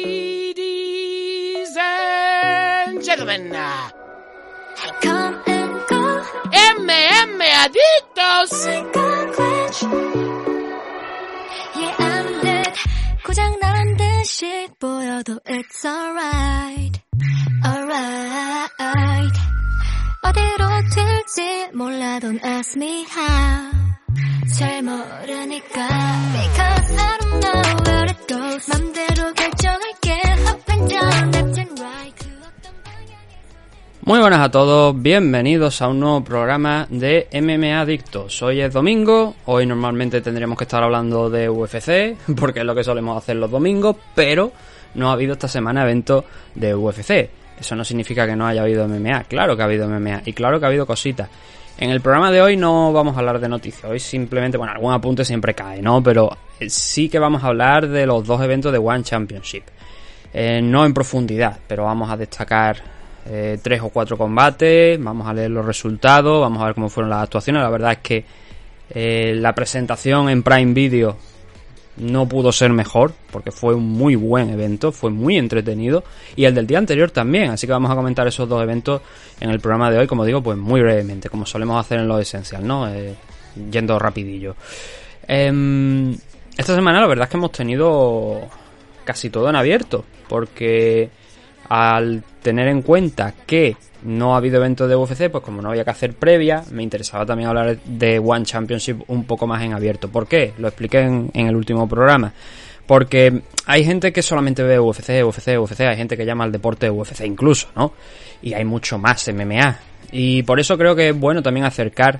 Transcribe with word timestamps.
Ladies 0.00 1.72
and 1.76 3.02
gentlemen, 3.02 3.50
Come 5.02 5.34
and 5.46 5.72
go, 5.88 6.02
MM 6.52 7.40
Adictos. 7.62 8.52
like 8.66 8.96
a 8.96 9.08
glitch. 9.36 9.80
Yeah, 11.80 11.94
I'm 11.98 12.26
lit. 12.44 12.74
고장 13.24 13.58
나란 13.60 13.96
듯이 13.96 14.68
보여도 14.78 15.40
it's 15.46 15.84
alright. 15.86 17.00
Alright. 17.64 19.36
어디로 20.24 20.62
튈지 20.94 21.70
몰라 21.74 22.18
don't 22.20 22.44
ask 22.44 22.76
me 22.76 23.04
how. 23.08 23.70
잘 24.58 24.82
모르니까. 24.82 25.88
Because 26.36 26.92
I 26.98 27.18
don't 27.20 27.40
know 27.40 27.62
where 27.86 28.06
it 28.12 28.20
goes. 28.28 28.68
맘대로 28.68 29.13
Muy 34.01 34.19
buenas 34.19 34.39
a 34.39 34.51
todos, 34.51 34.99
bienvenidos 34.99 35.81
a 35.81 35.87
un 35.87 35.99
nuevo 35.99 36.23
programa 36.23 36.87
de 36.89 37.27
MMA 37.31 37.81
Adictos. 37.81 38.41
Hoy 38.43 38.61
es 38.61 38.71
domingo, 38.71 39.35
hoy 39.45 39.65
normalmente 39.65 40.21
tendríamos 40.21 40.57
que 40.57 40.63
estar 40.63 40.83
hablando 40.83 41.29
de 41.29 41.49
UFC, 41.49 42.15
porque 42.39 42.59
es 42.59 42.65
lo 42.65 42.75
que 42.75 42.83
solemos 42.83 43.17
hacer 43.17 43.35
los 43.35 43.49
domingos, 43.49 43.95
pero 44.13 44.51
no 44.93 45.09
ha 45.09 45.13
habido 45.13 45.33
esta 45.33 45.47
semana 45.47 45.83
evento 45.83 46.25
de 46.53 46.73
UFC. 46.75 47.29
Eso 47.59 47.75
no 47.75 47.83
significa 47.83 48.27
que 48.27 48.35
no 48.35 48.45
haya 48.47 48.61
habido 48.61 48.87
MMA, 48.87 49.23
claro 49.23 49.55
que 49.55 49.61
ha 49.61 49.65
habido 49.65 49.87
MMA 49.87 50.21
y 50.25 50.33
claro 50.33 50.59
que 50.59 50.65
ha 50.65 50.69
habido 50.69 50.85
cositas. 50.85 51.29
En 51.77 51.89
el 51.89 52.01
programa 52.01 52.31
de 52.31 52.41
hoy 52.41 52.57
no 52.57 52.93
vamos 52.93 53.15
a 53.15 53.19
hablar 53.19 53.39
de 53.39 53.49
noticias, 53.49 53.85
hoy 53.85 53.99
simplemente, 53.99 54.57
bueno, 54.57 54.73
algún 54.73 54.93
apunte 54.93 55.25
siempre 55.25 55.53
cae, 55.53 55.81
¿no? 55.81 56.01
Pero 56.01 56.29
sí 56.67 57.09
que 57.09 57.19
vamos 57.19 57.43
a 57.43 57.47
hablar 57.47 57.87
de 57.87 58.05
los 58.05 58.25
dos 58.25 58.41
eventos 58.41 58.71
de 58.71 58.77
One 58.77 59.03
Championship. 59.03 59.63
Eh, 60.33 60.61
no 60.61 60.85
en 60.85 60.93
profundidad, 60.93 61.57
pero 61.67 61.85
vamos 61.85 62.09
a 62.09 62.17
destacar 62.17 62.77
eh, 63.27 63.57
tres 63.61 63.81
o 63.81 63.89
cuatro 63.89 64.17
combates, 64.17 65.01
vamos 65.01 65.27
a 65.27 65.33
leer 65.33 65.49
los 65.49 65.65
resultados, 65.65 66.41
vamos 66.41 66.61
a 66.61 66.65
ver 66.65 66.75
cómo 66.75 66.89
fueron 66.89 67.09
las 67.09 67.23
actuaciones. 67.23 67.63
La 67.63 67.69
verdad 67.69 67.93
es 67.93 67.97
que 67.99 68.25
eh, 68.89 69.33
la 69.35 69.55
presentación 69.55 70.29
en 70.29 70.43
Prime 70.43 70.73
Video 70.73 71.17
no 71.97 72.27
pudo 72.27 72.51
ser 72.51 72.71
mejor, 72.71 73.13
porque 73.31 73.51
fue 73.51 73.73
un 73.73 73.89
muy 73.89 74.15
buen 74.15 74.49
evento, 74.49 74.91
fue 74.91 75.09
muy 75.09 75.37
entretenido, 75.37 76.03
y 76.35 76.45
el 76.45 76.53
del 76.53 76.67
día 76.67 76.77
anterior 76.77 77.09
también, 77.09 77.51
así 77.51 77.65
que 77.65 77.73
vamos 77.73 77.89
a 77.89 77.95
comentar 77.95 78.27
esos 78.27 78.47
dos 78.49 78.61
eventos 78.61 79.01
en 79.39 79.49
el 79.49 79.59
programa 79.59 79.89
de 79.89 79.99
hoy, 79.99 80.07
como 80.07 80.25
digo, 80.25 80.43
pues 80.43 80.57
muy 80.57 80.81
brevemente, 80.81 81.29
como 81.29 81.45
solemos 81.45 81.79
hacer 81.79 81.99
en 81.99 82.07
lo 82.07 82.19
esencial, 82.19 82.67
¿no? 82.67 82.87
Eh, 82.89 83.15
yendo 83.71 83.97
rapidillo. 83.97 84.55
Esta 86.57 86.73
semana 86.75 87.01
la 87.01 87.07
verdad 87.07 87.25
es 87.25 87.29
que 87.29 87.37
hemos 87.37 87.51
tenido 87.51 88.41
casi 89.03 89.29
todo 89.29 89.49
en 89.49 89.55
abierto, 89.55 90.05
porque 90.27 91.09
al 91.69 92.23
tener 92.41 92.67
en 92.67 92.81
cuenta 92.81 93.33
que 93.45 93.75
no 94.03 94.33
ha 94.33 94.37
habido 94.37 94.57
eventos 94.57 94.87
de 94.87 94.95
UFC, 94.95 95.29
pues 95.29 95.43
como 95.43 95.61
no 95.61 95.69
había 95.69 95.83
que 95.83 95.89
hacer 95.89 96.13
previa, 96.13 96.63
me 96.71 96.83
interesaba 96.83 97.25
también 97.25 97.49
hablar 97.49 97.77
de 97.83 98.19
One 98.19 98.45
Championship 98.45 99.01
un 99.07 99.25
poco 99.25 99.47
más 99.47 99.63
en 99.63 99.73
abierto. 99.73 100.09
¿Por 100.09 100.27
qué? 100.27 100.53
Lo 100.57 100.67
expliqué 100.67 100.99
en, 100.99 101.31
en 101.33 101.47
el 101.47 101.55
último 101.55 101.89
programa. 101.89 102.31
Porque 102.85 103.41
hay 103.65 103.83
gente 103.83 104.13
que 104.13 104.21
solamente 104.21 104.61
ve 104.61 104.79
UFC, 104.79 105.23
UFC, 105.23 105.59
UFC, 105.59 105.81
hay 105.81 105.97
gente 105.97 106.15
que 106.15 106.25
llama 106.25 106.43
al 106.43 106.51
deporte 106.51 106.89
UFC 106.89 107.21
incluso, 107.25 107.67
¿no? 107.75 107.93
Y 108.43 108.53
hay 108.53 108.63
mucho 108.63 108.99
más 108.99 109.27
MMA. 109.27 109.79
Y 110.11 110.43
por 110.43 110.59
eso 110.59 110.77
creo 110.77 110.95
que 110.95 111.09
es 111.09 111.19
bueno 111.19 111.41
también 111.41 111.65
acercar, 111.65 112.19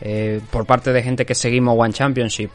eh, 0.00 0.40
por 0.50 0.64
parte 0.64 0.92
de 0.92 1.02
gente 1.02 1.26
que 1.26 1.34
seguimos 1.34 1.76
One 1.78 1.92
Championship, 1.92 2.50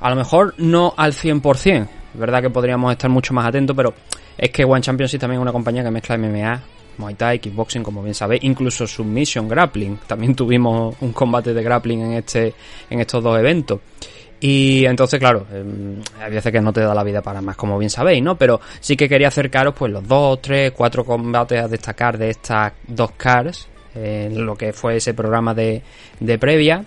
a 0.00 0.10
lo 0.10 0.16
mejor 0.16 0.54
no 0.58 0.94
al 0.96 1.12
100%, 1.12 1.88
verdad 2.14 2.42
que 2.42 2.50
podríamos 2.50 2.92
estar 2.92 3.10
mucho 3.10 3.34
más 3.34 3.46
atentos, 3.46 3.76
pero 3.76 3.94
es 4.36 4.50
que 4.50 4.64
One 4.64 4.80
Championship 4.80 5.20
también 5.20 5.40
es 5.40 5.42
una 5.42 5.52
compañía 5.52 5.82
que 5.82 5.90
mezcla 5.90 6.16
MMA, 6.16 6.62
Muay 6.98 7.14
Thai, 7.14 7.38
Kickboxing, 7.38 7.82
como 7.82 8.02
bien 8.02 8.14
sabéis, 8.14 8.44
incluso 8.44 8.86
Submission 8.86 9.48
Grappling. 9.48 9.98
También 10.06 10.34
tuvimos 10.34 10.94
un 11.00 11.12
combate 11.12 11.54
de 11.54 11.62
grappling 11.62 12.00
en 12.00 12.12
este 12.12 12.54
en 12.88 13.00
estos 13.00 13.22
dos 13.22 13.38
eventos. 13.38 13.80
Y 14.40 14.86
entonces, 14.86 15.20
claro, 15.20 15.46
eh, 15.52 15.62
veces 16.30 16.50
que 16.50 16.60
no 16.60 16.72
te 16.72 16.80
da 16.80 16.94
la 16.94 17.04
vida 17.04 17.20
para 17.20 17.42
más, 17.42 17.56
como 17.56 17.78
bien 17.78 17.90
sabéis, 17.90 18.22
¿no? 18.22 18.36
Pero 18.36 18.58
sí 18.80 18.96
que 18.96 19.08
quería 19.08 19.28
acercaros, 19.28 19.74
pues, 19.74 19.92
los 19.92 20.06
dos, 20.08 20.40
tres, 20.40 20.72
cuatro 20.72 21.04
combates 21.04 21.62
a 21.62 21.68
destacar 21.68 22.16
de 22.16 22.30
estas 22.30 22.72
dos 22.86 23.10
cars, 23.12 23.68
eh, 23.94 24.30
lo 24.32 24.56
que 24.56 24.72
fue 24.72 24.96
ese 24.96 25.12
programa 25.12 25.52
de, 25.52 25.82
de 26.20 26.38
previa. 26.38 26.82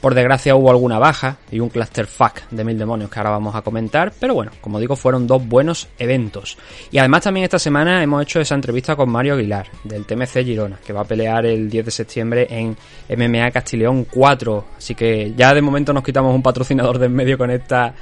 Por 0.00 0.14
desgracia 0.14 0.56
hubo 0.56 0.70
alguna 0.70 0.98
baja 0.98 1.36
y 1.50 1.60
un 1.60 1.68
clusterfuck 1.68 2.40
de 2.50 2.64
mil 2.64 2.78
demonios 2.78 3.10
que 3.10 3.18
ahora 3.18 3.30
vamos 3.30 3.54
a 3.54 3.60
comentar, 3.60 4.12
pero 4.18 4.34
bueno, 4.34 4.50
como 4.62 4.80
digo, 4.80 4.96
fueron 4.96 5.26
dos 5.26 5.46
buenos 5.46 5.88
eventos. 5.98 6.56
Y 6.90 6.98
además 6.98 7.22
también 7.22 7.44
esta 7.44 7.58
semana 7.58 8.02
hemos 8.02 8.22
hecho 8.22 8.40
esa 8.40 8.54
entrevista 8.54 8.96
con 8.96 9.10
Mario 9.10 9.34
Aguilar, 9.34 9.66
del 9.84 10.06
TMC 10.06 10.42
Girona, 10.42 10.78
que 10.84 10.94
va 10.94 11.02
a 11.02 11.04
pelear 11.04 11.44
el 11.44 11.68
10 11.68 11.84
de 11.84 11.90
septiembre 11.90 12.46
en 12.48 12.76
MMA 13.14 13.50
Castileón 13.50 14.04
4. 14.04 14.64
Así 14.78 14.94
que 14.94 15.34
ya 15.36 15.52
de 15.52 15.60
momento 15.60 15.92
nos 15.92 16.02
quitamos 16.02 16.34
un 16.34 16.42
patrocinador 16.42 16.98
de 16.98 17.10
en 17.10 17.16
medio 17.16 17.36
con 17.36 17.50
esta 17.50 17.94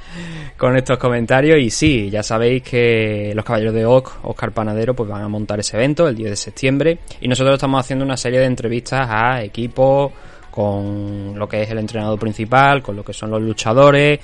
con 0.57 0.77
estos 0.77 0.97
comentarios. 0.97 1.59
Y 1.59 1.69
sí, 1.69 2.09
ya 2.09 2.23
sabéis 2.23 2.63
que 2.63 3.33
los 3.35 3.43
caballeros 3.43 3.73
de 3.73 3.85
Oc, 3.85 4.19
Oscar 4.23 4.51
Panadero, 4.51 4.93
pues 4.93 5.09
van 5.09 5.23
a 5.23 5.27
montar 5.27 5.59
ese 5.59 5.75
evento 5.75 6.07
el 6.07 6.15
10 6.15 6.29
de 6.29 6.35
septiembre. 6.35 6.99
Y 7.19 7.27
nosotros 7.27 7.55
estamos 7.55 7.79
haciendo 7.79 8.05
una 8.05 8.17
serie 8.17 8.39
de 8.39 8.45
entrevistas 8.45 9.07
a 9.09 9.43
equipos 9.43 10.11
con 10.51 11.37
lo 11.37 11.47
que 11.47 11.63
es 11.63 11.69
el 11.69 11.79
entrenador 11.79 12.19
principal, 12.19 12.81
con 12.81 12.95
lo 12.95 13.03
que 13.03 13.13
son 13.13 13.31
los 13.31 13.41
luchadores. 13.41 14.19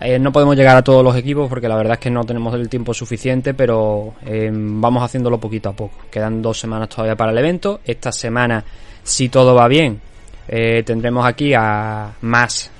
Eh, 0.00 0.18
no 0.18 0.32
podemos 0.32 0.56
llegar 0.56 0.76
a 0.76 0.82
todos 0.82 1.04
los 1.04 1.14
equipos 1.16 1.48
porque 1.48 1.68
la 1.68 1.76
verdad 1.76 1.94
es 1.94 1.98
que 2.00 2.10
no 2.10 2.24
tenemos 2.24 2.54
el 2.54 2.68
tiempo 2.68 2.92
suficiente, 2.92 3.54
pero 3.54 4.14
eh, 4.26 4.50
vamos 4.52 5.02
haciéndolo 5.02 5.38
poquito 5.38 5.68
a 5.68 5.72
poco. 5.72 5.96
Quedan 6.10 6.42
dos 6.42 6.58
semanas 6.58 6.88
todavía 6.88 7.14
para 7.14 7.30
el 7.30 7.38
evento. 7.38 7.80
Esta 7.84 8.10
semana, 8.10 8.64
si 9.02 9.28
todo 9.28 9.54
va 9.54 9.68
bien, 9.68 10.00
eh, 10.48 10.82
tendremos 10.84 11.24
aquí 11.26 11.54
a 11.54 12.12
más 12.22 12.70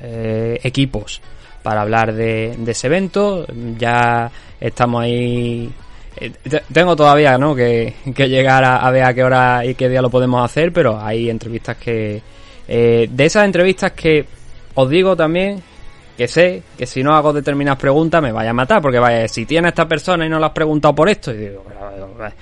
equipos 0.00 1.20
para 1.60 1.80
hablar 1.80 2.14
de, 2.14 2.56
ese 2.66 2.86
evento. 2.86 3.44
Ya 3.76 4.30
estamos 4.60 5.02
ahí 5.02 5.68
tengo 6.72 6.96
todavía 6.96 7.38
¿no? 7.38 7.54
que, 7.54 7.94
que 8.14 8.28
llegar 8.28 8.64
a, 8.64 8.76
a 8.78 8.90
ver 8.90 9.04
a 9.04 9.14
qué 9.14 9.22
hora 9.24 9.64
y 9.64 9.74
qué 9.74 9.88
día 9.88 10.02
lo 10.02 10.10
podemos 10.10 10.44
hacer, 10.44 10.72
pero 10.72 11.00
hay 11.00 11.30
entrevistas 11.30 11.76
que... 11.76 12.20
eh, 12.66 13.08
de 13.10 13.24
esas 13.24 13.44
entrevistas 13.44 13.92
que 13.92 14.24
os 14.74 14.88
digo 14.90 15.16
también 15.16 15.62
que 16.16 16.26
sé 16.28 16.62
que 16.76 16.84
si 16.86 17.02
no 17.02 17.14
hago 17.14 17.32
determinadas 17.32 17.78
preguntas 17.78 18.20
me 18.20 18.32
vaya 18.32 18.50
a 18.50 18.52
matar, 18.52 18.82
porque 18.82 18.98
vaya, 18.98 19.28
si 19.28 19.46
tiene 19.46 19.68
a 19.68 19.70
esta 19.70 19.86
persona 19.86 20.26
y 20.26 20.28
no 20.28 20.38
le 20.40 20.46
has 20.46 20.52
preguntado 20.52 20.94
por 20.94 21.08
esto, 21.08 21.32
y 21.32 21.36
digo, 21.36 21.64
"Pero, 21.68 22.10
pero, 22.16 22.28
eh". 22.28 22.32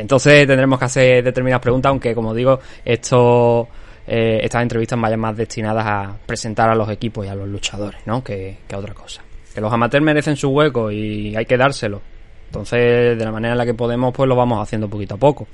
entonces 0.00 0.46
tendremos 0.46 0.78
que 0.78 0.84
hacer 0.84 1.24
determinadas 1.24 1.60
preguntas, 1.62 1.90
aunque 1.90 2.14
como 2.14 2.32
digo, 2.32 2.60
esto... 2.84 3.66
eh, 4.06 4.38
estas 4.44 4.62
entrevistas 4.62 5.00
vayan 5.00 5.18
más 5.18 5.36
destinadas 5.36 5.84
a 5.84 6.16
presentar 6.24 6.70
a 6.70 6.74
los 6.76 6.88
equipos 6.90 7.26
y 7.26 7.28
a 7.28 7.34
los 7.34 7.48
luchadores, 7.48 8.00
¿no? 8.06 8.22
Que, 8.22 8.58
que 8.68 8.74
a 8.76 8.78
otra 8.78 8.94
cosa. 8.94 9.22
Que 9.52 9.60
los 9.60 9.72
amateurs 9.72 10.04
merecen 10.04 10.36
su 10.36 10.50
hueco 10.50 10.92
y 10.92 11.34
hay 11.34 11.44
que 11.46 11.56
dárselo. 11.56 12.00
Entonces, 12.46 13.18
de 13.18 13.24
la 13.24 13.32
manera 13.32 13.52
en 13.52 13.58
la 13.58 13.66
que 13.66 13.74
podemos, 13.74 14.14
pues 14.14 14.28
lo 14.28 14.36
vamos 14.36 14.60
haciendo 14.62 14.88
poquito 14.88 15.16
a 15.16 15.18
poco. 15.18 15.46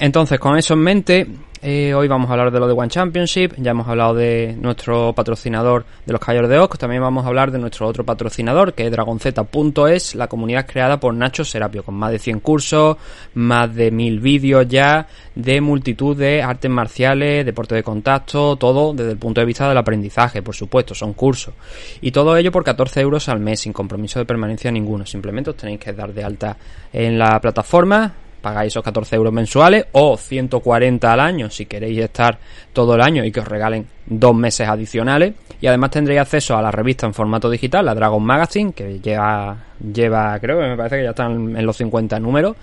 Entonces, 0.00 0.38
con 0.38 0.56
eso 0.56 0.74
en 0.74 0.80
mente, 0.80 1.26
eh, 1.62 1.94
hoy 1.94 2.08
vamos 2.08 2.28
a 2.28 2.32
hablar 2.32 2.50
de 2.50 2.60
lo 2.60 2.66
de 2.66 2.72
One 2.72 2.88
Championship. 2.88 3.54
Ya 3.56 3.72
hemos 3.72 3.88
hablado 3.88 4.14
de 4.14 4.56
nuestro 4.60 5.12
patrocinador 5.12 5.84
de 6.06 6.12
los 6.12 6.20
Caballeros 6.20 6.50
de 6.50 6.58
Oc. 6.58 6.78
También 6.78 7.02
vamos 7.02 7.24
a 7.24 7.28
hablar 7.28 7.50
de 7.50 7.58
nuestro 7.58 7.86
otro 7.86 8.04
patrocinador, 8.04 8.74
que 8.74 8.86
es 8.86 8.90
DragonZ.es, 8.90 10.14
la 10.14 10.28
comunidad 10.28 10.66
creada 10.66 11.00
por 11.00 11.14
Nacho 11.14 11.44
Serapio, 11.44 11.82
con 11.82 11.94
más 11.94 12.12
de 12.12 12.18
100 12.18 12.40
cursos, 12.40 12.96
más 13.34 13.74
de 13.74 13.90
1000 13.90 14.20
vídeos 14.20 14.68
ya, 14.68 15.06
de 15.34 15.60
multitud 15.60 16.16
de 16.16 16.42
artes 16.42 16.70
marciales, 16.70 17.44
deporte 17.44 17.74
de 17.74 17.82
contacto, 17.82 18.56
todo 18.56 18.92
desde 18.92 19.12
el 19.12 19.18
punto 19.18 19.40
de 19.40 19.46
vista 19.46 19.68
del 19.68 19.78
aprendizaje, 19.78 20.42
por 20.42 20.54
supuesto, 20.54 20.94
son 20.94 21.12
cursos. 21.12 21.54
Y 22.00 22.10
todo 22.10 22.36
ello 22.36 22.52
por 22.52 22.64
14 22.64 23.00
euros 23.00 23.28
al 23.28 23.40
mes, 23.40 23.60
sin 23.60 23.72
compromiso 23.72 24.18
de 24.18 24.24
permanencia 24.24 24.70
ninguno. 24.70 25.06
Simplemente 25.06 25.50
os 25.50 25.56
tenéis 25.56 25.80
que 25.80 25.92
dar 25.92 26.12
de 26.12 26.24
alta 26.24 26.56
en 26.92 27.18
la 27.18 27.40
plataforma 27.40 28.27
pagáis 28.40 28.72
esos 28.72 28.82
14 28.82 29.16
euros 29.16 29.32
mensuales 29.32 29.86
o 29.92 30.16
140 30.16 31.12
al 31.12 31.20
año 31.20 31.50
si 31.50 31.66
queréis 31.66 31.98
estar 31.98 32.38
todo 32.72 32.94
el 32.94 33.00
año 33.00 33.24
y 33.24 33.32
que 33.32 33.40
os 33.40 33.48
regalen 33.48 33.86
dos 34.06 34.34
meses 34.34 34.68
adicionales 34.68 35.34
y 35.60 35.66
además 35.66 35.90
tendréis 35.90 36.20
acceso 36.20 36.56
a 36.56 36.62
la 36.62 36.70
revista 36.70 37.06
en 37.06 37.14
formato 37.14 37.50
digital, 37.50 37.84
la 37.84 37.94
Dragon 37.94 38.22
Magazine, 38.22 38.72
que 38.72 39.00
lleva, 39.00 39.56
lleva 39.92 40.38
creo 40.38 40.60
que 40.60 40.68
me 40.68 40.76
parece 40.76 40.98
que 40.98 41.04
ya 41.04 41.10
están 41.10 41.56
en 41.56 41.66
los 41.66 41.76
50 41.76 42.18
números. 42.20 42.56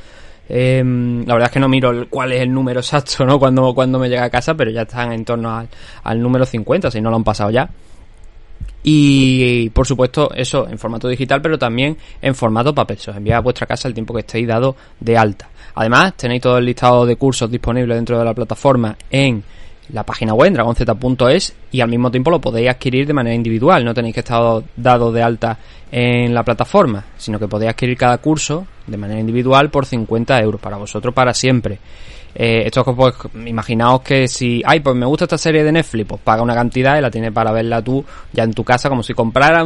Em, 0.48 1.26
la 1.26 1.34
verdad 1.34 1.48
es 1.48 1.54
que 1.54 1.60
no 1.60 1.68
miro 1.68 2.08
cuál 2.10 2.32
es 2.32 2.42
el 2.42 2.54
número 2.54 2.80
exacto, 2.82 3.26
¿no? 3.26 3.40
Cuando, 3.40 3.74
cuando 3.74 4.00
me 4.00 4.08
llega 4.08 4.24
a 4.24 4.30
casa, 4.30 4.54
pero 4.54 4.72
ya 4.72 4.84
están 4.84 5.12
en 5.12 5.26
torno 5.26 5.56
al, 5.56 5.68
al 6.04 6.22
número 6.22 6.46
50, 6.46 6.92
si 6.92 7.02
no 7.02 7.10
lo 7.10 7.18
han 7.18 7.24
pasado 7.24 7.50
ya. 7.50 7.70
Y 8.88 9.70
por 9.72 9.88
supuesto, 9.88 10.30
eso 10.36 10.68
en 10.70 10.78
formato 10.78 11.08
digital, 11.08 11.42
pero 11.42 11.58
también 11.58 11.98
en 12.22 12.36
formato 12.36 12.74
papel. 12.74 13.00
Se 13.00 13.10
os 13.10 13.18
envía 13.18 13.38
a 13.38 13.42
vuestra 13.42 13.66
casa 13.66 13.88
el 13.88 13.96
tiempo 13.96 14.14
que 14.14 14.20
estéis 14.20 14.48
dado 14.48 14.76
de 15.00 15.18
alta. 15.18 15.50
Además, 15.76 16.14
tenéis 16.16 16.42
todo 16.42 16.58
el 16.58 16.66
listado 16.66 17.06
de 17.06 17.16
cursos 17.16 17.52
disponibles 17.52 17.98
dentro 17.98 18.18
de 18.18 18.26
la 18.26 18.34
plataforma 18.34 18.96
en 19.10 19.44
la 19.90 20.04
página 20.04 20.34
web, 20.34 20.54
dragonz.es, 20.54 21.54
y 21.72 21.82
al 21.82 21.90
mismo 21.90 22.10
tiempo 22.10 22.32
lo 22.32 22.42
podéis 22.42 22.70
adquirir 22.70 23.06
de 23.06 23.14
manera 23.14 23.36
individual. 23.36 23.84
No 23.86 23.94
tenéis 23.94 24.16
que 24.16 24.22
estar 24.22 24.64
dado 24.76 25.12
de 25.12 25.22
alta 25.22 25.58
en 25.92 26.34
la 26.34 26.44
plataforma, 26.44 27.04
sino 27.18 27.38
que 27.38 27.48
podéis 27.48 27.72
adquirir 27.72 27.98
cada 27.98 28.18
curso 28.18 28.66
de 28.88 28.98
manera 28.98 29.20
individual 29.20 29.70
por 29.70 29.86
50 29.86 30.40
euros 30.42 30.60
para 30.60 30.78
vosotros 30.78 31.14
para 31.14 31.34
siempre. 31.34 31.80
Eh, 32.38 32.64
esto 32.66 32.82
es 32.82 32.96
pues, 32.96 33.16
imaginaos 33.46 34.02
que 34.02 34.28
si, 34.28 34.62
ay, 34.66 34.82
pues 34.82 34.94
me 34.94 35.06
gusta 35.06 35.24
esta 35.24 35.38
serie 35.38 35.64
de 35.64 35.72
Netflix, 35.72 36.06
pues 36.06 36.22
paga 36.22 36.42
una 36.42 36.54
cantidad 36.54 36.98
y 36.98 37.02
la 37.02 37.10
tienes 37.10 37.32
para 37.32 37.54
verla 37.54 37.82
tú 37.82 38.04
ya 38.34 38.44
en 38.44 38.54
tu 38.54 38.66
casa, 38.66 38.90
como 38.90 39.04
si 39.04 39.14
comprara 39.14 39.66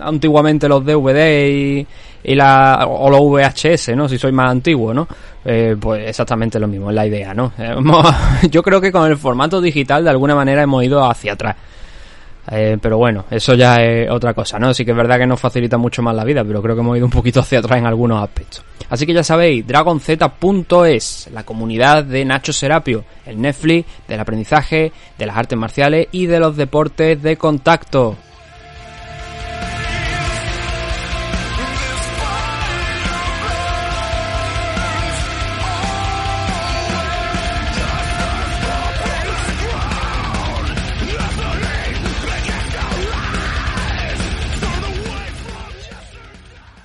antiguamente 0.00 0.68
los 0.68 0.84
DVD 0.84 1.48
y, 1.48 1.86
y 2.28 2.34
la, 2.34 2.86
o 2.88 3.08
los 3.08 3.20
VHS, 3.20 3.94
¿no? 3.94 4.08
Si 4.08 4.18
sois 4.18 4.34
más 4.34 4.50
antiguo, 4.50 4.92
¿no? 4.92 5.06
Eh, 5.44 5.76
pues 5.80 6.08
exactamente 6.08 6.58
lo 6.58 6.66
mismo, 6.66 6.90
es 6.90 6.96
la 6.96 7.06
idea, 7.06 7.32
¿no? 7.32 7.52
Eh, 7.56 7.72
yo 8.50 8.64
creo 8.64 8.80
que 8.80 8.90
con 8.90 9.08
el 9.08 9.16
formato 9.16 9.60
digital 9.60 10.02
de 10.02 10.10
alguna 10.10 10.34
manera 10.34 10.62
hemos 10.62 10.82
ido 10.82 11.08
hacia 11.08 11.34
atrás. 11.34 11.54
Eh, 12.50 12.78
pero 12.80 12.98
bueno, 12.98 13.26
eso 13.30 13.54
ya 13.54 13.76
es 13.76 14.10
otra 14.10 14.34
cosa, 14.34 14.58
¿no? 14.58 14.74
Sí 14.74 14.84
que 14.84 14.90
es 14.90 14.96
verdad 14.96 15.18
que 15.18 15.26
nos 15.26 15.38
facilita 15.38 15.78
mucho 15.78 16.02
más 16.02 16.16
la 16.16 16.24
vida, 16.24 16.44
pero 16.44 16.60
creo 16.60 16.74
que 16.74 16.80
hemos 16.80 16.96
ido 16.96 17.06
un 17.06 17.12
poquito 17.12 17.40
hacia 17.40 17.60
atrás 17.60 17.78
en 17.78 17.86
algunos 17.86 18.20
aspectos. 18.20 18.64
Así 18.88 19.06
que 19.06 19.14
ya 19.14 19.22
sabéis, 19.22 19.64
dragonz.es, 19.64 21.28
la 21.32 21.44
comunidad 21.44 22.02
de 22.02 22.24
Nacho 22.24 22.52
Serapio, 22.52 23.04
el 23.24 23.40
Netflix 23.40 23.86
del 24.08 24.18
aprendizaje, 24.18 24.92
de 25.16 25.26
las 25.26 25.36
artes 25.36 25.58
marciales 25.58 26.08
y 26.10 26.26
de 26.26 26.40
los 26.40 26.56
deportes 26.56 27.22
de 27.22 27.36
contacto. 27.36 28.16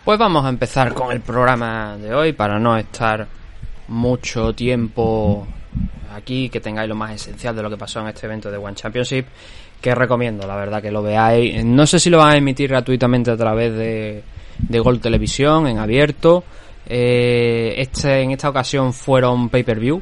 Pues 0.03 0.17
vamos 0.17 0.43
a 0.45 0.49
empezar 0.49 0.95
con 0.95 1.11
el 1.11 1.21
programa 1.21 1.95
de 1.95 2.11
hoy 2.11 2.33
para 2.33 2.57
no 2.57 2.75
estar 2.75 3.27
mucho 3.87 4.51
tiempo 4.51 5.47
aquí, 6.15 6.49
que 6.49 6.59
tengáis 6.59 6.89
lo 6.89 6.95
más 6.95 7.11
esencial 7.11 7.55
de 7.55 7.61
lo 7.61 7.69
que 7.69 7.77
pasó 7.77 8.01
en 8.01 8.07
este 8.07 8.25
evento 8.25 8.49
de 8.49 8.57
One 8.57 8.73
Championship, 8.73 9.27
que 9.79 9.93
recomiendo, 9.93 10.47
la 10.47 10.55
verdad, 10.55 10.81
que 10.81 10.89
lo 10.89 11.03
veáis. 11.03 11.63
No 11.63 11.85
sé 11.85 11.99
si 11.99 12.09
lo 12.09 12.17
van 12.17 12.31
a 12.31 12.37
emitir 12.37 12.71
gratuitamente 12.71 13.29
a 13.29 13.37
través 13.37 13.75
de, 13.75 14.23
de 14.57 14.79
Gol 14.79 14.99
Televisión, 14.99 15.67
en 15.67 15.77
abierto. 15.77 16.43
Eh, 16.87 17.75
este, 17.77 18.21
en 18.21 18.31
esta 18.31 18.49
ocasión 18.49 18.93
fueron 18.93 19.49
pay-per-view, 19.49 20.01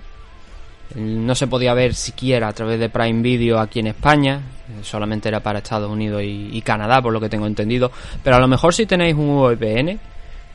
no 0.96 1.36
se 1.36 1.48
podía 1.48 1.74
ver 1.74 1.94
siquiera 1.94 2.48
a 2.48 2.54
través 2.54 2.80
de 2.80 2.88
Prime 2.88 3.22
Video 3.22 3.60
aquí 3.60 3.82
en 3.82 3.88
España, 3.88 4.42
solamente 4.82 5.30
era 5.30 5.42
para 5.42 5.60
Estados 5.60 5.90
Unidos 5.90 6.22
y, 6.24 6.62
Canadá, 6.62 7.02
por 7.02 7.14
lo 7.14 7.20
que 7.20 7.30
tengo 7.30 7.48
entendido. 7.48 7.92
Pero 8.24 8.36
a 8.36 8.40
lo 8.40 8.48
mejor 8.48 8.72
si 8.74 8.86
tenéis 8.86 9.16
un 9.16 9.42
VPN, 9.42 10.00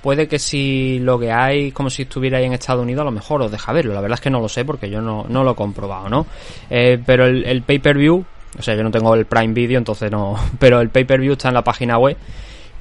puede 0.02 0.28
que 0.28 0.38
si 0.38 1.00
lo 1.00 1.18
que 1.18 1.32
hay 1.32 1.72
como 1.72 1.90
si 1.90 2.02
estuvierais 2.02 2.46
en 2.46 2.52
Estados 2.52 2.82
Unidos, 2.82 3.00
a 3.02 3.06
lo 3.06 3.10
mejor 3.10 3.42
os 3.42 3.50
deja 3.50 3.72
verlo. 3.72 3.94
La 3.94 4.00
verdad 4.00 4.14
es 4.16 4.20
que 4.20 4.30
no 4.30 4.40
lo 4.40 4.48
sé 4.48 4.64
porque 4.64 4.88
yo 4.90 5.00
no, 5.00 5.26
no 5.28 5.44
lo 5.44 5.52
he 5.52 5.54
comprobado, 5.54 6.08
¿no? 6.08 6.26
Eh, 6.70 7.00
pero 7.04 7.26
el, 7.26 7.62
pay-per-view, 7.62 8.24
o 8.58 8.62
sea, 8.62 8.74
yo 8.74 8.82
no 8.82 8.90
tengo 8.90 9.14
el 9.14 9.26
Prime 9.26 9.54
Video, 9.54 9.78
entonces 9.78 10.10
no. 10.10 10.36
Pero 10.58 10.80
el 10.80 10.90
pay-per-view 10.90 11.32
está 11.32 11.48
en 11.48 11.54
la 11.54 11.64
página 11.64 11.98
web. 11.98 12.16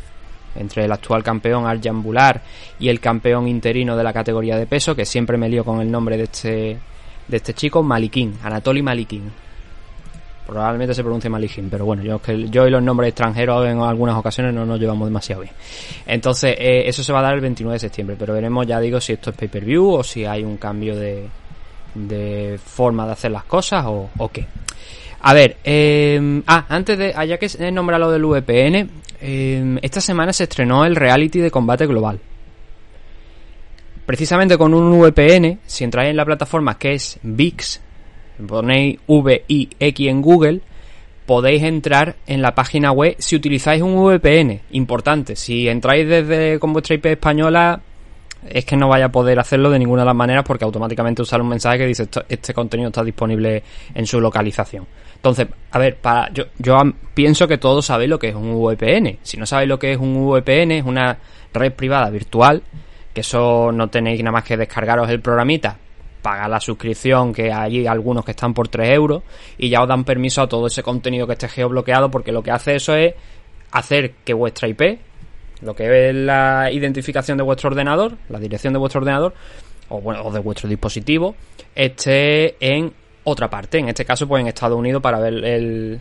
entre 0.56 0.86
el 0.86 0.92
actual 0.92 1.24
campeón 1.24 1.68
Arjan 1.68 2.02
Bular 2.02 2.42
y 2.80 2.90
el 2.90 3.00
campeón 3.00 3.48
interino 3.48 3.96
de 3.96 4.04
la 4.04 4.14
categoría 4.14 4.58
de 4.58 4.66
peso, 4.66 4.96
que 4.96 5.06
siempre 5.06 5.38
me 5.38 5.50
lío 5.50 5.64
con 5.64 5.82
el 5.82 5.92
nombre 5.92 6.18
de 6.18 6.24
este, 6.24 6.78
de 7.28 7.38
este 7.38 7.54
chico, 7.54 7.84
Malikin, 7.84 8.38
Anatoly 8.44 8.82
Malikin. 8.82 9.32
Probablemente 10.46 10.94
se 10.94 11.02
pronuncie 11.02 11.30
Malikin, 11.30 11.70
pero 11.70 11.86
bueno, 11.86 12.04
yo, 12.04 12.22
yo 12.50 12.68
y 12.68 12.70
los 12.70 12.84
nombres 12.84 13.10
extranjeros 13.10 13.68
en 13.68 13.80
algunas 13.80 14.16
ocasiones 14.16 14.54
no 14.54 14.66
nos 14.66 14.80
llevamos 14.80 15.08
demasiado 15.08 15.42
bien. 15.42 15.54
Entonces, 16.06 16.56
eh, 16.58 16.88
eso 16.88 17.04
se 17.04 17.12
va 17.12 17.20
a 17.20 17.24
dar 17.24 17.34
el 17.34 17.42
29 17.42 17.76
de 17.76 17.80
septiembre, 17.80 18.16
pero 18.18 18.34
veremos, 18.34 18.68
ya 18.68 18.80
digo, 18.80 19.02
si 19.02 19.14
esto 19.14 19.32
es 19.32 19.38
pay-per-view 19.38 19.90
o 19.90 20.04
si 20.04 20.24
hay 20.24 20.44
un 20.44 20.58
cambio 20.58 20.96
de, 20.96 21.28
de 21.96 22.60
forma 22.64 23.08
de 23.08 23.14
hacer 23.14 23.32
las 23.32 23.46
cosas 23.46 23.86
o 23.88 24.30
qué. 24.32 24.46
A 25.28 25.34
ver, 25.34 25.58
eh, 25.64 26.42
ah, 26.46 26.68
antes 26.70 27.00
de, 27.00 27.12
ya 27.28 27.40
que 27.40 27.50
he 27.58 27.72
nombrado 27.72 28.06
lo 28.06 28.12
del 28.12 28.24
VPN, 28.26 28.88
eh, 29.22 29.80
esta 29.82 30.00
semana 30.00 30.32
se 30.32 30.44
estrenó 30.44 30.86
el 30.86 30.96
reality 30.96 31.40
de 31.40 31.50
combate 31.50 31.88
global. 31.88 32.20
Precisamente 34.06 34.56
con 34.56 34.76
un 34.76 35.00
VPN, 35.00 35.58
si 35.66 35.84
entráis 35.84 36.12
en 36.12 36.18
la 36.18 36.26
plataforma 36.26 36.78
que 36.78 36.94
es 36.94 37.18
VIX, 37.24 37.82
ponéis 38.48 39.00
V-I-X 39.08 40.08
en 40.08 40.22
Google, 40.22 40.62
podéis 41.26 41.64
entrar 41.64 42.18
en 42.28 42.44
la 42.44 42.54
página 42.54 42.92
web 42.92 43.16
si 43.18 43.36
utilizáis 43.36 43.82
un 43.82 43.96
VPN. 43.96 44.62
Importante, 44.74 45.36
si 45.36 45.68
entráis 45.68 46.08
desde 46.08 46.60
con 46.60 46.72
vuestra 46.72 46.94
IP 46.94 47.08
española, 47.08 47.82
es 48.48 48.64
que 48.64 48.78
no 48.78 48.88
vaya 48.90 49.06
a 49.06 49.12
poder 49.12 49.40
hacerlo 49.40 49.72
de 49.72 49.80
ninguna 49.80 50.04
de 50.04 50.06
las 50.06 50.16
maneras 50.16 50.44
porque 50.46 50.66
automáticamente 50.66 51.24
usar 51.24 51.42
un 51.42 51.48
mensaje 51.50 51.80
que 51.80 51.88
dice 51.88 52.04
"Esto- 52.04 52.26
este 52.30 52.54
contenido 52.54 52.90
está 52.90 53.04
disponible 53.04 53.64
en 53.96 54.06
su 54.06 54.22
localización. 54.22 54.86
Entonces, 55.26 55.48
a 55.72 55.80
ver, 55.80 55.96
para, 55.96 56.32
yo, 56.32 56.44
yo 56.60 56.78
pienso 57.16 57.48
que 57.48 57.58
todos 57.58 57.88
sabéis 57.88 58.12
lo 58.12 58.20
que 58.20 58.30
es 58.30 58.36
un 58.36 58.54
VPN. 58.54 59.18
Si 59.24 59.38
no 59.38 59.48
sabéis 59.48 59.68
lo 59.68 59.80
que 59.80 59.94
es 59.94 59.98
un 59.98 60.24
VPN, 60.24 60.72
es 60.74 60.86
una 60.86 61.18
red 61.52 61.74
privada 61.74 62.12
virtual, 62.12 62.62
que 63.12 63.22
eso 63.22 63.72
no 63.72 63.88
tenéis 63.88 64.20
nada 64.22 64.34
más 64.34 64.44
que 64.44 64.56
descargaros 64.56 65.10
el 65.10 65.22
programita, 65.22 65.80
pagar 66.22 66.48
la 66.48 66.60
suscripción, 66.60 67.34
que 67.34 67.52
hay 67.52 67.88
algunos 67.88 68.24
que 68.24 68.32
están 68.32 68.54
por 68.54 68.68
3 68.68 68.88
euros, 68.92 69.24
y 69.58 69.68
ya 69.68 69.82
os 69.82 69.88
dan 69.88 70.04
permiso 70.04 70.44
a 70.44 70.48
todo 70.48 70.68
ese 70.68 70.84
contenido 70.84 71.26
que 71.26 71.34
esté 71.34 71.48
geobloqueado, 71.48 72.12
porque 72.12 72.32
lo 72.32 72.44
que 72.44 72.52
hace 72.52 72.76
eso 72.76 72.94
es 72.94 73.16
hacer 73.72 74.12
que 74.24 74.36
vuestra 74.36 74.68
IP, 74.68 75.00
lo 75.62 75.76
que 75.76 76.10
es 76.10 76.16
la 76.16 76.70
identificación 76.72 77.36
de 77.36 77.44
vuestro 77.44 77.72
ordenador, 77.72 78.16
la 78.30 78.38
dirección 78.38 78.74
de 78.74 78.80
vuestro 78.80 79.00
ordenador, 79.00 79.34
o 79.90 80.00
bueno, 80.02 80.22
o 80.22 80.32
de 80.32 80.40
vuestro 80.40 80.70
dispositivo, 80.70 81.36
esté 81.74 82.58
en 82.60 82.94
otra 83.26 83.50
parte, 83.50 83.80
en 83.80 83.90
este 83.90 84.06
caso 84.06 84.28
pues 84.28 84.42
en 84.42 84.48
Estados 84.48 84.78
Unidos 84.78 85.02
para 85.02 85.20
ver 85.20 85.44
el, 85.44 86.00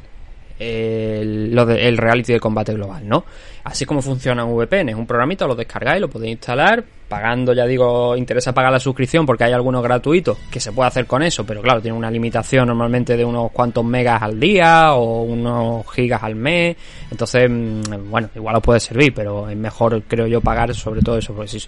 el, 0.59 1.55
lo 1.55 1.67
de- 1.67 1.89
el 1.89 1.97
reality 1.99 2.33
de 2.33 2.41
combate 2.41 2.73
global, 2.75 3.09
¿no? 3.09 3.25
Así 3.65 3.87
como 3.87 4.03
funciona 4.03 4.45
un 4.45 4.55
VPN, 4.57 4.91
es 4.91 4.95
un 4.95 5.07
programita, 5.07 5.47
lo 5.47 5.55
descargáis, 5.55 6.01
lo 6.01 6.09
podéis 6.09 6.33
instalar, 6.33 6.85
pagando, 7.09 7.53
ya 7.55 7.65
digo, 7.65 8.15
interesa 8.17 8.53
pagar 8.53 8.73
la 8.73 8.79
suscripción 8.81 9.25
porque 9.25 9.45
hay 9.45 9.53
algunos 9.53 9.83
gratuitos 9.83 10.37
que 10.51 10.61
se 10.61 10.73
puede 10.73 10.89
hacer 10.89 11.07
con 11.07 11.23
eso, 11.23 11.45
pero 11.47 11.63
claro, 11.63 11.81
tiene 11.81 11.97
una 11.97 12.11
limitación 12.11 12.67
normalmente 12.69 13.17
de 13.17 13.25
unos 13.25 13.51
cuantos 13.53 13.83
megas 13.85 14.23
al 14.23 14.39
día 14.39 14.93
o 14.95 15.23
unos 15.23 15.91
gigas 15.93 16.23
al 16.23 16.35
mes, 16.35 16.77
entonces, 17.11 17.49
mm, 17.51 18.11
bueno, 18.11 18.29
igual 18.35 18.57
os 18.57 18.63
puede 18.63 18.81
servir, 18.81 19.15
pero 19.15 19.49
es 19.49 19.57
mejor, 19.57 20.03
creo 20.03 20.27
yo, 20.27 20.41
pagar 20.43 20.75
sobre 20.75 21.01
todo 21.01 21.17
eso, 21.17 21.33
porque 21.35 21.49
si, 21.59 21.67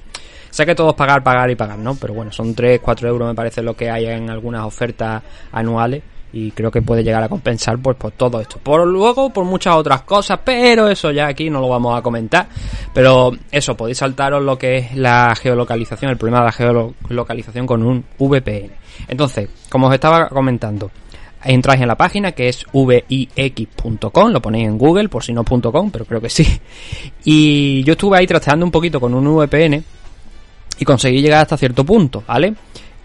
sé 0.50 0.66
que 0.66 0.75
todo 0.75 0.90
es 0.90 0.97
pagar, 0.97 1.23
pagar 1.23 1.50
y 1.50 1.55
pagar, 1.55 1.78
¿no? 1.78 1.95
Pero 1.97 2.12
bueno, 2.12 2.31
son 2.31 2.55
3, 2.55 2.81
4 2.81 3.09
euros 3.09 3.28
me 3.28 3.35
parece 3.35 3.62
lo 3.62 3.75
que 3.75 3.90
hay 3.90 4.05
en 4.07 4.28
algunas 4.28 4.64
ofertas 4.64 5.23
anuales 5.52 6.02
y 6.33 6.50
creo 6.50 6.71
que 6.71 6.83
puede 6.83 7.02
llegar 7.02 7.23
a 7.23 7.28
compensar 7.28 7.78
pues 7.78 7.97
por 7.97 8.12
todo 8.12 8.40
esto. 8.40 8.59
Por 8.62 8.87
luego 8.87 9.30
por 9.30 9.45
muchas 9.45 9.76
otras 9.76 10.02
cosas, 10.02 10.40
pero 10.45 10.88
eso 10.88 11.11
ya 11.11 11.28
aquí 11.28 11.49
no 11.49 11.61
lo 11.61 11.68
vamos 11.68 11.99
a 11.99 12.02
comentar. 12.02 12.49
Pero 12.92 13.33
eso, 13.50 13.76
podéis 13.76 13.99
saltaros 13.99 14.42
lo 14.42 14.59
que 14.59 14.76
es 14.76 14.97
la 14.97 15.35
geolocalización, 15.35 16.11
el 16.11 16.16
problema 16.16 16.40
de 16.40 16.47
la 16.47 16.52
geolocalización 16.52 17.66
con 17.66 17.83
un 17.83 18.04
VPN. 18.18 18.73
Entonces, 19.09 19.49
como 19.71 19.87
os 19.88 19.95
estaba 19.95 20.28
comentando, 20.28 20.90
entráis 21.45 21.80
en 21.80 21.88
la 21.88 21.97
página 21.97 22.33
que 22.33 22.49
es 22.49 22.66
vix.com, 22.73 24.30
lo 24.30 24.42
ponéis 24.42 24.68
en 24.68 24.78
Google 24.78 25.09
por 25.09 25.23
si 25.23 25.33
no 25.33 25.45
.com, 25.45 25.90
pero 25.90 26.04
creo 26.04 26.21
que 26.21 26.30
sí. 26.30 26.47
Y 27.25 27.83
yo 27.85 27.92
estuve 27.92 28.18
ahí 28.18 28.26
trasteando 28.26 28.64
un 28.64 28.73
poquito 28.73 29.00
con 29.00 29.14
un 29.14 29.37
VPN 29.37 29.83
y 30.78 30.85
conseguí 30.85 31.23
llegar 31.23 31.42
hasta 31.42 31.56
cierto 31.56 31.85
punto, 31.85 32.23
¿vale? 32.26 32.54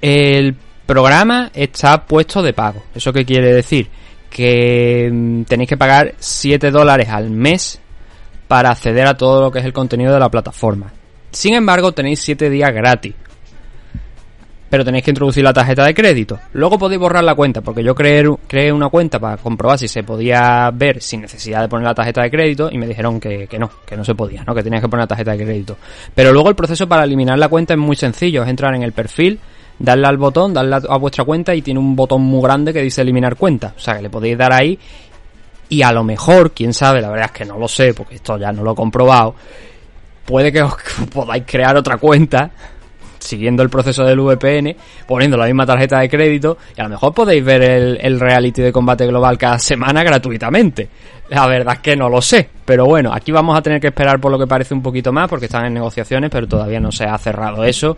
El 0.01 0.56
programa 0.86 1.52
está 1.54 2.06
puesto 2.06 2.42
de 2.42 2.54
pago. 2.54 2.84
¿Eso 2.94 3.14
qué 3.14 3.26
quiere 3.26 3.54
decir? 3.54 3.90
Que 4.30 5.10
mm, 5.12 5.44
tenéis 5.44 5.70
que 5.70 5.78
pagar 5.78 6.16
7 6.18 6.72
dólares 6.72 7.10
al 7.10 7.30
mes 7.30 7.80
para 8.48 8.72
acceder 8.72 9.08
a 9.08 9.16
todo 9.16 9.42
lo 9.42 9.52
que 9.52 9.60
es 9.60 9.66
el 9.66 9.74
contenido 9.74 10.14
de 10.14 10.20
la 10.20 10.30
plataforma. 10.30 10.92
Sin 11.32 11.54
embargo, 11.54 11.94
tenéis 11.94 12.20
7 12.22 12.50
días 12.50 12.74
gratis 12.74 13.14
pero 14.72 14.86
tenéis 14.86 15.04
que 15.04 15.12
introducir 15.12 15.44
la 15.44 15.52
tarjeta 15.52 15.84
de 15.84 15.94
crédito. 15.94 16.40
Luego 16.54 16.80
podéis 16.80 17.02
borrar 17.02 17.26
la 17.26 17.36
cuenta, 17.36 17.60
porque 17.60 17.84
yo 17.84 17.94
creé, 17.94 18.24
creé 18.48 18.72
una 18.72 18.88
cuenta 18.88 19.20
para 19.20 19.36
comprobar 19.36 19.78
si 19.78 19.90
se 19.90 20.02
podía 20.02 20.72
ver 20.74 21.02
sin 21.02 21.20
necesidad 21.20 21.60
de 21.62 21.68
poner 21.68 21.86
la 21.86 21.94
tarjeta 21.94 22.24
de 22.24 22.32
crédito 22.32 22.70
y 22.72 22.78
me 22.78 22.88
dijeron 22.88 23.20
que, 23.20 23.50
no, 23.60 23.70
que 23.86 23.98
no 23.98 24.06
se 24.06 24.16
podía, 24.16 24.46
¿no? 24.46 24.56
que 24.56 24.64
tenías 24.64 24.82
que 24.82 24.88
poner 24.88 25.04
la 25.04 25.08
tarjeta 25.08 25.32
de 25.32 25.44
crédito. 25.44 25.76
Pero 26.16 26.32
luego 26.32 26.48
el 26.48 26.56
proceso 26.56 26.88
para 26.88 27.04
eliminar 27.04 27.38
la 27.38 27.50
cuenta 27.50 27.74
es 27.74 27.80
muy 27.82 27.98
sencillo, 27.98 28.44
es 28.44 28.50
entrar 28.50 28.74
en 28.74 28.84
el 28.84 28.94
perfil, 28.94 29.42
darle 29.82 30.08
al 30.08 30.18
botón, 30.18 30.54
darle 30.54 30.76
a, 30.76 30.98
vuestra 30.98 31.24
cuenta 31.26 31.54
y 31.56 31.62
tiene 31.62 31.80
un 31.80 31.96
botón 31.96 32.22
muy 32.22 32.42
grande 32.42 32.74
que 32.74 32.82
dice 32.82 33.02
eliminar 33.02 33.36
cuenta. 33.36 33.74
O 33.76 33.80
sea 33.80 33.96
que 33.96 34.04
le 34.04 34.10
podéis 34.10 34.38
dar 34.38 34.54
ahí 34.54 34.78
y 35.70 35.82
a 35.82 35.92
lo 35.92 36.04
mejor, 36.04 36.52
quién 36.52 36.74
sabe, 36.74 37.02
la 37.02 37.10
verdad 37.10 37.28
es 37.28 37.32
que 37.32 37.46
no 37.46 37.58
lo 37.58 37.68
sé, 37.68 37.94
porque 37.94 38.16
esto 38.16 38.38
ya 38.38 38.52
no 38.52 38.62
lo 38.62 38.74
he 38.74 38.76
comprobado, 38.76 39.36
puede 40.26 40.52
que 40.52 40.62
os 40.62 40.76
podáis 41.14 41.44
crear 41.46 41.76
otra 41.78 41.98
cuenta 41.98 42.52
siguiendo 43.20 43.64
el 43.64 43.70
proceso 43.70 44.04
del 44.04 44.20
VPN, 44.20 44.76
poniendo 45.06 45.38
la 45.38 45.46
misma 45.46 45.66
tarjeta 45.66 46.00
de 46.00 46.10
crédito 46.10 46.58
y 46.76 46.82
a 46.82 46.86
lo 46.86 46.90
mejor 46.90 47.14
podéis 47.14 47.44
ver 47.44 47.62
el, 48.02 48.20
reality 48.20 48.62
de 48.62 48.72
combate 48.72 49.06
global 49.06 49.38
cada 49.38 49.60
semana 49.60 50.04
gratuitamente. 50.04 50.90
La 51.30 51.48
verdad 51.48 51.76
es 51.76 51.80
que 51.80 51.96
no 51.96 52.10
lo 52.10 52.22
sé, 52.22 52.50
pero 52.66 52.86
bueno, 52.86 53.14
aquí 53.14 53.32
vamos 53.32 53.58
a 53.58 53.62
tener 53.62 53.80
que 53.80 53.88
esperar 53.88 54.20
por 54.20 54.32
lo 54.32 54.40
que 54.40 54.48
parece 54.48 54.74
un 54.74 54.82
poquito 54.82 55.14
más 55.14 55.30
porque 55.30 55.46
están 55.46 55.66
en 55.66 55.74
negociaciones, 55.74 56.30
pero 56.30 56.48
todavía 56.48 56.80
no 56.80 56.92
se 56.92 57.06
ha 57.06 57.18
cerrado 57.18 57.64
eso. 57.64 57.96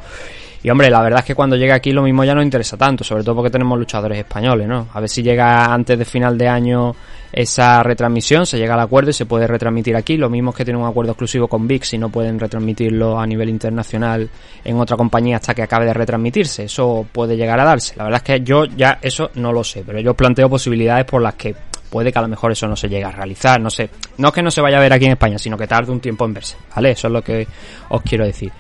Y 0.64 0.70
hombre, 0.70 0.90
la 0.90 1.02
verdad 1.02 1.20
es 1.20 1.26
que 1.26 1.36
cuando 1.36 1.58
llegue 1.58 1.74
aquí 1.74 1.92
lo 1.92 2.02
mismo 2.02 2.24
ya 2.24 2.34
no 2.34 2.42
interesa 2.42 2.78
tanto, 2.78 3.04
sobre 3.04 3.22
todo 3.22 3.36
porque 3.36 3.50
tenemos 3.50 3.78
luchadores 3.78 4.18
españoles, 4.18 4.66
¿no? 4.66 4.88
A 4.94 5.02
ver 5.02 5.10
si 5.10 5.22
llega 5.22 5.66
antes 5.66 6.00
de 6.00 6.06
final 6.06 6.38
de 6.38 6.48
año 6.48 6.96
esa 7.34 7.84
retransmisión, 7.84 8.46
se 8.46 8.58
llega 8.58 8.74
al 8.76 8.80
acuerdo 8.80 9.10
y 9.10 9.14
se 9.14 9.26
puede 9.26 9.46
retransmitir 9.46 9.94
aquí. 9.98 10.16
Lo 10.16 10.30
mismo 10.30 10.52
es 10.52 10.56
que 10.56 10.64
tienen 10.64 10.82
un 10.82 10.88
acuerdo 10.88 11.12
exclusivo 11.12 11.50
con 11.50 11.68
VIX 11.68 11.96
y 11.96 11.98
no 11.98 12.08
pueden 12.08 12.40
retransmitirlo 12.40 13.20
a 13.20 13.28
nivel 13.28 13.50
internacional 13.50 14.30
en 14.64 14.80
otra 14.80 14.96
compañía 14.96 15.36
hasta 15.36 15.54
que 15.54 15.64
acabe 15.64 15.86
de 15.86 15.94
retransmitirse. 15.94 16.64
Eso 16.64 17.06
puede 17.12 17.36
llegar 17.36 17.60
a 17.60 17.66
darse. 17.66 17.98
La 17.98 18.06
verdad 18.06 18.22
es 18.24 18.40
que 18.40 18.46
yo 18.46 18.64
ya 18.64 19.00
eso 19.02 19.32
no 19.36 19.52
lo 19.52 19.66
sé, 19.66 19.84
pero 19.86 20.00
yo 20.00 20.14
planteo 20.14 20.50
posibilidades 20.50 21.04
por 21.04 21.22
las 21.22 21.34
que 21.34 21.54
puede 21.90 22.10
que 22.10 22.20
a 22.20 22.22
lo 22.22 22.30
mejor 22.30 22.54
eso 22.54 22.70
no 22.70 22.78
se 22.78 22.88
llegue 22.88 23.04
a 23.04 23.12
realizar, 23.12 23.60
no 23.60 23.70
sé. 23.70 23.90
No 24.18 24.30
es 24.30 24.34
que 24.34 24.42
no 24.42 24.50
se 24.50 24.62
vaya 24.62 24.78
a 24.78 24.82
ver 24.82 24.94
aquí 24.94 25.06
en 25.06 25.12
España, 25.12 25.38
sino 25.38 25.58
que 25.58 25.68
tarde 25.68 25.92
un 25.92 26.00
tiempo 26.00 26.24
en 26.24 26.34
verse, 26.36 26.56
¿vale? 26.74 26.92
Eso 26.92 27.08
es 27.08 27.14
lo 27.14 27.22
que 27.22 27.46
os 27.90 28.02
quiero 28.02 28.26
decir 28.26 28.52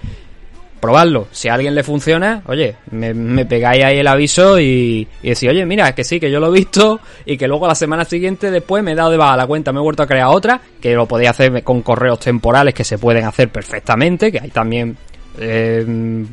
probarlo. 0.83 1.27
Si 1.31 1.47
a 1.47 1.53
alguien 1.53 1.75
le 1.75 1.81
funciona, 1.81 2.41
oye, 2.45 2.75
me, 2.91 3.45
pegáis 3.45 3.85
ahí 3.85 3.99
el 3.99 4.07
aviso 4.07 4.59
y, 4.59 5.07
y 5.21 5.29
decís, 5.29 5.47
oye, 5.47 5.65
mira, 5.65 5.95
que 5.95 6.03
sí, 6.03 6.19
que 6.19 6.29
yo 6.29 6.41
lo 6.41 6.47
he 6.47 6.59
visto 6.59 6.99
y 7.25 7.37
que 7.37 7.47
luego 7.47 7.67
la 7.67 7.73
semana 7.73 8.03
siguiente 8.03 8.51
después 8.51 8.83
me 8.83 8.91
he 8.91 8.95
dado 8.95 9.09
de 9.09 9.15
baja 9.15 9.37
la 9.37 9.47
cuenta, 9.47 9.71
me 9.71 9.79
he 9.79 9.81
vuelto 9.81 10.03
a 10.03 10.07
crear 10.07 10.27
otra, 10.27 10.59
que 10.81 10.93
lo 10.93 11.05
podéis 11.05 11.29
hacer 11.29 11.63
con 11.63 11.83
correos 11.83 12.19
temporales 12.19 12.73
que 12.73 12.83
se 12.83 12.97
pueden 12.97 13.23
hacer 13.23 13.47
perfectamente, 13.47 14.29
que 14.29 14.41
hay 14.41 14.49
también 14.49 14.97
eh, 15.39 16.25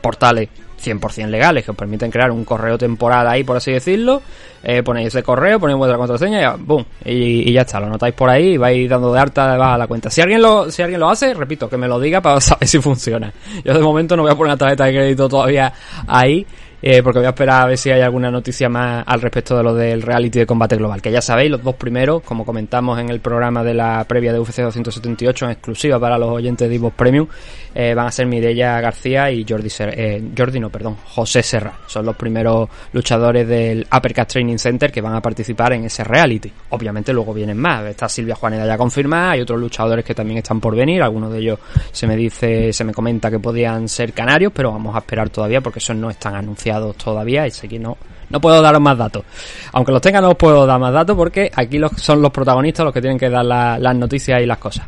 portales 0.00 0.48
100% 0.78 1.26
legales 1.26 1.64
que 1.64 1.70
os 1.70 1.76
permiten 1.76 2.10
crear 2.10 2.30
un 2.30 2.44
correo 2.44 2.78
temporal 2.78 3.26
ahí, 3.26 3.44
por 3.44 3.56
así 3.56 3.72
decirlo. 3.72 4.22
Eh, 4.62 4.82
ponéis 4.82 5.08
ese 5.08 5.22
correo, 5.22 5.60
ponéis 5.60 5.78
vuestra 5.78 5.96
contraseña 5.96 6.40
y, 6.42 6.60
boom, 6.62 6.84
y, 7.04 7.52
ya 7.52 7.62
está, 7.62 7.78
lo 7.78 7.88
notáis 7.88 8.14
por 8.14 8.28
ahí 8.28 8.54
y 8.54 8.56
vais 8.56 8.88
dando 8.88 9.12
de 9.12 9.20
harta 9.20 9.52
de 9.52 9.58
baja 9.58 9.78
la 9.78 9.86
cuenta. 9.86 10.10
Si 10.10 10.20
alguien 10.20 10.42
lo, 10.42 10.70
si 10.70 10.82
alguien 10.82 11.00
lo 11.00 11.08
hace, 11.08 11.32
repito, 11.34 11.68
que 11.68 11.76
me 11.76 11.86
lo 11.86 12.00
diga 12.00 12.20
para 12.20 12.40
saber 12.40 12.66
si 12.66 12.80
funciona. 12.80 13.32
Yo 13.64 13.74
de 13.74 13.80
momento 13.80 14.16
no 14.16 14.22
voy 14.22 14.32
a 14.32 14.34
poner 14.34 14.52
la 14.52 14.56
tarjeta 14.56 14.84
de 14.86 14.92
crédito 14.92 15.28
todavía 15.28 15.72
ahí 16.06 16.46
eh, 16.80 17.02
porque 17.02 17.18
voy 17.18 17.26
a 17.26 17.30
esperar 17.30 17.62
a 17.62 17.66
ver 17.66 17.76
si 17.78 17.90
hay 17.90 18.00
alguna 18.02 18.30
noticia 18.30 18.68
más 18.68 19.02
al 19.04 19.20
respecto 19.20 19.56
de 19.56 19.64
lo 19.64 19.74
del 19.74 20.00
reality 20.00 20.38
de 20.38 20.46
combate 20.46 20.76
global. 20.76 21.02
Que 21.02 21.10
ya 21.10 21.20
sabéis, 21.20 21.50
los 21.50 21.62
dos 21.62 21.74
primeros, 21.74 22.22
como 22.22 22.44
comentamos 22.44 23.00
en 23.00 23.08
el 23.08 23.20
programa 23.20 23.64
de 23.64 23.74
la 23.74 24.04
previa 24.04 24.32
de 24.32 24.38
UFC 24.38 24.58
278, 24.58 25.44
en 25.46 25.50
exclusiva 25.50 25.98
para 25.98 26.16
los 26.16 26.30
oyentes 26.30 26.68
de 26.68 26.76
Evox 26.76 26.94
Premium, 26.94 27.26
eh, 27.74 27.94
van 27.94 28.06
a 28.06 28.12
ser 28.12 28.26
Mireia 28.26 28.80
García 28.80 29.30
y 29.30 29.44
Jordi, 29.48 29.68
eh, 29.80 30.22
Jordi 30.36 30.60
no, 30.60 30.70
perdón, 30.70 30.96
José 31.04 31.42
Serra. 31.42 31.72
Son 31.86 32.06
los 32.06 32.14
primeros 32.14 32.68
luchadores 32.92 33.48
del 33.48 33.84
Uppercut 33.92 34.28
Training 34.28 34.58
Center 34.58 34.92
que 34.92 35.00
van 35.00 35.16
a 35.16 35.20
participar 35.20 35.72
en 35.72 35.84
ese 35.84 36.04
reality. 36.04 36.52
Obviamente 36.70 37.12
luego 37.12 37.34
vienen 37.34 37.58
más. 37.58 37.84
Está 37.86 38.08
Silvia 38.08 38.36
Juaneda 38.36 38.64
ya 38.66 38.78
confirmada, 38.78 39.32
hay 39.32 39.40
otros 39.40 39.58
luchadores 39.58 40.04
que 40.04 40.14
también 40.14 40.38
están 40.38 40.60
por 40.60 40.76
venir. 40.76 41.02
Algunos 41.02 41.32
de 41.32 41.40
ellos 41.40 41.58
se 41.90 42.06
me 42.06 42.14
dice, 42.14 42.72
se 42.72 42.84
me 42.84 42.92
comenta 42.92 43.30
que 43.32 43.40
podían 43.40 43.88
ser 43.88 44.12
canarios, 44.12 44.52
pero 44.54 44.70
vamos 44.70 44.94
a 44.94 44.98
esperar 44.98 45.28
todavía 45.30 45.60
porque 45.60 45.80
esos 45.80 45.96
no 45.96 46.08
están 46.08 46.36
anunciados 46.36 46.67
todavía 46.96 47.46
y 47.46 47.50
sé 47.50 47.68
que 47.68 47.78
no, 47.78 47.96
no 48.30 48.40
puedo 48.40 48.60
daros 48.62 48.80
más 48.80 48.96
datos. 48.96 49.24
Aunque 49.72 49.92
los 49.92 50.00
tenga 50.00 50.20
no 50.20 50.30
os 50.30 50.36
puedo 50.36 50.66
dar 50.66 50.78
más 50.78 50.92
datos 50.92 51.16
porque 51.16 51.50
aquí 51.54 51.78
los, 51.78 51.92
son 51.96 52.22
los 52.22 52.30
protagonistas 52.30 52.84
los 52.84 52.92
que 52.92 53.00
tienen 53.00 53.18
que 53.18 53.30
dar 53.30 53.44
las 53.44 53.96
noticias 53.96 54.40
y 54.42 54.46
las 54.46 54.58
cosas. 54.58 54.86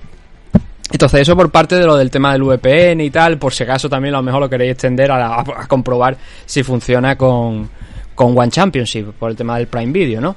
Entonces 0.92 1.20
eso 1.20 1.37
por 1.37 1.50
parte 1.50 1.76
de 1.76 1.87
lo 1.87 1.96
del 1.96 2.10
tema 2.10 2.32
del 2.32 2.42
VPN 2.42 3.00
y 3.00 3.10
tal, 3.10 3.38
por 3.38 3.52
si 3.52 3.62
acaso 3.62 3.88
también 3.88 4.14
a 4.14 4.18
lo 4.18 4.25
mejor 4.25 4.40
lo 4.40 4.50
queréis 4.50 4.72
extender 4.72 5.10
a, 5.12 5.44
comprobar 5.68 6.16
si 6.44 6.62
funciona 6.62 7.16
con, 7.16 7.70
con 8.14 8.37
One 8.37 8.50
Championship, 8.50 9.12
por 9.18 9.30
el 9.30 9.37
tema 9.37 9.56
del 9.56 9.68
Prime 9.68 9.92
Video, 9.92 10.20
¿no? 10.20 10.34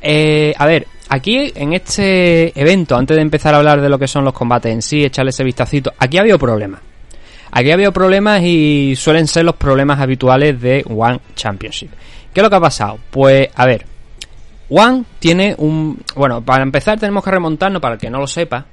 Eh, 0.00 0.54
a 0.56 0.66
ver, 0.66 0.86
aquí 1.10 1.52
en 1.54 1.74
este 1.74 2.58
evento, 2.58 2.96
antes 2.96 3.14
de 3.14 3.22
empezar 3.22 3.54
a 3.54 3.58
hablar 3.58 3.82
de 3.82 3.90
lo 3.90 3.98
que 3.98 4.08
son 4.08 4.24
los 4.24 4.32
combates 4.32 4.72
en 4.72 4.80
sí, 4.80 5.04
echarle 5.04 5.30
ese 5.30 5.44
vistacito, 5.44 5.92
aquí 5.98 6.16
ha 6.16 6.22
habido 6.22 6.38
problemas. 6.38 6.80
Aquí 7.52 7.70
ha 7.70 7.74
habido 7.74 7.92
problemas 7.92 8.42
y 8.42 8.94
suelen 8.96 9.26
ser 9.26 9.44
los 9.44 9.56
problemas 9.56 9.98
habituales 10.00 10.60
de 10.60 10.84
One 10.88 11.20
Championship. 11.34 11.90
¿Qué 12.32 12.40
es 12.40 12.44
lo 12.44 12.50
que 12.50 12.56
ha 12.56 12.60
pasado? 12.60 12.98
Pues, 13.10 13.48
a 13.54 13.66
ver, 13.66 13.84
One 14.68 15.04
tiene 15.18 15.54
un... 15.58 16.00
Bueno, 16.14 16.42
para 16.42 16.62
empezar 16.62 16.98
tenemos 16.98 17.24
que 17.24 17.30
remontarnos, 17.30 17.82
para 17.82 17.94
el 17.94 18.00
que 18.00 18.08
no 18.08 18.20
lo 18.20 18.26
sepa, 18.28 18.66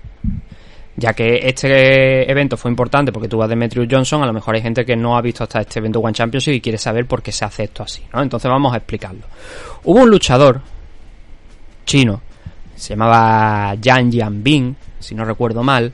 ya 0.95 1.13
que 1.13 1.39
este 1.43 2.29
evento 2.29 2.55
fue 2.55 2.69
importante 2.69 3.11
porque 3.11 3.27
tuvo 3.27 3.43
a 3.43 3.47
Demetrius 3.47 3.87
Johnson, 3.89 4.21
a 4.23 4.27
lo 4.27 4.33
mejor 4.33 4.55
hay 4.55 4.61
gente 4.61 4.85
que 4.85 4.95
no 4.95 5.17
ha 5.17 5.21
visto 5.21 5.43
hasta 5.43 5.61
este 5.61 5.79
evento 5.79 5.99
One 5.99 6.13
Championship 6.13 6.53
y 6.53 6.61
quiere 6.61 6.77
saber 6.77 7.05
por 7.07 7.23
qué 7.23 7.31
se 7.31 7.45
hace 7.45 7.63
esto 7.63 7.83
así, 7.83 8.03
¿no? 8.13 8.21
Entonces 8.21 8.49
vamos 8.49 8.73
a 8.73 8.77
explicarlo. 8.77 9.21
Hubo 9.83 10.01
un 10.01 10.09
luchador 10.09 10.61
chino, 11.85 12.21
se 12.75 12.89
llamaba 12.89 13.73
Yang 13.75 14.11
Yanbing, 14.11 14.75
si 14.99 15.15
no 15.15 15.25
recuerdo 15.25 15.63
mal, 15.63 15.91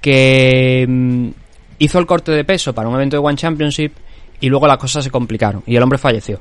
que 0.00 0.86
mm, 0.88 1.28
hizo 1.78 1.98
el 1.98 2.06
corte 2.06 2.32
de 2.32 2.44
peso 2.44 2.74
para 2.74 2.88
un 2.88 2.94
evento 2.94 3.16
de 3.16 3.26
One 3.26 3.36
Championship 3.36 3.92
y 4.40 4.48
luego 4.48 4.66
las 4.66 4.78
cosas 4.78 5.04
se 5.04 5.10
complicaron 5.10 5.62
y 5.66 5.76
el 5.76 5.82
hombre 5.82 5.98
falleció. 5.98 6.40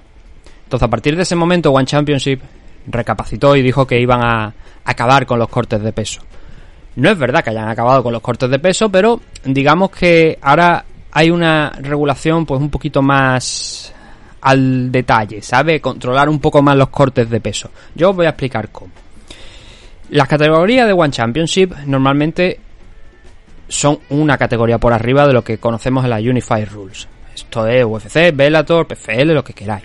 Entonces 0.64 0.86
a 0.86 0.90
partir 0.90 1.16
de 1.16 1.24
ese 1.24 1.36
momento 1.36 1.72
One 1.72 1.86
Championship 1.86 2.42
recapacitó 2.88 3.56
y 3.56 3.62
dijo 3.62 3.86
que 3.86 4.00
iban 4.00 4.24
a 4.24 4.54
acabar 4.84 5.26
con 5.26 5.40
los 5.40 5.50
cortes 5.50 5.82
de 5.82 5.92
peso. 5.92 6.22
No 6.96 7.10
es 7.10 7.18
verdad 7.18 7.44
que 7.44 7.50
hayan 7.50 7.68
acabado 7.68 8.02
con 8.04 8.14
los 8.14 8.22
cortes 8.22 8.50
de 8.50 8.60
peso, 8.60 8.90
pero 8.90 9.20
digamos 9.44 9.92
que 9.92 10.40
ahora 10.42 10.86
hay 11.12 11.30
una 11.30 11.72
regulación 11.82 12.46
pues 12.46 12.62
un 12.62 12.70
poquito 12.70 13.02
más 13.02 13.94
al 14.42 14.92
detalle, 14.92 15.42
¿sabe? 15.42 15.82
Controlar 15.82 16.30
un 16.30 16.40
poco 16.40 16.62
más 16.62 16.78
los 16.78 16.90
cortes 16.90 17.30
de 17.30 17.40
peso. 17.42 17.72
Yo 17.96 18.12
os 18.12 18.16
voy 18.16 18.28
a 18.28 18.30
explicar 18.30 18.70
cómo. 18.70 18.92
Las 20.10 20.28
categorías 20.28 20.86
de 20.86 20.94
One 20.94 21.12
Championship 21.12 21.74
normalmente 21.86 22.60
son 23.68 24.00
una 24.10 24.38
categoría 24.38 24.78
por 24.78 24.94
arriba 24.94 25.28
de 25.28 25.34
lo 25.34 25.44
que 25.44 25.58
conocemos 25.58 26.04
en 26.04 26.10
la 26.12 26.18
Unified 26.18 26.68
Rules. 26.72 27.08
Esto 27.34 27.68
es 27.68 27.84
UFC, 27.84 28.34
Bellator, 28.34 28.88
PFL, 28.88 29.34
lo 29.34 29.44
que 29.44 29.54
queráis. 29.54 29.84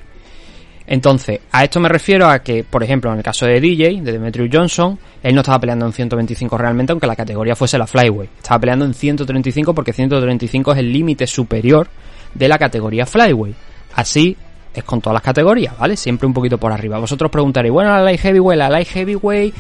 Entonces, 0.86 1.40
a 1.52 1.62
esto 1.62 1.78
me 1.78 1.88
refiero 1.88 2.28
a 2.28 2.40
que, 2.40 2.64
por 2.64 2.82
ejemplo, 2.82 3.12
en 3.12 3.18
el 3.18 3.22
caso 3.22 3.46
de 3.46 3.60
DJ, 3.60 4.00
de 4.02 4.12
Demetrius 4.12 4.50
Johnson, 4.52 4.98
él 5.22 5.34
no 5.34 5.42
estaba 5.42 5.60
peleando 5.60 5.86
en 5.86 5.92
125 5.92 6.58
realmente, 6.58 6.92
aunque 6.92 7.06
la 7.06 7.14
categoría 7.14 7.54
fuese 7.54 7.78
la 7.78 7.86
Flyweight. 7.86 8.30
Estaba 8.38 8.58
peleando 8.58 8.84
en 8.84 8.94
135 8.94 9.72
porque 9.72 9.92
135 9.92 10.72
es 10.72 10.78
el 10.78 10.92
límite 10.92 11.28
superior 11.28 11.88
de 12.34 12.48
la 12.48 12.58
categoría 12.58 13.06
Flyweight. 13.06 13.56
Así 13.94 14.36
es 14.74 14.82
con 14.82 15.00
todas 15.00 15.14
las 15.14 15.22
categorías, 15.22 15.78
¿vale? 15.78 15.96
Siempre 15.96 16.26
un 16.26 16.34
poquito 16.34 16.58
por 16.58 16.72
arriba. 16.72 16.98
Vosotros 16.98 17.30
preguntaréis, 17.30 17.72
bueno, 17.72 17.90
la 17.90 18.02
Light 18.02 18.20
Heavyweight, 18.20 18.58
la 18.58 18.68
Light 18.68 18.88
Heavyweight 18.88 19.54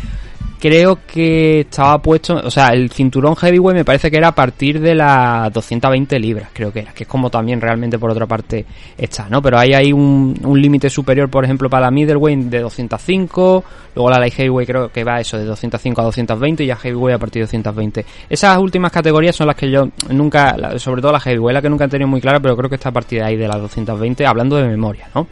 creo 0.60 0.98
que 1.06 1.60
estaba 1.60 2.00
puesto, 2.00 2.34
o 2.34 2.50
sea, 2.50 2.68
el 2.68 2.90
cinturón 2.90 3.34
heavyweight 3.34 3.78
me 3.78 3.84
parece 3.84 4.10
que 4.10 4.18
era 4.18 4.28
a 4.28 4.34
partir 4.34 4.78
de 4.78 4.94
las 4.94 5.50
220 5.52 6.18
libras, 6.18 6.50
creo 6.52 6.70
que 6.70 6.80
era, 6.80 6.92
que 6.92 7.04
es 7.04 7.08
como 7.08 7.30
también 7.30 7.60
realmente 7.60 7.98
por 7.98 8.10
otra 8.10 8.26
parte 8.26 8.66
está, 8.96 9.26
¿no? 9.28 9.40
Pero 9.40 9.58
ahí 9.58 9.72
hay 9.72 9.92
un, 9.92 10.38
un 10.44 10.60
límite 10.60 10.90
superior, 10.90 11.30
por 11.30 11.44
ejemplo, 11.44 11.70
para 11.70 11.86
la 11.86 11.90
middleweight 11.90 12.40
de 12.40 12.60
205, 12.60 13.64
luego 13.94 14.10
la 14.10 14.18
light 14.18 14.34
heavyweight 14.34 14.68
creo 14.68 14.88
que 14.92 15.02
va 15.02 15.20
eso 15.20 15.38
de 15.38 15.46
205 15.46 16.00
a 16.00 16.04
220 16.04 16.62
y 16.62 16.66
ya 16.66 16.76
heavyweight 16.76 17.16
a 17.16 17.18
partir 17.18 17.40
de 17.40 17.46
220. 17.46 18.04
Esas 18.28 18.58
últimas 18.58 18.92
categorías 18.92 19.34
son 19.34 19.46
las 19.46 19.56
que 19.56 19.70
yo 19.70 19.88
nunca, 20.10 20.54
sobre 20.78 21.00
todo 21.00 21.12
la 21.12 21.20
heavyweight, 21.20 21.54
la 21.54 21.62
que 21.62 21.70
nunca 21.70 21.86
he 21.86 21.88
tenido 21.88 22.08
muy 22.08 22.20
clara, 22.20 22.38
pero 22.38 22.54
creo 22.56 22.68
que 22.68 22.76
está 22.76 22.90
a 22.90 22.92
partir 22.92 23.20
de 23.20 23.26
ahí 23.26 23.36
de 23.36 23.48
las 23.48 23.60
220, 23.60 24.26
hablando 24.26 24.56
de 24.56 24.68
memoria, 24.68 25.08
¿no? 25.14 25.26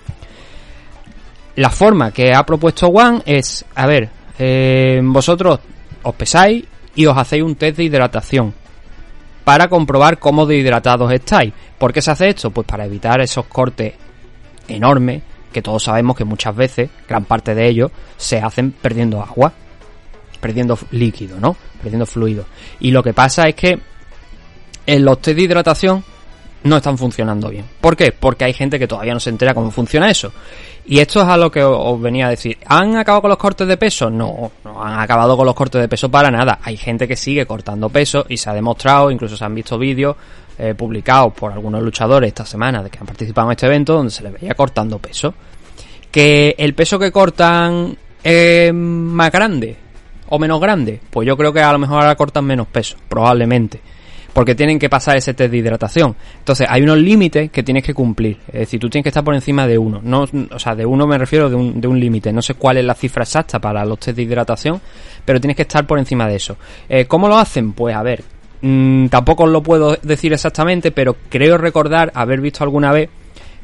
La 1.57 1.71
forma 1.71 2.13
que 2.13 2.33
ha 2.33 2.47
propuesto 2.47 2.87
One 2.87 3.21
es, 3.27 3.65
a 3.75 3.87
ver, 3.87 4.09
eh, 4.39 5.01
vosotros 5.03 5.61
os 6.03 6.15
pesáis 6.15 6.65
y 6.95 7.07
os 7.07 7.17
hacéis 7.17 7.43
un 7.43 7.57
test 7.57 7.77
de 7.77 7.85
hidratación 7.85 8.55
para 9.45 9.69
comprobar 9.69 10.19
cómo 10.19 10.47
de 10.47 10.57
hidratados 10.57 11.11
estáis. 11.13 11.53
¿Por 11.79 11.93
qué 11.93 12.03
se 12.03 12.11
hace 12.11 12.29
esto? 12.29 12.51
Pues 12.51 12.67
para 12.67 12.85
evitar 12.85 13.21
esos 13.21 13.47
cortes 13.47 13.95
enormes 14.69 15.23
que 15.53 15.63
todos 15.63 15.83
sabemos 15.83 16.17
que 16.17 16.25
muchas 16.25 16.55
veces, 16.55 16.91
gran 17.09 17.25
parte 17.25 17.55
de 17.55 17.67
ellos, 17.67 17.91
se 18.17 18.39
hacen 18.39 18.73
perdiendo 18.73 19.23
agua, 19.23 19.53
perdiendo 20.41 20.79
líquido, 20.91 21.41
¿no? 21.41 21.57
Perdiendo 21.81 22.05
fluido. 22.05 22.45
Y 22.81 22.91
lo 22.91 23.03
que 23.03 23.15
pasa 23.15 23.49
es 23.49 23.55
que 23.55 23.79
en 24.87 25.05
los 25.05 25.21
test 25.21 25.37
de 25.37 25.45
hidratación 25.45 26.05
no 26.65 26.77
están 26.77 26.99
funcionando 26.99 27.49
bien. 27.49 27.65
¿Por 27.81 27.97
qué? 27.97 28.13
Porque 28.13 28.45
hay 28.45 28.53
gente 28.53 28.79
que 28.79 28.89
todavía 28.89 29.15
no 29.15 29.21
se 29.21 29.31
entera 29.31 29.55
cómo 29.55 29.71
funciona 29.71 30.11
eso. 30.11 30.33
Y 30.87 30.99
esto 31.01 31.21
es 31.21 31.29
a 31.29 31.37
lo 31.37 31.51
que 31.51 31.63
os 31.63 32.01
venía 32.01 32.27
a 32.27 32.31
decir. 32.31 32.59
¿Han 32.67 32.97
acabado 32.97 33.23
con 33.23 33.29
los 33.29 33.39
cortes 33.39 33.69
de 33.69 33.77
peso? 33.77 34.11
No, 34.11 34.53
no 34.65 34.83
han 34.83 34.99
acabado 34.99 35.37
con 35.37 35.47
los 35.47 35.55
cortes 35.55 35.81
de 35.81 35.89
peso 35.89 36.11
para 36.11 36.31
nada. 36.31 36.59
Hay 36.63 36.77
gente 36.77 37.07
que 37.07 37.17
sigue 37.17 37.47
cortando 37.47 37.89
peso 37.91 38.25
y 38.29 38.37
se 38.37 38.51
ha 38.51 38.55
demostrado, 38.55 39.11
incluso 39.11 39.37
se 39.37 39.45
han 39.45 39.55
visto 39.55 39.79
vídeos 39.79 40.17
eh, 40.59 40.75
publicados 40.75 41.35
por 41.35 41.53
algunos 41.53 41.83
luchadores 41.83 42.29
esta 42.29 42.47
semana 42.47 42.83
de 42.83 42.91
que 42.91 42.99
han 42.99 43.07
participado 43.07 43.49
en 43.49 43.53
este 43.53 43.67
evento 43.67 43.93
donde 43.93 44.11
se 44.11 44.23
les 44.23 44.33
veía 44.33 44.55
cortando 44.55 44.99
peso. 44.99 45.35
Que 46.11 46.55
el 46.59 46.75
peso 46.75 46.99
que 46.99 47.13
cortan 47.13 47.97
es 48.25 48.73
más 48.73 49.31
grande 49.31 49.77
o 50.31 50.39
menos 50.39 50.61
grande, 50.61 51.01
pues 51.11 51.27
yo 51.27 51.37
creo 51.37 51.53
que 51.53 51.61
a 51.61 51.73
lo 51.73 51.79
mejor 51.79 52.01
ahora 52.01 52.17
cortan 52.17 52.45
menos 52.45 52.67
peso, 52.67 52.97
probablemente 53.09 53.81
porque 54.39 54.55
tienen 54.55 54.79
que 54.79 54.89
pasar 54.89 55.17
ese 55.17 55.35
test 55.35 55.51
de 55.51 55.57
hidratación. 55.57 56.15
Entonces, 56.39 56.65
hay 56.71 56.83
unos 56.83 56.99
límites 56.99 57.51
que 57.51 57.65
tienes 57.65 57.83
que 57.83 57.93
cumplir. 57.93 58.37
Es 58.47 58.61
decir, 58.61 58.79
tú 58.79 58.89
tienes 58.89 59.03
que 59.03 59.09
estar 59.09 59.25
por 59.25 59.35
encima 59.35 59.67
de 59.67 59.77
uno. 59.77 60.01
No, 60.01 60.29
o 60.53 60.59
sea, 60.61 60.77
de 60.77 60.87
uno 60.87 61.09
me 61.09 61.19
refiero 61.19 61.51
de 61.51 61.57
un, 61.57 61.81
de 61.81 61.89
un 61.89 61.99
límite. 61.99 62.33
No 62.33 62.41
sé 62.41 62.55
cuál 62.55 62.77
es 62.77 62.85
la 62.85 62.95
cifra 62.95 63.25
exacta 63.25 63.59
para 63.59 63.85
los 63.85 63.99
test 63.99 64.15
de 64.17 64.23
hidratación, 64.23 64.81
pero 65.25 65.41
tienes 65.41 65.57
que 65.57 65.63
estar 65.63 65.85
por 65.89 65.99
encima 65.99 66.29
de 66.29 66.37
eso. 66.37 66.57
Eh, 66.89 67.07
¿Cómo 67.07 67.27
lo 67.27 67.37
hacen? 67.37 67.73
Pues 67.73 67.97
a 67.97 68.03
ver, 68.05 68.23
mm, 68.63 69.09
tampoco 69.09 69.43
os 69.43 69.51
lo 69.51 69.61
puedo 69.61 69.97
decir 70.03 70.33
exactamente, 70.33 70.93
pero 70.93 71.17
creo 71.29 71.59
recordar 71.59 72.13
haber 72.15 72.41
visto 72.41 72.63
alguna 72.63 72.93
vez 72.93 73.11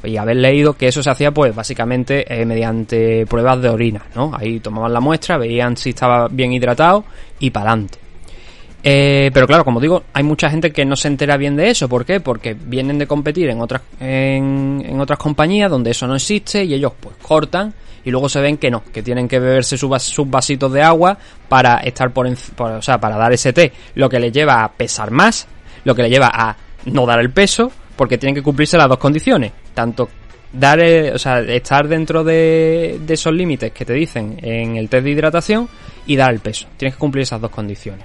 y 0.03 0.17
haber 0.17 0.39
leído 0.39 0.73
que 0.73 0.89
eso 0.89 1.05
se 1.05 1.11
hacía 1.11 1.31
pues 1.31 1.55
básicamente 1.55 2.25
eh, 2.27 2.45
mediante 2.45 3.27
pruebas 3.27 3.63
de 3.63 3.69
orina, 3.69 4.03
¿no? 4.17 4.33
Ahí 4.35 4.59
tomaban 4.59 4.93
la 4.93 4.99
muestra, 4.99 5.39
veían 5.39 5.77
si 5.77 5.91
estaba 5.91 6.27
bien 6.27 6.53
hidratado 6.53 7.05
y 7.39 7.51
para 7.51 7.71
adelante. 7.71 8.04
Eh, 8.87 9.31
pero 9.33 9.47
claro, 9.47 9.65
como 9.65 9.81
digo, 9.81 10.03
hay 10.13 10.23
mucha 10.23 10.51
gente 10.51 10.71
que 10.71 10.85
no 10.85 10.95
se 10.95 11.09
entera 11.09 11.39
bien 11.39 11.57
de 11.57 11.71
eso. 11.71 11.89
¿Por 11.89 12.05
qué? 12.05 12.21
Porque 12.21 12.55
vienen 12.55 12.99
de 12.99 13.07
competir 13.07 13.49
en 13.49 13.61
otras, 13.63 13.81
en, 13.99 14.83
en 14.87 15.01
otras 15.01 15.19
compañías 15.19 15.71
donde 15.71 15.91
eso 15.93 16.07
no 16.07 16.15
existe 16.15 16.65
y 16.65 16.75
ellos 16.75 16.93
pues 17.01 17.17
cortan 17.23 17.73
y 18.05 18.11
luego 18.11 18.29
se 18.29 18.43
ven 18.43 18.59
que 18.59 18.71
no, 18.71 18.85
que 18.93 19.03
tienen 19.03 19.27
que 19.27 19.39
beberse 19.39 19.79
sus, 19.79 20.03
sus 20.03 20.29
vasitos 20.29 20.71
de 20.71 20.83
agua 20.83 21.17
para 21.49 21.79
estar 21.79 22.11
por, 22.13 22.29
por- 22.55 22.73
o 22.73 22.83
sea, 22.83 22.99
para 23.01 23.17
dar 23.17 23.33
ese 23.33 23.55
té, 23.55 23.73
lo 23.95 24.11
que 24.11 24.21
les 24.21 24.31
lleva 24.31 24.63
a 24.63 24.71
pesar 24.71 25.11
más, 25.11 25.49
lo 25.85 25.95
que 25.95 26.03
les 26.03 26.11
lleva 26.11 26.31
a 26.31 26.55
no 26.85 27.07
dar 27.07 27.21
el 27.21 27.31
peso, 27.31 27.73
porque 27.97 28.19
tienen 28.19 28.35
que 28.35 28.43
cumplirse 28.43 28.77
las 28.77 28.91
dos 28.91 28.99
condiciones, 28.99 29.53
tanto 29.73 30.11
dar, 30.53 30.79
o 31.15 31.19
sea, 31.19 31.41
estar 31.41 31.89
dentro 31.89 32.23
de, 32.23 33.01
de 33.01 33.15
esos 33.15 33.33
límites 33.33 33.73
que 33.73 33.87
te 33.87 33.95
dicen 33.95 34.39
en 34.43 34.77
el 34.77 34.91
test 34.91 35.05
de 35.05 35.11
hidratación 35.11 35.67
y 36.07 36.17
dar 36.17 36.35
el 36.35 36.41
peso. 36.41 36.67
Tienes 36.77 36.97
que 36.97 37.01
cumplir 37.01 37.23
esas 37.23 37.41
dos 37.41 37.51
condiciones. 37.51 38.05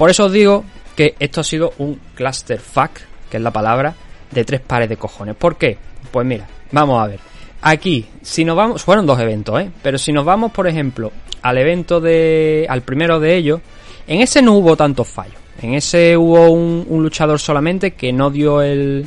Por 0.00 0.08
eso 0.08 0.24
os 0.24 0.32
digo 0.32 0.64
que 0.96 1.14
esto 1.20 1.42
ha 1.42 1.44
sido 1.44 1.74
un 1.76 2.00
clusterfuck, 2.14 2.90
que 3.30 3.36
es 3.36 3.42
la 3.42 3.50
palabra, 3.50 3.94
de 4.30 4.46
tres 4.46 4.62
pares 4.62 4.88
de 4.88 4.96
cojones. 4.96 5.36
¿Por 5.36 5.58
qué? 5.58 5.76
Pues 6.10 6.26
mira, 6.26 6.48
vamos 6.72 7.04
a 7.04 7.06
ver. 7.06 7.20
Aquí, 7.60 8.06
si 8.22 8.42
nos 8.42 8.56
vamos, 8.56 8.82
fueron 8.82 9.04
dos 9.04 9.20
eventos, 9.20 9.60
¿eh? 9.60 9.70
Pero 9.82 9.98
si 9.98 10.10
nos 10.10 10.24
vamos, 10.24 10.52
por 10.52 10.66
ejemplo, 10.66 11.12
al 11.42 11.58
evento 11.58 12.00
de, 12.00 12.64
al 12.66 12.80
primero 12.80 13.20
de 13.20 13.36
ellos, 13.36 13.60
en 14.06 14.22
ese 14.22 14.40
no 14.40 14.54
hubo 14.54 14.74
tantos 14.74 15.06
fallos. 15.06 15.36
En 15.60 15.74
ese 15.74 16.16
hubo 16.16 16.50
un, 16.50 17.02
luchador 17.02 17.38
solamente 17.38 17.90
que 17.90 18.10
no 18.10 18.30
dio 18.30 18.62
el, 18.62 19.06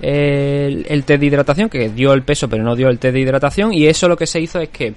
el, 0.00 0.86
el 0.88 1.04
test 1.04 1.20
de 1.20 1.26
hidratación, 1.26 1.68
que 1.68 1.90
dio 1.90 2.14
el 2.14 2.22
peso 2.22 2.48
pero 2.48 2.64
no 2.64 2.74
dio 2.74 2.88
el 2.88 2.98
test 2.98 3.12
de 3.12 3.20
hidratación, 3.20 3.74
y 3.74 3.88
eso 3.88 4.08
lo 4.08 4.16
que 4.16 4.26
se 4.26 4.40
hizo 4.40 4.58
es 4.58 4.70
que 4.70 4.94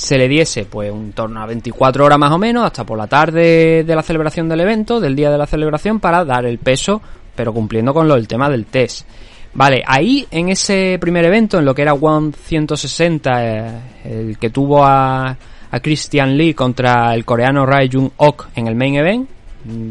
se 0.00 0.16
le 0.16 0.28
diese 0.28 0.64
pues 0.64 0.90
un 0.90 1.12
torno 1.12 1.42
a 1.42 1.46
24 1.46 2.06
horas 2.06 2.18
más 2.18 2.32
o 2.32 2.38
menos 2.38 2.64
hasta 2.64 2.84
por 2.84 2.96
la 2.96 3.06
tarde 3.06 3.84
de 3.84 3.94
la 3.94 4.02
celebración 4.02 4.48
del 4.48 4.60
evento, 4.60 4.98
del 4.98 5.14
día 5.14 5.30
de 5.30 5.36
la 5.36 5.46
celebración 5.46 6.00
para 6.00 6.24
dar 6.24 6.46
el 6.46 6.56
peso, 6.56 7.02
pero 7.36 7.52
cumpliendo 7.52 7.92
con 7.92 8.08
lo 8.08 8.14
del 8.14 8.26
tema 8.26 8.48
del 8.48 8.64
test. 8.64 9.06
Vale, 9.52 9.82
ahí 9.86 10.26
en 10.30 10.48
ese 10.48 10.96
primer 10.98 11.26
evento, 11.26 11.58
en 11.58 11.66
lo 11.66 11.74
que 11.74 11.82
era 11.82 11.92
One 11.92 12.32
160, 12.32 13.44
eh, 13.44 13.80
el 14.04 14.38
que 14.38 14.48
tuvo 14.48 14.82
a, 14.82 15.36
a 15.70 15.80
Christian 15.80 16.34
Lee 16.34 16.54
contra 16.54 17.14
el 17.14 17.26
coreano 17.26 17.66
Rae 17.66 17.90
Jung 17.92 18.10
Ok 18.16 18.46
en 18.56 18.68
el 18.68 18.76
main 18.76 18.94
event, 18.94 19.28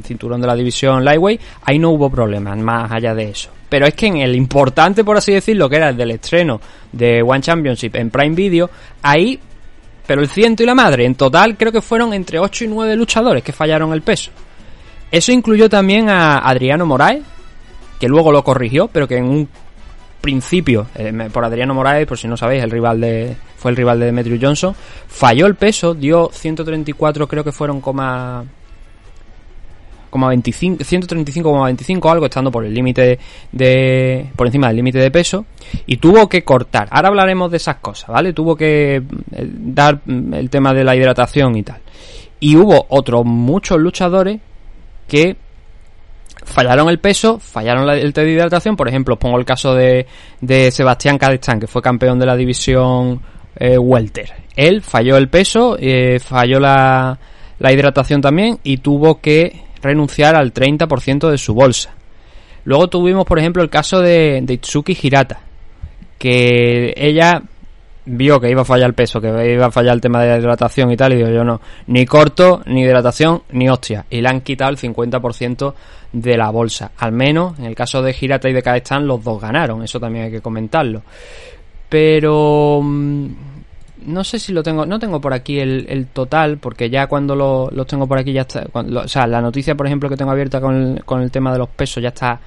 cinturón 0.03 0.41
de 0.41 0.47
la 0.47 0.55
división 0.55 1.05
Lightweight, 1.05 1.39
ahí 1.65 1.77
no 1.77 1.91
hubo 1.91 2.09
problemas 2.09 2.57
más 2.57 2.91
allá 2.91 3.13
de 3.13 3.29
eso. 3.29 3.51
Pero 3.69 3.85
es 3.85 3.93
que 3.93 4.07
en 4.07 4.17
el 4.17 4.35
importante, 4.35 5.03
por 5.03 5.17
así 5.17 5.33
decirlo, 5.33 5.69
que 5.69 5.75
era 5.75 5.89
el 5.89 5.97
del 5.97 6.09
estreno 6.09 6.59
de 6.91 7.21
One 7.21 7.41
Championship 7.41 7.95
en 7.95 8.09
Prime 8.09 8.35
Video, 8.35 8.71
ahí 9.03 9.39
pero 10.09 10.23
el 10.23 10.27
ciento 10.27 10.63
y 10.63 10.65
la 10.65 10.73
madre, 10.73 11.05
en 11.05 11.13
total 11.13 11.55
creo 11.55 11.71
que 11.71 11.83
fueron 11.83 12.15
entre 12.15 12.39
8 12.39 12.63
y 12.63 12.67
9 12.67 12.95
luchadores 12.95 13.43
que 13.43 13.53
fallaron 13.53 13.93
el 13.93 14.01
peso. 14.01 14.31
Eso 15.11 15.31
incluyó 15.31 15.69
también 15.69 16.09
a 16.09 16.39
Adriano 16.39 16.87
Moraes, 16.87 17.21
que 17.99 18.07
luego 18.07 18.31
lo 18.31 18.43
corrigió, 18.43 18.87
pero 18.87 19.07
que 19.07 19.17
en 19.17 19.25
un 19.25 19.47
principio, 20.19 20.87
eh, 20.95 21.29
por 21.31 21.45
Adriano 21.45 21.75
Moraes, 21.75 22.07
por 22.07 22.17
si 22.17 22.27
no 22.27 22.37
sabéis, 22.37 22.63
el 22.63 22.71
rival 22.71 22.99
de, 22.99 23.37
fue 23.55 23.69
el 23.69 23.77
rival 23.77 23.99
de 23.99 24.07
Demetrius 24.07 24.39
Johnson, 24.41 24.75
falló 25.07 25.45
el 25.45 25.53
peso, 25.53 25.93
dio 25.93 26.31
134, 26.33 27.27
creo 27.27 27.43
que 27.43 27.51
fueron 27.51 27.79
coma, 27.79 28.43
como 28.43 28.45
25, 28.47 28.58
135,25 30.09 32.11
algo, 32.11 32.25
estando 32.25 32.51
por 32.51 32.65
el 32.65 32.73
límite 32.73 33.19
de, 33.51 34.27
por 34.35 34.47
encima 34.47 34.67
del 34.67 34.77
límite 34.77 34.99
de 34.99 35.11
peso, 35.11 35.45
y 35.85 35.97
tuvo 35.97 36.27
que 36.29 36.43
cortar. 36.43 36.87
Ahora 36.91 37.09
hablaremos 37.09 37.51
de 37.51 37.57
esas 37.57 37.77
cosas, 37.77 38.09
¿vale? 38.09 38.33
Tuvo 38.33 38.55
que 38.55 38.95
eh, 38.95 39.01
dar 39.31 39.99
mm, 40.05 40.33
el 40.33 40.49
tema 40.49 40.73
de 40.73 40.83
la 40.83 40.95
hidratación 40.95 41.55
y 41.55 41.63
tal. 41.63 41.79
Y 42.39 42.55
hubo 42.55 42.85
otros 42.89 43.25
muchos 43.25 43.79
luchadores 43.79 44.39
que 45.07 45.35
fallaron 46.45 46.89
el 46.89 46.99
peso, 46.99 47.39
fallaron 47.39 47.85
la- 47.85 47.97
el 47.97 48.13
test 48.13 48.25
de 48.25 48.31
hidratación. 48.33 48.75
Por 48.75 48.87
ejemplo, 48.87 49.15
os 49.15 49.19
pongo 49.19 49.37
el 49.37 49.45
caso 49.45 49.73
de, 49.75 50.05
de 50.41 50.71
Sebastián 50.71 51.17
Cadestán, 51.17 51.59
que 51.59 51.67
fue 51.67 51.81
campeón 51.81 52.17
de 52.19 52.25
la 52.25 52.35
división 52.35 53.21
eh, 53.57 53.77
Welter. 53.77 54.31
Él 54.55 54.81
falló 54.81 55.17
el 55.17 55.27
peso, 55.29 55.77
eh, 55.79 56.19
falló 56.19 56.59
la, 56.59 57.17
la 57.59 57.71
hidratación 57.73 58.21
también 58.21 58.59
y 58.63 58.77
tuvo 58.77 59.19
que 59.19 59.61
renunciar 59.81 60.35
al 60.35 60.53
30% 60.53 61.29
de 61.29 61.37
su 61.37 61.53
bolsa. 61.53 61.93
Luego 62.65 62.87
tuvimos, 62.87 63.25
por 63.25 63.39
ejemplo, 63.39 63.63
el 63.63 63.69
caso 63.69 64.01
de, 64.01 64.41
de 64.43 64.53
Itsuki 64.53 64.97
Hirata, 65.01 65.39
que 66.17 66.93
ella 66.95 67.41
vio 68.05 68.39
que 68.39 68.49
iba 68.49 68.61
a 68.61 68.65
fallar 68.65 68.89
el 68.89 68.93
peso, 68.93 69.21
que 69.21 69.53
iba 69.53 69.67
a 69.67 69.71
fallar 69.71 69.93
el 69.93 70.01
tema 70.01 70.21
de 70.21 70.29
la 70.29 70.37
hidratación 70.37 70.91
y 70.91 70.97
tal, 70.97 71.13
y 71.13 71.17
digo 71.17 71.29
yo 71.29 71.43
no, 71.43 71.61
ni 71.87 72.05
corto, 72.05 72.61
ni 72.65 72.81
hidratación, 72.81 73.43
ni 73.51 73.69
hostia. 73.69 74.05
Y 74.09 74.21
le 74.21 74.29
han 74.29 74.41
quitado 74.41 74.71
el 74.71 74.77
50% 74.77 75.73
de 76.13 76.37
la 76.37 76.49
bolsa. 76.49 76.91
Al 76.97 77.11
menos, 77.11 77.57
en 77.59 77.65
el 77.65 77.75
caso 77.75 78.01
de 78.01 78.15
Hirata 78.19 78.49
y 78.49 78.53
de 78.53 78.63
Kaestan, 78.63 79.05
los 79.05 79.23
dos 79.23 79.41
ganaron, 79.41 79.83
eso 79.83 79.99
también 79.99 80.25
hay 80.25 80.31
que 80.31 80.41
comentarlo. 80.41 81.03
Pero... 81.87 82.81
mm, 82.83 83.27
No 84.05 84.23
sé 84.23 84.39
si 84.39 84.53
lo 84.53 84.63
tengo, 84.63 84.85
no 84.85 84.97
tengo 84.99 85.19
por 85.19 85.33
aquí 85.33 85.59
el, 85.59 85.85
el 85.89 86.07
total, 86.07 86.57
porque 86.57 86.89
ya 86.89 87.07
cuando 87.07 87.35
lo- 87.35 87.69
los 87.71 87.85
tengo 87.87 88.07
por 88.07 88.17
aquí 88.17 88.31
ya 88.33 88.41
está, 88.41 88.65
cuando- 88.71 88.93
lo- 88.93 89.01
o 89.01 89.07
sea, 89.07 89.27
la 89.27 89.41
noticia 89.41 89.75
por 89.75 89.85
ejemplo 89.87 90.07
que 90.09 90.15
tengo 90.15 90.31
abierta 90.31 90.61
con 90.61 90.75
el, 90.75 91.03
con 91.05 91.21
el 91.21 91.31
tema 91.31 91.51
de 91.51 91.59
los 91.59 91.69
pesos 91.69 92.01
ya 92.01 92.09
está 92.09 92.39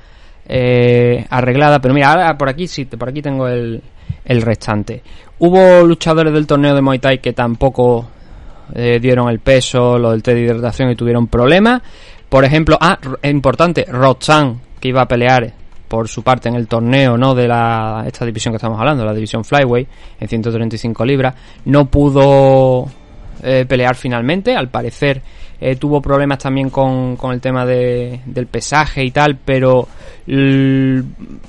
eh, 0.49 1.25
arreglada, 1.31 1.79
pero 1.81 1.95
mira, 1.95 2.11
ahora 2.11 2.37
por 2.37 2.49
aquí 2.49 2.67
sí, 2.67 2.85
por 2.87 3.09
aquí 3.09 3.23
tengo 3.23 3.47
el, 3.49 3.81
el 4.25 4.43
restante. 4.43 5.03
Hubo 5.39 5.83
luchadores 5.87 6.33
del 6.33 6.47
torneo 6.47 6.75
de 6.75 6.81
Muay 6.81 6.99
Thai 6.99 7.19
que 7.21 7.33
tampoco 7.33 8.09
eh, 8.75 8.99
dieron 9.01 9.29
el 9.29 9.39
peso, 9.41 9.99
lo 9.99 10.11
del 10.11 10.23
té 10.23 10.35
de 10.35 10.43
hidratación 10.43 10.91
y 10.91 10.97
tuvieron 10.97 11.27
problemas. 11.29 11.83
Por 12.29 12.45
ejemplo, 12.45 12.77
ah, 12.81 12.99
r- 13.03 13.31
importante, 13.31 13.85
Roxanne, 13.89 14.57
que 14.81 14.89
iba 14.89 15.03
a 15.03 15.07
pelear 15.09 15.53
por 15.93 16.09
su 16.09 16.23
parte 16.23 16.49
en 16.49 16.55
el 16.55 16.69
torneo, 16.69 17.19
¿no? 17.19 17.35
De 17.35 17.47
la, 17.47 18.03
esta 18.07 18.25
división 18.25 18.51
que 18.53 18.57
estamos 18.57 18.81
hablando, 18.81 19.05
la 19.05 19.13
división 19.13 19.45
Flyway, 19.45 19.87
en 20.19 20.27
135 20.27 21.05
libras, 21.05 21.35
no 21.67 21.85
pudo 21.85 22.87
eh, 23.43 23.67
pelear 23.69 23.95
finalmente. 23.95 24.57
Al 24.57 24.71
parecer 24.71 25.21
eh, 25.61 25.77
tuvo 25.77 26.01
problemas 26.01 26.39
también 26.39 26.71
con, 26.71 27.17
con 27.17 27.35
el 27.35 27.43
tema 27.43 27.67
de, 27.67 28.23
del 28.25 28.47
pesaje 28.47 29.05
y 29.05 29.11
tal, 29.11 29.37
pero 29.37 29.87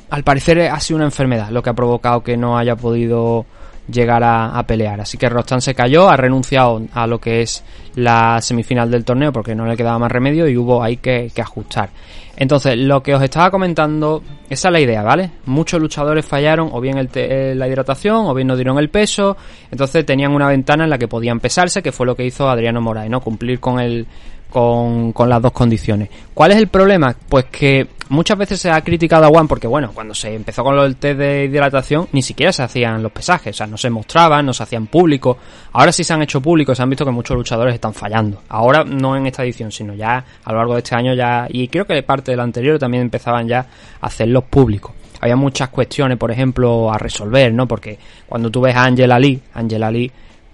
al 0.10 0.23
parecer 0.25 0.60
ha 0.60 0.79
sido 0.82 0.97
una 0.97 1.06
enfermedad 1.06 1.49
lo 1.49 1.63
que 1.63 1.69
ha 1.69 1.73
provocado 1.73 2.21
que 2.21 2.36
no 2.36 2.58
haya 2.58 2.75
podido 2.75 3.45
llegar 3.91 4.23
a, 4.23 4.63
pelear. 4.65 5.01
Así 5.01 5.17
que 5.17 5.29
Rostan 5.29 5.61
se 5.61 5.73
cayó, 5.75 6.09
ha 6.09 6.15
renunciado 6.17 6.81
a 6.93 7.05
lo 7.07 7.19
que 7.19 7.41
es 7.41 7.63
la 7.95 8.39
semifinal 8.41 8.89
del 8.89 9.03
torneo 9.05 9.31
porque 9.31 9.55
no 9.55 9.65
le 9.65 9.75
quedaba 9.77 9.99
más 9.99 10.11
remedio 10.11 10.47
y 10.47 10.57
hubo 10.57 10.81
ahí 10.81 10.97
que, 10.97 11.31
que 11.33 11.41
ajustar. 11.41 11.89
Entonces, 12.35 12.75
lo 12.77 13.03
que 13.03 13.13
os 13.13 13.21
estaba 13.21 13.51
comentando, 13.51 14.23
esa 14.49 14.69
es 14.69 14.71
la 14.71 14.79
idea, 14.79 15.03
¿vale? 15.03 15.29
Muchos 15.45 15.79
luchadores 15.79 16.25
fallaron 16.25 16.69
o 16.71 16.81
bien 16.81 16.97
el 16.97 17.09
te- 17.09 17.51
eh, 17.51 17.55
la 17.55 17.67
hidratación 17.67 18.25
o 18.25 18.33
bien 18.33 18.47
no 18.47 18.55
dieron 18.55 18.79
el 18.79 18.89
peso, 18.89 19.37
entonces 19.69 20.03
tenían 20.05 20.33
una 20.33 20.47
ventana 20.47 20.85
en 20.85 20.89
la 20.89 20.97
que 20.97 21.07
podían 21.07 21.39
pesarse, 21.39 21.83
que 21.83 21.91
fue 21.91 22.07
lo 22.07 22.15
que 22.15 22.25
hizo 22.25 22.49
Adriano 22.49 22.81
Moraes, 22.81 23.11
¿no? 23.11 23.21
Cumplir 23.21 23.59
con 23.59 23.79
el 23.79 24.07
con, 24.49 25.13
con 25.13 25.29
las 25.29 25.41
dos 25.41 25.51
condiciones. 25.51 26.09
¿Cuál 26.33 26.51
es 26.51 26.57
el 26.57 26.67
problema? 26.67 27.15
Pues 27.27 27.45
que 27.45 27.87
muchas 28.13 28.38
veces 28.38 28.62
se 28.62 28.69
ha 28.69 28.80
criticado 28.82 29.26
a 29.26 29.30
One 29.30 29.47
porque, 29.47 29.67
bueno, 29.67 29.91
cuando 29.93 30.13
se 30.13 30.34
empezó 30.34 30.63
con 30.63 30.78
el 30.78 30.95
test 30.97 31.19
de 31.19 31.45
hidratación, 31.45 32.08
ni 32.12 32.21
siquiera 32.21 32.54
se 32.54 32.62
hacían 32.63 33.02
los 33.02 33.12
pesajes, 33.12 33.56
o 33.56 33.58
sea, 33.58 33.67
no 33.67 33.76
se 33.76 33.89
mostraban, 33.89 34.45
no 34.45 34.54
se 34.54 34.63
hacían 34.63 34.88
públicos. 34.88 35.36
Ahora 35.73 35.91
sí 35.91 36.04
se 36.04 36.13
han 36.13 36.21
hecho 36.21 36.39
públicos, 36.39 36.78
se 36.78 36.84
han 36.84 36.89
visto 36.89 37.06
que 37.06 37.12
muchos 37.12 37.36
luchadores 37.36 37.73
están 37.73 37.93
fallando. 37.93 38.43
Ahora 38.49 38.84
no 38.84 39.17
en 39.17 39.26
esta 39.26 39.43
edición, 39.43 39.71
sino 39.71 39.95
ya 39.95 40.23
a 40.43 40.52
lo 40.52 40.60
largo 40.60 40.73
de 40.73 40.80
este 40.80 40.95
año 40.95 41.13
ya, 41.15 41.47
y 41.49 41.67
creo 41.67 41.86
que 41.86 41.95
de 41.95 42.04
parte 42.04 42.32
del 42.32 42.39
anterior 42.39 42.78
también 42.78 43.04
empezaban 43.04 43.47
ya 43.47 43.65
a 43.99 44.06
hacerlos 44.06 44.43
públicos. 44.43 44.93
Había 45.19 45.36
muchas 45.36 45.69
cuestiones, 45.69 46.17
por 46.17 46.32
ejemplo, 46.32 46.93
a 46.93 46.97
resolver, 46.97 47.52
¿no? 47.52 47.67
Porque 47.67 47.97
cuando 48.28 48.52
tú 48.52 48.62
ves 48.62 48.76
a 48.76 48.84
Angela 48.84 49.17
Lee, 49.17 49.41
Angela 49.56 49.89
Lee 49.89 50.12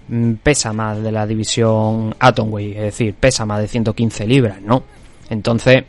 mm, 0.08 0.34
pesa 0.36 0.72
más 0.72 1.02
de 1.02 1.12
la 1.12 1.28
división 1.28 2.15
Atomweight, 2.19 2.78
es 2.78 2.84
decir, 2.84 3.15
pesa 3.15 3.45
más 3.45 3.60
de 3.60 3.67
115 3.67 4.28
libras, 4.28 4.62
¿no? 4.62 4.84
Entonces, 5.30 5.84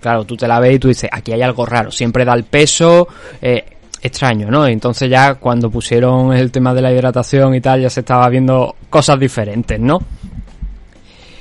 claro, 0.00 0.24
tú 0.24 0.36
te 0.36 0.48
la 0.48 0.60
ves 0.60 0.76
y 0.76 0.78
tú 0.78 0.88
dices, 0.88 1.10
aquí 1.12 1.32
hay 1.32 1.42
algo 1.42 1.66
raro, 1.66 1.90
siempre 1.90 2.24
da 2.24 2.34
el 2.34 2.44
peso, 2.44 3.08
eh, 3.40 3.64
extraño, 4.02 4.50
¿no? 4.50 4.66
Entonces 4.66 5.10
ya 5.10 5.34
cuando 5.34 5.70
pusieron 5.70 6.32
el 6.32 6.50
tema 6.50 6.72
de 6.74 6.82
la 6.82 6.92
hidratación 6.92 7.54
y 7.54 7.60
tal, 7.60 7.82
ya 7.82 7.90
se 7.90 8.00
estaba 8.00 8.28
viendo 8.28 8.76
cosas 8.88 9.18
diferentes, 9.18 9.78
¿no? 9.78 9.98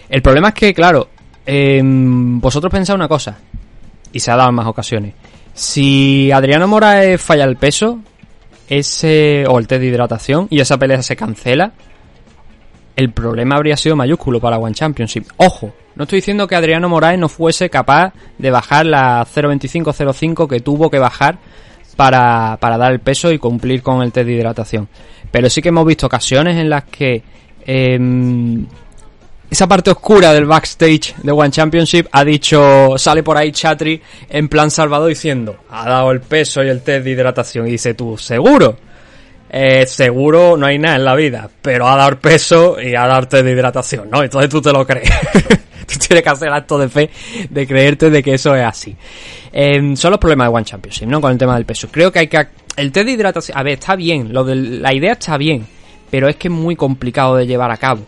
El 0.09 0.21
problema 0.21 0.49
es 0.49 0.53
que, 0.55 0.73
claro, 0.73 1.07
eh, 1.45 1.81
vosotros 1.83 2.71
pensáis 2.71 2.95
una 2.95 3.07
cosa, 3.07 3.37
y 4.11 4.19
se 4.19 4.31
ha 4.31 4.35
dado 4.35 4.49
en 4.49 4.55
más 4.55 4.67
ocasiones. 4.67 5.13
Si 5.53 6.31
Adriano 6.31 6.67
Moraes 6.67 7.21
falla 7.21 7.43
el 7.43 7.57
peso, 7.57 7.99
ese 8.69 9.45
o 9.47 9.59
el 9.59 9.67
test 9.67 9.81
de 9.81 9.87
hidratación 9.87 10.47
y 10.49 10.59
esa 10.59 10.77
pelea 10.77 11.01
se 11.01 11.15
cancela, 11.15 11.73
el 12.99 13.11
problema 13.13 13.55
habría 13.55 13.77
sido 13.77 13.95
mayúsculo 13.95 14.41
para 14.41 14.57
One 14.57 14.75
Championship. 14.75 15.25
Ojo, 15.37 15.73
no 15.95 16.03
estoy 16.03 16.17
diciendo 16.17 16.45
que 16.47 16.55
Adriano 16.55 16.89
Moraes 16.89 17.17
no 17.17 17.29
fuese 17.29 17.69
capaz 17.69 18.11
de 18.37 18.51
bajar 18.51 18.85
la 18.85 19.25
0.25-0.5 19.25 20.49
que 20.49 20.59
tuvo 20.59 20.89
que 20.89 20.99
bajar 20.99 21.37
para, 21.95 22.57
para 22.59 22.77
dar 22.77 22.91
el 22.91 22.99
peso 22.99 23.31
y 23.31 23.39
cumplir 23.39 23.81
con 23.81 24.01
el 24.01 24.11
test 24.11 24.27
de 24.27 24.33
hidratación. 24.33 24.89
Pero 25.31 25.49
sí 25.49 25.61
que 25.61 25.69
hemos 25.69 25.85
visto 25.85 26.07
ocasiones 26.07 26.57
en 26.57 26.69
las 26.69 26.83
que 26.83 27.23
em, 27.65 28.65
esa 29.49 29.65
parte 29.65 29.91
oscura 29.91 30.33
del 30.33 30.45
backstage 30.45 31.15
de 31.23 31.31
One 31.31 31.51
Championship 31.51 32.07
ha 32.11 32.25
dicho, 32.25 32.97
sale 32.97 33.23
por 33.23 33.37
ahí 33.37 33.53
Chatri 33.53 34.01
en 34.29 34.49
plan 34.49 34.69
salvado 34.69 35.05
diciendo, 35.05 35.55
ha 35.69 35.87
dado 35.87 36.11
el 36.11 36.19
peso 36.19 36.61
y 36.65 36.67
el 36.67 36.81
test 36.81 37.05
de 37.05 37.11
hidratación. 37.11 37.65
Y 37.65 37.71
dice 37.71 37.93
tú, 37.93 38.17
¿seguro? 38.17 38.88
Eh, 39.49 39.85
seguro 39.87 40.55
no 40.57 40.65
hay 40.67 40.77
nada 40.77 40.97
en 40.97 41.05
la 41.05 41.15
vida, 41.15 41.49
pero 41.61 41.85
dado 41.85 42.09
el 42.09 42.17
peso 42.17 42.77
y 42.79 42.93
el 42.93 43.27
test 43.27 43.43
de 43.43 43.51
hidratación, 43.51 44.09
¿no? 44.09 44.23
Entonces 44.23 44.49
tú 44.49 44.61
te 44.61 44.71
lo 44.71 44.85
crees. 44.85 45.09
tú 45.87 45.95
tienes 45.99 46.23
que 46.23 46.29
hacer 46.29 46.49
acto 46.49 46.77
de 46.77 46.89
fe 46.89 47.09
de 47.49 47.65
creerte 47.65 48.09
de 48.09 48.21
que 48.21 48.35
eso 48.35 48.55
es 48.55 48.63
así. 48.63 48.95
Eh, 49.51 49.95
son 49.95 50.11
los 50.11 50.19
problemas 50.19 50.47
de 50.47 50.55
One 50.55 50.65
Championship, 50.65 51.07
¿no? 51.07 51.19
Con 51.19 51.31
el 51.31 51.37
tema 51.37 51.55
del 51.55 51.65
peso. 51.65 51.87
Creo 51.91 52.11
que 52.11 52.19
hay 52.19 52.27
que... 52.27 52.47
El 52.75 52.91
test 52.91 53.05
de 53.07 53.11
hidratación... 53.11 53.57
A 53.57 53.63
ver, 53.63 53.73
está 53.73 53.95
bien, 53.95 54.31
lo 54.31 54.43
de 54.43 54.55
la 54.55 54.93
idea 54.93 55.13
está 55.13 55.37
bien, 55.37 55.65
pero 56.11 56.29
es 56.29 56.35
que 56.35 56.47
es 56.47 56.53
muy 56.53 56.75
complicado 56.75 57.35
de 57.35 57.47
llevar 57.47 57.71
a 57.71 57.77
cabo 57.77 58.05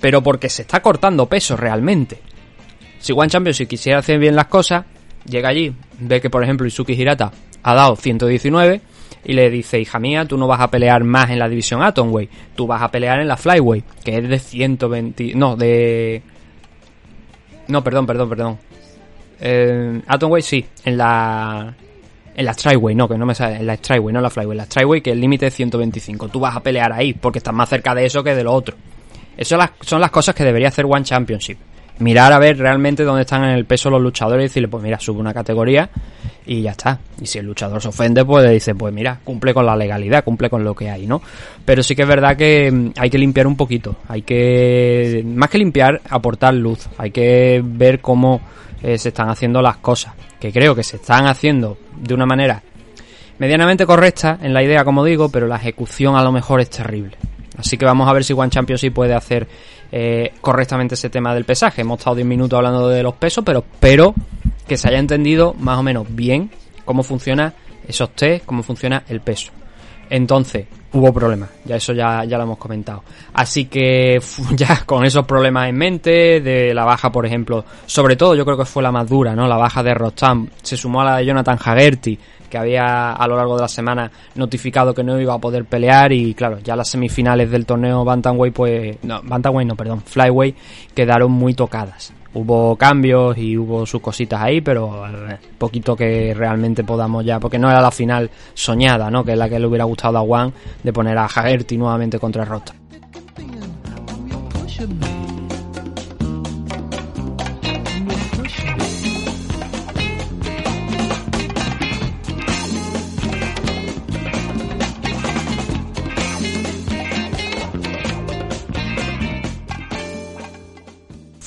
pero 0.00 0.22
porque 0.22 0.48
se 0.48 0.62
está 0.62 0.80
cortando 0.80 1.26
peso 1.26 1.56
realmente. 1.56 2.18
Si 2.98 3.12
One 3.12 3.28
Championship 3.28 3.68
quisiera 3.68 3.98
hacer 3.98 4.18
bien 4.18 4.34
las 4.34 4.46
cosas, 4.46 4.84
llega 5.24 5.48
allí, 5.48 5.74
ve 5.98 6.20
que 6.20 6.30
por 6.30 6.42
ejemplo 6.42 6.66
Isuki 6.66 6.94
Hirata 6.94 7.30
ha 7.62 7.74
dado 7.74 7.96
119 7.96 8.80
y 9.24 9.32
le 9.34 9.50
dice, 9.50 9.80
hija 9.80 9.98
mía, 9.98 10.24
tú 10.24 10.36
no 10.36 10.46
vas 10.46 10.60
a 10.60 10.70
pelear 10.70 11.04
más 11.04 11.30
en 11.30 11.38
la 11.38 11.48
división 11.48 11.82
Atomweight, 11.82 12.30
tú 12.54 12.66
vas 12.66 12.82
a 12.82 12.90
pelear 12.90 13.20
en 13.20 13.28
la 13.28 13.36
Flyweight, 13.36 13.84
que 14.04 14.18
es 14.18 14.28
de 14.28 14.38
120... 14.38 15.34
No, 15.34 15.56
de... 15.56 16.22
No, 17.68 17.84
perdón, 17.84 18.06
perdón, 18.06 18.28
perdón. 18.28 18.58
Eh, 19.40 20.00
sí, 20.40 20.66
en 20.84 20.96
la... 20.96 21.74
En 22.36 22.46
la 22.46 22.54
Strikeway, 22.54 22.94
no, 22.94 23.08
que 23.08 23.18
no 23.18 23.26
me 23.26 23.34
sale. 23.34 23.56
En 23.56 23.66
la 23.66 23.76
Strikeway, 23.76 24.14
no 24.14 24.20
la 24.20 24.30
Flyway. 24.30 24.56
La 24.56 24.64
Strikeway, 24.64 25.02
que 25.02 25.10
el 25.10 25.20
límite 25.20 25.48
es 25.48 25.54
125. 25.54 26.28
Tú 26.28 26.40
vas 26.40 26.56
a 26.56 26.60
pelear 26.60 26.92
ahí, 26.92 27.12
porque 27.12 27.38
estás 27.38 27.52
más 27.52 27.68
cerca 27.68 27.94
de 27.94 28.06
eso 28.06 28.22
que 28.22 28.34
de 28.34 28.44
lo 28.44 28.52
otro. 28.52 28.76
Esas 29.36 29.70
son 29.80 30.00
las 30.00 30.10
cosas 30.10 30.34
que 30.34 30.44
debería 30.44 30.68
hacer 30.68 30.86
One 30.86 31.04
Championship. 31.04 31.58
Mirar 32.00 32.32
a 32.32 32.38
ver 32.38 32.58
realmente 32.58 33.04
dónde 33.04 33.22
están 33.22 33.44
en 33.44 33.50
el 33.50 33.66
peso 33.66 33.90
los 33.90 34.00
luchadores 34.00 34.44
y 34.44 34.48
decirle, 34.48 34.68
pues 34.68 34.82
mira, 34.82 34.98
sube 34.98 35.20
una 35.20 35.34
categoría 35.34 35.90
y 36.46 36.62
ya 36.62 36.72
está. 36.72 36.98
Y 37.20 37.26
si 37.26 37.38
el 37.38 37.46
luchador 37.46 37.80
se 37.80 37.88
ofende, 37.88 38.24
pues 38.24 38.50
dice, 38.50 38.74
pues 38.74 38.92
mira, 38.92 39.20
cumple 39.22 39.52
con 39.52 39.66
la 39.66 39.76
legalidad, 39.76 40.24
cumple 40.24 40.50
con 40.50 40.64
lo 40.64 40.74
que 40.74 40.90
hay, 40.90 41.06
¿no? 41.06 41.20
Pero 41.64 41.82
sí 41.82 41.94
que 41.94 42.02
es 42.02 42.08
verdad 42.08 42.36
que 42.36 42.70
mm, 42.72 42.92
hay 42.96 43.10
que 43.10 43.18
limpiar 43.18 43.46
un 43.46 43.56
poquito. 43.56 43.96
Hay 44.08 44.22
que, 44.22 45.22
más 45.26 45.50
que 45.50 45.58
limpiar, 45.58 46.00
aportar 46.08 46.54
luz. 46.54 46.88
Hay 46.98 47.10
que 47.10 47.62
ver 47.64 48.00
cómo 48.00 48.40
eh, 48.82 48.98
se 48.98 49.10
están 49.10 49.28
haciendo 49.28 49.60
las 49.60 49.76
cosas. 49.76 50.14
Que 50.40 50.52
creo 50.52 50.74
que 50.74 50.82
se 50.82 50.96
están 50.96 51.26
haciendo 51.26 51.76
de 51.96 52.14
una 52.14 52.24
manera 52.24 52.62
medianamente 53.38 53.86
correcta 53.86 54.38
en 54.42 54.52
la 54.52 54.62
idea, 54.62 54.84
como 54.84 55.04
digo, 55.04 55.30
pero 55.30 55.46
la 55.46 55.56
ejecución 55.56 56.14
a 56.14 56.22
lo 56.22 56.30
mejor 56.30 56.60
es 56.60 56.70
terrible. 56.70 57.16
Así 57.56 57.76
que 57.76 57.84
vamos 57.84 58.08
a 58.08 58.12
ver 58.12 58.22
si 58.22 58.32
One 58.32 58.50
Championship 58.50 58.92
puede 58.92 59.14
hacer 59.14 59.46
eh, 59.92 60.32
correctamente 60.40 60.94
ese 60.94 61.10
tema 61.10 61.34
del 61.34 61.44
pesaje. 61.44 61.82
Hemos 61.82 61.98
estado 61.98 62.16
10 62.16 62.26
minutos 62.26 62.56
hablando 62.56 62.88
de 62.88 63.02
los 63.02 63.14
pesos, 63.14 63.44
pero 63.44 63.60
espero 63.60 64.14
que 64.66 64.76
se 64.76 64.88
haya 64.88 64.98
entendido 64.98 65.54
más 65.54 65.78
o 65.78 65.82
menos 65.82 66.06
bien 66.08 66.50
cómo 66.84 67.02
funciona 67.02 67.54
esos 67.86 68.10
test, 68.14 68.44
cómo 68.44 68.62
funciona 68.62 69.04
el 69.08 69.20
peso. 69.20 69.52
Entonces, 70.08 70.66
hubo 70.92 71.12
problemas, 71.12 71.50
ya 71.64 71.76
eso 71.76 71.92
ya, 71.92 72.24
ya 72.24 72.36
lo 72.36 72.44
hemos 72.44 72.58
comentado. 72.58 73.04
Así 73.32 73.66
que 73.66 74.20
ya 74.56 74.84
con 74.84 75.04
esos 75.04 75.24
problemas 75.24 75.68
en 75.68 75.76
mente, 75.76 76.40
de 76.40 76.74
la 76.74 76.84
baja, 76.84 77.12
por 77.12 77.26
ejemplo, 77.26 77.64
sobre 77.86 78.16
todo 78.16 78.34
yo 78.34 78.44
creo 78.44 78.58
que 78.58 78.64
fue 78.64 78.82
la 78.82 78.90
más 78.90 79.08
dura, 79.08 79.34
¿no? 79.34 79.46
La 79.46 79.56
baja 79.56 79.82
de 79.82 79.94
Rostam, 79.94 80.48
se 80.62 80.76
sumó 80.76 81.02
a 81.02 81.04
la 81.04 81.16
de 81.18 81.26
Jonathan 81.26 81.58
Hagerty, 81.62 82.18
que 82.50 82.58
había 82.58 83.12
a 83.12 83.26
lo 83.26 83.36
largo 83.36 83.56
de 83.56 83.62
la 83.62 83.68
semana 83.68 84.10
notificado 84.34 84.92
que 84.92 85.02
no 85.02 85.18
iba 85.18 85.34
a 85.34 85.38
poder 85.38 85.64
pelear 85.64 86.12
y 86.12 86.34
claro, 86.34 86.58
ya 86.58 86.76
las 86.76 86.88
semifinales 86.88 87.50
del 87.50 87.64
torneo 87.64 88.04
Bantamweight, 88.04 88.54
pues, 88.54 88.98
no, 89.02 89.22
Bantamweight 89.22 89.68
no, 89.68 89.76
perdón, 89.76 90.02
Flyweight, 90.02 90.56
quedaron 90.94 91.32
muy 91.32 91.54
tocadas. 91.54 92.12
Hubo 92.32 92.76
cambios 92.76 93.36
y 93.38 93.56
hubo 93.56 93.84
sus 93.86 94.00
cositas 94.00 94.40
ahí, 94.40 94.60
pero 94.60 95.04
eh, 95.06 95.38
poquito 95.58 95.96
que 95.96 96.32
realmente 96.32 96.84
podamos 96.84 97.24
ya, 97.24 97.40
porque 97.40 97.58
no 97.58 97.68
era 97.68 97.80
la 97.80 97.90
final 97.90 98.30
soñada, 98.54 99.10
¿no? 99.10 99.24
Que 99.24 99.32
es 99.32 99.38
la 99.38 99.48
que 99.48 99.58
le 99.58 99.66
hubiera 99.66 99.84
gustado 99.84 100.18
a 100.18 100.20
Juan 100.20 100.52
de 100.82 100.92
poner 100.92 101.18
a 101.18 101.24
Hagerty 101.24 101.76
nuevamente 101.76 102.20
contra 102.20 102.44
Rostam. 102.44 102.76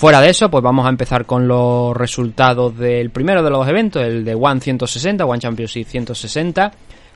Fuera 0.03 0.19
de 0.19 0.31
eso, 0.31 0.51
pues 0.51 0.61
vamos 0.61 0.85
a 0.85 0.89
empezar 0.89 1.25
con 1.25 1.47
los 1.47 1.95
resultados 1.95 2.77
del 2.77 3.09
primero 3.09 3.41
de 3.41 3.49
los 3.49 3.65
eventos, 3.65 4.03
el 4.03 4.25
de 4.25 4.35
One 4.35 4.59
160, 4.59 5.25
One 5.25 5.39
Championship 5.39 5.87
160. 5.87 6.73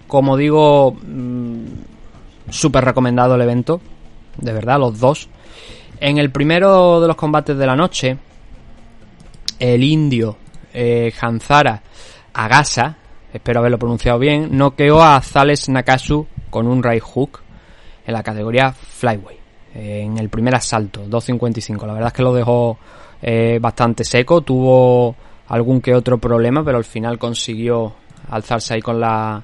Como 0.07 0.37
digo, 0.37 0.93
mm, 0.93 1.65
súper 2.49 2.85
recomendado 2.85 3.35
el 3.35 3.41
evento, 3.41 3.81
de 4.37 4.53
verdad, 4.53 4.79
los 4.79 4.97
dos. 5.01 5.27
En 5.99 6.17
el 6.17 6.31
primero 6.31 7.01
de 7.01 7.07
los 7.07 7.17
combates 7.17 7.57
de 7.57 7.67
la 7.67 7.75
noche, 7.75 8.17
el 9.59 9.83
indio 9.83 10.37
eh, 10.73 11.11
Hanzara 11.19 11.81
Agasa, 12.31 12.95
espero 13.33 13.59
haberlo 13.59 13.79
pronunciado 13.79 14.17
bien, 14.17 14.57
noqueó 14.57 15.03
a 15.03 15.19
Zales 15.19 15.67
Nakasu 15.67 16.25
con 16.49 16.67
un 16.67 16.81
right 16.81 17.03
hook 17.03 17.41
en 18.05 18.13
la 18.13 18.23
categoría 18.23 18.71
Flyweight 18.71 19.46
en 19.73 20.17
el 20.17 20.29
primer 20.29 20.55
asalto, 20.55 21.05
2.55. 21.05 21.85
La 21.85 21.93
verdad 21.93 22.07
es 22.07 22.13
que 22.13 22.23
lo 22.23 22.33
dejó 22.33 22.77
eh, 23.21 23.59
bastante 23.61 24.03
seco, 24.03 24.41
tuvo 24.41 25.15
algún 25.47 25.81
que 25.81 25.95
otro 25.95 26.17
problema, 26.17 26.63
pero 26.63 26.77
al 26.77 26.83
final 26.83 27.17
consiguió 27.17 27.93
alzarse 28.29 28.73
ahí 28.75 28.81
con 28.81 28.99
la 28.99 29.43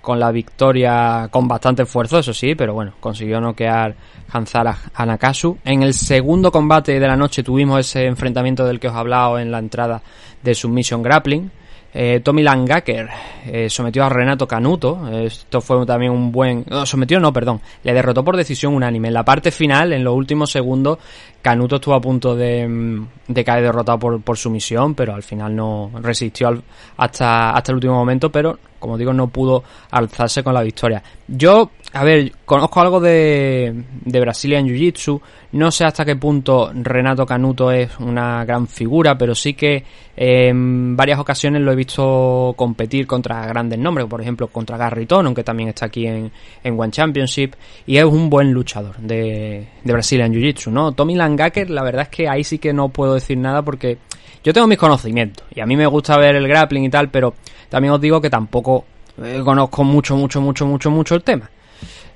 con 0.00 0.20
la 0.20 0.30
victoria 0.30 1.28
con 1.30 1.48
bastante 1.48 1.84
esfuerzo, 1.84 2.18
eso 2.18 2.34
sí, 2.34 2.54
pero 2.54 2.74
bueno, 2.74 2.92
consiguió 3.00 3.40
noquear 3.40 3.96
Hanzara 4.30 4.76
Anakasu. 4.92 5.56
En 5.64 5.82
el 5.82 5.94
segundo 5.94 6.52
combate 6.52 7.00
de 7.00 7.08
la 7.08 7.16
noche 7.16 7.42
tuvimos 7.42 7.80
ese 7.80 8.04
enfrentamiento 8.04 8.66
del 8.66 8.78
que 8.78 8.88
os 8.88 8.94
he 8.94 8.98
hablado 8.98 9.38
en 9.38 9.50
la 9.50 9.58
entrada 9.58 10.02
de 10.42 10.54
Submission 10.54 11.02
Grappling. 11.02 11.50
Eh, 11.96 12.20
Tommy 12.24 12.42
Langaker 12.42 13.08
eh, 13.46 13.70
sometió 13.70 14.04
a 14.04 14.08
Renato 14.08 14.48
Canuto. 14.48 15.08
Esto 15.12 15.60
fue 15.60 15.86
también 15.86 16.10
un 16.10 16.32
buen. 16.32 16.64
Sometió, 16.84 17.20
no, 17.20 17.32
perdón. 17.32 17.60
Le 17.84 17.94
derrotó 17.94 18.24
por 18.24 18.36
decisión 18.36 18.74
unánime. 18.74 19.08
En 19.08 19.14
la 19.14 19.24
parte 19.24 19.52
final, 19.52 19.92
en 19.92 20.02
los 20.02 20.14
últimos 20.14 20.50
segundos, 20.50 20.98
Canuto 21.44 21.76
estuvo 21.76 21.94
a 21.94 22.00
punto 22.00 22.34
de, 22.34 23.04
caer 23.44 23.64
derrotado 23.64 23.98
por, 23.98 24.22
por 24.22 24.38
sumisión, 24.38 24.94
pero 24.94 25.14
al 25.14 25.22
final 25.22 25.54
no 25.54 25.90
resistió 26.00 26.48
hasta, 26.96 27.50
hasta 27.50 27.70
el 27.70 27.76
último 27.76 27.96
momento. 27.96 28.32
Pero, 28.32 28.58
como 28.78 28.96
digo, 28.96 29.12
no 29.12 29.28
pudo 29.28 29.62
alzarse 29.90 30.42
con 30.42 30.54
la 30.54 30.62
victoria. 30.62 31.02
Yo, 31.28 31.70
a 31.92 32.02
ver, 32.02 32.32
conozco 32.46 32.80
algo 32.80 32.98
de, 32.98 33.74
de 34.06 34.20
Brazilian 34.20 34.66
Jiu-Jitsu. 34.66 35.20
No 35.52 35.70
sé 35.70 35.84
hasta 35.84 36.04
qué 36.04 36.16
punto 36.16 36.70
Renato 36.74 37.26
Canuto 37.26 37.70
es 37.70 37.90
una 38.00 38.44
gran 38.46 38.66
figura, 38.66 39.16
pero 39.16 39.34
sí 39.34 39.52
que 39.52 39.84
en 40.16 40.96
varias 40.96 41.18
ocasiones 41.18 41.62
lo 41.62 41.72
he 41.72 41.76
visto 41.76 42.54
competir 42.56 43.06
contra 43.06 43.46
grandes 43.46 43.78
nombres, 43.78 44.06
por 44.06 44.20
ejemplo 44.20 44.48
contra 44.48 44.76
Gary 44.76 45.06
Tonon, 45.06 45.34
que 45.34 45.44
también 45.44 45.68
está 45.68 45.86
aquí 45.86 46.06
en, 46.06 46.30
en 46.62 46.80
One 46.80 46.90
Championship, 46.90 47.54
y 47.86 47.96
es 47.96 48.04
un 48.04 48.28
buen 48.30 48.52
luchador 48.52 48.96
de, 48.96 49.66
de 49.82 49.92
Brazilian 49.92 50.32
Jiu-Jitsu, 50.32 50.70
¿no? 50.72 50.92
Tommy 50.92 51.14
Langaker, 51.36 51.70
la 51.70 51.82
verdad 51.82 52.02
es 52.02 52.08
que 52.08 52.28
ahí 52.28 52.44
sí 52.44 52.58
que 52.58 52.72
no 52.72 52.88
puedo 52.88 53.14
decir 53.14 53.36
nada 53.38 53.62
porque 53.62 53.98
yo 54.42 54.52
tengo 54.52 54.66
mis 54.66 54.78
conocimientos, 54.78 55.46
y 55.54 55.60
a 55.60 55.66
mí 55.66 55.76
me 55.76 55.86
gusta 55.86 56.16
ver 56.18 56.36
el 56.36 56.46
grappling 56.46 56.84
y 56.84 56.90
tal, 56.90 57.08
pero 57.08 57.34
también 57.68 57.92
os 57.94 58.00
digo 58.00 58.20
que 58.20 58.30
tampoco 58.30 58.84
eh, 59.22 59.40
conozco 59.44 59.84
mucho, 59.84 60.16
mucho, 60.16 60.40
mucho, 60.40 60.66
mucho, 60.66 60.90
mucho 60.90 61.14
el 61.14 61.22
tema. 61.22 61.50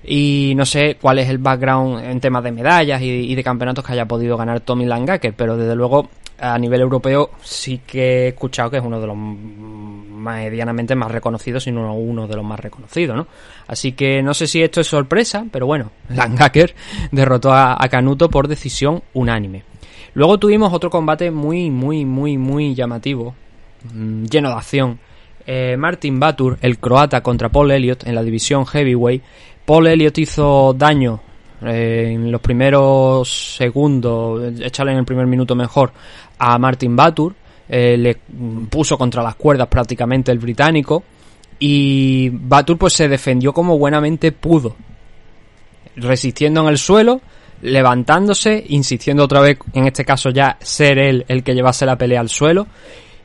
Y 0.04 0.52
no 0.56 0.64
sé 0.64 0.96
cuál 1.00 1.18
es 1.18 1.28
el 1.28 1.38
background 1.38 2.04
en 2.04 2.20
temas 2.20 2.44
de 2.44 2.52
medallas 2.52 3.02
y, 3.02 3.08
y 3.08 3.34
de 3.34 3.42
campeonatos 3.42 3.84
que 3.84 3.92
haya 3.92 4.06
podido 4.06 4.36
ganar 4.36 4.60
Tommy 4.60 4.86
Langaker, 4.86 5.34
pero 5.34 5.56
desde 5.56 5.74
luego 5.74 6.08
a 6.38 6.58
nivel 6.58 6.80
europeo 6.80 7.30
sí 7.42 7.80
que 7.86 8.24
he 8.24 8.28
escuchado 8.28 8.70
que 8.70 8.76
es 8.76 8.84
uno 8.84 9.00
de 9.00 9.06
los 9.06 9.16
medianamente 10.18 10.94
más 10.94 11.10
reconocidos, 11.10 11.64
si 11.64 11.70
no 11.70 11.94
uno 11.94 12.26
de 12.26 12.36
los 12.36 12.44
más 12.44 12.60
reconocidos, 12.60 13.16
¿no? 13.16 13.26
Así 13.66 13.92
que 13.92 14.22
no 14.22 14.34
sé 14.34 14.46
si 14.46 14.62
esto 14.62 14.80
es 14.80 14.86
sorpresa, 14.86 15.46
pero 15.50 15.66
bueno, 15.66 15.92
Langaker 16.10 16.74
derrotó 17.10 17.52
a, 17.52 17.76
a 17.82 17.88
Canuto 17.88 18.28
por 18.28 18.48
decisión 18.48 19.02
unánime. 19.14 19.64
Luego 20.14 20.38
tuvimos 20.38 20.72
otro 20.72 20.90
combate 20.90 21.30
muy, 21.30 21.70
muy, 21.70 22.04
muy, 22.04 22.38
muy 22.38 22.74
llamativo, 22.74 23.34
mm, 23.94 24.24
lleno 24.24 24.48
de 24.48 24.54
acción. 24.54 24.98
Eh, 25.46 25.76
Martin 25.78 26.20
Batur, 26.20 26.58
el 26.60 26.78
croata, 26.78 27.22
contra 27.22 27.48
Paul 27.48 27.70
Elliott 27.70 28.06
en 28.06 28.14
la 28.14 28.22
división 28.22 28.66
heavyweight. 28.66 29.22
Paul 29.64 29.86
Elliott 29.86 30.18
hizo 30.18 30.74
daño 30.76 31.20
eh, 31.62 32.10
en 32.14 32.30
los 32.30 32.40
primeros 32.40 33.56
segundos, 33.56 34.60
echarle 34.60 34.92
en 34.92 34.98
el 34.98 35.04
primer 35.04 35.26
minuto 35.26 35.54
mejor, 35.54 35.92
a 36.38 36.58
Martin 36.58 36.96
Batur. 36.96 37.34
Eh, 37.68 37.96
le 37.98 38.16
puso 38.70 38.96
contra 38.96 39.22
las 39.22 39.34
cuerdas 39.34 39.68
prácticamente 39.68 40.32
el 40.32 40.38
británico. 40.38 41.02
Y 41.58 42.30
Batur 42.30 42.78
pues 42.78 42.92
se 42.92 43.08
defendió 43.08 43.52
como 43.52 43.78
buenamente 43.78 44.32
pudo. 44.32 44.76
Resistiendo 45.96 46.62
en 46.62 46.68
el 46.68 46.78
suelo, 46.78 47.20
levantándose, 47.62 48.64
insistiendo 48.68 49.24
otra 49.24 49.40
vez, 49.40 49.58
en 49.72 49.86
este 49.86 50.04
caso 50.04 50.30
ya 50.30 50.56
ser 50.60 50.98
él 50.98 51.24
el 51.28 51.42
que 51.42 51.54
llevase 51.54 51.84
la 51.84 51.98
pelea 51.98 52.20
al 52.20 52.28
suelo. 52.28 52.66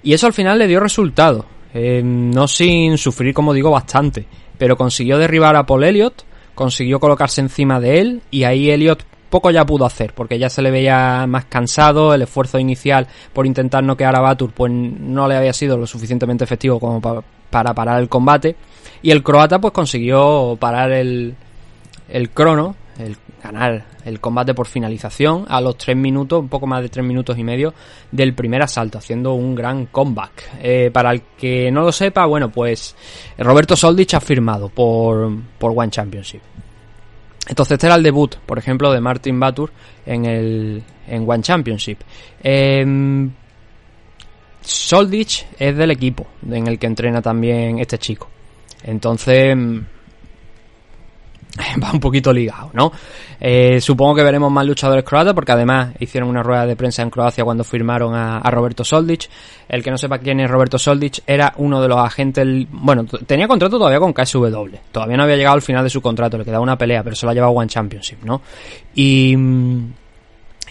Y 0.02 0.14
eso 0.14 0.28
al 0.28 0.34
final 0.34 0.60
le 0.60 0.68
dio 0.68 0.80
resultado. 0.80 1.46
Eh, 1.74 2.02
no 2.04 2.48
sin 2.48 2.98
sufrir, 2.98 3.34
como 3.34 3.54
digo, 3.54 3.72
bastante. 3.72 4.26
Pero 4.58 4.76
consiguió 4.78 5.18
derribar 5.18 5.56
a 5.56 5.66
Paul 5.66 5.84
Elliott, 5.84 6.24
consiguió 6.56 7.00
colocarse 7.00 7.42
encima 7.42 7.80
de 7.80 8.00
él 8.00 8.22
y 8.30 8.44
ahí 8.44 8.70
Elliott 8.70 9.04
poco 9.34 9.50
ya 9.52 9.66
pudo 9.66 9.86
hacer, 9.86 10.14
porque 10.14 10.38
ya 10.38 10.48
se 10.50 10.62
le 10.62 10.70
veía 10.70 11.26
más 11.28 11.46
cansado, 11.46 12.14
el 12.14 12.22
esfuerzo 12.22 12.60
inicial 12.60 13.08
por 13.34 13.46
intentar 13.48 13.84
noquear 13.84 14.16
a 14.16 14.22
Batur 14.22 14.52
pues 14.54 14.72
no 14.72 15.28
le 15.28 15.36
había 15.36 15.54
sido 15.54 15.76
lo 15.76 15.88
suficientemente 15.88 16.44
efectivo 16.44 16.80
como 16.80 17.02
pa- 17.02 17.24
para 17.50 17.74
parar 17.74 18.00
el 18.00 18.08
combate 18.10 18.56
y 19.02 19.10
el 19.12 19.24
croata 19.24 19.58
pues 19.60 19.74
consiguió 19.74 20.56
parar 20.60 20.92
el, 20.92 21.36
el 22.10 22.30
crono, 22.30 22.76
el 23.00 23.18
ganar 23.44 23.86
el 24.06 24.20
combate 24.20 24.54
por 24.54 24.68
finalización 24.68 25.46
a 25.50 25.60
los 25.62 25.78
3 25.78 25.96
minutos, 25.98 26.40
un 26.42 26.50
poco 26.50 26.68
más 26.68 26.82
de 26.84 26.90
3 26.90 27.06
minutos 27.06 27.38
y 27.38 27.44
medio 27.44 27.74
del 28.12 28.34
primer 28.34 28.62
asalto, 28.62 28.98
haciendo 28.98 29.34
un 29.34 29.56
gran 29.56 29.86
comeback. 29.88 30.32
Eh, 30.62 30.92
para 30.94 31.12
el 31.12 31.22
que 31.38 31.72
no 31.72 31.82
lo 31.84 31.92
sepa, 31.92 32.26
bueno, 32.26 32.50
pues 32.52 32.96
Roberto 33.38 33.76
Soldich 33.78 34.14
ha 34.14 34.20
firmado 34.20 34.70
por, 34.70 35.32
por 35.58 35.72
One 35.76 35.90
Championship. 35.90 36.42
Entonces 37.48 37.74
este 37.74 37.88
era 37.88 37.96
el 37.96 38.04
debut, 38.04 38.36
por 38.46 38.58
ejemplo, 38.58 38.92
de 38.92 39.02
Martin 39.02 39.40
Batur 39.40 39.72
en 40.06 40.26
el 40.26 40.84
en 41.08 41.30
One 41.30 41.44
Championship. 41.44 42.00
Eh, 42.42 43.30
Soldich 44.62 45.46
es 45.60 45.76
del 45.76 45.92
equipo 45.92 46.26
en 46.50 46.68
el 46.68 46.80
que 46.80 46.88
entrena 46.88 47.22
también 47.22 47.80
este 47.80 47.98
chico. 47.98 48.30
Entonces 48.84 49.58
va 51.84 51.92
un 51.92 52.00
poquito 52.00 52.34
ligado, 52.34 52.72
¿no? 52.74 52.92
Eh, 53.40 53.82
supongo 53.82 54.16
que 54.16 54.24
veremos 54.24 54.52
más 54.52 54.66
luchadores 54.66 55.04
croatas 55.04 55.34
porque 55.34 55.52
además 55.52 55.94
hicieron 56.00 56.30
una 56.30 56.42
rueda 56.42 56.66
de 56.66 56.76
prensa 56.76 57.02
en 57.02 57.10
Croacia 57.10 57.44
cuando 57.44 57.64
firmaron 57.64 58.16
a, 58.16 58.40
Roberto 58.50 58.84
Soldic. 58.84 59.30
El 59.68 59.84
que 59.84 59.92
no 59.92 59.98
sepa 59.98 60.20
quién 60.20 60.40
es 60.40 60.50
Roberto 60.50 60.78
Soldic 60.78 61.22
era 61.28 61.54
uno 61.58 61.82
de 61.82 61.88
los 61.88 61.98
agentes, 61.98 62.48
bueno, 62.72 63.06
tenía 63.06 63.48
contrato 63.48 63.78
todavía 63.78 64.00
con 64.00 64.14
KSW. 64.14 64.76
Todavía 64.92 65.18
no 65.18 65.24
había 65.24 65.36
llegado 65.36 65.56
al 65.56 65.62
final 65.62 65.84
de 65.84 65.90
su 65.90 66.02
contrato, 66.02 66.38
le 66.38 66.46
quedaba 66.46 66.64
una 66.64 66.78
pelea, 66.78 67.04
pero 67.04 67.16
se 67.16 67.26
lo 67.26 67.32
ha 67.32 67.34
llevado 67.34 67.54
One 67.54 67.68
Championship, 67.68 68.24
¿no? 68.24 68.42
Y 68.96 69.36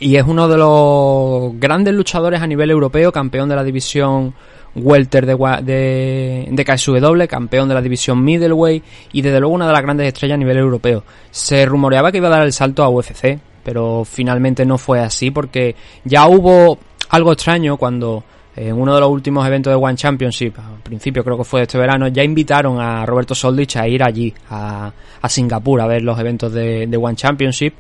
y 0.03 0.17
es 0.17 0.25
uno 0.27 0.49
de 0.49 0.57
los 0.57 1.53
grandes 1.61 1.95
luchadores 1.95 2.41
a 2.41 2.47
nivel 2.47 2.71
europeo, 2.71 3.13
campeón 3.13 3.49
de 3.49 3.55
la 3.55 3.63
división 3.63 4.35
welter 4.75 5.27
de, 5.27 5.37
de, 5.63 6.49
de 6.51 6.65
KSW, 6.65 7.27
campeón 7.29 7.69
de 7.69 7.75
la 7.75 7.83
división 7.83 8.23
middleweight 8.25 8.85
y 9.13 9.23
desde 9.23 9.41
luego 9.41 9.55
una 9.55 9.67
de 9.67 9.73
las 9.73 9.83
grandes 9.83 10.07
estrellas 10.09 10.37
a 10.37 10.39
nivel 10.39 10.59
europeo. 10.59 11.05
Se 11.31 11.65
rumoreaba 11.67 12.11
que 12.11 12.19
iba 12.19 12.29
a 12.29 12.33
dar 12.33 12.43
el 12.43 12.53
salto 12.53 12.83
a 12.83 12.89
UFC, 12.89 13.39
pero 13.63 14.05
finalmente 14.05 14.65
no 14.65 14.79
fue 14.79 15.01
así 15.01 15.31
porque 15.31 15.75
ya 16.05 16.27
hubo 16.27 16.79
algo 17.11 17.33
extraño 17.33 17.77
cuando 17.77 18.25
en 18.55 18.79
uno 18.79 18.95
de 18.95 19.01
los 19.01 19.11
últimos 19.11 19.47
eventos 19.47 19.71
de 19.71 19.77
One 19.77 19.97
Championship, 19.97 20.59
al 20.59 20.83
principio 20.83 21.25
creo 21.25 21.39
que 21.39 21.45
fue 21.45 21.63
este 21.63 21.79
verano, 21.79 22.09
ya 22.09 22.23
invitaron 22.23 22.81
a 22.81 23.07
Roberto 23.07 23.35
Soldich 23.35 23.77
a 23.77 23.89
ir 23.89 24.03
allí, 24.03 24.33
a, 24.51 24.93
a 25.21 25.29
Singapur, 25.29 25.81
a 25.81 25.87
ver 25.87 26.03
los 26.03 26.19
eventos 26.19 26.53
de, 26.53 26.87
de 26.87 26.97
One 26.97 27.17
Championship. 27.17 27.75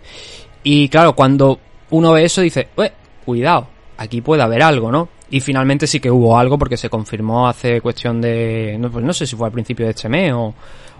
Y 0.62 0.88
claro, 0.88 1.14
cuando 1.14 1.58
uno 1.90 2.12
ve 2.12 2.24
eso 2.24 2.40
dice, 2.40 2.68
"Ué, 2.76 2.90
cuidado, 3.24 3.68
aquí 3.96 4.20
puede 4.20 4.42
haber 4.42 4.62
algo, 4.62 4.90
¿no? 4.90 5.08
Y 5.30 5.40
finalmente 5.40 5.86
sí 5.86 6.00
que 6.00 6.10
hubo 6.10 6.38
algo 6.38 6.58
porque 6.58 6.76
se 6.76 6.90
confirmó 6.90 7.48
hace 7.48 7.80
cuestión 7.80 8.20
de, 8.20 8.76
no, 8.78 8.90
pues 8.90 9.04
no 9.04 9.12
sé 9.12 9.26
si 9.26 9.36
fue 9.36 9.46
al 9.46 9.52
principio 9.52 9.86
de 9.86 9.92
este 9.92 10.08
mes 10.08 10.32
o, 10.32 10.54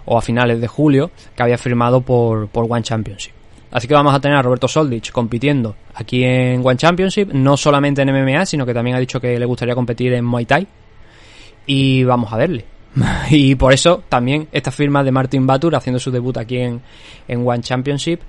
o 0.05 0.17
a 0.17 0.21
finales 0.21 0.59
de 0.59 0.67
julio, 0.67 1.11
que 1.35 1.43
había 1.43 1.57
firmado 1.57 2.01
por, 2.01 2.47
por 2.47 2.65
One 2.69 2.81
Championship. 2.81 3.33
Así 3.73 3.87
que 3.87 3.95
vamos 3.95 4.13
a 4.13 4.19
tener 4.19 4.37
a 4.37 4.41
Roberto 4.41 4.67
Soldich 4.67 5.11
compitiendo 5.11 5.75
aquí 5.95 6.23
en 6.23 6.61
One 6.63 6.77
Championship, 6.77 7.33
no 7.33 7.57
solamente 7.57 8.03
en 8.03 8.11
MMA, 8.11 8.45
sino 8.45 8.67
que 8.67 8.73
también 8.73 8.95
ha 8.95 8.99
dicho 8.99 9.19
que 9.19 9.39
le 9.39 9.45
gustaría 9.45 9.73
competir 9.73 10.13
en 10.13 10.23
Muay 10.23 10.45
Thai. 10.45 10.67
Y 11.65 12.03
vamos 12.03 12.31
a 12.31 12.37
verle. 12.37 12.65
y 13.31 13.55
por 13.55 13.73
eso 13.73 14.03
también 14.07 14.47
esta 14.51 14.69
firma 14.69 15.03
de 15.03 15.11
Martin 15.11 15.47
Batur 15.47 15.75
haciendo 15.75 15.99
su 15.99 16.11
debut 16.11 16.37
aquí 16.37 16.57
en, 16.57 16.81
en 17.27 17.47
One 17.47 17.63
Championship. 17.63 18.21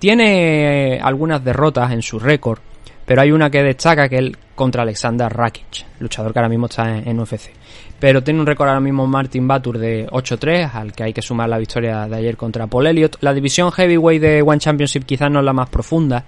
Tiene 0.00 0.98
algunas 1.00 1.44
derrotas 1.44 1.92
en 1.92 2.02
su 2.02 2.18
récord, 2.18 2.58
pero 3.04 3.22
hay 3.22 3.32
una 3.32 3.50
que 3.50 3.62
destaca 3.62 4.08
que 4.08 4.18
es 4.18 4.32
contra 4.54 4.82
Alexander 4.82 5.32
Rakic, 5.32 5.86
luchador 6.00 6.32
que 6.32 6.38
ahora 6.38 6.48
mismo 6.48 6.66
está 6.66 6.98
en, 6.98 7.18
UFC. 7.18 7.50
Pero 7.98 8.22
tiene 8.22 8.40
un 8.40 8.46
récord 8.46 8.68
ahora 8.68 8.80
mismo 8.80 9.06
Martin 9.06 9.46
Batur 9.46 9.78
de 9.78 10.06
8-3, 10.08 10.74
al 10.74 10.92
que 10.92 11.04
hay 11.04 11.12
que 11.12 11.22
sumar 11.22 11.48
la 11.48 11.58
victoria 11.58 12.06
de 12.06 12.16
ayer 12.16 12.36
contra 12.36 12.66
Paul 12.66 12.86
Elliott. 12.86 13.16
La 13.20 13.32
división 13.32 13.72
heavyweight 13.72 14.20
de 14.20 14.42
One 14.42 14.58
Championship 14.58 15.04
quizás 15.04 15.30
no 15.30 15.40
es 15.40 15.44
la 15.44 15.52
más 15.52 15.68
profunda 15.68 16.24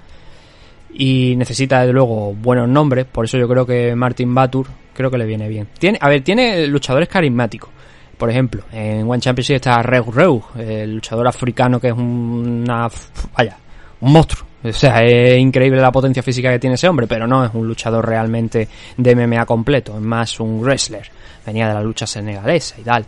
y 0.92 1.34
necesita 1.37 1.80
desde 1.80 1.92
luego 1.92 2.32
buenos 2.34 2.68
nombres, 2.68 3.04
por 3.04 3.24
eso 3.24 3.37
yo 3.37 3.48
creo 3.48 3.66
que 3.66 3.94
Martin 3.96 4.32
Batur 4.34 4.66
creo 4.94 5.10
que 5.10 5.18
le 5.18 5.26
viene 5.26 5.48
bien. 5.48 5.68
Tiene, 5.78 5.98
a 6.00 6.08
ver, 6.08 6.22
tiene 6.22 6.66
luchadores 6.66 7.08
carismáticos. 7.08 7.70
Por 8.16 8.30
ejemplo, 8.30 8.62
en 8.72 9.10
One 9.10 9.20
Championship 9.20 9.56
está 9.56 9.82
Reug 9.82 10.14
Reug, 10.14 10.44
el 10.56 10.94
luchador 10.94 11.26
africano 11.26 11.80
que 11.80 11.88
es 11.88 11.94
una 11.94 12.88
vaya, 13.37 13.56
un 14.00 14.12
monstruo. 14.12 14.54
O 14.64 14.72
sea, 14.72 15.05
es 15.05 15.38
increíble 15.38 15.81
la 15.81 15.92
potencia 15.92 16.22
física 16.22 16.50
que 16.50 16.59
tiene 16.59 16.74
ese 16.74 16.88
hombre, 16.88 17.07
pero 17.07 17.27
no 17.27 17.44
es 17.44 17.50
un 17.53 17.68
luchador 17.68 18.07
realmente 18.07 18.66
de 18.96 19.14
MMA 19.14 19.44
completo, 19.44 19.94
es 19.94 20.00
más 20.00 20.40
un 20.40 20.62
wrestler. 20.62 21.07
Venía 21.44 21.68
de 21.68 21.74
la 21.74 21.83
lucha 21.83 22.07
senegalesa 22.07 22.77
y 22.79 22.83
tal. 22.83 23.05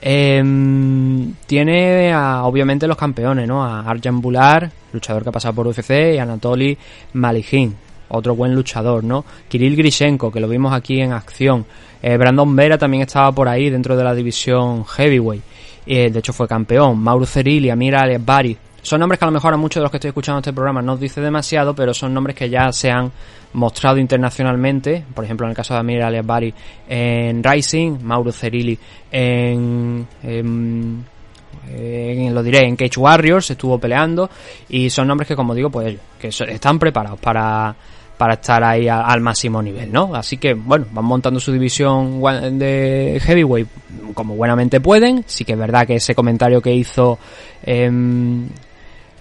Eh, 0.00 0.42
tiene 1.46 2.12
a, 2.12 2.44
obviamente 2.44 2.86
los 2.86 2.96
campeones, 2.96 3.48
¿no? 3.48 3.64
A 3.64 3.80
Arjan 3.80 4.20
Bular, 4.20 4.70
luchador 4.92 5.24
que 5.24 5.30
ha 5.30 5.32
pasado 5.32 5.54
por 5.54 5.66
UFC, 5.66 6.14
y 6.14 6.18
Anatoly 6.18 6.78
Malihin, 7.14 7.74
otro 8.08 8.36
buen 8.36 8.54
luchador, 8.54 9.02
¿no? 9.02 9.24
Kirill 9.48 9.76
Grishenko, 9.76 10.30
que 10.30 10.38
lo 10.38 10.48
vimos 10.48 10.72
aquí 10.72 11.00
en 11.00 11.12
acción. 11.12 11.64
Eh, 12.00 12.16
Brandon 12.16 12.54
Vera 12.54 12.78
también 12.78 13.02
estaba 13.02 13.32
por 13.32 13.48
ahí 13.48 13.70
dentro 13.70 13.96
de 13.96 14.04
la 14.04 14.14
división 14.14 14.84
heavyweight. 14.84 15.42
eh, 15.86 16.10
de 16.10 16.18
hecho 16.20 16.32
fue 16.32 16.46
campeón. 16.46 17.00
Mauro 17.00 17.26
Cerilli, 17.26 17.70
Amir 17.70 17.96
Bari. 18.20 18.56
Son 18.82 18.98
nombres 18.98 19.18
que 19.18 19.24
a 19.24 19.28
lo 19.28 19.32
mejor 19.32 19.54
a 19.54 19.56
muchos 19.56 19.80
de 19.80 19.82
los 19.82 19.90
que 19.90 19.98
estoy 19.98 20.08
escuchando 20.08 20.40
este 20.40 20.52
programa 20.52 20.82
no 20.82 20.94
os 20.94 21.00
dice 21.00 21.20
demasiado, 21.20 21.74
pero 21.74 21.94
son 21.94 22.12
nombres 22.12 22.34
que 22.34 22.50
ya 22.50 22.72
se 22.72 22.90
han 22.90 23.12
mostrado 23.52 23.98
internacionalmente. 23.98 25.04
Por 25.14 25.24
ejemplo, 25.24 25.46
en 25.46 25.50
el 25.50 25.56
caso 25.56 25.74
de 25.74 25.80
Amir 25.80 26.02
Bari 26.22 26.52
en 26.88 27.42
Rising, 27.44 27.98
Mauro 28.02 28.32
Cerilli 28.32 28.76
en, 29.12 30.06
en 30.24 31.04
lo 32.34 32.42
diré, 32.42 32.66
en 32.66 32.76
Cage 32.76 32.98
Warriors 32.98 33.50
estuvo 33.50 33.78
peleando 33.78 34.28
y 34.68 34.90
son 34.90 35.06
nombres 35.06 35.28
que 35.28 35.36
como 35.36 35.54
digo 35.54 35.70
pues 35.70 35.96
que 36.18 36.28
están 36.28 36.78
preparados 36.78 37.20
para, 37.20 37.74
para 38.18 38.34
estar 38.34 38.62
ahí 38.64 38.88
al 38.88 39.20
máximo 39.20 39.62
nivel, 39.62 39.92
¿no? 39.92 40.14
Así 40.14 40.38
que 40.38 40.54
bueno, 40.54 40.86
van 40.92 41.04
montando 41.04 41.38
su 41.40 41.52
división 41.52 42.20
de 42.58 43.20
heavyweight 43.22 43.68
como 44.14 44.34
buenamente 44.34 44.80
pueden, 44.80 45.24
sí 45.26 45.44
que 45.44 45.52
es 45.52 45.58
verdad 45.58 45.86
que 45.86 45.96
ese 45.96 46.14
comentario 46.14 46.60
que 46.60 46.74
hizo 46.74 47.18
eh, 47.62 47.90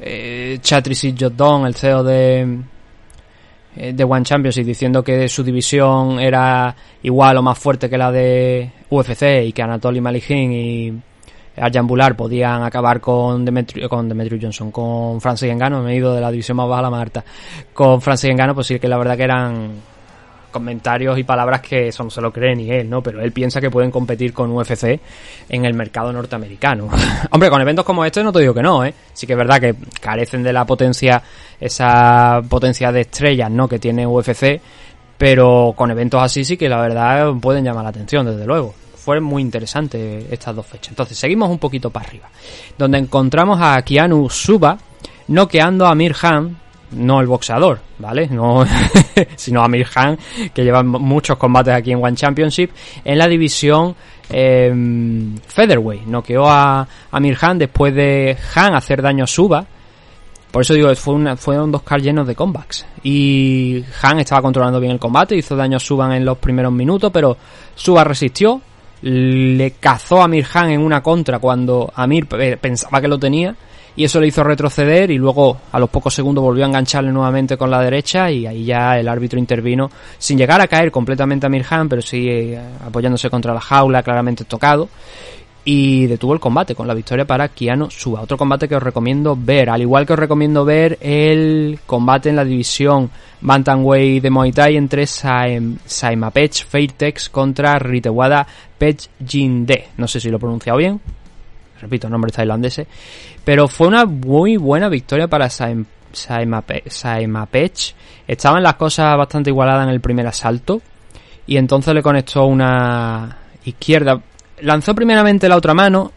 eh, 0.02 0.58
Chatrice 0.62 1.14
Jodon, 1.18 1.66
el 1.68 1.76
CEO 1.76 2.04
de 2.04 2.60
eh, 3.76 3.94
de 3.94 4.04
One 4.04 4.24
Championship 4.24 4.66
diciendo 4.66 5.02
que 5.02 5.30
su 5.30 5.44
división 5.44 6.20
era 6.20 6.76
igual 7.04 7.38
o 7.38 7.42
más 7.42 7.58
fuerte 7.58 7.90
que 7.90 7.98
la 7.98 8.12
de 8.12 8.70
UFC 8.90 9.46
y 9.46 9.54
que 9.54 9.62
Anatoly 9.62 10.02
Malihin 10.02 10.52
y 10.52 11.02
Arjan 11.56 11.88
Bular 11.88 12.18
podían 12.18 12.64
acabar 12.64 13.00
con 13.00 13.46
Demetrio, 13.46 13.88
con 13.88 14.10
Johnson, 14.42 14.72
con 14.72 15.22
Francis 15.22 15.50
Engano, 15.50 15.82
me 15.82 15.94
he 15.94 15.96
ido 15.96 16.14
de 16.14 16.20
la 16.20 16.32
división 16.32 16.58
más 16.58 16.68
baja 16.68 16.82
la 16.82 16.90
Marta, 16.90 17.24
con 17.74 18.02
Francis 18.02 18.30
Engano, 18.30 18.54
pues 18.56 18.68
sí 18.68 18.80
que 18.80 18.90
la 18.90 18.98
verdad 18.98 19.16
que 19.16 19.24
eran 19.24 19.72
comentarios 20.52 21.18
y 21.18 21.24
palabras 21.24 21.62
que 21.62 21.88
eso 21.88 22.04
no 22.04 22.10
se 22.10 22.22
lo 22.22 22.32
cree 22.32 22.56
ni 22.56 22.70
él, 22.70 22.90
¿no? 22.90 23.02
Pero 23.02 23.22
él 23.22 23.32
piensa 23.32 23.60
que 23.60 23.72
pueden 23.72 23.90
competir 23.90 24.34
con 24.34 24.52
UFC 24.52 25.00
en 25.50 25.66
el 25.66 25.74
mercado 25.74 26.14
norteamericano. 26.14 26.90
Hombre, 27.32 27.50
con 27.50 27.62
eventos 27.62 27.86
como 27.86 28.06
este 28.06 28.24
no 28.24 28.32
te 28.32 28.40
digo 28.40 28.54
que 28.54 28.62
no, 28.62 28.86
¿eh? 28.86 28.94
Sí 29.14 29.26
que 29.26 29.34
es 29.34 29.38
verdad 29.38 29.60
que 29.60 29.76
carecen 30.00 30.44
de 30.44 30.54
la 30.54 30.66
potencia, 30.66 31.22
esa 31.60 32.42
potencia 32.48 32.92
de 32.92 33.02
estrellas, 33.02 33.50
¿no? 33.50 33.68
Que 33.68 33.80
tiene 33.80 34.06
UFC, 34.06 34.62
pero 35.18 35.74
con 35.76 35.90
eventos 35.90 36.22
así 36.22 36.44
sí 36.44 36.58
que 36.58 36.70
la 36.70 36.82
verdad 36.82 37.32
pueden 37.42 37.64
llamar 37.64 37.84
la 37.84 37.90
atención, 37.90 38.26
desde 38.26 38.46
luego 38.46 38.76
fue 39.02 39.20
muy 39.20 39.42
interesante 39.42 40.28
estas 40.32 40.56
dos 40.56 40.66
fechas. 40.66 40.90
Entonces, 40.90 41.18
seguimos 41.18 41.50
un 41.50 41.58
poquito 41.58 41.90
para 41.90 42.08
arriba. 42.08 42.30
Donde 42.78 43.00
encontramos 43.00 43.60
a 43.60 43.82
Keanu 43.82 44.30
Suba 44.30 44.78
noqueando 45.28 45.88
a 45.88 45.92
Amir 45.92 46.16
Han, 46.22 46.58
no 46.92 47.20
el 47.20 47.28
boxeador, 47.28 47.80
¿vale? 48.00 48.28
No, 48.28 48.66
sino 49.36 49.64
Amir 49.64 49.88
Han, 49.96 50.18
que 50.54 50.64
lleva 50.64 50.84
muchos 50.84 51.38
combates 51.38 51.74
aquí 51.74 51.92
en 51.92 52.04
One 52.04 52.16
Championship, 52.16 52.72
en 53.04 53.18
la 53.18 53.28
división 53.28 53.96
eh, 54.30 54.74
Featherweight. 55.48 56.06
Noqueó 56.06 56.48
a 56.48 56.88
Amir 57.12 57.38
Han 57.42 57.60
después 57.60 57.94
de 57.94 58.38
Han 58.56 58.76
hacer 58.76 59.02
daño 59.02 59.24
a 59.24 59.28
Suba. 59.28 59.66
Por 60.52 60.64
eso 60.64 60.74
digo, 60.74 60.94
fue 60.96 61.14
una, 61.14 61.38
fueron 61.38 61.72
dos 61.72 61.82
cars 61.82 62.04
llenos 62.04 62.28
de 62.28 62.36
comebacks. 62.36 62.86
Y 63.04 63.84
Han 64.02 64.20
estaba 64.20 64.42
controlando 64.42 64.80
bien 64.80 64.94
el 64.94 65.00
combate, 65.00 65.36
hizo 65.36 65.56
daño 65.56 65.78
a 65.78 65.80
Suba 65.80 66.16
en 66.16 66.26
los 66.26 66.38
primeros 66.38 66.74
minutos, 66.74 67.10
pero 67.14 67.38
Suba 67.76 68.04
resistió, 68.04 68.62
le 69.02 69.72
cazó 69.80 70.22
a 70.22 70.28
Mirhan 70.28 70.72
en 70.72 70.82
una 70.82 71.02
contra 71.02 71.40
cuando 71.40 71.92
Amir 71.96 72.28
pensaba 72.28 73.02
que 73.02 73.08
lo 73.08 73.18
tenía 73.18 73.56
y 73.96 74.04
eso 74.04 74.20
le 74.20 74.28
hizo 74.28 74.44
retroceder 74.44 75.12
y 75.12 75.18
luego 75.18 75.58
a 75.72 75.80
los 75.80 75.90
pocos 75.90 76.14
segundos 76.14 76.44
volvió 76.44 76.64
a 76.64 76.68
engancharle 76.68 77.12
nuevamente 77.12 77.58
con 77.58 77.70
la 77.70 77.82
derecha 77.82 78.32
y 78.32 78.46
ahí 78.46 78.66
ya 78.66 78.98
el 78.98 79.08
árbitro 79.08 79.40
intervino 79.40 79.90
sin 80.18 80.38
llegar 80.38 80.62
a 80.62 80.68
caer 80.68 80.92
completamente 80.92 81.46
a 81.46 81.50
Mirhan 81.50 81.90
pero 81.90 82.02
sí 82.02 82.28
eh, 82.30 82.60
apoyándose 82.86 83.30
contra 83.30 83.54
la 83.54 83.62
jaula 83.62 84.04
claramente 84.04 84.46
tocado 84.46 84.88
y 85.64 86.08
detuvo 86.08 86.34
el 86.34 86.40
combate 86.40 86.74
con 86.74 86.88
la 86.88 86.94
victoria 86.94 87.26
para 87.26 87.50
Kiano 87.50 87.90
Suba. 87.90 88.22
Otro 88.22 88.38
combate 88.38 88.68
que 88.68 88.76
os 88.76 88.84
recomiendo 88.84 89.38
ver, 89.40 89.70
al 89.70 89.82
igual 89.82 90.06
que 90.06 90.14
os 90.14 90.20
recomiendo 90.20 90.66
ver 90.66 90.98
el 91.02 91.80
combate 91.86 92.30
en 92.30 92.36
la 92.36 92.46
división 92.46 93.10
Bantamweight 93.42 94.24
de 94.24 94.30
Muay 94.30 94.52
Thai 94.52 94.78
entre 94.78 95.06
Saimapech 95.06 96.66
Fairtex 96.66 97.30
contra 97.30 97.78
Ritewada 97.78 98.48
Pech 98.78 99.10
Jinde. 99.26 99.90
No 99.98 100.08
sé 100.08 100.20
si 100.20 100.30
lo 100.30 100.38
he 100.38 100.40
pronunciado 100.40 100.80
bien, 100.80 101.00
repito, 101.82 102.10
nombre 102.10 102.32
tailandés, 102.32 102.84
pero 103.44 103.68
fue 103.68 103.88
una 103.88 104.06
muy 104.06 104.58
buena 104.58 104.88
victoria 104.88 105.28
para 105.28 105.50
Saim, 105.50 105.86
Saimapech. 106.14 107.96
Estaban 108.28 108.64
las 108.64 108.76
cosas 108.76 109.18
bastante 109.18 109.50
igualadas 109.50 109.88
en 109.88 109.94
el 109.94 110.00
primer 110.00 110.28
asalto 110.28 110.82
y 111.48 111.58
entonces 111.58 111.94
le 111.94 112.02
conectó 112.02 112.46
una 112.46 113.38
izquierda 113.66 114.22
lanzó 114.62 114.96
primeramente 114.96 115.50
la 115.50 115.58
otra 115.58 115.74
mano 115.74 116.12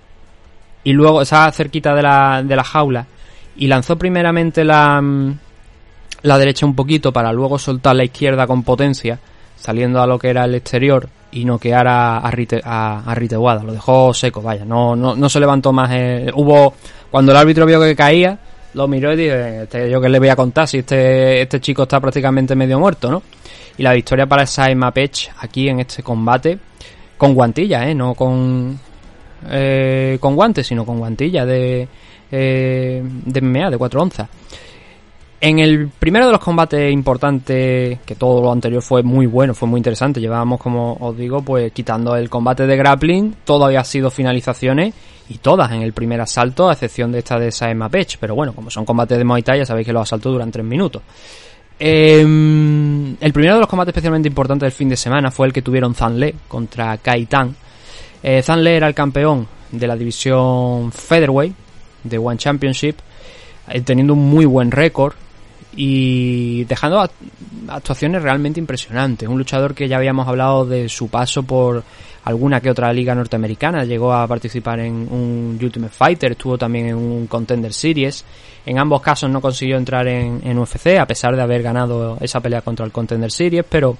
y 0.82 0.92
luego 0.92 1.22
estaba 1.22 1.50
cerquita 1.52 1.94
de 1.94 2.02
la, 2.02 2.42
de 2.42 2.56
la 2.56 2.64
jaula 2.64 3.06
y 3.56 3.66
lanzó 3.66 3.96
primeramente 3.96 4.64
la, 4.64 5.00
mm, 5.00 5.38
la 6.22 6.38
derecha 6.38 6.66
un 6.66 6.74
poquito 6.74 7.12
para 7.12 7.32
luego 7.32 7.58
soltar 7.58 7.96
la 7.96 8.04
izquierda 8.04 8.46
con 8.46 8.62
potencia 8.62 9.18
saliendo 9.56 10.02
a 10.02 10.06
lo 10.06 10.18
que 10.18 10.28
era 10.28 10.44
el 10.44 10.54
exterior 10.54 11.08
y 11.34 11.44
noquear 11.44 11.86
a, 11.86 12.18
a, 12.18 12.30
Rite, 12.30 12.60
a, 12.64 13.12
Ritewada. 13.14 13.62
Lo 13.62 13.72
dejó 13.72 14.14
seco, 14.14 14.40
vaya, 14.40 14.64
no, 14.64 14.94
no, 14.94 15.14
no 15.16 15.28
se 15.28 15.40
levantó 15.40 15.72
más. 15.72 15.90
Eh, 15.92 16.30
hubo, 16.34 16.74
cuando 17.10 17.32
el 17.32 17.38
árbitro 17.38 17.66
vio 17.66 17.80
que 17.80 17.96
caía, 17.96 18.38
lo 18.74 18.88
miró 18.88 19.12
y 19.12 19.16
dije, 19.16 19.62
este, 19.64 19.90
yo 19.90 20.00
que 20.00 20.08
le 20.08 20.18
voy 20.18 20.28
a 20.28 20.36
contar 20.36 20.68
si 20.68 20.78
este, 20.78 21.42
este 21.42 21.60
chico 21.60 21.82
está 21.82 22.00
prácticamente 22.00 22.54
medio 22.54 22.78
muerto, 22.78 23.10
¿no? 23.10 23.22
Y 23.76 23.82
la 23.82 23.92
victoria 23.92 24.26
para 24.26 24.46
Saima 24.46 24.92
Pech 24.92 25.32
aquí 25.38 25.68
en 25.68 25.80
este 25.80 26.02
combate 26.02 26.58
con 27.16 27.34
guantilla, 27.34 27.88
¿eh? 27.88 27.94
No 27.94 28.14
con, 28.14 28.78
eh, 29.50 30.18
con 30.20 30.36
guantes, 30.36 30.66
sino 30.66 30.86
con 30.86 30.98
guantilla 30.98 31.44
de, 31.44 31.88
eh, 32.30 33.02
de 33.04 33.40
MMA, 33.40 33.70
de 33.70 33.78
4 33.78 34.02
onzas. 34.02 34.28
En 35.46 35.58
el 35.58 35.90
primero 35.90 36.24
de 36.24 36.32
los 36.32 36.40
combates 36.40 36.90
importantes, 36.90 37.98
que 38.06 38.14
todo 38.14 38.40
lo 38.40 38.50
anterior 38.50 38.80
fue 38.80 39.02
muy 39.02 39.26
bueno, 39.26 39.52
fue 39.52 39.68
muy 39.68 39.76
interesante, 39.76 40.18
llevábamos, 40.18 40.58
como 40.58 40.96
os 40.98 41.14
digo, 41.14 41.42
pues 41.42 41.70
quitando 41.70 42.16
el 42.16 42.30
combate 42.30 42.66
de 42.66 42.74
grappling, 42.78 43.36
todo 43.44 43.66
había 43.66 43.84
sido 43.84 44.10
finalizaciones 44.10 44.94
y 45.28 45.36
todas 45.36 45.70
en 45.72 45.82
el 45.82 45.92
primer 45.92 46.18
asalto, 46.22 46.70
a 46.70 46.72
excepción 46.72 47.12
de 47.12 47.18
esta 47.18 47.38
de 47.38 47.52
Saema 47.52 47.90
Pech, 47.90 48.16
pero 48.18 48.34
bueno, 48.34 48.54
como 48.54 48.70
son 48.70 48.86
combates 48.86 49.18
de 49.18 49.24
Muay 49.24 49.42
Thai, 49.42 49.58
ya 49.58 49.66
sabéis 49.66 49.86
que 49.86 49.92
los 49.92 50.04
asaltos 50.04 50.32
duran 50.32 50.50
3 50.50 50.64
minutos. 50.64 51.02
Eh, 51.78 52.22
el 52.22 53.32
primero 53.34 53.56
de 53.56 53.60
los 53.60 53.68
combates 53.68 53.92
especialmente 53.92 54.28
importantes 54.28 54.62
del 54.62 54.72
fin 54.72 54.88
de 54.88 54.96
semana 54.96 55.30
fue 55.30 55.48
el 55.48 55.52
que 55.52 55.60
tuvieron 55.60 55.94
Zanle 55.94 56.36
contra 56.48 56.96
Kaitan. 56.96 57.54
Eh, 58.22 58.40
Zanle 58.42 58.78
era 58.78 58.88
el 58.88 58.94
campeón 58.94 59.46
de 59.70 59.86
la 59.86 59.94
división 59.94 60.90
Featherweight 60.90 61.54
de 62.02 62.16
One 62.16 62.38
Championship, 62.38 62.96
eh, 63.68 63.82
teniendo 63.82 64.14
un 64.14 64.26
muy 64.26 64.46
buen 64.46 64.70
récord 64.70 65.12
y 65.76 66.64
dejando 66.64 67.00
actuaciones 67.68 68.22
realmente 68.22 68.60
impresionantes. 68.60 69.28
Un 69.28 69.38
luchador 69.38 69.74
que 69.74 69.88
ya 69.88 69.96
habíamos 69.96 70.28
hablado 70.28 70.64
de 70.66 70.88
su 70.88 71.08
paso 71.08 71.42
por 71.42 71.84
alguna 72.24 72.60
que 72.60 72.70
otra 72.70 72.92
liga 72.92 73.14
norteamericana, 73.14 73.84
llegó 73.84 74.12
a 74.12 74.26
participar 74.26 74.80
en 74.80 74.94
un 74.94 75.58
Ultimate 75.60 75.92
Fighter, 75.92 76.32
estuvo 76.32 76.56
también 76.56 76.86
en 76.86 76.96
un 76.96 77.26
Contender 77.26 77.72
Series. 77.72 78.24
En 78.64 78.78
ambos 78.78 79.02
casos 79.02 79.30
no 79.30 79.40
consiguió 79.42 79.76
entrar 79.76 80.08
en, 80.08 80.58
UFC, 80.58 80.98
a 80.98 81.06
pesar 81.06 81.36
de 81.36 81.42
haber 81.42 81.62
ganado 81.62 82.16
esa 82.20 82.40
pelea 82.40 82.62
contra 82.62 82.86
el 82.86 82.92
Contender 82.92 83.30
Series, 83.30 83.64
pero 83.68 83.96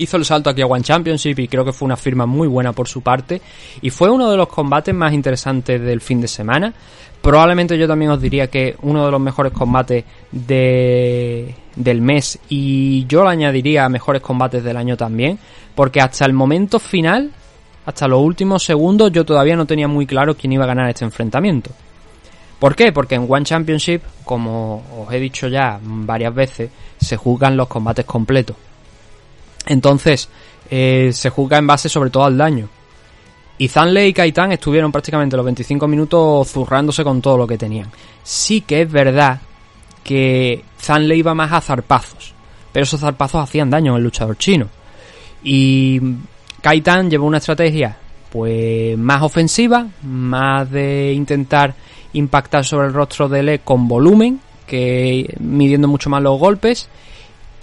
hizo 0.00 0.16
el 0.16 0.24
salto 0.24 0.50
aquí 0.50 0.62
a 0.62 0.66
One 0.66 0.82
Championship 0.82 1.38
y 1.38 1.48
creo 1.48 1.64
que 1.64 1.72
fue 1.72 1.86
una 1.86 1.96
firma 1.96 2.26
muy 2.26 2.48
buena 2.48 2.72
por 2.72 2.88
su 2.88 3.02
parte. 3.02 3.40
Y 3.82 3.90
fue 3.90 4.10
uno 4.10 4.30
de 4.30 4.36
los 4.36 4.48
combates 4.48 4.94
más 4.94 5.12
interesantes 5.12 5.80
del 5.80 6.00
fin 6.00 6.20
de 6.20 6.28
semana. 6.28 6.72
Probablemente 7.20 7.76
yo 7.76 7.86
también 7.86 8.10
os 8.10 8.20
diría 8.20 8.46
que 8.46 8.76
uno 8.80 9.04
de 9.04 9.10
los 9.10 9.20
mejores 9.20 9.52
combates 9.52 10.04
de, 10.32 11.54
del 11.76 12.00
mes 12.00 12.38
y 12.48 13.04
yo 13.06 13.22
lo 13.22 13.28
añadiría 13.28 13.84
a 13.84 13.90
mejores 13.90 14.22
combates 14.22 14.64
del 14.64 14.78
año 14.78 14.96
también, 14.96 15.38
porque 15.74 16.00
hasta 16.00 16.24
el 16.24 16.32
momento 16.32 16.78
final, 16.78 17.30
hasta 17.84 18.08
los 18.08 18.22
últimos 18.22 18.62
segundos, 18.62 19.12
yo 19.12 19.26
todavía 19.26 19.54
no 19.54 19.66
tenía 19.66 19.86
muy 19.86 20.06
claro 20.06 20.34
quién 20.34 20.54
iba 20.54 20.64
a 20.64 20.68
ganar 20.68 20.88
este 20.88 21.04
enfrentamiento. 21.04 21.70
¿Por 22.58 22.74
qué? 22.74 22.90
Porque 22.90 23.16
en 23.16 23.26
One 23.28 23.44
Championship, 23.44 24.00
como 24.24 24.82
os 24.98 25.12
he 25.12 25.20
dicho 25.20 25.46
ya 25.48 25.78
varias 25.82 26.34
veces, 26.34 26.70
se 26.98 27.18
juzgan 27.18 27.56
los 27.56 27.68
combates 27.68 28.06
completos. 28.06 28.56
Entonces, 29.70 30.28
eh, 30.68 31.10
se 31.12 31.30
juzga 31.30 31.58
en 31.58 31.66
base 31.68 31.88
sobre 31.88 32.10
todo 32.10 32.24
al 32.24 32.36
daño. 32.36 32.68
Y 33.56 33.68
Zanle 33.68 34.08
y 34.08 34.12
Kaitan 34.12 34.50
estuvieron 34.50 34.90
prácticamente 34.90 35.36
los 35.36 35.44
25 35.44 35.86
minutos 35.86 36.50
zurrándose 36.50 37.04
con 37.04 37.22
todo 37.22 37.38
lo 37.38 37.46
que 37.46 37.56
tenían. 37.56 37.88
Sí 38.24 38.62
que 38.62 38.82
es 38.82 38.90
verdad 38.90 39.40
que 40.02 40.64
Zanle 40.80 41.14
iba 41.14 41.34
más 41.34 41.52
a 41.52 41.60
zarpazos, 41.60 42.34
pero 42.72 42.82
esos 42.82 42.98
zarpazos 42.98 43.44
hacían 43.44 43.70
daño 43.70 43.94
al 43.94 44.02
luchador 44.02 44.36
chino. 44.38 44.66
Y 45.44 46.00
Kaitan 46.60 47.08
llevó 47.08 47.26
una 47.26 47.38
estrategia 47.38 47.96
pues 48.32 48.98
más 48.98 49.22
ofensiva, 49.22 49.86
más 50.02 50.68
de 50.68 51.12
intentar 51.12 51.74
impactar 52.12 52.64
sobre 52.64 52.88
el 52.88 52.92
rostro 52.92 53.28
de 53.28 53.44
Le 53.44 53.58
con 53.60 53.86
volumen, 53.86 54.40
que 54.66 55.32
midiendo 55.38 55.86
mucho 55.86 56.10
más 56.10 56.22
los 56.22 56.40
golpes 56.40 56.88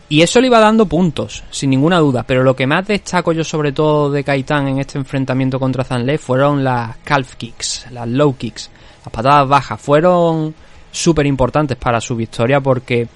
Y 0.09 0.21
eso 0.21 0.39
le 0.39 0.47
iba 0.47 0.59
dando 0.59 0.85
puntos, 0.85 1.43
sin 1.49 1.69
ninguna 1.69 1.99
duda. 1.99 2.23
Pero 2.23 2.43
lo 2.43 2.55
que 2.55 2.65
más 2.65 2.87
destaco 2.87 3.33
yo 3.33 3.43
sobre 3.43 3.73
todo 3.73 4.09
de 4.09 4.23
Kaitan 4.23 4.67
en 4.69 4.79
este 4.79 4.97
enfrentamiento 4.97 5.59
contra 5.59 5.83
Zanle 5.83 6.17
fueron 6.17 6.63
las 6.63 6.97
calf 7.03 7.35
kicks, 7.35 7.87
las 7.91 8.07
low 8.07 8.35
kicks, 8.37 8.69
las 9.03 9.13
patadas 9.13 9.49
bajas. 9.49 9.81
Fueron 9.81 10.55
súper 10.91 11.25
importantes 11.25 11.77
para 11.77 11.99
su 11.99 12.15
victoria 12.15 12.61
porque 12.61 13.07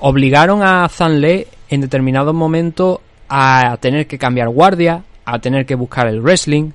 obligaron 0.00 0.62
a 0.62 0.88
Zanle 0.88 1.46
en 1.68 1.80
determinados 1.80 2.34
momentos 2.34 2.98
a 3.28 3.76
tener 3.80 4.08
que 4.08 4.18
cambiar 4.18 4.48
guardia, 4.48 5.04
a 5.24 5.38
tener 5.38 5.64
que 5.64 5.76
buscar 5.76 6.08
el 6.08 6.20
wrestling, 6.20 6.72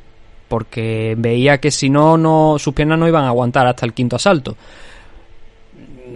porque 0.47 1.13
veía 1.17 1.59
que 1.59 1.71
si 1.71 1.89
no, 1.89 2.17
no 2.17 2.55
sus 2.57 2.73
piernas 2.73 2.97
no 2.97 3.07
iban 3.07 3.25
a 3.25 3.27
aguantar 3.27 3.67
hasta 3.67 3.85
el 3.85 3.93
quinto 3.93 4.15
asalto 4.15 4.55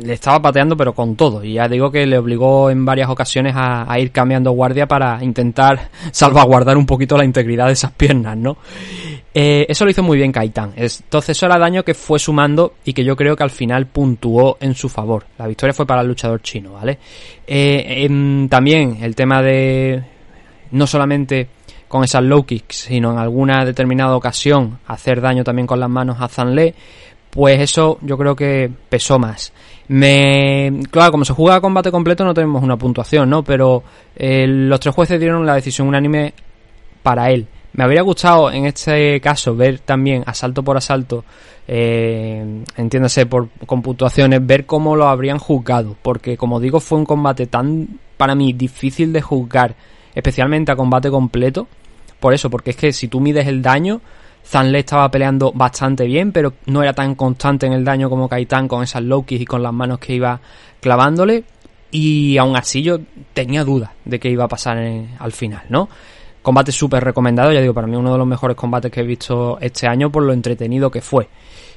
le 0.02 0.14
estaba 0.14 0.42
pateando 0.42 0.76
pero 0.78 0.94
con 0.94 1.16
todo 1.16 1.44
y 1.44 1.54
ya 1.54 1.68
digo 1.68 1.92
que 1.92 2.06
le 2.06 2.18
obligó 2.18 2.70
en 2.70 2.86
varias 2.86 3.10
ocasiones 3.10 3.54
a, 3.56 3.98
ir 4.00 4.12
cambiando 4.12 4.52
guardia 4.52 4.88
para 4.88 5.24
intentar 5.24 5.90
salvaguardar 6.12 6.78
un 6.78 6.86
poquito 6.86 7.18
la 7.18 7.26
integridad 7.26 7.68
de 7.68 7.74
esas 7.74 7.92
piernas, 7.92 8.38
¿no? 8.38 8.58
Eh, 9.34 9.66
eso 9.70 9.86
lo 9.86 9.92
hizo 9.92 10.04
muy 10.04 10.18
bien 10.18 10.32
Kaitan. 10.32 10.74
Entonces 10.76 11.38
eso 11.38 11.46
era 11.46 11.58
daño 11.58 11.84
que 11.84 11.94
fue 11.94 12.20
sumando 12.20 12.74
y 12.84 12.94
que 12.94 13.06
yo 13.06 13.16
creo 13.16 13.36
que 13.36 13.44
al 13.44 13.50
final 13.50 13.86
puntuó 13.86 14.58
en 14.60 14.76
su 14.76 14.90
favor. 14.90 15.26
La 15.38 15.48
victoria 15.48 15.74
fue 15.74 15.86
para 15.86 16.02
el 16.02 16.08
luchador 16.08 16.42
chino, 16.42 16.74
¿vale? 16.74 17.00
Eh, 17.48 18.04
em, 18.06 18.50
también 18.50 18.98
el 19.02 19.16
tema 19.16 19.42
de 19.42 20.04
no 20.72 20.86
solamente 20.86 21.48
con 21.88 22.04
esas 22.06 22.24
low 22.24 22.46
kicks, 22.46 22.88
sino 22.88 23.12
en 23.12 23.18
alguna 23.18 23.66
determinada 23.66 24.16
ocasión 24.16 24.80
hacer 24.88 25.20
daño 25.20 25.44
también 25.44 25.68
con 25.68 25.80
las 25.80 25.90
manos 25.90 26.18
a 26.22 26.30
Zanle, 26.30 26.74
pues 27.32 27.60
eso 27.60 27.98
yo 28.02 28.18
creo 28.18 28.36
que 28.36 28.70
pesó 28.90 29.18
más. 29.18 29.52
Me, 29.88 30.72
claro, 30.92 31.12
como 31.12 31.26
se 31.26 31.34
juega 31.34 31.56
a 31.56 31.62
combate 31.62 31.92
completo 31.92 32.24
no 32.24 32.34
tenemos 32.34 32.62
una 32.64 32.78
puntuación, 32.78 33.30
¿no? 33.30 33.44
Pero 33.44 33.84
eh, 34.16 34.46
los 34.48 34.80
tres 34.80 34.94
jueces 34.94 35.20
dieron 35.20 35.46
la 35.46 35.56
decisión 35.56 35.88
unánime 35.88 36.34
para 37.02 37.32
él. 37.32 37.48
Me 37.74 37.86
habría 37.86 38.02
gustado 38.02 38.52
en 38.52 38.66
este 38.66 39.20
caso 39.22 39.56
ver 39.56 39.80
también 39.80 40.24
asalto 40.26 40.62
por 40.62 40.76
asalto, 40.76 41.24
eh, 41.68 42.64
entiéndase 42.76 43.26
por, 43.26 43.48
con 43.66 43.82
puntuaciones, 43.82 44.46
ver 44.46 44.66
cómo 44.66 44.96
lo 44.98 45.08
habrían 45.08 45.40
juzgado, 45.40 45.96
porque 46.02 46.36
como 46.36 46.60
digo 46.60 46.82
fue 46.82 46.98
un 46.98 47.06
combate 47.06 47.48
tan 47.48 47.88
para 48.18 48.36
mí 48.36 48.52
difícil 48.52 49.14
de 49.14 49.22
juzgar, 49.22 49.76
especialmente 50.14 50.72
a 50.72 50.76
combate 50.76 51.10
completo, 51.10 51.68
por 52.20 52.34
eso, 52.34 52.50
porque 52.50 52.72
es 52.72 52.76
que 52.76 52.92
si 52.92 53.08
tú 53.08 53.22
mides 53.22 53.48
el 53.48 53.62
daño, 53.62 54.02
Zanle 54.46 54.80
estaba 54.80 55.10
peleando 55.10 55.52
bastante 55.54 56.06
bien, 56.06 56.32
pero 56.32 56.54
no 56.66 56.84
era 56.84 56.94
tan 56.94 57.16
constante 57.16 57.66
en 57.66 57.74
el 57.74 57.86
daño 57.86 58.10
como 58.10 58.28
Kaitan 58.28 58.68
con 58.68 58.84
esas 58.84 59.04
low 59.04 59.26
y 59.28 59.46
con 59.46 59.64
las 59.64 59.74
manos 59.74 60.00
que 60.00 60.14
iba 60.14 60.40
clavándole. 60.80 61.44
Y 61.92 62.38
aún 62.38 62.56
así 62.56 62.82
yo 62.82 63.00
tenía 63.34 63.64
dudas 63.64 63.92
de 64.06 64.20
que 64.20 64.30
iba 64.30 64.46
a 64.46 64.48
pasar 64.48 64.78
al 65.20 65.32
final, 65.32 65.64
¿no? 65.70 65.90
Combate 66.42 66.72
súper 66.72 67.04
recomendado, 67.04 67.52
ya 67.52 67.62
digo, 67.62 67.74
para 67.74 67.86
mí 67.86 67.96
uno 67.96 68.14
de 68.14 68.18
los 68.18 68.28
mejores 68.28 68.58
combates 68.58 68.92
que 68.92 69.02
he 69.02 69.06
visto 69.06 69.60
este 69.62 69.88
año 69.88 70.12
por 70.12 70.24
lo 70.24 70.34
entretenido 70.34 70.90
que 70.90 71.02
fue. 71.02 71.28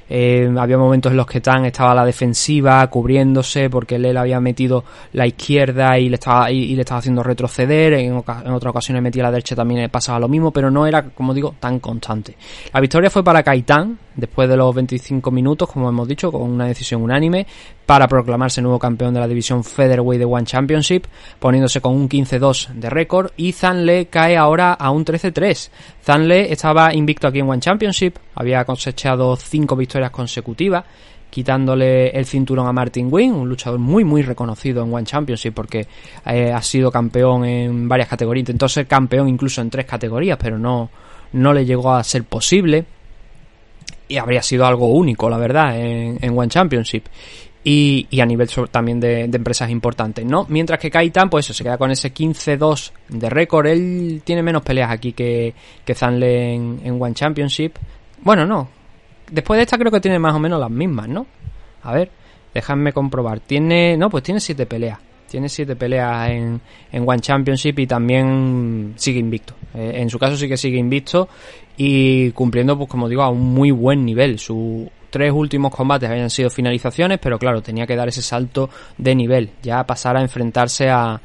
Eh, 0.09 0.53
había 0.57 0.77
momentos 0.77 1.11
en 1.11 1.17
los 1.17 1.25
que 1.25 1.41
Tan 1.41 1.65
estaba 1.65 1.91
a 1.91 1.95
la 1.95 2.05
defensiva, 2.05 2.85
cubriéndose, 2.87 3.69
porque 3.69 3.95
él 3.95 4.17
había 4.17 4.39
metido 4.39 4.83
la 5.13 5.25
izquierda 5.27 5.97
y 5.97 6.09
le 6.09 6.15
estaba, 6.15 6.51
y, 6.51 6.75
le 6.75 6.81
estaba 6.81 6.99
haciendo 6.99 7.23
retroceder. 7.23 7.93
En, 7.93 8.15
en 8.15 8.51
otra 8.51 8.69
ocasión 8.69 9.01
metía 9.01 9.23
la 9.23 9.31
derecha 9.31 9.55
también 9.55 9.89
pasaba 9.89 10.19
lo 10.19 10.27
mismo, 10.27 10.51
pero 10.51 10.69
no 10.69 10.85
era, 10.85 11.03
como 11.03 11.33
digo, 11.33 11.55
tan 11.59 11.79
constante. 11.79 12.35
La 12.73 12.79
victoria 12.79 13.09
fue 13.09 13.23
para 13.23 13.43
Kaitan, 13.43 13.97
después 14.15 14.49
de 14.49 14.57
los 14.57 14.73
25 14.73 15.31
minutos, 15.31 15.69
como 15.69 15.89
hemos 15.89 16.07
dicho, 16.07 16.31
con 16.31 16.43
una 16.43 16.67
decisión 16.67 17.01
unánime, 17.01 17.45
para 17.85 18.07
proclamarse 18.07 18.61
nuevo 18.61 18.79
campeón 18.79 19.13
de 19.13 19.19
la 19.19 19.27
división 19.27 19.63
Featherweight 19.63 20.19
de 20.19 20.25
One 20.25 20.45
Championship, 20.45 21.05
poniéndose 21.39 21.81
con 21.81 21.93
un 21.93 22.09
15-2 22.09 22.69
de 22.73 22.89
récord, 22.89 23.31
y 23.37 23.51
Zanle 23.51 24.07
cae 24.07 24.37
ahora 24.37 24.73
a 24.73 24.89
un 24.91 25.05
13-3. 25.05 25.69
Zanle 26.03 26.51
estaba 26.51 26.93
invicto 26.93 27.27
aquí 27.27 27.39
en 27.39 27.49
One 27.49 27.61
Championship, 27.61 28.15
había 28.35 28.63
cosechado 28.65 29.35
5 29.35 29.75
victorias 29.75 30.11
consecutivas, 30.11 30.85
quitándole 31.29 32.11
el 32.11 32.25
cinturón 32.25 32.65
a 32.65 32.71
Martin 32.71 33.09
Wynn, 33.11 33.33
un 33.33 33.49
luchador 33.49 33.77
muy 33.77 34.05
muy 34.05 34.21
reconocido 34.21 34.81
en 34.83 34.93
One 34.93 35.03
Championship 35.03 35.53
porque 35.53 35.85
eh, 36.25 36.53
ha 36.53 36.61
sido 36.61 36.89
campeón 36.89 37.43
en 37.43 37.89
varias 37.89 38.07
categorías, 38.07 38.43
intentó 38.43 38.69
ser 38.69 38.87
campeón 38.87 39.27
incluso 39.27 39.59
en 39.59 39.69
tres 39.69 39.85
categorías, 39.85 40.37
pero 40.41 40.57
no, 40.57 40.89
no 41.33 41.51
le 41.51 41.65
llegó 41.65 41.93
a 41.93 42.01
ser 42.05 42.23
posible 42.23 42.85
y 44.07 44.17
habría 44.17 44.41
sido 44.41 44.65
algo 44.65 44.87
único, 44.87 45.29
la 45.29 45.37
verdad, 45.37 45.79
en, 45.79 46.37
One 46.37 46.49
Championship. 46.49 47.05
Y, 47.63 48.07
a 48.21 48.25
nivel 48.25 48.47
también 48.69 48.99
de, 48.99 49.23
empresas 49.23 49.71
importantes, 49.71 50.23
¿no? 50.23 50.45
Mientras 50.49 50.79
que 50.79 50.91
Kaitan, 50.91 51.29
pues 51.31 51.45
eso, 51.45 51.53
se 51.53 51.63
queda 51.63 51.79
con 51.79 51.89
ese 51.89 52.13
15-2 52.13 52.91
de 53.09 53.29
récord. 53.29 53.65
Él 53.65 54.21
tiene 54.23 54.43
menos 54.43 54.61
peleas 54.61 54.91
aquí 54.91 55.13
que, 55.13 55.53
que 55.83 55.95
Zanle 55.95 56.53
en, 56.53 57.01
One 57.01 57.15
Championship. 57.15 57.73
Bueno, 58.21 58.45
no. 58.45 58.69
Después 59.31 59.57
de 59.57 59.63
esta 59.63 59.79
creo 59.79 59.91
que 59.91 59.99
tiene 59.99 60.19
más 60.19 60.35
o 60.35 60.39
menos 60.39 60.59
las 60.59 60.69
mismas, 60.69 61.09
¿no? 61.09 61.25
A 61.81 61.91
ver, 61.91 62.11
déjame 62.53 62.93
comprobar. 62.93 63.39
Tiene, 63.39 63.97
no, 63.97 64.11
pues 64.11 64.23
tiene 64.23 64.39
7 64.39 64.67
peleas. 64.67 64.99
Tiene 65.27 65.49
7 65.49 65.75
peleas 65.75 66.29
en, 66.29 66.61
en 66.91 67.09
One 67.09 67.19
Championship 67.19 67.79
y 67.79 67.87
también 67.87 68.93
sigue 68.95 69.19
invicto. 69.19 69.55
Eh, 69.73 69.93
en 69.95 70.09
su 70.11 70.19
caso 70.19 70.37
sí 70.37 70.47
que 70.47 70.55
sigue 70.55 70.77
invicto 70.77 71.27
y 71.77 72.31
cumpliendo, 72.31 72.77
pues 72.77 72.89
como 72.89 73.09
digo, 73.09 73.23
a 73.23 73.29
un 73.29 73.53
muy 73.53 73.71
buen 73.71 74.05
nivel. 74.05 74.39
Sus 74.39 74.87
tres 75.09 75.31
últimos 75.31 75.73
combates 75.73 76.09
habían 76.09 76.29
sido 76.29 76.49
finalizaciones, 76.49 77.19
pero 77.19 77.39
claro, 77.39 77.61
tenía 77.61 77.87
que 77.87 77.95
dar 77.95 78.07
ese 78.07 78.21
salto 78.21 78.69
de 78.97 79.15
nivel, 79.15 79.51
ya 79.61 79.85
pasar 79.85 80.17
a 80.17 80.21
enfrentarse 80.21 80.89
a, 80.89 81.19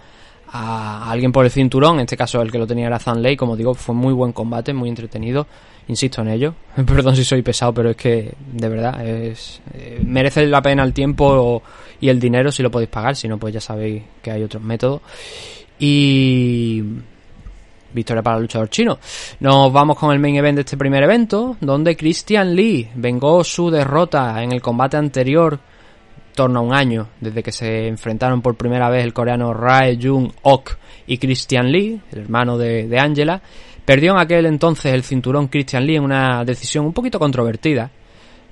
a 0.53 1.11
alguien 1.11 1.33
por 1.33 1.45
el 1.45 1.51
cinturón, 1.51 1.97
en 1.97 2.01
este 2.03 2.17
caso 2.17 2.43
el 2.43 2.51
que 2.51 2.59
lo 2.59 2.67
tenía 2.67 2.87
era 2.87 2.99
Zanley, 2.99 3.37
como 3.37 3.57
digo, 3.57 3.75
fue 3.75 3.95
muy 3.95 4.13
buen 4.13 4.33
combate, 4.33 4.73
muy 4.73 4.89
entretenido, 4.89 5.47
insisto 5.89 6.23
en 6.23 6.29
ello, 6.29 6.55
perdón 6.87 7.17
si 7.17 7.25
soy 7.25 7.43
pesado, 7.43 7.75
pero 7.75 7.91
es 7.91 7.97
que 7.97 8.33
de 8.53 8.69
verdad 8.69 9.07
es 9.07 9.61
eh, 9.75 10.01
merece 10.05 10.47
la 10.47 10.63
pena 10.63 10.83
el 10.83 10.93
tiempo 10.93 11.63
y 12.01 12.09
el 12.09 12.19
dinero 12.19 12.51
si 12.51 12.63
lo 12.63 12.71
podéis 12.71 12.91
pagar, 12.91 13.15
si 13.15 13.29
no 13.29 13.39
pues 13.39 13.55
ya 13.55 13.61
sabéis 13.61 14.03
que 14.23 14.31
hay 14.31 14.43
otros 14.43 14.63
métodos. 14.63 15.03
Y 15.79 16.83
victoria 17.93 18.23
para 18.23 18.37
el 18.37 18.43
luchador 18.43 18.69
chino. 18.69 18.99
Nos 19.41 19.73
vamos 19.73 19.99
con 19.99 20.13
el 20.13 20.19
main 20.19 20.37
event 20.37 20.57
de 20.57 20.61
este 20.63 20.77
primer 20.77 21.03
evento, 21.03 21.57
donde 21.61 21.97
Christian 21.97 22.55
Lee 22.55 22.89
vengó 22.95 23.43
su 23.45 23.71
derrota 23.71 24.43
en 24.43 24.53
el 24.53 24.61
combate 24.61 24.97
anterior, 24.97 25.59
torno 26.35 26.61
a 26.61 26.63
un 26.63 26.75
año, 26.75 27.09
desde 27.21 27.43
que 27.43 27.53
se 27.53 27.89
enfrentaron 27.89 28.41
por 28.41 28.57
primera 28.57 28.89
vez 28.89 29.05
el 29.05 29.13
coreano 29.13 29.53
Rae 29.53 29.99
Jung 30.01 30.31
Ok 30.43 30.73
y 31.07 31.19
Christian 31.19 31.71
Lee, 31.71 32.01
el 32.13 32.19
hermano 32.19 32.57
de, 32.57 32.99
Angela. 32.99 33.41
Perdió 33.85 34.13
en 34.13 34.19
aquel 34.19 34.47
entonces 34.47 34.93
el 34.93 35.03
cinturón 35.03 35.49
Christian 35.49 35.85
Lee 35.85 35.97
en 35.97 36.05
una 36.05 36.45
decisión 36.45 36.87
un 36.87 36.93
poquito 36.93 37.19
controvertida. 37.19 37.91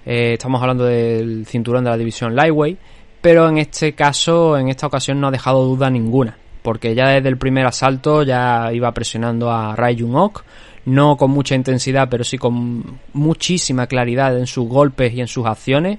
Eh, 0.05 0.32
estamos 0.34 0.61
hablando 0.61 0.84
del 0.84 1.47
cinturón 1.47 1.84
de 1.84 1.91
la 1.91 1.97
división 1.97 2.34
Lightweight, 2.34 2.78
pero 3.20 3.49
en 3.49 3.59
este 3.59 3.93
caso, 3.95 4.57
en 4.57 4.68
esta 4.68 4.86
ocasión 4.86 5.20
no 5.20 5.28
ha 5.28 5.30
dejado 5.30 5.64
duda 5.64 5.91
ninguna 5.91 6.36
porque 6.69 6.95
ya 6.95 7.09
desde 7.09 7.31
el 7.31 7.39
primer 7.39 7.64
asalto 7.64 8.25
ya 8.25 8.71
iba 8.75 8.93
presionando 8.93 9.51
a 9.51 9.75
Rai 9.75 9.99
Jung 9.99 10.14
Ok, 10.14 10.43
no 10.85 11.16
con 11.16 11.31
mucha 11.31 11.55
intensidad, 11.55 12.11
pero 12.11 12.25
sí 12.25 12.37
con 12.37 13.01
muchísima 13.14 13.87
claridad 13.87 14.37
en 14.37 14.47
sus 14.47 14.69
golpes 14.69 15.14
y 15.14 15.23
en 15.23 15.29
sus 15.29 15.47
acciones, 15.47 15.99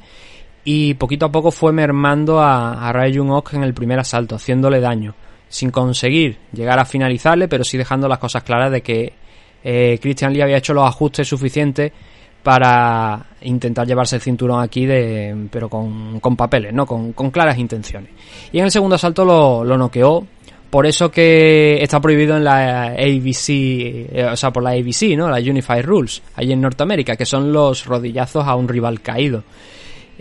y 0.63 0.93
poquito 0.93 1.25
a 1.25 1.31
poco 1.31 1.49
fue 1.49 1.71
mermando 1.71 2.39
a, 2.39 2.87
a 2.87 2.93
Rai 2.93 3.17
Ok 3.17 3.55
en 3.55 3.63
el 3.63 3.73
primer 3.73 3.97
asalto, 3.97 4.35
haciéndole 4.35 4.79
daño, 4.79 5.15
sin 5.47 5.71
conseguir 5.71 6.37
llegar 6.53 6.77
a 6.77 6.85
finalizarle, 6.85 7.47
pero 7.47 7.63
sí 7.63 7.75
dejando 7.75 8.07
las 8.07 8.19
cosas 8.19 8.43
claras 8.43 8.71
de 8.71 8.83
que 8.83 9.13
eh, 9.63 9.97
Christian 9.99 10.33
Lee 10.33 10.41
había 10.41 10.57
hecho 10.57 10.75
los 10.75 10.87
ajustes 10.87 11.27
suficientes 11.27 11.91
para 12.43 13.25
intentar 13.41 13.85
llevarse 13.85 14.15
el 14.15 14.21
cinturón 14.21 14.61
aquí 14.61 14.85
de 14.85 15.47
pero 15.51 15.69
con, 15.69 16.19
con 16.19 16.35
papeles, 16.35 16.73
¿no? 16.73 16.85
Con, 16.85 17.13
con, 17.13 17.31
claras 17.31 17.57
intenciones. 17.57 18.11
Y 18.51 18.59
en 18.59 18.65
el 18.65 18.71
segundo 18.71 18.95
asalto 18.95 19.25
lo, 19.25 19.63
lo 19.63 19.77
noqueó 19.77 20.25
por 20.69 20.85
eso 20.85 21.09
que 21.09 21.81
está 21.81 21.99
prohibido 21.99 22.37
en 22.37 22.43
la 22.43 22.87
ABC, 22.93 23.49
eh, 23.49 24.29
o 24.31 24.37
sea, 24.37 24.51
por 24.51 24.63
la 24.63 24.71
ABC, 24.71 25.15
¿no? 25.17 25.29
La 25.29 25.37
Unified 25.37 25.83
Rules, 25.83 26.21
allí 26.35 26.51
en 26.51 26.61
Norteamérica, 26.61 27.15
que 27.15 27.25
son 27.25 27.51
los 27.51 27.85
rodillazos 27.85 28.45
a 28.45 28.55
un 28.55 28.67
rival 28.67 29.01
caído. 29.01 29.43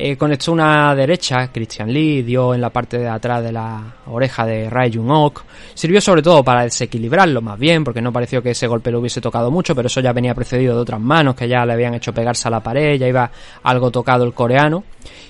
Eh, 0.01 0.16
conectó 0.16 0.53
una 0.53 0.94
derecha, 0.94 1.51
Christian 1.53 1.92
Lee, 1.92 2.22
dio 2.22 2.55
en 2.55 2.61
la 2.61 2.70
parte 2.70 2.99
de 2.99 3.09
atrás 3.09 3.42
de 3.42 3.51
la 3.51 3.96
oreja 4.07 4.46
de 4.46 4.70
Rai 4.70 4.92
Jung 4.94 5.11
Ok. 5.11 5.42
Sirvió 5.74 6.01
sobre 6.01 6.22
todo 6.22 6.44
para 6.44 6.62
desequilibrarlo 6.62 7.42
más 7.42 7.59
bien, 7.59 7.82
porque 7.82 8.01
no 8.01 8.12
pareció 8.12 8.40
que 8.40 8.51
ese 8.51 8.68
golpe 8.68 8.92
lo 8.92 9.01
hubiese 9.01 9.20
tocado 9.20 9.51
mucho, 9.51 9.74
pero 9.74 9.88
eso 9.88 10.01
ya 10.01 10.12
venía 10.12 10.36
precedido 10.36 10.76
de 10.76 10.82
otras 10.82 11.01
manos 11.01 11.34
que 11.34 11.49
ya 11.49 11.66
le 11.66 11.72
habían 11.72 11.94
hecho 11.94 12.14
pegarse 12.14 12.46
a 12.46 12.53
la 12.53 12.61
pared, 12.61 12.96
ya 12.96 13.09
iba 13.09 13.28
algo 13.64 13.90
tocado 13.90 14.24
el 14.24 14.34
coreano. 14.34 14.84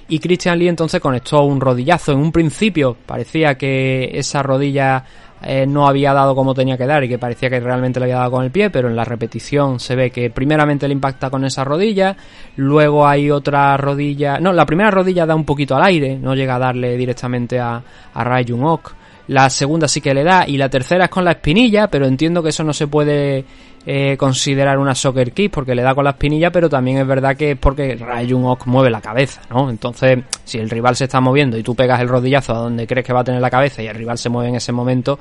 Y 0.06 0.18
Christian 0.18 0.58
Lee 0.58 0.68
entonces 0.68 1.00
conectó 1.00 1.44
un 1.44 1.62
rodillazo. 1.62 2.12
En 2.12 2.18
un 2.18 2.30
principio 2.30 2.94
parecía 3.06 3.56
que 3.56 4.10
esa 4.12 4.42
rodilla 4.42 5.02
eh, 5.42 5.66
no 5.66 5.86
había 5.86 6.12
dado 6.12 6.34
como 6.34 6.54
tenía 6.54 6.76
que 6.76 6.86
dar 6.86 7.04
y 7.04 7.08
que 7.08 7.18
parecía 7.18 7.50
que 7.50 7.60
realmente 7.60 8.00
le 8.00 8.06
había 8.06 8.18
dado 8.18 8.32
con 8.32 8.44
el 8.44 8.50
pie, 8.50 8.70
pero 8.70 8.88
en 8.88 8.96
la 8.96 9.04
repetición 9.04 9.78
se 9.80 9.94
ve 9.94 10.10
que 10.10 10.30
primeramente 10.30 10.88
le 10.88 10.94
impacta 10.94 11.30
con 11.30 11.44
esa 11.44 11.64
rodilla, 11.64 12.16
luego 12.56 13.06
hay 13.06 13.30
otra 13.30 13.76
rodilla, 13.76 14.38
no, 14.38 14.52
la 14.52 14.66
primera 14.66 14.90
rodilla 14.90 15.26
da 15.26 15.34
un 15.34 15.44
poquito 15.44 15.76
al 15.76 15.84
aire, 15.84 16.18
no 16.18 16.34
llega 16.34 16.56
a 16.56 16.58
darle 16.58 16.96
directamente 16.96 17.58
a, 17.58 17.82
a 18.14 18.24
Ok, 18.68 18.92
La 19.28 19.48
segunda 19.50 19.88
sí 19.88 20.00
que 20.00 20.14
le 20.14 20.24
da. 20.24 20.46
Y 20.46 20.56
la 20.56 20.68
tercera 20.68 21.04
es 21.04 21.10
con 21.10 21.24
la 21.24 21.32
espinilla, 21.32 21.88
pero 21.88 22.06
entiendo 22.06 22.42
que 22.42 22.48
eso 22.48 22.64
no 22.64 22.72
se 22.72 22.86
puede 22.86 23.44
eh, 23.86 24.16
considerar 24.18 24.78
una 24.78 24.94
soccer 24.94 25.32
kick 25.32 25.50
porque 25.50 25.74
le 25.74 25.82
da 25.82 25.94
con 25.94 26.04
la 26.04 26.10
espinilla, 26.10 26.50
pero 26.50 26.68
también 26.68 26.98
es 26.98 27.06
verdad 27.06 27.36
que 27.36 27.52
es 27.52 27.58
porque 27.58 27.96
Rayun 27.96 28.44
Ok 28.44 28.66
mueve 28.66 28.90
la 28.90 29.00
cabeza, 29.00 29.40
¿no? 29.50 29.70
Entonces, 29.70 30.18
si 30.44 30.58
el 30.58 30.68
rival 30.68 30.96
se 30.96 31.04
está 31.04 31.20
moviendo 31.20 31.56
y 31.56 31.62
tú 31.62 31.74
pegas 31.74 32.00
el 32.00 32.08
rodillazo 32.08 32.54
a 32.54 32.58
donde 32.58 32.86
crees 32.86 33.06
que 33.06 33.12
va 33.12 33.20
a 33.20 33.24
tener 33.24 33.40
la 33.40 33.50
cabeza 33.50 33.82
y 33.82 33.86
el 33.86 33.94
rival 33.94 34.18
se 34.18 34.28
mueve 34.28 34.50
en 34.50 34.56
ese 34.56 34.72
momento, 34.72 35.18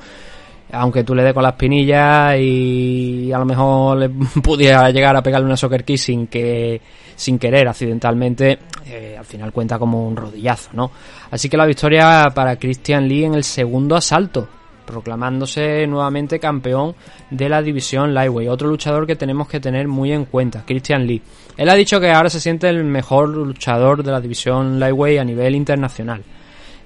aunque 0.72 1.03
tú 1.03 1.16
le 1.16 1.24
des 1.24 1.34
con 1.34 1.43
la 1.43 1.49
espinilla 1.49 2.36
y 2.36 3.32
a 3.32 3.39
lo 3.39 3.45
mejor 3.45 3.97
le 3.97 4.10
pudiera 4.43 4.89
llegar 4.89 5.16
a 5.16 5.22
pegarle 5.22 5.45
una 5.45 5.58
soccer 5.58 5.84
kick 5.84 5.97
sin 5.97 6.28
que 6.28 6.82
sin 7.18 7.38
querer 7.38 7.68
accidentalmente 7.68 8.59
eh, 8.86 9.18
al 9.20 9.26
final 9.26 9.51
cuenta 9.51 9.78
como 9.78 10.07
un 10.07 10.15
rodillazo 10.15 10.70
no 10.74 10.91
así 11.30 11.49
que 11.49 11.57
la 11.57 11.65
victoria 11.65 12.32
para 12.34 12.55
Christian 12.55 13.09
Lee 13.09 13.26
en 13.26 13.34
el 13.34 13.43
segundo 13.43 13.97
asalto 13.97 14.47
proclamándose 14.88 15.86
nuevamente 15.86 16.39
campeón 16.39 16.95
de 17.30 17.49
la 17.49 17.61
división 17.61 18.13
Lightweight. 18.13 18.49
Otro 18.49 18.70
luchador 18.70 19.05
que 19.05 19.18
tenemos 19.18 19.47
que 19.47 19.59
tener 19.59 19.88
muy 19.88 20.13
en 20.13 20.26
cuenta, 20.26 20.63
Christian 20.65 21.05
Lee. 21.05 21.22
Él 21.57 21.70
ha 21.70 21.76
dicho 21.76 21.99
que 21.99 22.09
ahora 22.09 22.30
se 22.30 22.39
siente 22.39 22.70
el 22.70 22.84
mejor 22.86 23.30
luchador 23.30 24.01
de 24.01 24.11
la 24.11 24.22
división 24.22 24.80
Lightweight 24.80 25.20
a 25.20 25.26
nivel 25.26 25.55
internacional. 25.55 26.24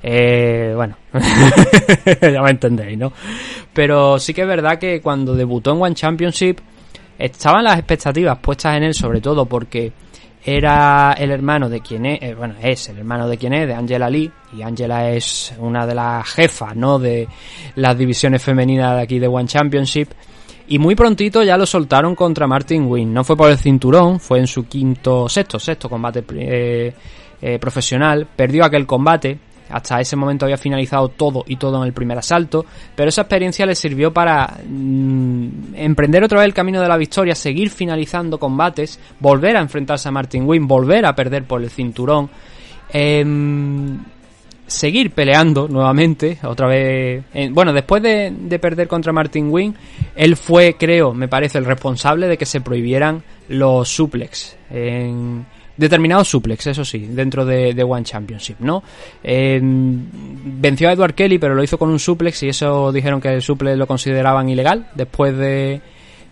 Eh, 0.03 0.73
bueno, 0.75 0.97
ya 2.21 2.41
me 2.41 2.49
entendéis, 2.49 2.97
¿no? 2.97 3.13
Pero 3.71 4.19
sí 4.19 4.33
que 4.33 4.41
es 4.41 4.47
verdad 4.47 4.79
que 4.79 4.99
cuando 4.99 5.35
debutó 5.35 5.73
en 5.73 5.81
One 5.81 5.95
Championship 5.95 6.57
estaban 7.19 7.63
las 7.63 7.77
expectativas 7.77 8.39
puestas 8.39 8.77
en 8.77 8.83
él, 8.83 8.95
sobre 8.95 9.21
todo 9.21 9.45
porque 9.45 9.93
era 10.43 11.13
el 11.13 11.31
hermano 11.31 11.69
de 11.69 11.81
quien 11.81 12.05
es, 12.05 12.21
eh, 12.21 12.33
bueno, 12.33 12.55
es 12.61 12.89
el 12.89 12.97
hermano 12.97 13.27
de 13.27 13.37
quien 13.37 13.53
es, 13.53 13.67
de 13.67 13.73
Angela 13.73 14.09
Lee, 14.09 14.31
y 14.53 14.61
Angela 14.63 15.09
es 15.11 15.53
una 15.59 15.85
de 15.85 15.95
las 15.95 16.27
jefas, 16.27 16.75
¿no? 16.75 16.97
De 16.97 17.27
las 17.75 17.97
divisiones 17.97 18.41
femeninas 18.41 18.95
de 18.95 19.01
aquí 19.01 19.19
de 19.19 19.27
One 19.27 19.47
Championship. 19.47 20.09
Y 20.67 20.79
muy 20.79 20.95
prontito 20.95 21.43
ya 21.43 21.57
lo 21.57 21.65
soltaron 21.65 22.15
contra 22.15 22.47
Martin 22.47 22.85
Wynn. 22.85 23.13
No 23.13 23.23
fue 23.23 23.35
por 23.35 23.51
el 23.51 23.57
cinturón, 23.57 24.19
fue 24.19 24.39
en 24.39 24.47
su 24.47 24.67
quinto, 24.67 25.27
sexto, 25.27 25.59
sexto 25.59 25.89
combate 25.89 26.23
eh, 26.35 26.93
eh, 27.41 27.59
profesional. 27.59 28.27
Perdió 28.35 28.63
aquel 28.63 28.85
combate, 28.85 29.37
hasta 29.71 29.99
ese 29.99 30.15
momento 30.15 30.45
había 30.45 30.57
finalizado 30.57 31.09
todo 31.09 31.43
y 31.47 31.55
todo 31.55 31.77
en 31.81 31.87
el 31.87 31.93
primer 31.93 32.17
asalto, 32.17 32.65
pero 32.95 33.09
esa 33.09 33.21
experiencia 33.21 33.65
le 33.65 33.75
sirvió 33.75 34.13
para 34.13 34.57
mm, 34.67 35.75
emprender 35.75 36.23
otra 36.23 36.39
vez 36.39 36.47
el 36.47 36.53
camino 36.53 36.81
de 36.81 36.87
la 36.87 36.97
victoria, 36.97 37.35
seguir 37.35 37.69
finalizando 37.69 38.39
combates, 38.39 38.99
volver 39.19 39.57
a 39.57 39.61
enfrentarse 39.61 40.09
a 40.09 40.11
Martin 40.11 40.47
Wynn, 40.47 40.67
volver 40.67 41.05
a 41.05 41.15
perder 41.15 41.45
por 41.45 41.61
el 41.61 41.69
cinturón, 41.69 42.29
em, 42.91 43.99
seguir 44.67 45.11
peleando 45.11 45.67
nuevamente, 45.67 46.37
otra 46.43 46.67
vez. 46.67 47.23
bueno, 47.51 47.73
después 47.73 48.01
de, 48.01 48.33
de, 48.37 48.59
perder 48.59 48.87
contra 48.87 49.11
Martin 49.11 49.49
Wynn, 49.51 49.75
él 50.15 50.37
fue, 50.37 50.75
creo, 50.77 51.13
me 51.13 51.27
parece, 51.27 51.57
el 51.57 51.65
responsable 51.65 52.27
de 52.27 52.37
que 52.37 52.45
se 52.45 52.61
prohibieran 52.61 53.23
los 53.49 53.89
suplex 53.89 54.55
determinados 55.81 56.29
suplex, 56.29 56.67
eso 56.67 56.85
sí, 56.85 57.07
dentro 57.09 57.45
de, 57.45 57.83
One 57.83 58.03
Championship, 58.03 58.59
¿no? 58.59 58.83
venció 59.23 60.89
a 60.89 60.93
Edward 60.93 61.15
Kelly, 61.15 61.39
pero 61.39 61.55
lo 61.55 61.63
hizo 61.63 61.77
con 61.77 61.89
un 61.89 61.99
suplex 61.99 62.43
y 62.43 62.49
eso 62.49 62.91
dijeron 62.91 63.19
que 63.19 63.29
el 63.29 63.41
suplex 63.41 63.77
lo 63.77 63.87
consideraban 63.87 64.47
ilegal 64.47 64.87
después 64.95 65.35
de, 65.35 65.81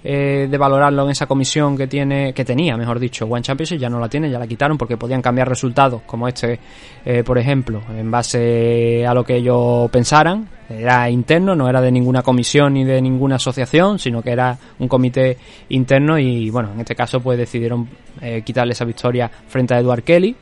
eh, 0.03 0.47
de 0.49 0.57
valorarlo 0.57 1.03
en 1.03 1.11
esa 1.11 1.25
comisión 1.25 1.77
que 1.77 1.87
tiene 1.87 2.33
que 2.33 2.45
tenía, 2.45 2.77
mejor 2.77 2.99
dicho, 2.99 3.25
One 3.25 3.41
Championship 3.41 3.77
ya 3.77 3.89
no 3.89 3.99
la 3.99 4.07
tiene, 4.07 4.29
ya 4.29 4.39
la 4.39 4.47
quitaron 4.47 4.77
porque 4.77 4.95
podían 4.95 5.21
cambiar 5.21 5.49
resultados, 5.49 6.03
como 6.05 6.27
este, 6.27 6.59
eh, 7.05 7.23
por 7.23 7.37
ejemplo, 7.37 7.81
en 7.89 8.09
base 8.09 9.05
a 9.05 9.13
lo 9.13 9.23
que 9.23 9.35
ellos 9.35 9.89
pensaran, 9.91 10.47
era 10.69 11.09
interno, 11.09 11.55
no 11.55 11.67
era 11.67 11.81
de 11.81 11.91
ninguna 11.91 12.21
comisión 12.21 12.75
ni 12.75 12.83
de 12.83 13.01
ninguna 13.01 13.35
asociación, 13.35 13.99
sino 13.99 14.21
que 14.21 14.31
era 14.31 14.57
un 14.77 14.87
comité 14.87 15.37
interno 15.69 16.17
y 16.17 16.49
bueno, 16.49 16.71
en 16.73 16.79
este 16.79 16.95
caso 16.95 17.19
pues 17.19 17.37
decidieron 17.37 17.89
eh, 18.21 18.41
quitarle 18.45 18.73
esa 18.73 18.85
victoria 18.85 19.29
frente 19.47 19.73
a 19.73 19.79
Edward 19.79 20.03
Kelly. 20.03 20.35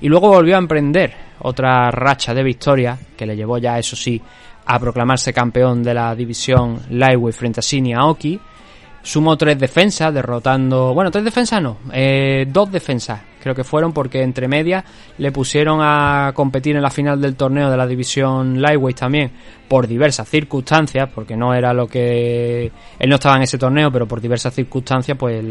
Y 0.00 0.08
luego 0.08 0.28
volvió 0.28 0.56
a 0.56 0.58
emprender 0.58 1.12
otra 1.40 1.90
racha 1.90 2.34
de 2.34 2.42
victoria 2.42 2.98
que 3.16 3.26
le 3.26 3.36
llevó 3.36 3.58
ya 3.58 3.78
eso 3.78 3.96
sí 3.96 4.20
a 4.66 4.78
proclamarse 4.78 5.32
campeón 5.32 5.82
de 5.82 5.94
la 5.94 6.14
división 6.14 6.80
Lightweight 6.90 7.36
frente 7.36 7.60
a 7.60 7.62
Shinya 7.62 8.04
Sumó 9.06 9.36
tres 9.36 9.56
defensas, 9.56 10.12
derrotando. 10.12 10.92
Bueno, 10.92 11.12
tres 11.12 11.24
defensas 11.24 11.62
no, 11.62 11.78
eh, 11.92 12.44
dos 12.48 12.72
defensas 12.72 13.20
creo 13.40 13.54
que 13.54 13.62
fueron, 13.62 13.92
porque 13.92 14.20
entre 14.20 14.48
medias 14.48 14.82
le 15.18 15.30
pusieron 15.30 15.78
a 15.80 16.32
competir 16.34 16.74
en 16.74 16.82
la 16.82 16.90
final 16.90 17.20
del 17.20 17.36
torneo 17.36 17.70
de 17.70 17.76
la 17.76 17.86
división 17.86 18.60
Lightweight 18.60 18.98
también, 18.98 19.30
por 19.68 19.86
diversas 19.86 20.28
circunstancias, 20.28 21.08
porque 21.14 21.36
no 21.36 21.54
era 21.54 21.72
lo 21.72 21.86
que. 21.86 22.72
Él 22.98 23.08
no 23.08 23.14
estaba 23.14 23.36
en 23.36 23.42
ese 23.42 23.56
torneo, 23.56 23.92
pero 23.92 24.08
por 24.08 24.20
diversas 24.20 24.52
circunstancias, 24.52 25.16
pues 25.16 25.44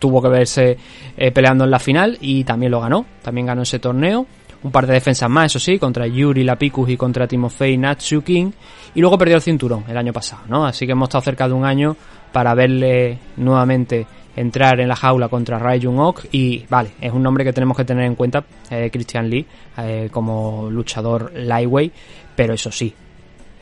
tuvo 0.00 0.20
que 0.20 0.28
verse 0.28 0.76
eh, 1.16 1.30
peleando 1.30 1.62
en 1.62 1.70
la 1.70 1.78
final 1.78 2.18
y 2.20 2.42
también 2.42 2.72
lo 2.72 2.80
ganó, 2.80 3.06
también 3.22 3.46
ganó 3.46 3.62
ese 3.62 3.78
torneo 3.78 4.26
un 4.62 4.70
par 4.70 4.86
de 4.86 4.94
defensas 4.94 5.30
más, 5.30 5.46
eso 5.46 5.58
sí, 5.58 5.78
contra 5.78 6.06
Yuri 6.06 6.44
Lapicus 6.44 6.90
y 6.90 6.96
contra 6.96 7.26
Timofey 7.26 7.78
Natsukin, 7.78 8.52
y 8.94 9.00
luego 9.00 9.16
perdió 9.16 9.36
el 9.36 9.42
cinturón 9.42 9.84
el 9.88 9.96
año 9.96 10.12
pasado, 10.12 10.42
¿no? 10.48 10.66
Así 10.66 10.84
que 10.84 10.92
hemos 10.92 11.08
estado 11.08 11.22
cerca 11.22 11.48
de 11.48 11.54
un 11.54 11.64
año 11.64 11.96
para 12.32 12.54
verle 12.54 13.18
nuevamente 13.36 14.06
entrar 14.36 14.80
en 14.80 14.88
la 14.88 14.96
jaula 14.96 15.28
contra 15.28 15.58
Rai 15.58 15.82
Jung 15.82 16.14
y 16.32 16.64
vale, 16.68 16.92
es 17.00 17.12
un 17.12 17.22
nombre 17.22 17.44
que 17.44 17.52
tenemos 17.52 17.76
que 17.76 17.84
tener 17.84 18.04
en 18.04 18.14
cuenta, 18.14 18.44
eh, 18.70 18.88
Christian 18.92 19.28
Lee, 19.28 19.46
eh, 19.78 20.08
como 20.10 20.68
luchador 20.70 21.32
lightweight, 21.34 21.92
pero 22.34 22.54
eso 22.54 22.70
sí, 22.70 22.94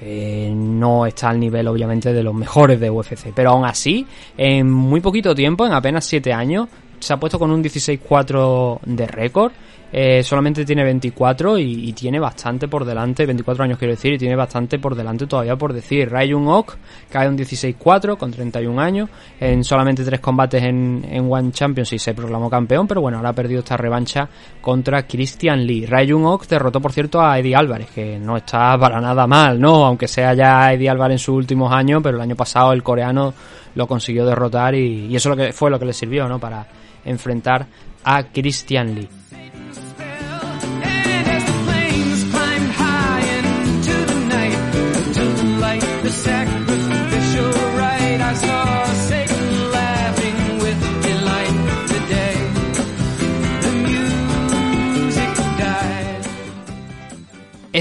eh, 0.01 0.53
no 0.55 1.07
está 1.07 1.31
al 1.31 1.41
nivel 1.41 1.67
obviamente 1.67 2.13
de 2.13 2.23
los 2.23 2.35
mejores 2.35 2.79
de 2.79 2.91
UFC, 2.91 3.33
pero 3.35 3.51
aún 3.51 3.65
así, 3.65 4.07
en 4.37 4.71
muy 4.71 5.01
poquito 5.01 5.35
tiempo, 5.35 5.67
en 5.67 5.73
apenas 5.73 6.05
7 6.05 6.33
años, 6.33 6.69
se 7.01 7.13
ha 7.13 7.17
puesto 7.17 7.39
con 7.39 7.51
un 7.51 7.63
16-4 7.63 8.81
de 8.85 9.07
récord 9.07 9.53
eh, 9.91 10.23
solamente 10.23 10.65
tiene 10.65 10.85
24 10.85 11.59
y, 11.59 11.93
tiene 11.93 12.21
bastante 12.21 12.69
por 12.69 12.85
delante, 12.85 13.25
24 13.25 13.65
años 13.65 13.79
quiero 13.79 13.95
decir, 13.95 14.13
y 14.13 14.19
tiene 14.19 14.37
bastante 14.37 14.79
por 14.79 14.95
delante 14.95 15.27
todavía 15.27 15.57
por 15.57 15.73
decir. 15.73 16.11
Rayun 16.11 16.47
Ok 16.49 16.75
cae 17.11 17.29
un 17.29 17.39
16-4 17.39 18.17
con 18.17 18.31
31 18.31 18.81
años, 18.81 19.09
en 19.41 19.65
solamente 19.65 20.05
3 20.05 20.21
combates 20.21 20.63
en, 20.63 21.07
en 21.09 21.33
One 21.33 21.53
Championship 21.53 21.99
se 21.99 22.15
proclamó 22.15 22.51
campeón, 22.51 22.87
pero 22.87 23.01
bueno, 23.01 23.17
ahora 23.17 23.31
ha 23.31 23.35
perdido 23.35 23.61
esta 23.61 23.77
revancha 23.77 24.29
contra 24.61 25.07
Christian 25.07 25.67
Lee. 25.67 25.87
Rayun 25.87 26.25
Ok 26.27 26.47
derrotó 26.47 26.81
por 26.81 26.93
cierto 26.93 27.21
a 27.21 27.39
Eddie 27.39 27.57
Álvarez, 27.57 27.91
que 27.91 28.19
no 28.19 28.37
está 28.37 28.77
para 28.79 29.01
nada 29.01 29.27
mal, 29.27 29.59
¿no? 29.59 29.87
Aunque 29.87 30.07
sea 30.07 30.35
ya 30.35 30.73
Eddie 30.73 30.91
Álvarez 30.91 31.15
en 31.15 31.19
sus 31.19 31.35
últimos 31.35 31.73
años, 31.73 32.03
pero 32.03 32.17
el 32.17 32.23
año 32.23 32.37
pasado 32.37 32.73
el 32.73 32.83
coreano 32.83 33.33
lo 33.75 33.87
consiguió 33.87 34.27
derrotar 34.27 34.75
y, 34.75 35.07
y 35.07 35.17
eso 35.17 35.31
lo 35.31 35.37
que 35.37 35.53
fue 35.53 35.71
lo 35.71 35.79
que 35.79 35.87
le 35.87 35.93
sirvió, 35.93 36.29
¿no? 36.29 36.39
Para 36.39 36.67
enfrentar 37.05 37.67
a 38.05 38.25
Christian 38.25 38.95
Lee. 38.95 39.18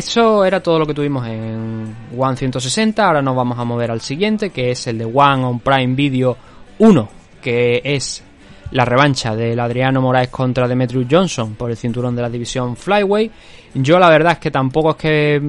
Eso 0.08 0.46
era 0.46 0.64
todo 0.64 0.80
lo 0.80 0.86
que 0.86 0.94
tuvimos 0.94 1.28
en 1.28 1.94
One 2.18 2.38
160. 2.38 3.06
Ahora 3.06 3.22
nos 3.22 3.36
vamos 3.36 3.60
a 3.60 3.66
mover 3.66 3.92
al 3.92 4.00
siguiente, 4.00 4.52
que 4.52 4.72
es 4.72 4.88
el 4.88 5.00
de 5.00 5.04
One 5.04 5.44
on 5.44 5.60
Prime 5.60 5.96
Video 5.96 6.38
1, 6.80 7.10
que 7.42 7.82
es 7.84 8.24
la 8.72 8.86
revancha 8.86 9.36
del 9.36 9.60
Adriano 9.60 10.00
Moraes 10.02 10.30
contra 10.30 10.66
Demetrius 10.66 11.08
Johnson 11.12 11.56
por 11.56 11.72
el 11.72 11.76
cinturón 11.76 12.16
de 12.16 12.22
la 12.22 12.30
división 12.30 12.78
Flyway. 12.78 13.30
Yo 13.74 14.00
la 14.00 14.10
verdad 14.10 14.32
es 14.32 14.40
que 14.40 14.50
tampoco 14.50 14.92
es 14.92 14.96
que 14.96 15.42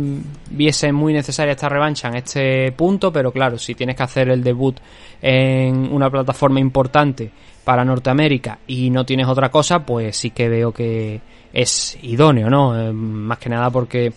viese 0.50 0.90
muy 0.90 1.12
necesaria 1.12 1.52
esta 1.52 1.68
revancha 1.68 2.08
en 2.08 2.16
este 2.16 2.72
punto, 2.72 3.12
pero 3.12 3.30
claro, 3.30 3.58
si 3.58 3.76
tienes 3.76 3.94
que 3.94 4.02
hacer 4.02 4.28
el 4.28 4.42
debut 4.42 4.76
en 5.22 5.88
una 5.92 6.10
plataforma 6.10 6.58
importante 6.58 7.30
para 7.62 7.84
Norteamérica 7.84 8.58
y 8.66 8.90
no 8.90 9.06
tienes 9.06 9.28
otra 9.28 9.52
cosa, 9.52 9.86
pues 9.86 10.16
sí 10.16 10.30
que 10.30 10.48
veo 10.48 10.72
que 10.72 11.20
es 11.52 11.96
idóneo, 12.02 12.50
¿no? 12.50 12.76
Eh, 12.76 12.92
más 12.92 13.38
que 13.38 13.48
nada 13.48 13.70
porque 13.70 14.12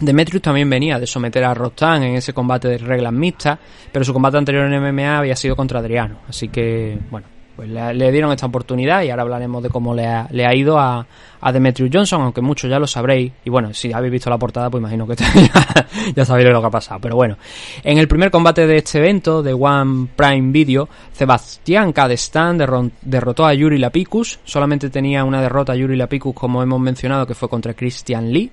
Demetrius 0.00 0.42
también 0.42 0.68
venía 0.68 0.98
de 0.98 1.06
someter 1.06 1.44
a 1.44 1.54
Rostan 1.54 2.02
en 2.02 2.16
ese 2.16 2.32
combate 2.32 2.68
de 2.68 2.78
reglas 2.78 3.12
mixtas, 3.12 3.58
pero 3.92 4.04
su 4.04 4.12
combate 4.12 4.38
anterior 4.38 4.72
en 4.72 4.82
MMA 4.82 5.18
había 5.18 5.36
sido 5.36 5.54
contra 5.56 5.78
Adriano, 5.78 6.18
así 6.28 6.48
que, 6.48 6.98
bueno, 7.10 7.26
pues 7.56 7.68
le, 7.68 8.10
dieron 8.12 8.32
esta 8.32 8.46
oportunidad 8.46 9.02
y 9.02 9.10
ahora 9.10 9.22
hablaremos 9.22 9.62
de 9.62 9.68
cómo 9.70 9.94
le 9.94 10.06
ha, 10.06 10.26
le 10.30 10.44
ha 10.46 10.54
ido 10.54 10.78
a, 10.78 11.06
a 11.40 11.52
Demetrius 11.52 11.90
Johnson, 11.92 12.22
aunque 12.22 12.40
muchos 12.40 12.68
ya 12.68 12.78
lo 12.78 12.86
sabréis. 12.86 13.32
Y 13.44 13.50
bueno, 13.50 13.72
si 13.72 13.92
habéis 13.92 14.12
visto 14.12 14.28
la 14.30 14.38
portada, 14.38 14.70
pues 14.70 14.80
imagino 14.80 15.06
que 15.06 15.14
ya, 15.16 15.86
ya 16.16 16.24
sabéis 16.24 16.48
lo 16.48 16.60
que 16.60 16.66
ha 16.66 16.70
pasado. 16.70 17.00
Pero 17.00 17.16
bueno, 17.16 17.36
en 17.82 17.98
el 17.98 18.08
primer 18.08 18.30
combate 18.30 18.66
de 18.66 18.78
este 18.78 18.98
evento, 18.98 19.42
de 19.42 19.52
One 19.52 20.08
Prime 20.16 20.50
Video, 20.52 20.88
Sebastián 21.12 21.92
Cadestan 21.92 22.58
derro- 22.58 22.90
derrotó 23.02 23.46
a 23.46 23.54
Yuri 23.54 23.78
Lapicus. 23.78 24.40
Solamente 24.44 24.90
tenía 24.90 25.24
una 25.24 25.40
derrota 25.40 25.76
Yuri 25.76 25.96
Lapicus, 25.96 26.34
como 26.34 26.62
hemos 26.62 26.80
mencionado, 26.80 27.26
que 27.26 27.34
fue 27.34 27.48
contra 27.48 27.74
Christian 27.74 28.32
Lee. 28.32 28.50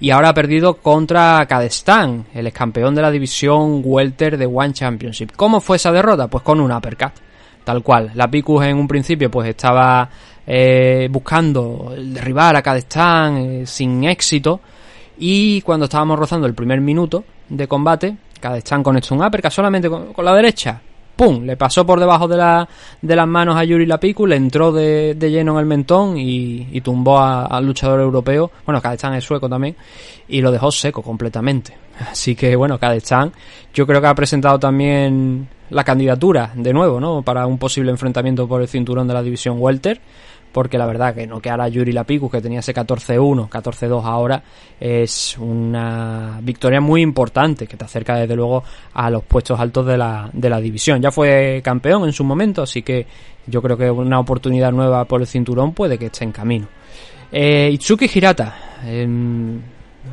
Y 0.00 0.10
ahora 0.10 0.30
ha 0.30 0.34
perdido 0.34 0.74
contra 0.74 1.46
Cadestan, 1.46 2.26
el 2.34 2.46
ex 2.48 2.56
campeón 2.58 2.94
de 2.94 3.02
la 3.02 3.10
división 3.10 3.80
Welter 3.84 4.36
de 4.36 4.46
One 4.46 4.72
Championship. 4.72 5.30
¿Cómo 5.36 5.60
fue 5.60 5.76
esa 5.76 5.92
derrota? 5.92 6.26
Pues 6.28 6.42
con 6.42 6.60
un 6.60 6.72
uppercut 6.72 7.12
tal 7.64 7.82
cual. 7.82 8.10
La 8.14 8.30
Picus 8.30 8.64
en 8.64 8.76
un 8.76 8.88
principio 8.88 9.30
pues 9.30 9.48
estaba 9.48 10.08
eh, 10.46 11.08
buscando 11.10 11.94
derribar 11.96 12.56
a 12.56 12.62
Cadestán 12.62 13.36
eh, 13.36 13.66
sin 13.66 14.04
éxito 14.04 14.60
y 15.18 15.60
cuando 15.62 15.84
estábamos 15.84 16.18
rozando 16.18 16.46
el 16.46 16.54
primer 16.54 16.80
minuto 16.80 17.24
de 17.48 17.68
combate, 17.68 18.16
Cadestán 18.40 18.82
conectó 18.82 19.14
un 19.14 19.22
uppercut 19.22 19.50
solamente 19.50 19.88
con 19.88 20.24
la 20.24 20.34
derecha. 20.34 20.80
¡Pum! 21.20 21.44
Le 21.44 21.54
pasó 21.54 21.84
por 21.84 22.00
debajo 22.00 22.26
de, 22.28 22.38
la, 22.38 22.66
de 23.02 23.14
las 23.14 23.28
manos 23.28 23.54
a 23.54 23.62
Yuri 23.62 23.84
Lapicu, 23.84 24.26
le 24.26 24.36
entró 24.36 24.72
de, 24.72 25.14
de 25.14 25.30
lleno 25.30 25.52
en 25.52 25.58
el 25.58 25.66
mentón 25.66 26.16
y, 26.16 26.66
y 26.72 26.80
tumbó 26.80 27.18
al 27.20 27.66
luchador 27.66 28.00
europeo. 28.00 28.50
Bueno, 28.64 28.80
Cadestán 28.80 29.12
es 29.12 29.22
sueco 29.22 29.46
también. 29.46 29.76
Y 30.28 30.40
lo 30.40 30.50
dejó 30.50 30.70
seco 30.70 31.02
completamente. 31.02 31.76
Así 32.10 32.34
que 32.34 32.56
bueno, 32.56 32.78
Cadestán 32.78 33.34
yo 33.74 33.86
creo 33.86 34.00
que 34.00 34.06
ha 34.06 34.14
presentado 34.14 34.58
también 34.58 35.46
la 35.68 35.84
candidatura 35.84 36.52
de 36.54 36.72
nuevo, 36.72 36.98
¿no? 36.98 37.20
Para 37.20 37.46
un 37.46 37.58
posible 37.58 37.90
enfrentamiento 37.90 38.48
por 38.48 38.62
el 38.62 38.68
cinturón 38.68 39.06
de 39.06 39.12
la 39.12 39.22
división 39.22 39.56
Welter. 39.58 40.00
Porque 40.52 40.78
la 40.78 40.86
verdad 40.86 41.14
que 41.14 41.26
noquear 41.26 41.60
a 41.60 41.68
Yuri 41.68 41.92
Lapicu, 41.92 42.28
que 42.30 42.40
tenía 42.40 42.60
ese 42.60 42.74
14-1, 42.74 43.48
14-2 43.48 44.04
ahora, 44.04 44.42
es 44.80 45.38
una 45.38 46.40
victoria 46.42 46.80
muy 46.80 47.02
importante 47.02 47.66
que 47.66 47.76
te 47.76 47.84
acerca 47.84 48.16
desde 48.16 48.34
luego 48.34 48.64
a 48.94 49.10
los 49.10 49.22
puestos 49.22 49.60
altos 49.60 49.86
de 49.86 49.96
la, 49.96 50.28
de 50.32 50.50
la 50.50 50.60
división. 50.60 51.00
Ya 51.00 51.10
fue 51.10 51.60
campeón 51.62 52.04
en 52.04 52.12
su 52.12 52.24
momento, 52.24 52.62
así 52.62 52.82
que 52.82 53.06
yo 53.46 53.62
creo 53.62 53.76
que 53.76 53.90
una 53.90 54.18
oportunidad 54.18 54.72
nueva 54.72 55.04
por 55.04 55.20
el 55.20 55.26
cinturón 55.26 55.72
puede 55.72 55.98
que 55.98 56.06
esté 56.06 56.24
en 56.24 56.32
camino. 56.32 56.66
Eh, 57.32 57.70
Itsuki 57.72 58.10
Hirata, 58.12 58.56
em, 58.84 59.60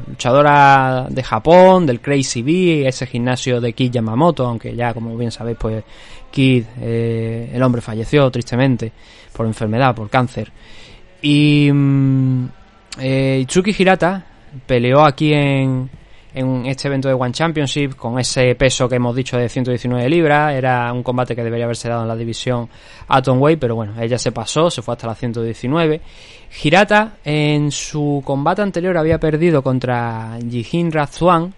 luchadora 0.08 1.08
de 1.10 1.24
Japón, 1.24 1.86
del 1.86 2.00
Crazy 2.00 2.42
B, 2.42 2.88
ese 2.88 3.06
gimnasio 3.06 3.60
de 3.60 3.74
Kid 3.74 3.92
Yamamoto, 3.92 4.46
aunque 4.46 4.76
ya 4.76 4.94
como 4.94 5.16
bien 5.18 5.32
sabéis, 5.32 5.58
pues 5.60 5.84
Kid, 6.32 6.64
eh, 6.82 7.52
el 7.54 7.62
hombre 7.64 7.82
falleció 7.82 8.30
tristemente 8.32 8.92
por 9.34 9.46
enfermedad, 9.46 9.96
por 9.96 10.10
cáncer. 10.10 10.52
Y 11.22 11.70
mm, 11.72 12.46
eh, 13.00 13.40
Itsuki 13.42 13.76
Hirata 13.78 14.26
peleó 14.66 15.04
aquí 15.06 15.34
en, 15.34 15.90
en 16.38 16.68
este 16.68 16.88
evento 16.88 17.08
de 17.08 17.16
One 17.16 17.32
Championship 17.32 17.96
con 17.96 18.20
ese 18.20 18.54
peso 18.54 18.88
que 18.88 18.96
hemos 18.96 19.16
dicho 19.16 19.38
de 19.38 19.50
119 19.50 20.08
libras. 20.08 20.54
Era 20.54 20.94
un 20.94 21.02
combate 21.02 21.36
que 21.36 21.44
debería 21.44 21.66
haberse 21.66 21.90
dado 21.90 22.04
en 22.04 22.08
la 22.08 22.16
división 22.16 22.70
Atomweight, 23.08 23.60
pero 23.60 23.76
bueno, 23.76 23.94
ella 24.00 24.20
se 24.20 24.32
pasó, 24.32 24.70
se 24.70 24.84
fue 24.84 24.94
hasta 24.94 25.08
la 25.08 25.16
119. 25.16 26.00
Hirata 26.64 27.18
en 27.26 27.72
su 27.72 28.22
combate 28.24 28.62
anterior 28.62 28.98
había 28.98 29.20
perdido 29.20 29.64
contra 29.64 30.38
Jihin 30.48 30.92
Razuan, 30.92 31.54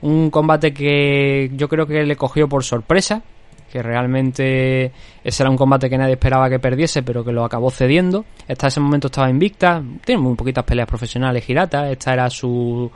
un 0.00 0.30
combate 0.30 0.72
que 0.72 1.50
yo 1.54 1.68
creo 1.68 1.86
que 1.86 2.02
le 2.02 2.16
cogió 2.16 2.48
por 2.48 2.64
sorpresa, 2.64 3.22
que 3.70 3.82
realmente 3.82 4.92
ese 5.22 5.42
era 5.42 5.50
un 5.50 5.56
combate 5.56 5.90
que 5.90 5.98
nadie 5.98 6.14
esperaba 6.14 6.48
que 6.48 6.58
perdiese, 6.58 7.02
pero 7.02 7.22
que 7.22 7.32
lo 7.32 7.44
acabó 7.44 7.70
cediendo. 7.70 8.24
Hasta 8.48 8.68
ese 8.68 8.80
momento 8.80 9.08
estaba 9.08 9.28
invicta, 9.28 9.82
tiene 10.04 10.22
muy 10.22 10.34
poquitas 10.36 10.64
peleas 10.64 10.88
profesionales 10.88 11.48
Hirata, 11.48 11.90
esta 11.90 12.14
era 12.14 12.30
su 12.30 12.90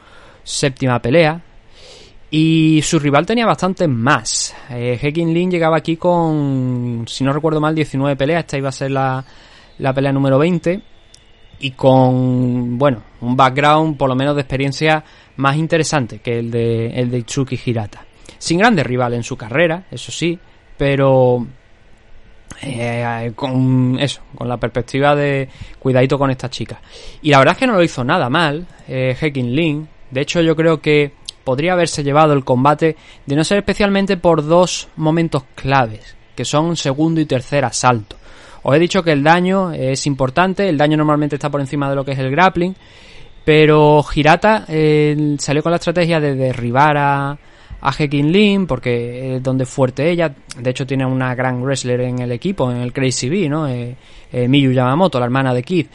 séptima 0.47 1.03
pelea. 1.03 1.43
Y 2.31 2.81
su 2.83 2.99
rival 2.99 3.27
tenía 3.27 3.47
bastantes 3.47 3.89
más. 3.89 4.55
Eh, 4.71 4.99
Hekin 5.01 5.33
Lin 5.33 5.51
llegaba 5.51 5.77
aquí 5.77 5.97
con, 5.97 7.05
si 7.07 7.25
no 7.25 7.33
recuerdo 7.33 7.61
mal, 7.61 7.75
19 7.75 8.17
peleas. 8.17 8.41
Esta 8.41 8.57
iba 8.57 8.69
a 8.69 8.73
ser 8.73 8.91
la, 8.91 9.25
la 9.79 9.93
pelea 9.93 10.13
número 10.13 10.39
20. 10.39 10.81
Y 11.59 11.71
con, 11.73 12.79
bueno, 12.79 13.03
un 13.21 13.37
background 13.37 13.97
por 13.97 14.09
lo 14.09 14.15
menos 14.15 14.35
de 14.35 14.43
experiencia 14.43 15.05
más 15.37 15.57
interesante 15.57 16.19
que 16.19 16.39
el 16.39 16.51
de, 16.51 16.89
el 16.89 17.11
de 17.11 17.19
Itsuki 17.19 17.59
Hirata. 17.65 18.05
Sin 18.39 18.59
grandes 18.59 18.87
rivales 18.87 19.17
en 19.17 19.23
su 19.23 19.37
carrera, 19.37 19.87
eso 19.91 20.13
sí, 20.13 20.39
pero 20.77 21.47
eh, 22.63 23.33
con 23.35 23.99
eso, 23.99 24.21
con 24.35 24.49
la 24.49 24.59
perspectiva 24.59 25.15
de 25.15 25.49
cuidadito 25.79 26.19
con 26.19 26.31
esta 26.31 26.51
chica. 26.51 26.81
Y 27.23 27.31
la 27.31 27.39
verdad 27.39 27.53
es 27.53 27.59
que 27.59 27.67
no 27.67 27.75
lo 27.75 27.83
hizo 27.83 28.05
nada 28.05 28.29
mal, 28.29 28.67
eh, 28.89 29.17
Hekin 29.19 29.55
Lin. 29.55 29.89
De 30.17 30.23
hecho, 30.23 30.41
yo 30.41 30.57
creo 30.57 30.81
que 30.81 31.13
podría 31.45 31.75
haberse 31.75 32.03
llevado 32.03 32.33
el 32.33 32.43
combate 32.43 32.97
de 33.27 33.37
no 33.37 33.45
ser 33.45 33.59
especialmente 33.59 34.17
por 34.17 34.43
dos 34.47 34.89
momentos 34.97 35.45
claves, 35.55 36.17
que 36.35 36.47
son 36.47 36.75
segundo 36.75 37.21
y 37.21 37.27
tercer 37.27 37.67
asalto. 37.67 38.17
Os 38.63 38.75
he 38.75 38.79
dicho 38.79 39.03
que 39.03 39.13
el 39.13 39.23
daño 39.23 39.73
es 39.73 40.07
importante, 40.07 40.71
el 40.71 40.79
daño 40.79 40.97
normalmente 40.97 41.37
está 41.37 41.51
por 41.51 41.61
encima 41.61 41.91
de 41.91 41.97
lo 41.97 42.03
que 42.03 42.13
es 42.13 42.19
el 42.19 42.31
grappling, 42.31 42.75
pero 43.45 44.03
Hirata 44.15 44.65
salió 45.37 45.63
con 45.63 45.73
la 45.73 45.77
estrategia 45.77 46.19
de 46.19 46.35
derribar 46.35 46.97
a, 46.97 47.39
a 47.81 47.93
Hekin 47.93 48.33
Lin 48.33 48.67
porque 48.67 49.37
es 49.37 49.43
donde 49.43 49.65
es 49.65 49.71
fuerte 49.71 50.11
ella. 50.11 50.35
De 50.59 50.71
hecho, 50.71 50.87
tiene 50.87 51.05
una 51.05 51.35
gran 51.35 51.63
wrestler 51.63 52.01
en 52.01 52.21
el 52.21 52.33
equipo, 52.33 52.71
en 52.71 52.79
el 52.79 52.93
Crazy 52.93 53.29
B, 53.29 53.49
¿no? 53.49 53.69
Eh, 53.69 53.95
eh, 54.33 54.49
Miyu 54.49 54.73
Yamamoto, 54.73 55.19
la 55.19 55.27
hermana 55.27 55.55
de 55.55 55.63
Kid. 55.63 55.87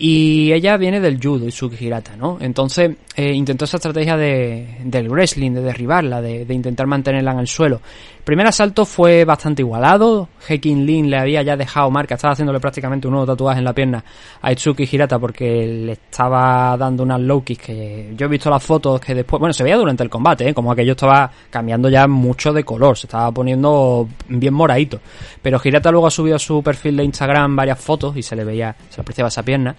Y 0.00 0.52
ella 0.52 0.76
viene 0.76 1.00
del 1.00 1.18
judo, 1.20 1.46
Hirata, 1.80 2.16
¿no? 2.16 2.38
Entonces, 2.40 2.96
eh, 3.16 3.32
intentó 3.32 3.64
esa 3.64 3.78
estrategia 3.78 4.16
de, 4.16 4.78
del 4.84 5.08
wrestling, 5.08 5.50
de 5.50 5.60
derribarla, 5.60 6.22
de, 6.22 6.44
de 6.44 6.54
intentar 6.54 6.86
mantenerla 6.86 7.32
en 7.32 7.40
el 7.40 7.48
suelo. 7.48 7.80
El 8.18 8.24
primer 8.24 8.46
asalto 8.46 8.84
fue 8.84 9.24
bastante 9.24 9.62
igualado. 9.62 10.28
Hekin 10.46 10.86
Lin 10.86 11.10
le 11.10 11.18
había 11.18 11.42
ya 11.42 11.56
dejado 11.56 11.90
marca, 11.90 12.14
estaba 12.14 12.34
haciéndole 12.34 12.60
prácticamente 12.60 13.08
un 13.08 13.14
nuevo 13.14 13.26
tatuaje 13.26 13.58
en 13.58 13.64
la 13.64 13.72
pierna 13.72 14.04
a 14.40 14.52
Itsuki 14.52 14.88
Hirata 14.88 15.18
porque 15.18 15.66
le 15.66 15.92
estaba 15.92 16.76
dando 16.76 17.02
unas 17.02 17.20
low 17.20 17.42
kicks 17.42 17.66
que 17.66 18.12
yo 18.16 18.26
he 18.26 18.28
visto 18.28 18.50
las 18.50 18.62
fotos 18.62 19.00
que 19.00 19.16
después, 19.16 19.40
bueno, 19.40 19.52
se 19.52 19.64
veía 19.64 19.76
durante 19.76 20.04
el 20.04 20.10
combate, 20.10 20.48
¿eh? 20.48 20.54
como 20.54 20.70
aquello 20.70 20.92
estaba 20.92 21.28
cambiando 21.50 21.88
ya 21.88 22.06
mucho 22.06 22.52
de 22.52 22.62
color, 22.62 22.96
se 22.96 23.08
estaba 23.08 23.32
poniendo 23.32 24.06
bien 24.28 24.54
moradito. 24.54 25.00
Pero 25.42 25.60
Hirata 25.64 25.90
luego 25.90 26.06
ha 26.06 26.10
subido 26.10 26.36
a 26.36 26.38
su 26.38 26.62
perfil 26.62 26.98
de 26.98 27.04
Instagram 27.04 27.56
varias 27.56 27.80
fotos 27.80 28.16
y 28.16 28.22
se 28.22 28.36
le 28.36 28.44
veía, 28.44 28.76
se 28.90 29.00
apreciaba 29.00 29.26
esa 29.26 29.42
pierna. 29.42 29.74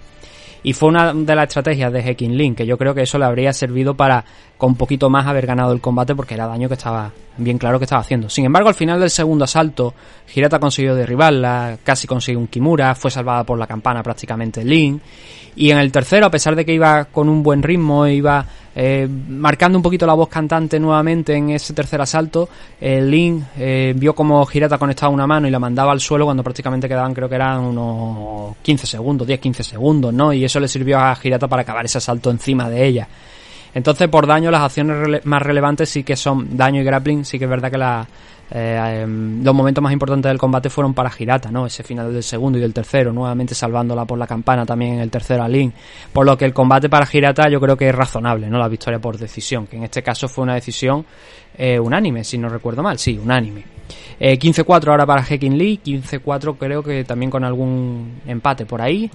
Y 0.63 0.73
fue 0.73 0.89
una 0.89 1.13
de 1.13 1.35
las 1.35 1.47
estrategias 1.47 1.91
de 1.93 2.01
Hekin 2.01 2.37
Lin, 2.37 2.55
que 2.55 2.65
yo 2.65 2.77
creo 2.77 2.93
que 2.93 3.03
eso 3.03 3.17
le 3.17 3.25
habría 3.25 3.53
servido 3.53 3.95
para 3.95 4.25
con 4.57 4.75
poquito 4.75 5.09
más 5.09 5.25
haber 5.25 5.45
ganado 5.45 5.71
el 5.71 5.79
combate 5.79 6.15
porque 6.15 6.33
era 6.33 6.45
daño 6.45 6.67
que 6.67 6.73
estaba 6.73 7.11
bien 7.37 7.57
claro 7.57 7.79
que 7.79 7.85
estaba 7.85 8.01
haciendo. 8.01 8.29
Sin 8.29 8.45
embargo, 8.45 8.67
al 8.67 8.75
final 8.75 8.99
del 8.99 9.09
segundo 9.09 9.45
asalto, 9.45 9.93
Hirata 10.35 10.59
consiguió 10.59 10.95
derribarla, 10.95 11.77
casi 11.83 12.07
consiguió 12.07 12.39
un 12.39 12.47
Kimura, 12.47 12.93
fue 12.95 13.09
salvada 13.09 13.45
por 13.45 13.57
la 13.57 13.67
campana 13.67 14.03
prácticamente 14.03 14.63
Lin. 14.65 15.01
Y 15.55 15.71
en 15.71 15.77
el 15.77 15.91
tercero, 15.91 16.25
a 16.25 16.31
pesar 16.31 16.55
de 16.55 16.65
que 16.65 16.73
iba 16.73 17.05
con 17.05 17.29
un 17.29 17.41
buen 17.41 17.63
ritmo, 17.63 18.05
iba 18.07 18.45
eh, 18.81 19.09
marcando 19.09 19.77
un 19.77 19.81
poquito 19.83 20.05
la 20.05 20.13
voz 20.13 20.29
cantante 20.29 20.79
nuevamente 20.79 21.35
en 21.35 21.49
ese 21.49 21.73
tercer 21.73 21.99
asalto, 21.99 22.47
eh, 22.79 23.01
Lin 23.01 23.45
eh, 23.57 23.93
vio 23.93 24.15
como 24.15 24.47
Hirata 24.49 24.77
conectaba 24.77 25.11
una 25.11 25.27
mano 25.27 25.49
y 25.49 25.51
la 25.51 25.59
mandaba 25.59 25.91
al 25.91 25.99
suelo 25.99 26.23
cuando 26.23 26.43
prácticamente 26.43 26.87
quedaban, 26.87 27.13
creo 27.13 27.27
que 27.27 27.35
eran 27.35 27.59
unos 27.59 28.55
15 28.61 28.87
segundos, 28.87 29.27
10-15 29.27 29.63
segundos, 29.63 30.13
¿no? 30.13 30.31
Y 30.31 30.45
eso 30.45 30.61
le 30.61 30.69
sirvió 30.69 30.97
a 30.97 31.17
Hirata 31.21 31.49
para 31.49 31.63
acabar 31.63 31.83
ese 31.83 31.97
asalto 31.97 32.31
encima 32.31 32.69
de 32.69 32.85
ella. 32.85 33.07
Entonces, 33.73 34.07
por 34.07 34.25
daño, 34.25 34.49
las 34.49 34.61
acciones 34.61 35.25
más 35.25 35.41
relevantes 35.41 35.89
sí 35.89 36.05
que 36.05 36.15
son 36.15 36.55
daño 36.55 36.79
y 36.79 36.85
grappling. 36.85 37.25
Sí 37.25 37.37
que 37.37 37.45
es 37.45 37.51
verdad 37.51 37.69
que 37.69 37.77
la, 37.77 38.07
eh, 38.51 39.05
los 39.43 39.53
momentos 39.53 39.83
más 39.83 39.93
importantes 39.93 40.29
del 40.29 40.37
combate 40.37 40.69
fueron 40.69 40.93
para 40.93 41.11
Hirata, 41.17 41.51
¿no? 41.51 41.65
Ese 41.65 41.83
final 41.83 42.11
del 42.11 42.23
segundo 42.23 42.57
y 42.57 42.61
del 42.61 42.73
tercero, 42.73 43.13
nuevamente 43.13 43.53
salvándola 43.53 44.05
por 44.05 44.17
la 44.17 44.25
campana 44.25 44.65
también 44.65 44.95
en 44.95 44.99
el 45.01 45.11
tercero 45.11 45.43
a 45.43 45.47
Lin. 45.47 45.73
Por 46.11 46.25
lo 46.25 46.37
que 46.37 46.45
el 46.45 46.53
combate 46.53 46.89
para 46.89 47.07
Hirata 47.11 47.49
yo 47.49 47.59
creo 47.59 47.77
que 47.77 47.89
es 47.89 47.95
razonable, 47.95 48.49
¿no? 48.49 48.57
La 48.57 48.67
victoria 48.67 48.99
por 48.99 49.17
decisión, 49.17 49.67
que 49.67 49.77
en 49.77 49.83
este 49.83 50.01
caso 50.01 50.27
fue 50.27 50.43
una 50.43 50.55
decisión 50.55 51.05
eh, 51.57 51.79
unánime, 51.79 52.23
si 52.23 52.37
no 52.37 52.49
recuerdo 52.49 52.81
mal. 52.81 52.97
Sí, 52.97 53.19
unánime. 53.21 53.78
Eh, 54.19 54.37
15-4 54.37 54.87
ahora 54.87 55.05
para 55.05 55.25
Hekin 55.27 55.57
Lee, 55.57 55.79
15-4 55.83 56.57
creo 56.57 56.83
que 56.83 57.03
también 57.03 57.29
con 57.29 57.43
algún 57.43 58.21
empate 58.27 58.65
por 58.65 58.81
ahí. 58.81 59.09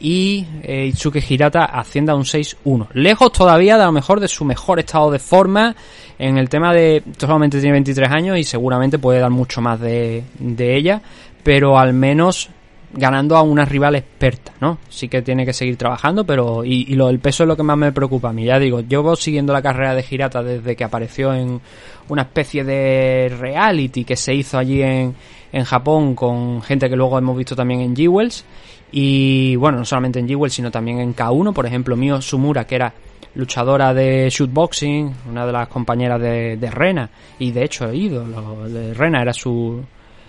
Y 0.00 0.46
eh, 0.62 0.86
Itsuki 0.86 1.20
Hirata 1.28 1.64
asciende 1.64 2.12
a 2.12 2.14
un 2.14 2.22
6-1. 2.22 2.88
Lejos 2.94 3.32
todavía 3.32 3.76
de 3.76 3.82
a 3.82 3.86
lo 3.86 3.92
mejor 3.92 4.20
de 4.20 4.28
su 4.28 4.44
mejor 4.44 4.78
estado 4.78 5.10
de 5.10 5.18
forma 5.18 5.74
en 6.18 6.38
el 6.38 6.48
tema 6.48 6.72
de... 6.72 7.02
Solamente 7.18 7.60
tiene 7.60 7.72
23 7.72 8.10
años 8.10 8.38
y 8.38 8.44
seguramente 8.44 8.98
puede 8.98 9.18
dar 9.18 9.30
mucho 9.30 9.60
más 9.60 9.80
de, 9.80 10.22
de 10.38 10.76
ella, 10.76 11.02
pero 11.42 11.78
al 11.78 11.94
menos 11.94 12.50
ganando 12.92 13.36
a 13.36 13.42
una 13.42 13.64
rival 13.64 13.96
experta, 13.96 14.52
¿no? 14.60 14.78
Sí 14.88 15.08
que 15.08 15.22
tiene 15.22 15.44
que 15.44 15.52
seguir 15.52 15.76
trabajando, 15.76 16.24
pero 16.24 16.64
y, 16.64 16.86
y 16.88 16.94
lo 16.94 17.08
del 17.08 17.18
peso 17.18 17.42
es 17.44 17.48
lo 17.48 17.56
que 17.56 17.62
más 17.62 17.76
me 17.76 17.92
preocupa 17.92 18.30
a 18.30 18.32
mí. 18.32 18.44
Ya 18.44 18.58
digo, 18.58 18.80
llevo 18.80 19.14
siguiendo 19.16 19.52
la 19.52 19.62
carrera 19.62 19.94
de 19.94 20.04
Hirata 20.08 20.42
desde 20.42 20.74
que 20.74 20.84
apareció 20.84 21.34
en 21.34 21.60
una 22.08 22.22
especie 22.22 22.64
de 22.64 23.34
reality 23.38 24.04
que 24.04 24.16
se 24.16 24.34
hizo 24.34 24.58
allí 24.58 24.82
en, 24.82 25.14
en 25.52 25.64
Japón 25.64 26.14
con 26.14 26.62
gente 26.62 26.88
que 26.88 26.96
luego 26.96 27.18
hemos 27.18 27.36
visto 27.36 27.54
también 27.54 27.80
en 27.80 27.96
Jewels. 27.96 28.44
Y 28.90 29.54
bueno, 29.56 29.78
no 29.78 29.84
solamente 29.84 30.18
en 30.18 30.28
Jewels, 30.28 30.54
sino 30.54 30.70
también 30.70 31.00
en 31.00 31.14
K1. 31.14 31.52
Por 31.52 31.66
ejemplo, 31.66 31.94
Mio 31.96 32.22
Sumura, 32.22 32.66
que 32.66 32.76
era 32.76 32.92
luchadora 33.34 33.92
de 33.92 34.28
shootboxing, 34.30 35.14
una 35.30 35.44
de 35.44 35.52
las 35.52 35.68
compañeras 35.68 36.20
de, 36.20 36.56
de 36.56 36.70
Rena. 36.70 37.10
Y 37.38 37.50
de 37.50 37.64
hecho, 37.64 37.92
ídolo. 37.92 38.66
De 38.68 38.94
Rena 38.94 39.20
era 39.20 39.34
su, 39.34 39.84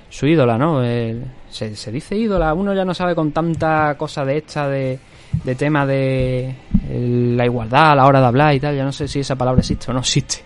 su 0.10 0.28
ídola, 0.28 0.58
¿no? 0.58 0.82
Se, 1.50 1.70
dice 1.92 2.16
ídola, 2.16 2.54
uno 2.54 2.74
ya 2.74 2.86
no 2.86 2.94
sabe 2.94 3.16
con 3.16 3.32
tanta 3.32 3.96
cosa 3.98 4.26
de 4.26 4.38
esta 4.38 4.68
de, 4.68 5.00
de 5.44 5.56
tema 5.56 5.86
de 5.86 6.56
la 7.36 7.46
igualdad 7.46 7.92
a 7.92 7.96
la 7.96 8.06
hora 8.08 8.20
de 8.20 8.26
hablar 8.28 8.54
y 8.56 8.60
tal, 8.60 8.76
ya 8.76 8.84
no 8.84 8.92
sé 8.92 9.08
si 9.08 9.20
esa 9.20 9.36
palabra 9.36 9.60
existe 9.60 9.90
o 9.90 9.94
no 9.94 10.00
existe. 10.00 10.38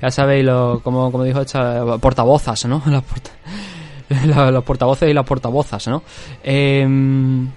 Ya 0.00 0.10
sabéis, 0.10 0.44
lo, 0.44 0.80
como, 0.82 1.10
como 1.10 1.24
dijo 1.24 1.40
esta, 1.40 1.84
portavozas, 1.98 2.64
¿no? 2.66 2.82
La- 4.26 4.50
los 4.50 4.64
portavoces 4.64 5.08
y 5.08 5.14
las 5.14 5.24
portavozas, 5.24 5.86
¿no? 5.86 6.02
Em, 6.42 7.48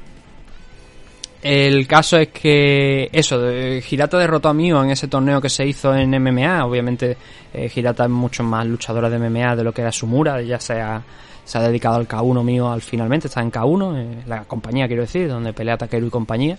el 1.41 1.87
caso 1.87 2.17
es 2.17 2.29
que 2.29 3.09
eso, 3.11 3.39
de- 3.39 3.83
Hirata 3.89 4.17
derrotó 4.17 4.49
a 4.49 4.53
Mio 4.53 4.81
en 4.83 4.91
ese 4.91 5.07
torneo 5.07 5.41
que 5.41 5.49
se 5.49 5.65
hizo 5.65 5.93
en 5.95 6.11
MMA. 6.11 6.63
Obviamente, 6.65 7.17
eh, 7.53 7.69
Hirata 7.75 8.03
es 8.05 8.09
mucho 8.09 8.43
más 8.43 8.65
luchadora 8.65 9.09
de 9.09 9.17
MMA 9.19 9.55
de 9.55 9.63
lo 9.63 9.73
que 9.73 9.81
era 9.81 9.91
Sumura. 9.91 10.39
Ella 10.39 10.59
se 10.59 10.79
ha, 10.79 11.01
se 11.45 11.57
ha 11.57 11.61
dedicado 11.61 11.95
al 11.95 12.07
K1 12.07 12.43
Mio 12.43 12.71
al 12.71 12.81
finalmente, 12.81 13.27
está 13.27 13.41
en 13.41 13.51
K1, 13.51 13.95
eh, 13.97 14.23
la 14.27 14.43
compañía 14.45 14.87
quiero 14.87 15.01
decir, 15.03 15.27
donde 15.27 15.53
pelea 15.53 15.77
Takeru 15.77 16.07
y 16.07 16.09
compañía. 16.09 16.57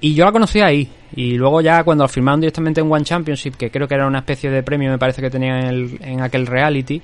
Y 0.00 0.14
yo 0.14 0.24
la 0.24 0.32
conocí 0.32 0.60
ahí. 0.60 0.90
Y 1.14 1.34
luego 1.34 1.60
ya 1.60 1.84
cuando 1.84 2.04
la 2.04 2.08
firmaron 2.08 2.40
directamente 2.40 2.80
en 2.80 2.90
One 2.90 3.04
Championship, 3.04 3.54
que 3.56 3.70
creo 3.70 3.86
que 3.86 3.94
era 3.94 4.06
una 4.06 4.18
especie 4.18 4.50
de 4.50 4.62
premio, 4.62 4.90
me 4.90 4.98
parece 4.98 5.22
que 5.22 5.30
tenía 5.30 5.60
en, 5.60 5.66
el- 5.66 5.98
en 6.02 6.20
aquel 6.20 6.46
reality, 6.46 7.00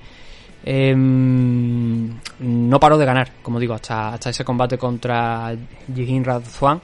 em, 0.64 2.08
no 2.40 2.80
paró 2.80 2.98
de 2.98 3.04
ganar, 3.06 3.30
como 3.42 3.58
digo, 3.60 3.74
hasta, 3.74 4.14
hasta 4.14 4.30
ese 4.30 4.44
combate 4.44 4.76
contra 4.78 5.54
Jihin 5.94 6.24
Radzuan. 6.24 6.80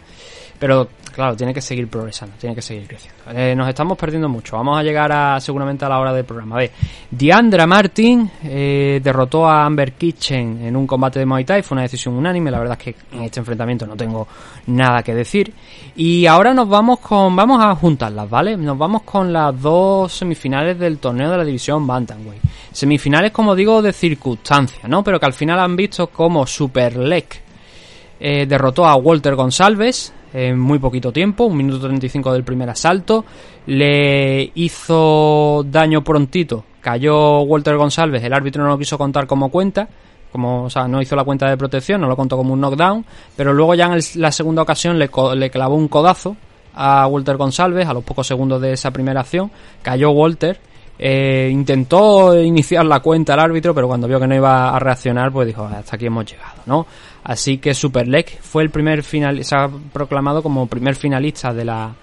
Pero 0.59 0.89
claro, 1.15 1.37
tiene 1.37 1.55
que 1.55 1.61
seguir 1.61 1.89
progresando, 1.89 2.37
tiene 2.39 2.55
que 2.55 2.63
seguir 2.63 2.87
creciendo. 2.87 3.15
Nos 3.57 3.69
estamos 3.69 3.97
perdiendo 3.97 4.29
mucho. 4.29 4.57
Vamos 4.57 4.79
a 4.79 4.83
llegar 4.83 5.11
a 5.13 5.41
seguramente 5.41 5.85
a 5.85 5.89
la 5.89 5.99
hora 5.99 6.13
del 6.13 6.25
programa. 6.25 6.57
A 6.57 6.59
ver, 6.59 6.71
Diandra 7.11 7.67
Martin 7.67 8.31
eh, 8.43 9.01
derrotó 9.03 9.47
a 9.47 9.65
Amber 9.65 9.93
Kitchen 9.93 10.61
en 10.63 10.77
un 10.77 10.87
combate 10.87 11.19
de 11.19 11.27
Muay 11.27 11.45
Thai. 11.45 11.63
Fue 11.63 11.77
una 11.77 11.83
decisión 11.83 12.15
unánime. 12.15 12.51
La 12.51 12.59
verdad 12.59 12.77
es 12.79 12.85
que 12.85 13.17
en 13.17 13.23
este 13.23 13.41
enfrentamiento 13.41 13.87
no 13.87 13.97
tengo 13.97 14.27
nada 14.67 15.03
que 15.03 15.15
decir. 15.15 15.53
Y 15.97 16.27
ahora 16.27 16.53
nos 16.53 16.69
vamos 16.69 16.99
con, 16.99 17.35
vamos 17.37 17.63
a 17.63 17.75
juntarlas, 17.75 18.29
¿vale? 18.29 18.57
Nos 18.57 18.77
vamos 18.77 19.03
con 19.03 19.33
las 19.33 19.61
dos 19.61 20.13
semifinales 20.13 20.79
del 20.79 20.99
torneo 20.99 21.31
de 21.31 21.39
la 21.39 21.45
división 21.45 21.87
Bantamweight. 21.87 22.43
Semifinales, 22.73 23.31
como 23.31 23.55
digo, 23.55 23.81
de 23.81 23.93
circunstancia, 23.93 24.89
¿no? 24.89 25.05
Pero 25.05 25.21
que 25.21 25.27
al 25.27 25.33
final 25.33 25.61
han 25.61 25.77
visto 25.77 26.09
como 26.09 26.47
Super 26.47 26.97
Leg 26.97 27.27
eh, 28.19 28.47
derrotó 28.47 28.87
a 28.87 28.97
Walter 28.97 29.35
González 29.35 30.13
en 30.35 30.59
muy 30.59 30.79
poquito 30.79 31.11
tiempo, 31.13 31.45
un 31.45 31.57
minuto 31.57 31.87
35 31.87 32.33
del 32.35 32.45
primer 32.45 32.69
asalto. 32.69 33.25
Le 33.67 34.51
hizo 34.55 35.65
daño 35.67 36.05
prontito. 36.05 36.65
Cayó 36.81 37.41
Walter 37.43 37.77
González, 37.77 38.23
el 38.23 38.35
árbitro 38.35 38.63
no 38.63 38.69
lo 38.69 38.79
quiso 38.79 38.99
contar 38.99 39.27
como 39.27 39.49
cuenta. 39.49 39.89
Como, 40.31 40.65
o 40.65 40.71
sea, 40.71 40.89
no 40.89 41.01
hizo 41.01 41.15
la 41.15 41.23
cuenta 41.25 41.49
de 41.49 41.57
protección, 41.57 42.01
no 42.01 42.09
lo 42.09 42.17
contó 42.17 42.37
como 42.37 42.53
un 42.53 42.61
knockdown. 42.61 43.05
Pero 43.37 43.53
luego 43.55 43.75
ya 43.75 43.87
en 43.87 43.93
el- 43.95 44.05
la 44.17 44.33
segunda 44.33 44.63
ocasión 44.63 44.99
le, 44.99 45.09
le 45.37 45.51
clavó 45.51 45.77
un 45.77 45.89
codazo 45.89 46.37
a 46.75 47.07
Walter 47.07 47.37
González 47.37 47.87
a 47.87 47.95
los 47.95 48.03
pocos 48.03 48.27
segundos 48.27 48.61
de 48.61 48.73
esa 48.73 48.91
primera 48.91 49.21
acción. 49.21 49.51
Cayó 49.83 50.11
Walter. 50.11 50.59
eh, 50.97 51.49
intentó 51.53 52.41
iniciar 52.41 52.85
la 52.87 53.01
cuenta 53.01 53.35
al 53.35 53.41
árbitro, 53.41 53.75
pero 53.75 53.89
cuando 53.89 54.07
vio 54.07 54.21
que 54.21 54.29
no 54.29 54.35
iba 54.37 54.69
a 54.77 54.79
reaccionar, 54.79 55.33
pues 55.33 55.49
dijo, 55.49 55.65
hasta 55.65 55.97
aquí 55.97 56.07
hemos 56.07 56.25
llegado, 56.25 56.63
¿no? 56.67 56.87
Así 57.25 57.57
que 57.57 57.73
Super 57.73 58.07
Leg 58.07 58.39
fue 58.41 58.63
el 58.63 58.71
primer 58.71 59.03
final, 59.03 59.43
se 59.45 59.57
ha 59.57 59.69
proclamado 59.93 60.43
como 60.43 60.67
primer 60.67 60.95
finalista 60.95 61.55
de 61.55 61.65
la, 61.65 61.95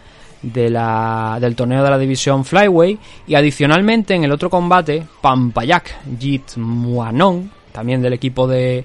de 0.41 0.69
la, 0.69 1.37
del 1.39 1.55
torneo 1.55 1.83
de 1.83 1.89
la 1.91 1.97
división 1.99 2.43
Flyway. 2.43 2.97
Y 3.27 3.35
adicionalmente 3.35 4.15
en 4.15 4.23
el 4.23 4.31
otro 4.31 4.49
combate, 4.49 5.05
Pampayak 5.21 6.17
Jit 6.19 6.57
Muanon, 6.57 7.51
también 7.71 8.01
del 8.01 8.13
equipo 8.13 8.47
de, 8.47 8.83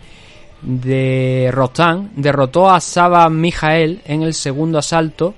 de 0.61 1.49
Rotan, 1.53 2.11
derrotó 2.17 2.69
a 2.69 2.81
Saba 2.81 3.29
Mijael 3.31 4.03
en 4.05 4.23
el 4.23 4.35
segundo 4.35 4.79
asalto 4.79 5.35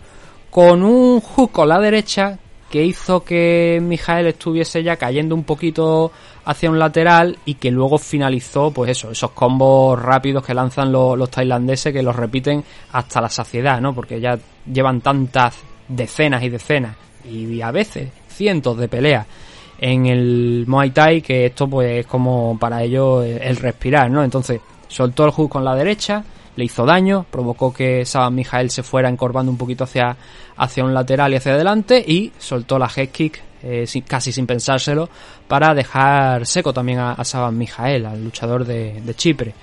con 0.50 0.82
un 0.82 1.20
hook 1.20 1.52
con 1.52 1.68
la 1.68 1.78
derecha 1.78 2.38
que 2.70 2.84
hizo 2.84 3.24
que 3.24 3.78
Mijael 3.82 4.26
estuviese 4.26 4.82
ya 4.82 4.96
cayendo 4.96 5.34
un 5.34 5.44
poquito 5.44 6.12
hacia 6.50 6.70
un 6.70 6.78
lateral 6.78 7.36
y 7.44 7.54
que 7.54 7.70
luego 7.70 7.98
finalizó, 7.98 8.70
pues 8.70 8.90
eso, 8.92 9.10
esos 9.10 9.32
combos 9.32 10.00
rápidos 10.00 10.42
que 10.44 10.54
lanzan 10.54 10.90
lo- 10.90 11.14
los 11.14 11.30
tailandeses 11.30 11.92
que 11.92 12.02
los 12.02 12.16
repiten 12.16 12.64
hasta 12.92 13.20
la 13.20 13.28
saciedad, 13.28 13.80
¿no? 13.82 13.94
Porque 13.94 14.18
ya 14.18 14.38
llevan 14.72 15.02
tantas 15.02 15.56
decenas 15.88 16.42
y 16.42 16.48
decenas 16.48 16.96
y 17.30 17.60
a 17.60 17.70
veces 17.70 18.08
cientos 18.28 18.78
de 18.78 18.88
peleas 18.88 19.26
en 19.78 20.06
el 20.06 20.64
Muay 20.66 20.90
Thai 20.90 21.20
que 21.20 21.46
esto 21.46 21.68
pues 21.68 22.00
es 22.00 22.06
como 22.06 22.56
para 22.58 22.82
ellos 22.82 23.24
el 23.26 23.42
el 23.42 23.56
respirar, 23.56 24.10
¿no? 24.10 24.24
Entonces 24.24 24.60
soltó 24.88 25.26
el 25.26 25.32
hook 25.32 25.50
con 25.50 25.64
la 25.64 25.74
derecha, 25.74 26.24
le 26.56 26.64
hizo 26.64 26.86
daño, 26.86 27.26
provocó 27.30 27.74
que 27.74 28.06
Saban 28.06 28.34
Mijael 28.34 28.70
se 28.70 28.82
fuera 28.82 29.08
encorvando 29.10 29.52
un 29.52 29.58
poquito 29.58 29.84
hacia, 29.84 30.16
hacia 30.56 30.82
un 30.82 30.94
lateral 30.94 31.32
y 31.32 31.36
hacia 31.36 31.52
adelante 31.52 32.02
y 32.06 32.32
soltó 32.38 32.78
la 32.78 32.90
head 32.96 33.10
kick 33.10 33.42
eh, 33.62 33.86
casi 34.06 34.32
sin 34.32 34.46
pensárselo 34.46 35.08
para 35.46 35.74
dejar 35.74 36.46
seco 36.46 36.72
también 36.72 36.98
a, 36.98 37.12
a 37.12 37.24
Saban 37.24 37.56
Mijael, 37.56 38.06
al 38.06 38.22
luchador 38.22 38.64
de, 38.64 39.02
Chipre. 39.14 39.54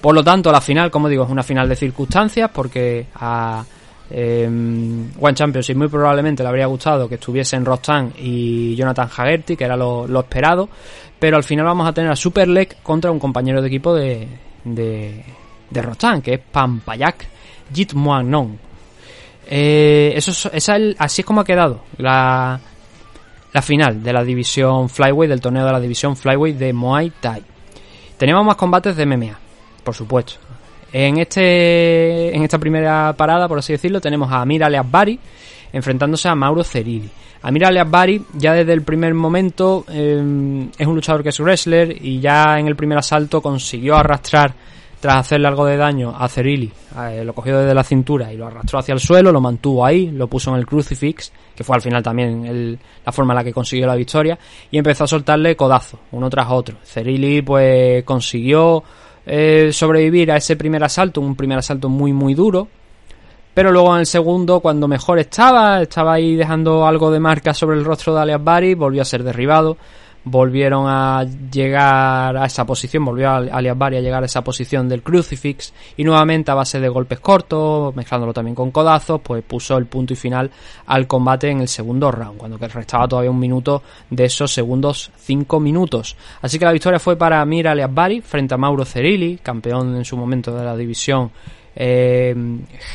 Por 0.00 0.14
lo 0.14 0.22
tanto, 0.22 0.52
la 0.52 0.60
final, 0.60 0.90
como 0.90 1.08
digo, 1.08 1.24
es 1.24 1.30
una 1.30 1.42
final 1.42 1.68
de 1.68 1.76
circunstancias 1.76 2.50
porque 2.52 3.06
a 3.14 3.64
eh, 4.10 4.44
One 4.46 5.34
Championship 5.34 5.76
muy 5.76 5.88
probablemente 5.88 6.42
le 6.42 6.48
habría 6.48 6.66
gustado 6.66 7.08
que 7.08 7.14
estuviesen 7.14 7.64
Rostan 7.64 8.12
y 8.18 8.74
Jonathan 8.76 9.08
Haggerty, 9.14 9.56
que 9.56 9.64
era 9.64 9.76
lo, 9.76 10.20
esperado, 10.20 10.68
pero 11.18 11.36
al 11.36 11.44
final 11.44 11.64
vamos 11.64 11.88
a 11.88 11.92
tener 11.92 12.10
a 12.10 12.16
Super 12.16 12.48
Leg 12.48 12.76
contra 12.82 13.10
un 13.10 13.18
compañero 13.18 13.62
de 13.62 13.68
equipo 13.68 13.94
de, 13.94 14.28
de, 14.64 15.24
de 15.70 15.82
Rostan, 15.82 16.20
que 16.20 16.34
es 16.34 16.40
Pampayak 16.40 17.26
Jitmuanon. 17.72 18.58
Eh, 19.46 20.12
eso 20.16 20.30
es, 20.30 20.46
esa 20.52 20.76
así 20.98 21.22
es 21.22 21.26
como 21.26 21.42
ha 21.42 21.44
quedado 21.44 21.82
la, 21.98 22.58
la 23.54 23.62
final 23.62 24.02
de 24.02 24.12
la 24.12 24.24
división 24.24 24.88
Flyweight, 24.88 25.30
del 25.30 25.40
torneo 25.40 25.64
de 25.64 25.72
la 25.72 25.80
división 25.80 26.16
Flyweight 26.16 26.58
de 26.58 26.72
Muay 26.72 27.12
Thai. 27.20 27.40
Tenemos 28.18 28.44
más 28.44 28.56
combates 28.56 28.96
de 28.96 29.06
MMA, 29.06 29.38
por 29.84 29.94
supuesto. 29.94 30.34
En 30.92 31.18
este 31.18 32.34
en 32.34 32.42
esta 32.42 32.58
primera 32.58 33.14
parada, 33.16 33.46
por 33.46 33.58
así 33.58 33.72
decirlo, 33.72 34.00
tenemos 34.00 34.30
a 34.30 34.40
Amir 34.40 34.64
Bari 34.84 35.18
enfrentándose 35.72 36.28
a 36.28 36.34
Mauro 36.34 36.64
Cerilli. 36.64 37.08
Amir 37.42 37.64
Bari 37.86 38.24
ya 38.32 38.54
desde 38.54 38.72
el 38.72 38.82
primer 38.82 39.14
momento 39.14 39.84
eh, 39.88 40.68
es 40.76 40.86
un 40.86 40.94
luchador 40.96 41.22
que 41.22 41.28
es 41.28 41.38
wrestler 41.38 41.96
y 42.04 42.18
ya 42.18 42.58
en 42.58 42.66
el 42.66 42.74
primer 42.74 42.98
asalto 42.98 43.40
consiguió 43.40 43.94
arrastrar 43.96 44.52
tras 45.04 45.16
hacerle 45.16 45.48
algo 45.48 45.66
de 45.66 45.76
daño 45.76 46.14
a 46.18 46.26
Cerilli, 46.30 46.72
eh, 47.10 47.22
lo 47.26 47.34
cogió 47.34 47.58
desde 47.58 47.74
la 47.74 47.84
cintura 47.84 48.32
y 48.32 48.38
lo 48.38 48.46
arrastró 48.46 48.78
hacia 48.78 48.94
el 48.94 49.00
suelo, 49.00 49.30
lo 49.30 49.38
mantuvo 49.38 49.84
ahí, 49.84 50.10
lo 50.10 50.28
puso 50.28 50.48
en 50.50 50.56
el 50.56 50.64
crucifix, 50.64 51.30
que 51.54 51.62
fue 51.62 51.76
al 51.76 51.82
final 51.82 52.02
también 52.02 52.46
el- 52.46 52.78
la 53.04 53.12
forma 53.12 53.34
en 53.34 53.36
la 53.36 53.44
que 53.44 53.52
consiguió 53.52 53.86
la 53.86 53.96
victoria, 53.96 54.38
y 54.70 54.78
empezó 54.78 55.04
a 55.04 55.06
soltarle 55.06 55.56
codazos, 55.56 56.00
uno 56.12 56.30
tras 56.30 56.46
otro. 56.50 56.76
Cerilli 56.82 57.42
pues 57.42 58.02
consiguió 58.04 58.82
eh, 59.26 59.72
sobrevivir 59.74 60.32
a 60.32 60.38
ese 60.38 60.56
primer 60.56 60.82
asalto, 60.82 61.20
un 61.20 61.36
primer 61.36 61.58
asalto 61.58 61.90
muy 61.90 62.14
muy 62.14 62.32
duro, 62.32 62.66
pero 63.52 63.70
luego 63.72 63.92
en 63.92 64.00
el 64.00 64.06
segundo, 64.06 64.60
cuando 64.60 64.88
mejor 64.88 65.18
estaba, 65.18 65.82
estaba 65.82 66.14
ahí 66.14 66.34
dejando 66.34 66.86
algo 66.86 67.10
de 67.10 67.20
marca 67.20 67.52
sobre 67.52 67.76
el 67.76 67.84
rostro 67.84 68.14
de 68.14 68.22
Alias 68.22 68.42
Bari, 68.42 68.72
volvió 68.72 69.02
a 69.02 69.04
ser 69.04 69.22
derribado. 69.22 69.76
Volvieron 70.24 70.86
a 70.88 71.24
llegar 71.52 72.36
a 72.36 72.46
esa 72.46 72.64
posición, 72.64 73.04
volvió 73.04 73.30
a 73.30 73.36
Alias 73.36 73.76
Bari 73.76 73.98
a 73.98 74.00
llegar 74.00 74.22
a 74.22 74.26
esa 74.26 74.42
posición 74.42 74.88
del 74.88 75.02
crucifix 75.02 75.74
y 75.96 76.04
nuevamente 76.04 76.50
a 76.50 76.54
base 76.54 76.80
de 76.80 76.88
golpes 76.88 77.20
cortos, 77.20 77.94
mezclándolo 77.94 78.32
también 78.32 78.54
con 78.54 78.70
codazos, 78.70 79.20
pues 79.22 79.42
puso 79.44 79.76
el 79.76 79.86
punto 79.86 80.14
y 80.14 80.16
final 80.16 80.50
al 80.86 81.06
combate 81.06 81.50
en 81.50 81.60
el 81.60 81.68
segundo 81.68 82.10
round, 82.10 82.38
cuando 82.38 82.56
restaba 82.56 83.06
todavía 83.06 83.30
un 83.30 83.38
minuto 83.38 83.82
de 84.10 84.24
esos 84.24 84.52
segundos 84.52 85.10
5 85.16 85.60
minutos. 85.60 86.16
Así 86.40 86.58
que 86.58 86.64
la 86.64 86.72
victoria 86.72 86.98
fue 86.98 87.16
para 87.16 87.40
Amir 87.40 87.68
Alias 87.68 87.92
Bari 87.92 88.20
frente 88.20 88.54
a 88.54 88.58
Mauro 88.58 88.84
Cerilli, 88.84 89.38
campeón 89.42 89.96
en 89.96 90.04
su 90.04 90.16
momento 90.16 90.54
de 90.54 90.64
la 90.64 90.76
división 90.76 91.30
eh, 91.76 92.34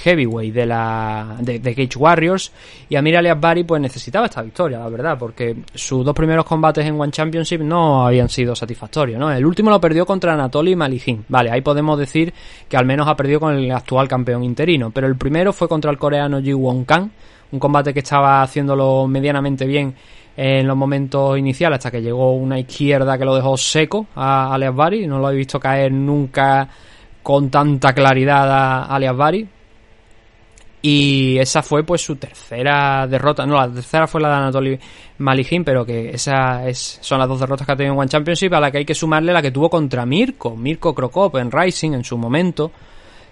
heavyweight 0.04 0.54
de 0.54 0.66
la 0.66 1.36
de, 1.40 1.60
de 1.60 1.76
Cage 1.76 1.98
Warriors 1.98 2.52
y 2.88 2.96
Amir 2.96 3.18
Alias 3.18 3.40
Bari 3.40 3.64
pues 3.64 3.82
necesitaba 3.82 4.28
esta 4.28 4.42
victoria 4.42 4.80
la 4.80 4.90
verdad 4.90 5.18
porque 5.18 5.56
sus 5.74 6.06
dos 6.06 6.16
primeros 6.16 6.46
combates 6.46 6.86
en 6.86 7.00
One 7.00 7.12
Championship 7.12 7.62
no 7.62 8.06
habían 8.08 8.30
sido 8.30 8.56
satisfactorios 8.56 9.20
¿no? 9.20 9.32
el 9.32 9.46
último 9.46 9.70
lo 9.70 9.82
perdió 9.82 10.06
contra 10.06 10.34
Anatoly 10.34 10.76
Malihin 10.76 11.26
vale 11.28 11.52
ahí 11.52 11.62
podemos 11.62 12.00
decir 12.00 12.34
que 12.68 12.78
al 12.78 12.86
menos 12.86 13.08
ha 13.08 13.16
perdido 13.16 13.40
con 13.40 13.56
el 13.56 13.72
actual 13.72 14.08
campeón 14.08 14.44
interino 14.44 14.92
pero 14.92 15.08
el 15.08 15.16
primero 15.16 15.54
fue 15.54 15.68
contra 15.68 15.92
el 15.92 15.98
coreano 15.98 16.42
Ji 16.42 16.54
Won 16.54 16.86
Kang 16.86 17.10
un 17.52 17.60
combate 17.60 17.94
que 17.94 18.00
estaba 18.00 18.42
haciéndolo 18.42 19.08
medianamente 19.08 19.66
bien 19.66 19.96
en 20.42 20.68
los 20.68 20.78
momentos 20.78 21.38
iniciales 21.38 21.80
hasta 21.80 21.92
que 21.92 22.02
llegó 22.02 22.34
una 22.34 22.58
izquierda 22.58 23.18
que 23.18 23.26
lo 23.26 23.36
dejó 23.36 23.58
seco 23.58 24.08
a 24.16 24.54
Alias 24.54 24.74
Bari. 24.74 25.06
No 25.06 25.20
lo 25.20 25.30
he 25.32 25.36
visto 25.36 25.60
caer 25.60 25.92
nunca 25.92 26.70
con 27.30 27.52
tanta 27.52 27.94
claridad 27.94 28.52
a 28.52 28.86
Alias 28.86 29.16
Bari. 29.16 29.48
Y 30.82 31.38
esa 31.38 31.62
fue 31.62 31.84
pues 31.84 32.02
su 32.02 32.16
tercera 32.16 33.06
derrota. 33.06 33.46
No, 33.46 33.54
la 33.54 33.72
tercera 33.72 34.08
fue 34.08 34.20
la 34.20 34.30
de 34.30 34.34
Anatoly 34.34 34.80
Malijin, 35.20 35.64
pero 35.64 35.86
que 35.86 36.10
esas 36.10 36.66
es, 36.66 36.98
son 37.02 37.20
las 37.20 37.28
dos 37.28 37.40
derrotas 37.40 37.68
que 37.68 37.74
ha 37.74 37.76
tenido 37.76 37.94
en 37.94 38.00
One 38.00 38.10
Championship, 38.10 38.52
a 38.54 38.60
la 38.60 38.72
que 38.72 38.80
hay 38.80 38.86
que 38.86 38.96
sumarle 38.96 39.32
la 39.32 39.44
que 39.44 39.52
tuvo 39.52 39.70
contra 39.70 40.08
Mirko, 40.08 40.58
Mirko 40.58 40.96
Krokop 40.96 41.36
en 41.36 41.52
Rising 41.52 41.94
en 41.94 42.04
su 42.04 42.18
momento, 42.18 42.72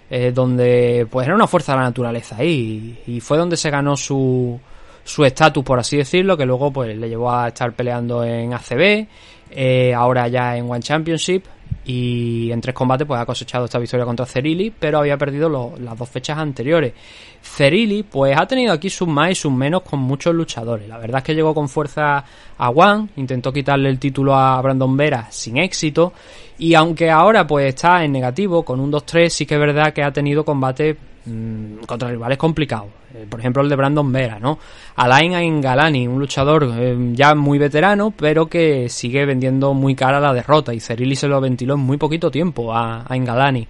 eh, 0.08 0.30
donde 0.30 1.04
pues 1.10 1.26
era 1.26 1.34
una 1.34 1.48
fuerza 1.48 1.72
de 1.72 1.78
la 1.78 1.84
naturaleza 1.86 2.36
ahí, 2.38 3.00
y, 3.04 3.16
y 3.16 3.20
fue 3.20 3.36
donde 3.36 3.56
se 3.56 3.68
ganó 3.68 3.96
su 3.96 4.60
su 5.02 5.24
estatus, 5.24 5.64
por 5.64 5.80
así 5.80 5.96
decirlo, 5.96 6.36
que 6.36 6.46
luego 6.46 6.70
pues 6.72 6.96
le 6.96 7.08
llevó 7.08 7.32
a 7.32 7.48
estar 7.48 7.72
peleando 7.72 8.22
en 8.22 8.54
ACB, 8.54 9.08
eh, 9.50 9.92
ahora 9.92 10.28
ya 10.28 10.56
en 10.56 10.70
One 10.70 10.82
Championship, 10.82 11.46
y 11.88 12.52
en 12.52 12.60
tres 12.60 12.74
combates 12.74 13.06
pues 13.06 13.18
ha 13.18 13.24
cosechado 13.24 13.64
esta 13.64 13.78
victoria 13.78 14.04
contra 14.04 14.26
Cerili, 14.26 14.70
pero 14.70 14.98
había 14.98 15.16
perdido 15.16 15.72
las 15.80 15.98
dos 15.98 16.06
fechas 16.06 16.36
anteriores. 16.36 16.92
Cerili 17.42 18.02
pues 18.02 18.36
ha 18.38 18.46
tenido 18.46 18.74
aquí 18.74 18.90
sus 18.90 19.08
más 19.08 19.30
y 19.30 19.34
sus 19.34 19.50
menos 19.50 19.80
con 19.80 19.98
muchos 20.00 20.34
luchadores. 20.34 20.86
La 20.86 20.98
verdad 20.98 21.18
es 21.18 21.24
que 21.24 21.34
llegó 21.34 21.54
con 21.54 21.66
fuerza 21.66 22.22
a 22.58 22.68
One, 22.68 23.08
intentó 23.16 23.50
quitarle 23.54 23.88
el 23.88 23.98
título 23.98 24.34
a 24.34 24.60
Brandon 24.60 24.94
Vera 24.98 25.28
sin 25.30 25.56
éxito 25.56 26.12
y 26.58 26.74
aunque 26.74 27.08
ahora 27.10 27.46
pues 27.46 27.68
está 27.68 28.04
en 28.04 28.12
negativo 28.12 28.66
con 28.66 28.80
un 28.80 28.92
2-3 28.92 29.30
sí 29.30 29.46
que 29.46 29.54
es 29.54 29.60
verdad 29.60 29.94
que 29.94 30.02
ha 30.02 30.12
tenido 30.12 30.44
combates 30.44 30.94
mm, 31.28 31.84
contra 31.86 32.08
rivales 32.08 32.38
complicados. 32.38 32.88
Eh, 33.14 33.26
por 33.28 33.40
ejemplo 33.40 33.62
el 33.62 33.68
de 33.68 33.76
Brandon 33.76 34.10
Vera, 34.12 34.38
¿no? 34.38 34.58
Alain 34.96 35.34
Aingalani, 35.34 36.08
un 36.08 36.18
luchador 36.18 36.70
eh, 36.76 36.96
ya 37.12 37.34
muy 37.34 37.58
veterano, 37.58 38.12
pero 38.16 38.46
que 38.46 38.88
sigue 38.88 39.24
vendiendo 39.24 39.74
muy 39.74 39.94
cara 39.94 40.20
la 40.20 40.32
derrota. 40.32 40.74
Y 40.74 40.80
Cerili 40.80 41.16
se 41.16 41.28
lo 41.28 41.40
ventiló 41.40 41.74
en 41.74 41.80
muy 41.80 41.96
poquito 41.96 42.30
tiempo 42.30 42.72
a, 42.72 43.02
a 43.02 43.12
Aingalani. 43.12 43.68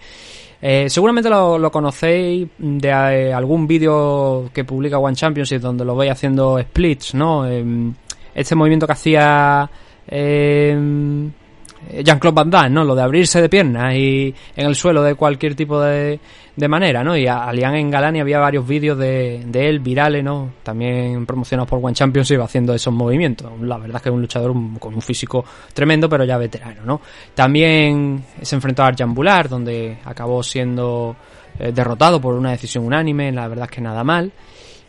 Eh, 0.60 0.86
seguramente 0.90 1.30
lo, 1.30 1.70
conocéis 1.70 2.48
de 2.58 2.88
eh, 2.88 3.32
algún 3.32 3.66
vídeo 3.66 4.50
que 4.52 4.64
publica 4.64 4.98
One 4.98 5.14
Championship 5.14 5.60
donde 5.60 5.84
lo 5.84 5.94
veis 5.94 6.10
haciendo 6.10 6.58
splits, 6.60 7.14
¿no? 7.14 7.46
Em, 7.46 7.94
este 8.34 8.56
movimiento 8.56 8.86
que 8.86 8.92
hacía 8.92 9.70
em, 10.06 11.30
Jean-Claude 12.02 12.34
Van 12.34 12.50
Damme, 12.50 12.70
¿no? 12.70 12.84
Lo 12.84 12.94
de 12.94 13.02
abrirse 13.02 13.40
de 13.40 13.48
piernas 13.48 13.94
y 13.94 14.34
en 14.56 14.66
el 14.66 14.74
suelo 14.74 15.02
de 15.02 15.14
cualquier 15.14 15.54
tipo 15.54 15.80
de, 15.80 16.18
de 16.56 16.68
manera, 16.68 17.04
¿no? 17.04 17.16
Y 17.16 17.26
Alian 17.26 17.74
en 17.76 17.90
Galani 17.90 18.20
había 18.20 18.38
varios 18.38 18.66
vídeos 18.66 18.98
de, 18.98 19.44
de 19.46 19.68
él 19.68 19.80
virales, 19.80 20.24
¿no? 20.24 20.50
También 20.62 21.24
promocionados 21.24 21.68
por 21.68 21.78
One 21.82 21.94
Championship 21.94 22.40
haciendo 22.40 22.74
esos 22.74 22.92
movimientos. 22.92 23.50
La 23.62 23.78
verdad 23.78 23.96
es 23.96 24.02
que 24.02 24.08
es 24.08 24.14
un 24.14 24.20
luchador 24.20 24.52
con 24.78 24.94
un 24.94 25.02
físico 25.02 25.44
tremendo, 25.72 26.08
pero 26.08 26.24
ya 26.24 26.36
veterano, 26.36 26.82
¿no? 26.84 27.00
También 27.34 28.24
se 28.42 28.56
enfrentó 28.56 28.82
a 28.82 28.86
Arjan 28.88 29.14
Bular, 29.14 29.48
donde 29.48 29.98
acabó 30.04 30.42
siendo 30.42 31.16
eh, 31.58 31.72
derrotado 31.72 32.20
por 32.20 32.34
una 32.34 32.50
decisión 32.50 32.84
unánime, 32.84 33.32
la 33.32 33.48
verdad 33.48 33.66
es 33.66 33.70
que 33.70 33.80
nada 33.80 34.04
mal. 34.04 34.32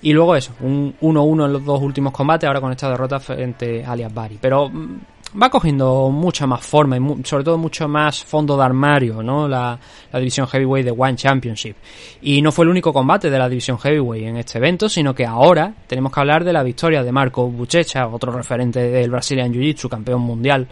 Y 0.01 0.13
luego 0.13 0.35
eso, 0.35 0.53
un 0.61 0.95
1-1 1.01 1.45
en 1.45 1.53
los 1.53 1.65
dos 1.65 1.81
últimos 1.81 2.13
combates, 2.13 2.47
ahora 2.47 2.61
con 2.61 2.71
esta 2.71 2.89
derrota 2.89 3.19
frente 3.19 3.83
a 3.83 3.91
Alias 3.91 4.13
Bari. 4.13 4.37
Pero 4.39 4.69
mm, 4.69 4.99
va 5.41 5.49
cogiendo 5.49 6.09
mucha 6.09 6.47
más 6.47 6.65
forma 6.65 6.97
y 6.97 6.99
mu- 6.99 7.17
sobre 7.23 7.43
todo 7.43 7.57
mucho 7.57 7.87
más 7.87 8.23
fondo 8.23 8.57
de 8.57 8.63
armario, 8.63 9.21
¿no? 9.21 9.47
La, 9.47 9.79
división 10.13 10.47
heavyweight 10.47 10.85
de 10.85 10.91
One 10.97 11.15
Championship. 11.15 11.75
Y 12.21 12.41
no 12.41 12.51
fue 12.51 12.65
el 12.65 12.69
único 12.69 12.91
combate 12.93 13.29
de 13.29 13.37
la 13.39 13.49
división 13.49 13.77
heavyweight 13.77 14.27
en 14.27 14.37
este 14.37 14.57
evento, 14.57 14.89
sino 14.89 15.13
que 15.13 15.25
ahora 15.25 15.73
tenemos 15.87 16.11
que 16.11 16.19
hablar 16.19 16.43
de 16.43 16.53
la 16.53 16.63
victoria 16.63 17.03
de 17.03 17.11
Marco 17.11 17.47
Buchecha, 17.49 18.07
otro 18.07 18.31
referente 18.31 18.79
del 18.79 19.09
Brazilian 19.11 19.53
Jiu-Jitsu, 19.53 19.89
campeón 19.89 20.21
mundial 20.21 20.67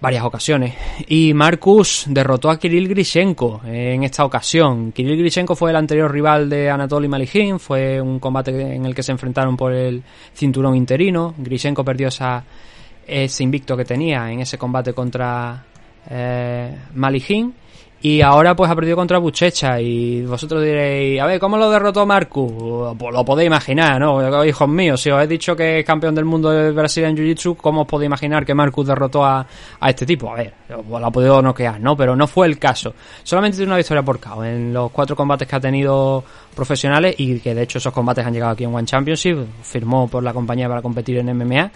varias 0.00 0.24
ocasiones. 0.24 0.74
Y 1.08 1.32
Marcus 1.34 2.04
derrotó 2.08 2.50
a 2.50 2.58
Kirill 2.58 2.86
Grishenko 2.88 3.62
en 3.64 4.04
esta 4.04 4.24
ocasión. 4.24 4.92
Kirill 4.92 5.18
Grishenko 5.18 5.56
fue 5.56 5.70
el 5.70 5.76
anterior 5.76 6.12
rival 6.12 6.50
de 6.50 6.70
Anatoly 6.70 7.08
Malijin, 7.08 7.58
fue 7.58 8.00
un 8.00 8.18
combate 8.18 8.50
en 8.74 8.84
el 8.84 8.94
que 8.94 9.02
se 9.02 9.12
enfrentaron 9.12 9.56
por 9.56 9.72
el 9.72 10.02
cinturón 10.34 10.76
interino. 10.76 11.34
Grishenko 11.38 11.82
perdió 11.84 12.08
esa, 12.08 12.44
ese 13.06 13.42
invicto 13.42 13.76
que 13.76 13.84
tenía 13.84 14.30
en 14.30 14.40
ese 14.40 14.58
combate 14.58 14.92
contra 14.92 15.64
eh, 16.08 16.76
Malijin. 16.94 17.54
Y 18.02 18.20
ahora 18.20 18.54
pues 18.54 18.70
ha 18.70 18.74
perdido 18.74 18.94
contra 18.94 19.18
Buchecha 19.18 19.80
y 19.80 20.22
vosotros 20.22 20.62
diréis, 20.62 21.20
a 21.20 21.26
ver, 21.26 21.40
¿cómo 21.40 21.56
lo 21.56 21.70
derrotó 21.70 22.04
Marcus? 22.04 22.94
Pues 22.96 23.12
lo 23.12 23.24
podéis 23.24 23.46
imaginar, 23.46 23.98
¿no? 23.98 24.44
Hijos 24.44 24.68
míos, 24.68 25.00
si 25.00 25.10
os 25.10 25.22
he 25.22 25.26
dicho 25.26 25.56
que 25.56 25.80
es 25.80 25.84
campeón 25.84 26.14
del 26.14 26.26
mundo 26.26 26.50
de 26.50 26.72
Brasil 26.72 27.04
en 27.04 27.16
Jiu-Jitsu, 27.16 27.56
¿cómo 27.56 27.82
os 27.82 27.86
podéis 27.88 28.06
imaginar 28.06 28.44
que 28.44 28.54
Marcus 28.54 28.86
derrotó 28.86 29.24
a, 29.24 29.46
a 29.80 29.90
este 29.90 30.04
tipo? 30.04 30.30
A 30.30 30.36
ver, 30.36 30.52
pues 30.68 31.00
lo 31.00 31.06
ha 31.06 31.10
podido 31.10 31.40
noquear, 31.40 31.80
¿no? 31.80 31.96
Pero 31.96 32.14
no 32.14 32.26
fue 32.26 32.46
el 32.46 32.58
caso. 32.58 32.94
Solamente 33.22 33.56
tiene 33.56 33.70
una 33.70 33.78
victoria 33.78 34.02
por 34.02 34.20
KO 34.20 34.44
en 34.44 34.74
los 34.74 34.90
cuatro 34.90 35.16
combates 35.16 35.48
que 35.48 35.56
ha 35.56 35.60
tenido 35.60 36.22
profesionales 36.54 37.14
y 37.18 37.40
que 37.40 37.54
de 37.54 37.62
hecho 37.62 37.78
esos 37.78 37.92
combates 37.94 38.26
han 38.26 38.34
llegado 38.34 38.52
aquí 38.52 38.64
en 38.64 38.74
One 38.74 38.86
Championship, 38.86 39.38
firmó 39.62 40.06
por 40.06 40.22
la 40.22 40.34
compañía 40.34 40.68
para 40.68 40.82
competir 40.82 41.16
en 41.16 41.36
MMA. 41.36 41.70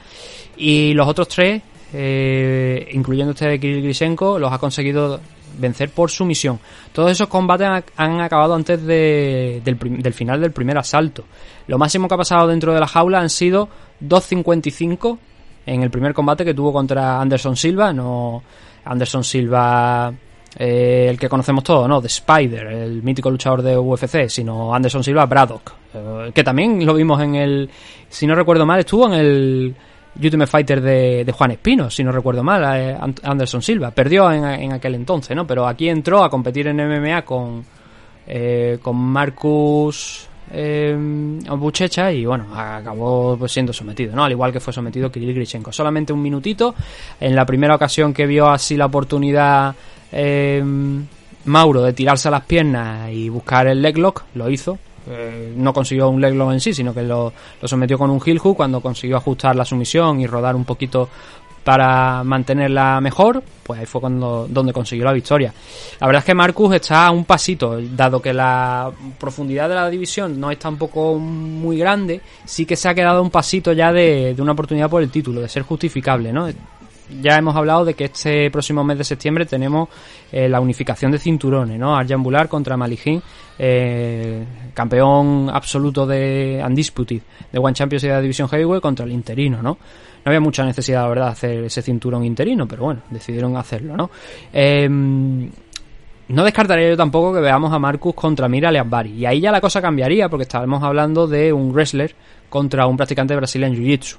Y 0.58 0.92
los 0.92 1.08
otros 1.08 1.28
tres, 1.28 1.62
eh, 1.94 2.88
incluyendo 2.92 3.32
este 3.32 3.48
de 3.48 3.58
Kirill 3.58 3.82
Grishenko, 3.82 4.38
los 4.38 4.52
ha 4.52 4.58
conseguido 4.58 5.18
vencer 5.58 5.90
por 5.90 6.10
sumisión. 6.10 6.58
Todos 6.92 7.10
esos 7.12 7.28
combates 7.28 7.84
han, 7.96 8.20
acabado 8.20 8.54
antes 8.54 8.84
de- 8.84 9.60
del 9.64 10.12
final 10.14 10.40
del 10.40 10.52
primer 10.52 10.78
asalto. 10.78 11.24
Lo 11.66 11.78
máximo 11.78 12.08
que 12.08 12.14
ha 12.14 12.18
pasado 12.18 12.48
dentro 12.48 12.72
de 12.74 12.80
la 12.80 12.86
jaula 12.86 13.20
han 13.20 13.30
sido 13.30 13.68
2.55 14.00 15.18
en 15.66 15.82
el 15.82 15.90
primer 15.90 16.14
combate 16.14 16.44
que 16.44 16.54
tuvo 16.54 16.72
contra 16.72 17.20
Anderson 17.20 17.56
Silva. 17.56 17.92
No 17.92 18.42
Anderson 18.84 19.22
Silva, 19.24 20.12
eh, 20.58 21.06
el 21.10 21.18
que 21.18 21.28
conocemos 21.28 21.62
todos, 21.62 21.88
¿no? 21.88 22.00
The 22.00 22.08
Spider, 22.08 22.66
el 22.66 23.02
mítico 23.02 23.30
luchador 23.30 23.62
de 23.62 23.76
UFC, 23.76 24.28
sino 24.28 24.74
Anderson 24.74 25.04
Silva 25.04 25.26
Braddock, 25.26 25.72
eh, 25.94 26.30
que 26.34 26.42
también 26.42 26.84
lo 26.84 26.94
vimos 26.94 27.20
en 27.22 27.34
el, 27.34 27.70
si 28.08 28.26
no 28.26 28.34
recuerdo 28.34 28.64
mal, 28.66 28.80
estuvo 28.80 29.06
en 29.06 29.12
el 29.12 29.76
Ultimate 30.16 30.50
Fighter 30.50 30.80
de, 30.80 31.32
Juan 31.32 31.52
Espino, 31.52 31.90
si 31.90 32.02
no 32.02 32.12
recuerdo 32.12 32.42
mal, 32.42 32.62
eh, 32.76 32.96
Anderson 33.22 33.62
Silva. 33.62 33.90
Perdió 33.90 34.30
en, 34.32 34.44
en 34.44 34.72
aquel 34.72 34.94
entonces, 34.94 35.36
¿no? 35.36 35.46
Pero 35.46 35.66
aquí 35.66 35.88
entró 35.88 36.24
a 36.24 36.30
competir 36.30 36.66
en 36.66 36.76
MMA 36.76 37.22
con, 37.22 37.64
eh, 38.26 38.78
con 38.82 38.96
Marcus 38.96 40.28
eh, 40.52 40.96
Buchecha 41.56 42.12
y 42.12 42.26
bueno, 42.26 42.46
acabó 42.54 43.36
pues, 43.36 43.52
siendo 43.52 43.72
sometido, 43.72 44.14
¿no? 44.14 44.24
Al 44.24 44.32
igual 44.32 44.52
que 44.52 44.60
fue 44.60 44.72
sometido 44.72 45.10
Kirill 45.10 45.34
Grishenko. 45.34 45.72
Solamente 45.72 46.12
un 46.12 46.22
minutito. 46.22 46.74
En 47.20 47.34
la 47.34 47.46
primera 47.46 47.74
ocasión 47.74 48.12
que 48.12 48.26
vio 48.26 48.48
así 48.48 48.76
la 48.76 48.86
oportunidad 48.86 49.74
eh, 50.12 50.62
Mauro 51.44 51.82
de 51.82 51.92
tirarse 51.92 52.28
a 52.28 52.30
las 52.32 52.44
piernas 52.44 53.10
y 53.10 53.28
buscar 53.28 53.66
el 53.66 53.80
leg 53.80 53.98
lock, 53.98 54.24
lo 54.34 54.50
hizo. 54.50 54.78
Eh, 55.08 55.54
no 55.56 55.72
consiguió 55.72 56.08
un 56.10 56.20
leg 56.20 56.34
lock 56.34 56.52
en 56.52 56.60
sí, 56.60 56.74
sino 56.74 56.92
que 56.92 57.02
lo, 57.02 57.32
lo 57.60 57.68
sometió 57.68 57.96
con 57.98 58.10
un 58.10 58.20
heel 58.24 58.38
hook 58.38 58.56
cuando 58.56 58.80
consiguió 58.80 59.16
ajustar 59.16 59.56
la 59.56 59.64
sumisión 59.64 60.20
y 60.20 60.26
rodar 60.26 60.54
un 60.54 60.64
poquito 60.64 61.08
para 61.64 62.24
mantenerla 62.24 63.00
mejor, 63.00 63.42
pues 63.62 63.80
ahí 63.80 63.86
fue 63.86 64.00
cuando 64.00 64.46
donde 64.48 64.72
consiguió 64.72 65.04
la 65.04 65.12
victoria. 65.12 65.52
La 66.00 66.06
verdad 66.06 66.20
es 66.20 66.24
que 66.24 66.34
Marcus 66.34 66.74
está 66.74 67.06
a 67.06 67.10
un 67.10 67.24
pasito, 67.24 67.78
dado 67.80 68.20
que 68.20 68.32
la 68.32 68.90
profundidad 69.18 69.68
de 69.68 69.74
la 69.74 69.90
división 69.90 70.40
no 70.40 70.50
es 70.50 70.58
tampoco 70.58 71.18
muy 71.18 71.78
grande, 71.78 72.20
sí 72.44 72.64
que 72.64 72.76
se 72.76 72.88
ha 72.88 72.94
quedado 72.94 73.22
un 73.22 73.30
pasito 73.30 73.72
ya 73.72 73.92
de, 73.92 74.34
de 74.34 74.42
una 74.42 74.52
oportunidad 74.52 74.88
por 74.88 75.02
el 75.02 75.10
título, 75.10 75.40
de 75.40 75.48
ser 75.48 75.62
justificable, 75.62 76.32
¿no? 76.32 76.48
Ya 77.20 77.36
hemos 77.36 77.56
hablado 77.56 77.84
de 77.84 77.94
que 77.94 78.04
este 78.04 78.50
próximo 78.50 78.84
mes 78.84 78.98
de 78.98 79.04
septiembre 79.04 79.46
tenemos 79.46 79.88
eh, 80.30 80.48
la 80.48 80.60
unificación 80.60 81.10
de 81.10 81.18
cinturones, 81.18 81.78
¿no? 81.78 81.96
Arjan 81.96 82.22
Bular 82.22 82.48
contra 82.48 82.76
Malijin, 82.76 83.22
eh, 83.58 84.44
campeón 84.74 85.50
absoluto 85.52 86.06
de 86.06 86.62
Undisputed, 86.64 87.22
de 87.52 87.58
One 87.58 87.74
Championship 87.74 88.08
de 88.08 88.14
la 88.14 88.20
división 88.20 88.48
Heavyweight 88.48 88.82
contra 88.82 89.04
el 89.04 89.12
interino, 89.12 89.62
¿no? 89.62 89.78
No 90.24 90.28
había 90.28 90.40
mucha 90.40 90.64
necesidad, 90.64 91.02
la 91.02 91.08
verdad, 91.08 91.26
de 91.26 91.32
hacer 91.32 91.64
ese 91.64 91.82
cinturón 91.82 92.24
interino, 92.24 92.68
pero 92.68 92.84
bueno, 92.84 93.00
decidieron 93.10 93.56
hacerlo, 93.56 93.96
¿no? 93.96 94.10
Eh, 94.52 94.88
no 96.30 96.44
descartaría 96.44 96.90
yo 96.90 96.96
tampoco 96.96 97.34
que 97.34 97.40
veamos 97.40 97.72
a 97.72 97.78
Marcus 97.80 98.14
contra 98.14 98.48
Mira 98.48 98.70
Leambari. 98.70 99.14
Y 99.14 99.26
ahí 99.26 99.40
ya 99.40 99.50
la 99.50 99.60
cosa 99.60 99.82
cambiaría, 99.82 100.28
porque 100.28 100.44
estábamos 100.44 100.80
hablando 100.80 101.26
de 101.26 101.52
un 101.52 101.72
wrestler 101.72 102.14
contra 102.48 102.86
un 102.86 102.96
practicante 102.96 103.34
de 103.34 103.38
Brazilian 103.38 103.74
Jiu-Jitsu. 103.74 104.16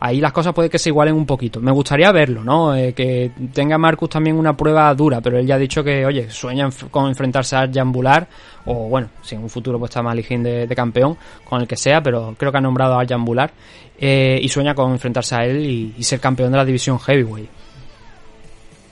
Ahí 0.00 0.20
las 0.20 0.32
cosas 0.32 0.52
puede 0.52 0.68
que 0.68 0.78
se 0.78 0.90
igualen 0.90 1.14
un 1.14 1.24
poquito. 1.24 1.60
Me 1.60 1.70
gustaría 1.70 2.10
verlo, 2.12 2.44
¿no? 2.44 2.74
Eh, 2.74 2.92
que 2.92 3.30
tenga 3.52 3.78
Marcus 3.78 4.10
también 4.10 4.36
una 4.36 4.56
prueba 4.56 4.92
dura, 4.94 5.20
pero 5.20 5.38
él 5.38 5.46
ya 5.46 5.54
ha 5.54 5.58
dicho 5.58 5.82
que, 5.82 6.04
oye, 6.04 6.28
sueña 6.30 6.68
con 6.90 7.08
enfrentarse 7.08 7.56
a 7.56 7.70
Jambular, 7.72 8.26
o 8.66 8.88
bueno, 8.88 9.08
si 9.22 9.34
en 9.34 9.42
un 9.42 9.48
futuro 9.48 9.78
pues 9.78 9.90
está 9.90 10.02
Malijin 10.02 10.42
de, 10.42 10.66
de 10.66 10.74
campeón, 10.76 11.16
con 11.48 11.60
el 11.60 11.66
que 11.66 11.76
sea, 11.76 12.02
pero 12.02 12.34
creo 12.36 12.52
que 12.52 12.58
ha 12.58 12.60
nombrado 12.60 12.98
a 12.98 13.06
Jambular, 13.06 13.52
eh, 13.98 14.38
y 14.42 14.48
sueña 14.48 14.74
con 14.74 14.90
enfrentarse 14.92 15.36
a 15.36 15.44
él 15.44 15.94
y, 15.96 16.02
ser 16.02 16.20
campeón 16.20 16.50
de 16.50 16.58
la 16.58 16.64
división 16.64 16.98
Heavyweight 16.98 17.48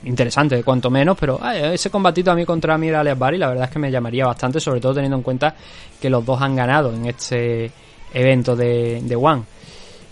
interesante, 0.05 0.61
cuanto 0.63 0.89
menos, 0.89 1.15
pero 1.17 1.39
ese 1.49 1.89
combatito 1.89 2.29
a 2.29 2.35
mí 2.35 2.43
contra 2.43 2.77
Mira 2.77 2.99
Alex 2.99 3.17
Bari, 3.17 3.37
la 3.37 3.47
verdad 3.47 3.65
es 3.65 3.71
que 3.71 3.79
me 3.79 3.89
llamaría 3.89 4.25
bastante, 4.25 4.59
sobre 4.59 4.81
todo 4.81 4.95
teniendo 4.95 5.15
en 5.15 5.23
cuenta 5.23 5.55
que 6.01 6.09
los 6.09 6.25
dos 6.25 6.41
han 6.41 6.57
ganado 6.57 6.93
en 6.93 7.05
este 7.05 7.71
evento 8.13 8.53
de, 8.53 8.99
de 9.01 9.15
One. 9.15 9.43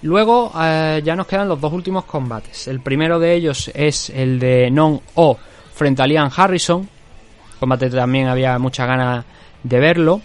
Luego 0.04 0.52
eh, 0.60 1.02
ya 1.04 1.16
nos 1.16 1.28
quedan 1.28 1.48
los 1.48 1.62
dos 1.62 1.72
últimos 1.72 2.06
combates. 2.06 2.68
El 2.68 2.80
primero 2.80 3.20
de 3.20 3.36
ellos 3.36 3.70
es 3.74 4.10
el 4.10 4.40
de 4.40 4.72
Non-O 4.72 5.38
frente 5.74 6.02
a 6.02 6.08
Liam 6.08 6.32
Harrison. 6.36 6.88
Combate 7.60 7.90
también 7.90 8.28
había 8.28 8.58
muchas 8.58 8.88
ganas 8.88 9.26
de 9.62 9.80
verlo. 9.80 10.22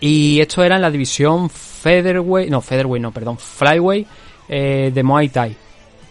Y 0.00 0.40
esto 0.40 0.62
era 0.64 0.76
en 0.76 0.82
la 0.82 0.90
división 0.90 1.50
Featherweight, 1.50 2.50
no, 2.50 2.60
Featherweight 2.60 3.02
no, 3.02 3.12
perdón, 3.12 3.38
Flyweight 3.38 4.06
eh, 4.48 4.90
de 4.94 5.02
Muay 5.02 5.28
Thai. 5.28 5.56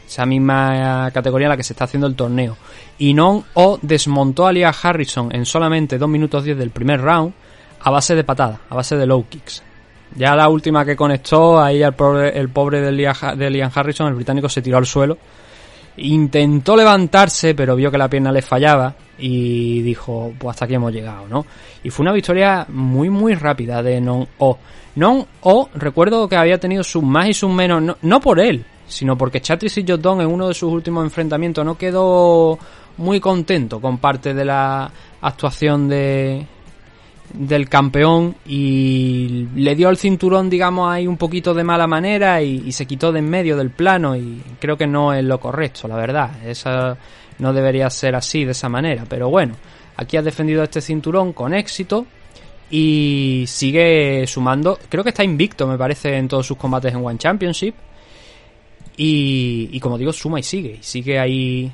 Esa 0.08 0.26
misma 0.26 1.10
categoría 1.12 1.48
en 1.48 1.50
la 1.50 1.58
que 1.58 1.64
se 1.64 1.74
está 1.74 1.86
haciendo 1.86 2.08
el 2.08 2.16
torneo. 2.16 2.58
Y 3.00 3.14
Non-O 3.14 3.80
desmontó 3.82 4.46
a 4.46 4.52
Liam 4.52 4.74
Harrison 4.84 5.34
en 5.34 5.46
solamente 5.46 5.98
2 5.98 6.08
minutos 6.08 6.44
10 6.44 6.58
del 6.58 6.70
primer 6.70 7.02
round 7.02 7.34
a 7.80 7.90
base 7.90 8.16
de 8.16 8.24
patada, 8.24 8.60
a 8.70 8.76
base 8.76 8.96
de 8.98 9.06
low 9.06 9.26
kicks. 9.28 9.64
Ya 10.16 10.36
la 10.36 10.50
última 10.50 10.86
que 10.86 10.96
conectó, 10.96 11.60
ahí 11.60 11.82
el 11.82 11.94
pobre, 11.94 12.38
el 12.38 12.50
pobre 12.50 12.82
de, 12.82 12.92
Liam, 12.92 13.72
Harrison, 13.74 14.08
el 14.08 14.16
británico, 14.16 14.50
se 14.50 14.62
tiró 14.62 14.78
al 14.78 14.86
suelo. 14.86 15.18
Intentó 15.98 16.76
levantarse, 16.76 17.56
pero 17.56 17.76
vio 17.76 17.92
que 17.92 17.98
la 17.98 18.10
pierna 18.10 18.32
le 18.32 18.42
fallaba 18.42 18.94
y 19.18 19.82
dijo, 19.82 20.34
pues 20.38 20.54
hasta 20.54 20.66
aquí 20.66 20.76
hemos 20.76 20.94
llegado, 20.94 21.28
¿no? 21.28 21.46
Y 21.84 21.90
fue 21.90 22.04
una 22.04 22.14
victoria 22.14 22.66
muy, 22.70 23.10
muy 23.10 23.34
rápida 23.34 23.82
de 23.82 24.00
Non-O. 24.00 24.58
Non-O, 24.96 25.70
recuerdo 25.74 26.28
que 26.28 26.36
había 26.36 26.60
tenido 26.60 26.84
sus 26.84 27.04
más 27.04 27.28
y 27.28 27.34
sus 27.34 27.52
menos, 27.52 27.82
no, 27.82 27.98
no 28.02 28.20
por 28.20 28.40
él, 28.40 28.64
sino 28.88 29.18
porque 29.18 29.42
Chatris 29.42 29.78
y 29.80 29.86
Jodon 29.88 30.22
en 30.22 30.28
uno 30.28 30.48
de 30.48 30.54
sus 30.54 30.72
últimos 30.72 31.04
enfrentamientos 31.04 31.66
no 31.66 31.78
quedó 31.78 32.58
muy 32.98 33.20
contento 33.20 33.80
con 33.80 33.98
parte 33.98 34.34
de 34.34 34.46
la 34.46 34.92
actuación 35.22 35.88
de, 35.88 36.46
del 37.34 37.68
campeón 37.70 38.36
y 38.46 39.48
le 39.56 39.76
dio 39.76 39.90
el 39.90 39.98
cinturón, 39.98 40.50
digamos, 40.50 40.92
ahí 40.92 41.08
un 41.08 41.18
poquito 41.18 41.54
de 41.54 41.64
mala 41.64 41.88
manera 41.88 42.42
y, 42.42 42.72
se 42.72 42.86
quitó 42.86 43.12
de 43.12 43.20
en 43.20 43.30
medio 43.30 43.58
del 43.58 43.72
plano 43.72 44.16
y 44.16 44.42
creo 44.60 44.78
que 44.78 44.88
no 44.88 45.14
es 45.14 45.24
lo 45.24 45.40
correcto, 45.40 45.88
la 45.88 45.96
verdad. 45.96 46.32
Eso 46.46 46.98
no 47.40 47.54
debería 47.54 47.90
ser 47.90 48.16
así, 48.16 48.46
de 48.46 48.52
esa 48.52 48.70
manera. 48.70 49.06
Pero 49.10 49.30
bueno, 49.30 49.56
aquí 49.96 50.18
ha 50.18 50.22
defendido 50.22 50.64
este 50.64 50.82
cinturón 50.82 51.34
con 51.34 51.54
éxito 51.54 52.06
y 52.70 53.46
sigue 53.48 54.26
sumando. 54.28 54.80
Creo 54.90 55.04
que 55.04 55.10
está 55.10 55.24
invicto, 55.24 55.68
me 55.68 55.78
parece, 55.78 56.18
en 56.18 56.28
todos 56.28 56.46
sus 56.46 56.58
combates 56.58 56.94
en 56.94 57.04
One 57.04 57.18
Championship. 57.18 57.76
Y, 58.96 59.70
y 59.72 59.80
como 59.80 59.98
digo, 59.98 60.14
suma 60.14 60.40
y 60.40 60.44
sigue. 60.44 60.78
Y 60.80 60.84
sigue 60.84 61.20
ahí 61.20 61.72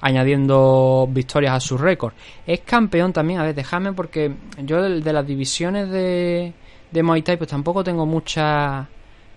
añadiendo 0.00 1.08
victorias 1.10 1.54
a 1.54 1.60
su 1.60 1.76
récord. 1.78 2.14
Es 2.46 2.60
campeón 2.60 3.12
también, 3.12 3.40
a 3.40 3.44
ver, 3.44 3.54
déjame 3.54 3.92
porque 3.92 4.32
yo 4.64 4.82
de, 4.82 5.12
las 5.12 5.26
divisiones 5.26 5.90
de, 5.90 6.52
de 6.90 7.02
Muay 7.02 7.22
Thai 7.22 7.36
pues 7.36 7.50
tampoco 7.50 7.82
tengo 7.82 8.06
mucha 8.06 8.88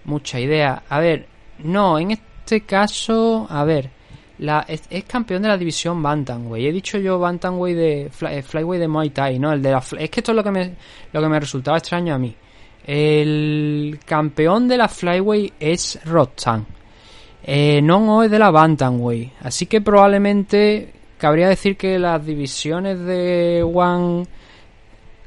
mucha 0.05 0.39
idea. 0.39 0.83
A 0.89 0.99
ver, 0.99 1.27
no, 1.59 1.99
en 1.99 2.11
este 2.11 2.61
caso, 2.61 3.47
a 3.49 3.63
ver, 3.63 3.89
es, 4.67 5.03
campeón 5.05 5.41
de 5.43 5.47
la 5.49 5.57
división 5.57 6.01
Bantamweight. 6.01 6.67
He 6.67 6.71
dicho 6.71 6.97
yo 6.97 7.19
Bantamweight 7.19 7.77
de 7.77 8.11
eh, 8.29 8.41
Flyweight 8.41 8.81
de 8.81 8.87
Muay 8.87 9.09
Thai, 9.11 9.39
¿no? 9.39 9.51
El 9.53 9.61
de 9.61 9.71
la, 9.71 9.77
es 9.77 10.09
que 10.09 10.19
esto 10.19 10.31
es 10.31 10.35
lo 10.35 10.43
que 10.43 10.51
me 10.51 10.75
lo 11.13 11.21
que 11.21 11.29
me 11.29 11.39
resultaba 11.39 11.77
extraño 11.77 12.15
a 12.15 12.17
mí. 12.17 12.35
El 12.85 13.99
campeón 14.05 14.67
de 14.67 14.77
la 14.77 14.87
Flyweight 14.87 15.53
es 15.59 15.99
Rotan 16.05 16.65
eh, 17.43 17.81
no 17.81 18.23
es 18.23 18.31
de 18.31 18.39
la 18.39 18.51
Bantamweight, 18.51 19.33
así 19.41 19.65
que 19.65 19.81
probablemente 19.81 20.93
cabría 21.17 21.49
decir 21.49 21.77
que 21.77 21.99
las 21.99 22.25
divisiones 22.25 22.99
de 22.99 23.63
One... 23.63 24.25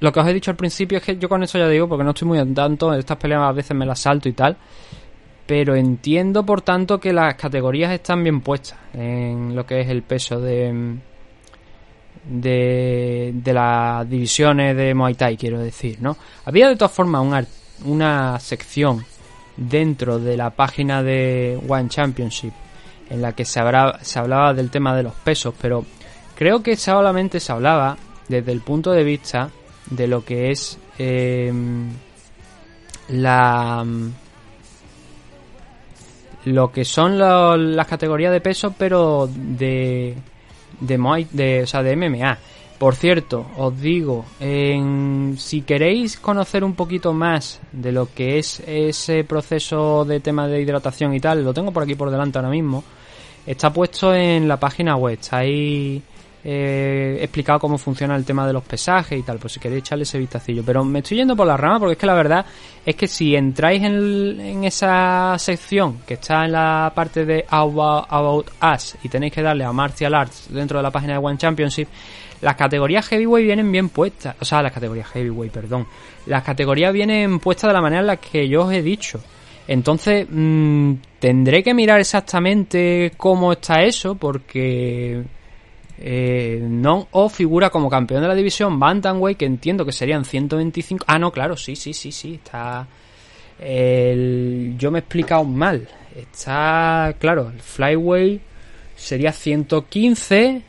Lo 0.01 0.13
que 0.13 0.21
os 0.21 0.27
he 0.27 0.35
dicho 0.35 0.51
al 0.51 0.57
principio 0.57 0.99
es 0.99 1.05
que 1.05 1.17
yo 1.17 1.29
con 1.29 1.43
eso 1.43 1.57
ya 1.57 1.69
digo, 1.69 1.89
porque 1.89 2.05
no 2.05 2.11
estoy 2.11 2.29
muy 2.29 2.39
en 2.39 2.55
tanto, 2.55 2.93
estas 2.93 3.17
peleas 3.17 3.43
a 3.43 3.53
veces 3.53 3.75
me 3.77 3.87
las 3.87 4.01
salto 4.01 4.29
y 4.29 4.33
tal, 4.33 4.57
pero 5.47 5.75
entiendo 5.75 6.45
por 6.45 6.61
tanto 6.61 7.01
que 7.01 7.13
las 7.13 7.37
categorías 7.37 7.93
están 7.93 8.23
bien 8.23 8.41
puestas 8.41 8.79
en 8.93 9.55
lo 9.55 9.65
que 9.65 9.81
es 9.81 9.89
el 9.89 10.03
peso 10.03 10.41
de 10.41 10.99
de, 12.25 13.33
de 13.35 13.53
las 13.53 14.09
divisiones 14.09 14.77
de 14.77 14.95
Muay 14.95 15.15
Thai, 15.15 15.37
quiero 15.37 15.59
decir, 15.59 16.01
¿no? 16.01 16.17
Había 16.45 16.69
de 16.69 16.77
todas 16.77 16.93
formas 16.93 17.23
una, 17.23 17.45
una 17.85 18.39
sección 18.41 19.05
dentro 19.57 20.19
de 20.19 20.37
la 20.37 20.51
página 20.51 21.03
de 21.03 21.59
One 21.69 21.89
Championship 21.89 22.53
en 23.11 23.23
la 23.23 23.33
que 23.33 23.45
se, 23.45 23.61
se 24.03 24.19
hablaba 24.19 24.55
del 24.55 24.71
tema 24.71 24.97
de 24.97 25.03
los 25.03 25.15
pesos, 25.15 25.55
pero 25.61 25.85
creo 26.35 26.63
que 26.63 26.77
solamente 26.77 27.41
se 27.41 27.53
hablaba 27.53 27.97
desde 28.29 28.53
el 28.53 28.61
punto 28.61 28.93
de 28.93 29.05
vista 29.05 29.51
de 29.91 30.07
lo 30.07 30.25
que 30.25 30.51
es 30.51 30.79
em, 30.99 31.91
la 33.09 33.85
lo 36.47 36.73
que 36.73 36.85
son 36.85 37.19
las 37.19 37.87
categorías 37.87 38.33
de 38.33 38.41
peso 38.41 38.75
pero 38.77 39.29
de 39.33 40.15
de, 40.81 41.27
de, 41.33 41.63
o 41.63 41.67
sea, 41.67 41.83
de 41.83 41.97
MMA 41.97 42.39
por 42.79 42.97
cierto, 42.97 43.47
os 43.57 43.81
digo, 43.81 44.25
si 44.39 45.63
queréis 45.63 46.19
conocer 46.19 46.65
un 46.65 46.75
poquito 46.75 47.13
más 47.13 47.61
de 47.73 47.93
lo 47.93 48.13
que 48.13 48.39
es 48.39 48.61
ese 48.67 49.25
proceso 49.25 50.05
de 50.05 50.21
tema 50.21 50.49
de 50.49 50.61
hidratación 50.61 51.15
y 51.15 51.21
tal, 51.21 51.45
lo 51.45 51.55
tengo 51.55 51.73
por 51.73 51.85
aquí 51.85 51.95
por 51.95 52.11
delante 52.11 52.39
ahora 52.39 52.51
mismo. 52.51 52.85
Está 53.47 53.73
puesto 53.73 54.15
en 54.15 54.49
la 54.49 54.59
página 54.59 54.97
web, 54.97 55.19
está 55.21 55.39
ahí 55.39 56.03
eh, 56.47 57.19
explicado 57.23 57.59
cómo 57.59 57.79
funciona 57.79 58.15
el 58.17 58.25
tema 58.25 58.47
de 58.47 58.53
los 58.53 58.63
pesajes 58.63 59.19
y 59.19 59.23
tal, 59.23 59.39
pues 59.39 59.55
si 59.55 59.61
queréis 59.61 59.81
echarle 59.81 60.03
ese 60.03 60.19
vistacillo. 60.19 60.63
Pero 60.65 60.85
me 60.85 60.99
estoy 60.99 61.17
yendo 61.17 61.35
por 61.35 61.47
la 61.47 61.57
rama 61.57 61.79
porque 61.79 61.93
es 61.93 61.99
que 61.99 62.07
la 62.07 62.15
verdad 62.15 62.45
es 62.85 62.95
que 62.97 63.09
si 63.09 63.35
entráis 63.35 63.83
en, 63.83 64.41
en 64.41 64.65
esa 64.65 65.37
sección 65.39 66.01
que 66.07 66.15
está 66.15 66.45
en 66.45 66.53
la 66.53 66.93
parte 66.95 67.25
de 67.25 67.47
About, 67.49 68.07
About 68.11 68.51
Us 68.75 68.97
y 69.03 69.09
tenéis 69.09 69.33
que 69.33 69.41
darle 69.41 69.65
a 69.65 69.73
Martial 69.73 70.15
Arts 70.15 70.49
dentro 70.51 70.79
de 70.79 70.83
la 70.83 70.91
página 70.91 71.15
de 71.15 71.19
One 71.21 71.39
Championship, 71.39 71.89
las 72.41 72.57
categorías 72.57 73.07
heavyweight 73.09 73.47
vienen 73.47 73.71
bien 73.71 73.89
puestas. 73.89 74.37
O 74.41 74.45
sea, 74.45 74.63
las 74.63 74.73
categorías 74.73 75.09
heavyweight, 75.09 75.53
perdón. 75.53 75.87
Las 76.27 76.43
categorías 76.43 76.93
vienen 76.93 77.39
puestas 77.41 77.69
de 77.69 77.75
la 77.75 77.81
manera 77.81 78.01
en 78.01 78.07
la 78.07 78.17
que 78.17 78.49
yo 78.49 78.65
os 78.65 78.73
he 78.73 78.83
dicho. 78.83 79.21
Entonces, 79.67 80.27
mm, 80.31 80.95
tendré 81.19 81.63
que 81.63 81.73
mirar 81.73 82.01
exactamente 82.01 83.13
cómo 83.17 83.53
está 83.53 83.83
eso, 83.83 84.15
porque 84.15 85.23
eh, 85.99 86.61
no 86.63 87.09
o 87.13 87.29
figura 87.29 87.71
como 87.71 87.89
campeón 87.89 88.23
de 88.23 88.29
la 88.29 88.35
división 88.35 88.79
Bantamweight, 88.79 89.39
que 89.39 89.47
entiendo 89.47 89.87
que 89.87 89.93
serían 89.93 90.25
125. 90.25 91.05
Ah, 91.09 91.19
no, 91.19 91.31
claro, 91.33 91.57
sí, 91.57 91.77
sí, 91.77 91.95
sí, 91.95 92.13
sí, 92.13 92.35
está. 92.35 92.87
Yo 93.59 94.91
me 94.91 94.99
he 94.99 95.01
explicado 95.01 95.45
mal. 95.45 95.89
Está, 96.15 97.15
claro, 97.19 97.51
el 97.51 97.61
Flyweight 97.61 98.43
sería 98.95 99.33
115 99.33 100.63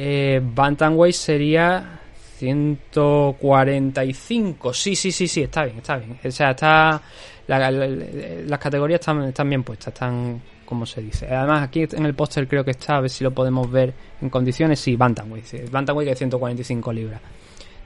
eh, 0.00 0.40
Bantamweight 0.40 1.12
sería 1.12 1.98
145. 2.36 4.72
Sí, 4.72 4.94
sí, 4.94 5.10
sí, 5.10 5.26
sí, 5.26 5.42
está 5.42 5.64
bien, 5.64 5.78
está 5.78 5.96
bien. 5.96 6.16
O 6.24 6.30
sea, 6.30 6.52
está. 6.52 7.02
las 7.48 8.58
categorías 8.60 9.00
están, 9.00 9.24
están 9.24 9.48
bien 9.48 9.64
puestas, 9.64 9.92
están 9.92 10.40
como 10.64 10.86
se 10.86 11.02
dice. 11.02 11.26
Además, 11.26 11.64
aquí 11.64 11.84
en 11.90 12.06
el 12.06 12.14
póster 12.14 12.46
creo 12.46 12.64
que 12.64 12.70
está, 12.70 12.98
a 12.98 13.00
ver 13.00 13.10
si 13.10 13.24
lo 13.24 13.32
podemos 13.32 13.68
ver 13.72 13.92
en 14.22 14.30
condiciones. 14.30 14.78
Sí, 14.78 14.94
Bantamweight. 14.94 15.68
Bantamweight 15.68 16.10
de 16.10 16.14
145 16.14 16.92
libras. 16.92 17.20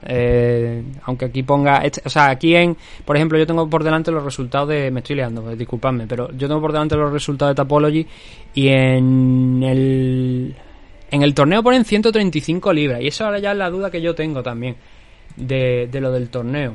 Eh, 0.04 0.82
aunque 1.04 1.26
aquí 1.26 1.44
ponga, 1.44 1.78
este, 1.78 2.02
o 2.04 2.10
sea, 2.10 2.28
aquí 2.28 2.54
en, 2.54 2.76
por 3.06 3.16
ejemplo, 3.16 3.38
yo 3.38 3.46
tengo 3.46 3.70
por 3.70 3.84
delante 3.84 4.10
los 4.10 4.22
resultados 4.22 4.68
de, 4.68 4.90
me 4.90 5.00
estoy 5.00 5.16
liando, 5.16 5.40
pues, 5.40 5.56
disculpadme, 5.56 6.06
pero 6.06 6.30
yo 6.32 6.46
tengo 6.46 6.60
por 6.60 6.72
delante 6.72 6.94
los 6.94 7.10
resultados 7.10 7.52
de 7.52 7.54
Tapology 7.54 8.06
y 8.52 8.68
en 8.68 9.62
el 9.62 10.54
en 11.12 11.22
el 11.22 11.34
torneo 11.34 11.62
ponen 11.62 11.84
135 11.84 12.72
libras. 12.72 13.00
Y 13.02 13.08
eso 13.08 13.26
ahora 13.26 13.38
ya 13.38 13.52
es 13.52 13.58
la 13.58 13.70
duda 13.70 13.90
que 13.90 14.00
yo 14.00 14.14
tengo 14.14 14.42
también 14.42 14.76
de, 15.36 15.88
lo 15.92 16.10
del 16.10 16.30
torneo. 16.30 16.74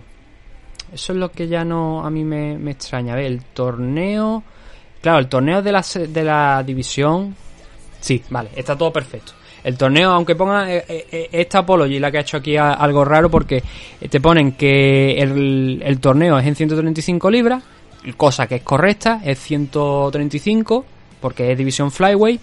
Eso 0.93 1.11
es 1.11 1.19
lo 1.19 1.31
que 1.31 1.47
ya 1.47 1.65
no 1.65 2.05
a 2.05 2.09
mí 2.11 2.23
me, 2.23 2.53
extraña. 2.71 3.13
A 3.13 3.15
ver, 3.17 3.25
el 3.25 3.43
torneo... 3.43 4.43
Claro, 5.01 5.19
el 5.19 5.27
torneo 5.27 5.61
de 5.61 5.71
la, 5.71 5.83
de 6.07 6.23
la 6.23 6.63
división... 6.63 7.35
Sí, 7.99 8.23
vale, 8.29 8.51
está 8.55 8.77
todo 8.77 8.93
perfecto. 8.93 9.33
El 9.63 9.75
torneo, 9.75 10.11
aunque 10.11 10.35
ponga 10.35 10.71
eh, 10.71 10.85
eh, 10.87 11.07
eh, 11.11 11.29
esta 11.31 11.59
Apology, 11.59 11.97
la 11.97 12.11
que 12.11 12.19
ha 12.19 12.21
hecho 12.21 12.37
aquí 12.37 12.55
algo 12.57 13.03
raro 13.03 13.31
porque 13.31 13.63
te 14.07 14.21
ponen 14.21 14.51
que 14.51 15.17
el, 15.19 15.81
el 15.83 15.99
torneo 15.99 16.37
es 16.37 16.45
en 16.45 16.55
135 16.55 17.31
libras, 17.31 17.63
cosa 18.15 18.45
que 18.45 18.55
es 18.55 18.61
correcta, 18.61 19.19
es 19.25 19.39
135 19.39 20.85
porque 21.19 21.51
es 21.51 21.57
división 21.57 21.91
flyweight, 21.91 22.39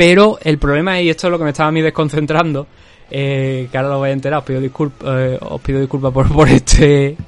pero 0.00 0.38
el 0.42 0.56
problema 0.56 0.98
es, 0.98 1.04
y 1.04 1.10
esto 1.10 1.26
es 1.26 1.30
lo 1.30 1.36
que 1.36 1.44
me 1.44 1.50
estaba 1.50 1.68
a 1.68 1.72
mí 1.72 1.82
desconcentrando, 1.82 2.66
eh, 3.10 3.68
que 3.70 3.76
ahora 3.76 3.90
lo 3.90 3.98
voy 3.98 4.08
a 4.08 4.12
enterar, 4.12 4.38
os 4.38 4.46
pido 4.46 4.58
disculpas 4.58 5.06
eh, 5.14 5.38
pido 5.62 5.78
disculpas 5.78 6.10
por, 6.10 6.26
por 6.32 6.48
este 6.48 7.18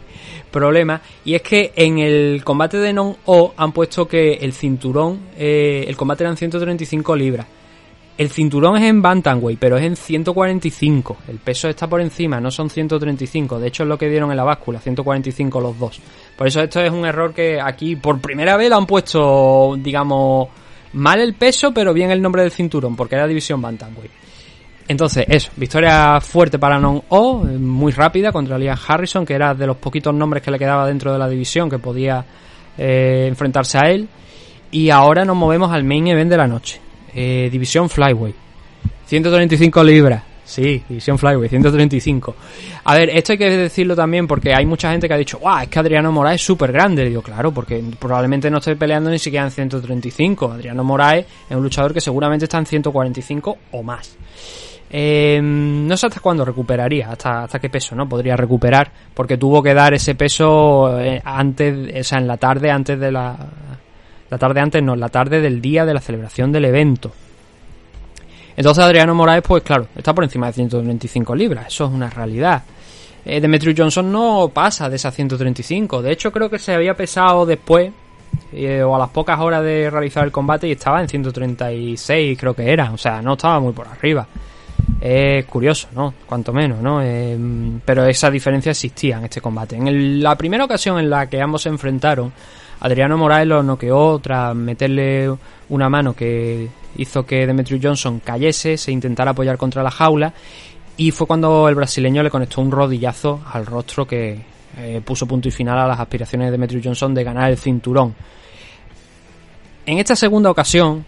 problema, 0.51 0.99
y 1.23 1.35
es 1.35 1.43
que 1.43 1.75
en 1.77 1.99
el 1.99 2.43
combate 2.43 2.79
de 2.79 2.95
Non-O 2.95 3.53
han 3.59 3.73
puesto 3.73 4.09
que 4.09 4.33
el 4.41 4.55
cinturón, 4.55 5.21
eh, 5.37 5.85
el 5.87 5.99
combate 5.99 6.25
eran 6.25 6.39
135 6.39 7.15
libras. 7.15 7.47
El 8.17 8.31
cinturón 8.31 8.79
es 8.79 8.85
en 8.85 9.03
Bantamweight, 9.03 9.59
pero 9.59 9.77
es 9.77 9.85
en 9.85 9.95
145. 9.95 11.19
El 11.29 11.41
peso 11.41 11.69
está 11.69 11.87
por 11.87 12.01
encima, 12.01 12.41
no 12.41 12.51
son 12.51 12.71
135. 12.71 13.59
De 13.59 13.69
hecho, 13.69 13.83
es 13.83 13.89
lo 13.91 13.99
que 13.99 14.09
dieron 14.09 14.31
en 14.31 14.39
la 14.39 14.45
báscula, 14.45 14.81
145 14.81 15.61
los 15.61 15.79
dos. 15.79 16.01
Por 16.39 16.47
eso 16.47 16.63
esto 16.63 16.81
es 16.81 16.91
un 16.91 17.05
error 17.05 17.35
que 17.35 17.61
aquí 17.61 17.97
por 17.97 18.19
primera 18.19 18.57
vez 18.57 18.71
lo 18.71 18.77
han 18.77 18.87
puesto, 18.87 19.77
digamos, 19.79 20.49
mal 20.95 21.21
el 21.21 21.35
peso, 21.35 21.73
pero 21.73 21.93
bien 21.93 22.11
el 22.11 22.21
nombre 22.21 22.43
del 22.43 22.51
cinturón, 22.51 22.97
porque 22.97 23.15
era 23.17 23.27
división 23.27 23.61
Bantamweight. 23.61 24.11
Entonces, 24.89 25.25
eso, 25.29 25.51
victoria 25.57 26.21
fuerte 26.21 26.59
para 26.59 26.79
Non-O, 26.79 27.45
muy 27.45 27.93
rápida 27.93 28.33
contra 28.33 28.59
Liam 28.59 28.77
Harrison, 28.87 29.25
que 29.25 29.35
era 29.35 29.55
de 29.55 29.67
los 29.67 29.77
poquitos 29.77 30.15
nombres 30.15 30.43
que 30.43 30.51
le 30.51 30.59
quedaba 30.59 30.87
dentro 30.87 31.13
de 31.13 31.19
la 31.19 31.29
división 31.29 31.71
que 31.71 31.79
podía 31.79 32.25
eh, 32.77 33.27
enfrentarse 33.29 33.79
a 33.79 33.91
él. 33.91 34.09
Y 34.71 34.91
ahora 34.91 35.25
nos 35.25 35.37
movemos 35.37 35.71
al 35.73 35.85
main 35.85 36.07
event 36.09 36.31
de 36.31 36.37
la 36.37 36.47
noche. 36.47 36.81
Eh, 37.15 37.49
división 37.51 37.89
Flyweight. 37.89 38.35
135 39.07 39.85
libras. 39.85 40.23
Sí, 40.53 40.83
División 40.87 41.17
Flyweight, 41.17 41.49
135. 41.49 42.35
A 42.85 42.95
ver, 42.95 43.09
esto 43.09 43.33
hay 43.33 43.39
que 43.39 43.49
decirlo 43.49 43.97
también 43.97 44.27
porque 44.27 44.53
hay 44.53 44.67
mucha 44.67 44.91
gente 44.91 45.09
que 45.09 45.15
ha 45.15 45.17
dicho, 45.17 45.39
¡guau! 45.39 45.63
Es 45.63 45.69
que 45.69 45.79
Adriano 45.79 46.13
Moraes 46.13 46.43
es 46.43 46.47
súper 46.47 46.71
grande. 46.71 47.07
digo, 47.07 47.23
claro, 47.23 47.53
porque 47.53 47.83
probablemente 47.99 48.51
no 48.51 48.59
esté 48.59 48.77
peleando 48.77 49.09
ni 49.09 49.19
siquiera 49.19 49.47
en 49.47 49.51
135. 49.51 50.53
Adriano 50.53 50.85
Moraes 50.85 51.25
es 51.49 51.57
un 51.57 51.63
luchador 51.63 51.95
que 51.95 52.03
seguramente 52.03 52.45
está 52.45 52.59
en 52.59 52.67
145 52.67 53.57
o 53.71 53.83
más. 53.83 54.15
Eh, 54.91 55.41
no 55.43 55.97
sé 55.97 56.09
hasta 56.09 56.21
cuándo 56.21 56.45
recuperaría, 56.45 57.09
hasta, 57.09 57.45
hasta 57.45 57.59
qué 57.59 57.71
peso, 57.71 57.95
¿no? 57.95 58.07
Podría 58.07 58.37
recuperar, 58.37 58.93
porque 59.15 59.39
tuvo 59.39 59.63
que 59.63 59.73
dar 59.73 59.95
ese 59.95 60.15
peso 60.15 61.01
eh, 61.01 61.19
antes, 61.25 61.99
o 61.99 62.05
sea, 62.05 62.19
en 62.19 62.27
la 62.27 62.37
tarde 62.37 62.71
antes 62.71 63.01
de 63.01 63.11
la. 63.11 63.39
La 64.29 64.39
tarde 64.39 64.61
antes, 64.61 64.83
no, 64.83 64.97
la 64.97 65.09
tarde 65.09 65.41
del 65.41 65.63
día 65.63 65.87
de 65.87 65.95
la 65.95 66.01
celebración 66.01 66.53
del 66.53 66.67
evento. 66.67 67.11
Entonces 68.57 68.85
Adriano 68.85 69.15
Moraes, 69.15 69.43
pues 69.47 69.63
claro, 69.63 69.87
está 69.97 70.15
por 70.15 70.25
encima 70.25 70.49
de 70.49 70.53
125 70.53 71.35
libras, 71.35 71.67
eso 71.69 71.87
es 71.87 71.91
una 71.93 72.11
realidad. 72.11 72.63
Eh, 73.25 73.41
Demetrius 73.41 73.77
Johnson 73.79 74.11
no 74.11 74.51
pasa 74.53 74.89
de 74.89 74.97
esas 74.97 75.15
135, 75.15 76.03
de 76.03 76.13
hecho 76.13 76.33
creo 76.33 76.51
que 76.51 76.59
se 76.59 76.75
había 76.75 76.95
pesado 76.95 77.47
después, 77.47 77.93
eh, 78.53 78.83
o 78.83 78.95
a 78.95 78.99
las 78.99 79.11
pocas 79.11 79.39
horas 79.39 79.63
de 79.63 79.89
realizar 79.91 80.25
el 80.25 80.33
combate, 80.33 80.69
y 80.69 80.73
estaba 80.73 81.01
en 81.01 81.09
136, 81.09 82.39
creo 82.39 82.55
que 82.55 82.71
era, 82.71 82.91
o 82.93 82.99
sea, 82.99 83.23
no 83.23 83.35
estaba 83.35 83.61
muy 83.61 83.73
por 83.73 83.87
arriba. 83.87 84.27
Es 85.01 85.45
curioso, 85.47 85.89
¿no? 85.95 86.15
Cuanto 86.27 86.53
menos, 86.53 86.81
¿no? 86.81 87.01
Eh, 87.03 87.39
pero 87.85 88.05
esa 88.07 88.31
diferencia 88.31 88.71
existía 88.71 89.19
en 89.19 89.25
este 89.25 89.41
combate. 89.41 89.77
En 89.77 90.23
la 90.23 90.37
primera 90.37 90.65
ocasión 90.65 90.99
en 90.99 91.11
la 91.11 91.29
que 91.29 91.41
ambos 91.41 91.63
se 91.63 91.69
enfrentaron, 91.69 92.33
Adriano 92.81 93.17
Moraes 93.17 93.47
lo 93.47 93.63
noqueó 93.63 94.19
tras 94.19 94.55
meterle 94.55 95.33
una 95.69 95.89
mano 95.89 96.15
que 96.15 96.69
hizo 96.97 97.25
que 97.25 97.47
Demetrius 97.47 97.81
Johnson 97.83 98.21
cayese, 98.21 98.77
se 98.77 98.93
intentara 98.93 99.33
apoyar 99.33 99.57
contra 99.57 99.83
la 99.83 99.91
jaula 99.91 100.33
y 100.97 101.11
fue 101.11 101.27
cuando 101.27 101.69
el 101.69 101.75
brasileño 101.75 102.23
le 102.23 102.31
conectó 102.31 102.61
un 102.61 102.71
rodillazo 102.71 103.41
al 103.53 103.67
rostro 103.67 104.07
que 104.07 104.41
eh, 104.79 105.01
puso 105.05 105.27
punto 105.27 105.49
y 105.49 105.51
final 105.51 105.79
a 105.79 105.87
las 105.87 106.01
aspiraciones 106.01 106.49
de 106.49 106.53
Demetrius 106.53 106.85
Johnson 106.85 107.15
de 107.15 107.25
ganar 107.25 107.51
el 107.51 107.59
cinturón. 107.59 108.15
En 109.85 109.99
esta 109.99 110.15
segunda 110.15 110.51
ocasión, 110.51 111.05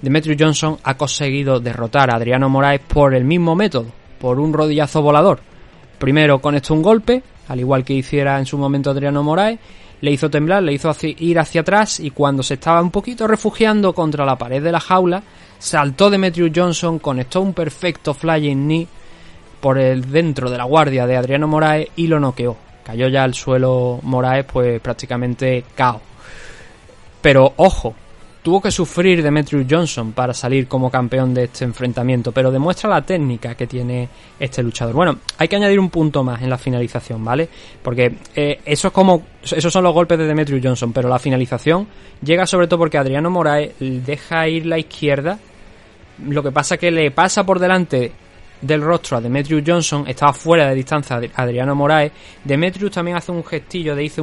Demetrius 0.00 0.36
Johnson 0.38 0.78
ha 0.82 0.96
conseguido 0.96 1.60
derrotar 1.60 2.10
a 2.10 2.16
Adriano 2.16 2.48
Moraes 2.48 2.80
por 2.80 3.14
el 3.14 3.24
mismo 3.24 3.54
método, 3.54 3.86
por 4.18 4.40
un 4.40 4.52
rodillazo 4.52 5.02
volador. 5.02 5.40
Primero 5.98 6.40
conectó 6.40 6.74
un 6.74 6.82
golpe, 6.82 7.22
al 7.48 7.60
igual 7.60 7.84
que 7.84 7.92
hiciera 7.94 8.38
en 8.38 8.46
su 8.46 8.58
momento 8.58 8.90
Adriano 8.90 9.22
Moraes, 9.22 9.60
le 10.02 10.10
hizo 10.10 10.28
temblar, 10.28 10.64
le 10.64 10.72
hizo 10.72 10.94
ir 11.00 11.38
hacia 11.38 11.60
atrás 11.60 12.00
y 12.00 12.10
cuando 12.10 12.42
se 12.42 12.54
estaba 12.54 12.82
un 12.82 12.90
poquito 12.90 13.28
refugiando 13.28 13.94
contra 13.94 14.26
la 14.26 14.36
pared 14.36 14.60
de 14.60 14.72
la 14.72 14.80
jaula, 14.80 15.22
saltó 15.60 16.10
Demetrius 16.10 16.50
Johnson, 16.54 16.98
conectó 16.98 17.40
un 17.40 17.54
perfecto 17.54 18.12
flying 18.12 18.66
knee 18.66 18.88
por 19.60 19.78
el 19.78 20.10
dentro 20.10 20.50
de 20.50 20.58
la 20.58 20.64
guardia 20.64 21.06
de 21.06 21.16
Adriano 21.16 21.46
Moraes 21.46 21.88
y 21.94 22.08
lo 22.08 22.18
noqueó. 22.18 22.56
Cayó 22.84 23.06
ya 23.06 23.22
al 23.22 23.34
suelo 23.34 24.00
Moraes 24.02 24.44
pues 24.44 24.80
prácticamente 24.80 25.64
cao. 25.76 26.00
Pero 27.20 27.52
ojo, 27.56 27.94
tuvo 28.42 28.60
que 28.60 28.70
sufrir 28.70 29.22
Demetrius 29.22 29.66
Johnson 29.68 30.12
para 30.12 30.34
salir 30.34 30.66
como 30.66 30.90
campeón 30.90 31.32
de 31.32 31.44
este 31.44 31.64
enfrentamiento, 31.64 32.32
pero 32.32 32.50
demuestra 32.50 32.90
la 32.90 33.02
técnica 33.02 33.54
que 33.54 33.66
tiene 33.66 34.08
este 34.38 34.62
luchador. 34.62 34.94
Bueno, 34.94 35.18
hay 35.38 35.48
que 35.48 35.56
añadir 35.56 35.78
un 35.78 35.90
punto 35.90 36.24
más 36.24 36.42
en 36.42 36.50
la 36.50 36.58
finalización, 36.58 37.24
¿vale? 37.24 37.48
Porque 37.82 38.16
eh, 38.34 38.60
eso 38.64 38.88
es 38.88 38.94
como 38.94 39.22
esos 39.42 39.72
son 39.72 39.84
los 39.84 39.94
golpes 39.94 40.18
de 40.18 40.26
Demetrius 40.26 40.60
Johnson, 40.62 40.92
pero 40.92 41.08
la 41.08 41.18
finalización 41.18 41.86
llega 42.22 42.46
sobre 42.46 42.66
todo 42.66 42.80
porque 42.80 42.98
Adriano 42.98 43.30
Moraes 43.30 43.72
deja 43.78 44.48
ir 44.48 44.66
la 44.66 44.78
izquierda. 44.78 45.38
Lo 46.26 46.42
que 46.42 46.52
pasa 46.52 46.76
que 46.76 46.90
le 46.90 47.10
pasa 47.10 47.44
por 47.44 47.58
delante 47.58 48.12
del 48.62 48.80
rostro 48.80 49.16
a 49.16 49.20
Demetrius 49.20 49.62
Johnson, 49.66 50.04
estaba 50.06 50.32
fuera 50.32 50.68
de 50.68 50.74
distancia 50.74 51.20
Adriano 51.34 51.74
Moraes. 51.74 52.12
Demetrius 52.44 52.92
también 52.92 53.16
hace 53.16 53.32
un 53.32 53.44
gestillo 53.44 53.94
de 53.94 54.04
irse 54.04 54.20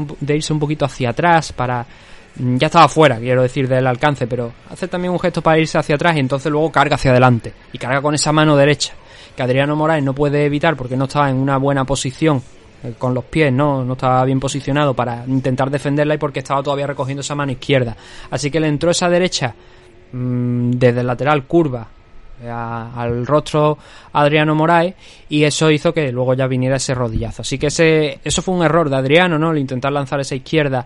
un, 0.53 0.59
poquito 0.59 0.85
hacia 0.85 1.09
atrás 1.09 1.53
para 1.53 1.85
ya 2.35 2.67
estaba 2.67 2.87
fuera, 2.87 3.17
quiero 3.17 3.41
decir, 3.41 3.67
del 3.67 3.85
alcance, 3.85 4.27
pero 4.27 4.51
hace 4.69 4.87
también 4.87 5.11
un 5.11 5.19
gesto 5.19 5.41
para 5.41 5.59
irse 5.59 5.77
hacia 5.77 5.95
atrás 5.95 6.15
y 6.15 6.19
entonces 6.19 6.51
luego 6.51 6.71
carga 6.71 6.95
hacia 6.95 7.11
adelante. 7.11 7.53
Y 7.73 7.77
carga 7.77 8.01
con 8.01 8.15
esa 8.15 8.31
mano 8.31 8.55
derecha, 8.55 8.93
que 9.35 9.43
Adriano 9.43 9.75
Moraes 9.75 10.03
no 10.03 10.13
puede 10.13 10.45
evitar 10.45 10.75
porque 10.75 10.95
no 10.95 11.05
estaba 11.05 11.29
en 11.29 11.35
una 11.35 11.57
buena 11.57 11.85
posición 11.85 12.41
eh, 12.83 12.93
con 12.97 13.13
los 13.13 13.25
pies, 13.25 13.51
¿no? 13.51 13.83
No 13.83 13.93
estaba 13.93 14.23
bien 14.23 14.39
posicionado 14.39 14.93
para 14.93 15.25
intentar 15.27 15.69
defenderla 15.69 16.15
y 16.15 16.17
porque 16.17 16.39
estaba 16.39 16.63
todavía 16.63 16.87
recogiendo 16.87 17.21
esa 17.21 17.35
mano 17.35 17.51
izquierda. 17.51 17.95
Así 18.31 18.49
que 18.49 18.59
le 18.59 18.67
entró 18.67 18.91
esa 18.91 19.09
derecha 19.09 19.53
mm, 20.13 20.71
desde 20.71 21.01
el 21.01 21.07
lateral 21.07 21.45
curva 21.45 21.87
eh, 22.41 22.49
al 22.49 23.25
rostro 23.25 23.77
Adriano 24.13 24.55
Moraes 24.55 24.95
y 25.27 25.43
eso 25.43 25.69
hizo 25.69 25.93
que 25.93 26.09
luego 26.13 26.35
ya 26.35 26.47
viniera 26.47 26.77
ese 26.77 26.93
rodillazo. 26.93 27.41
Así 27.41 27.57
que 27.57 27.67
ese, 27.67 28.19
eso 28.23 28.41
fue 28.41 28.55
un 28.55 28.63
error 28.63 28.89
de 28.89 28.95
Adriano, 28.95 29.37
¿no? 29.37 29.51
El 29.51 29.57
intentar 29.57 29.91
lanzar 29.91 30.21
esa 30.21 30.35
izquierda 30.35 30.85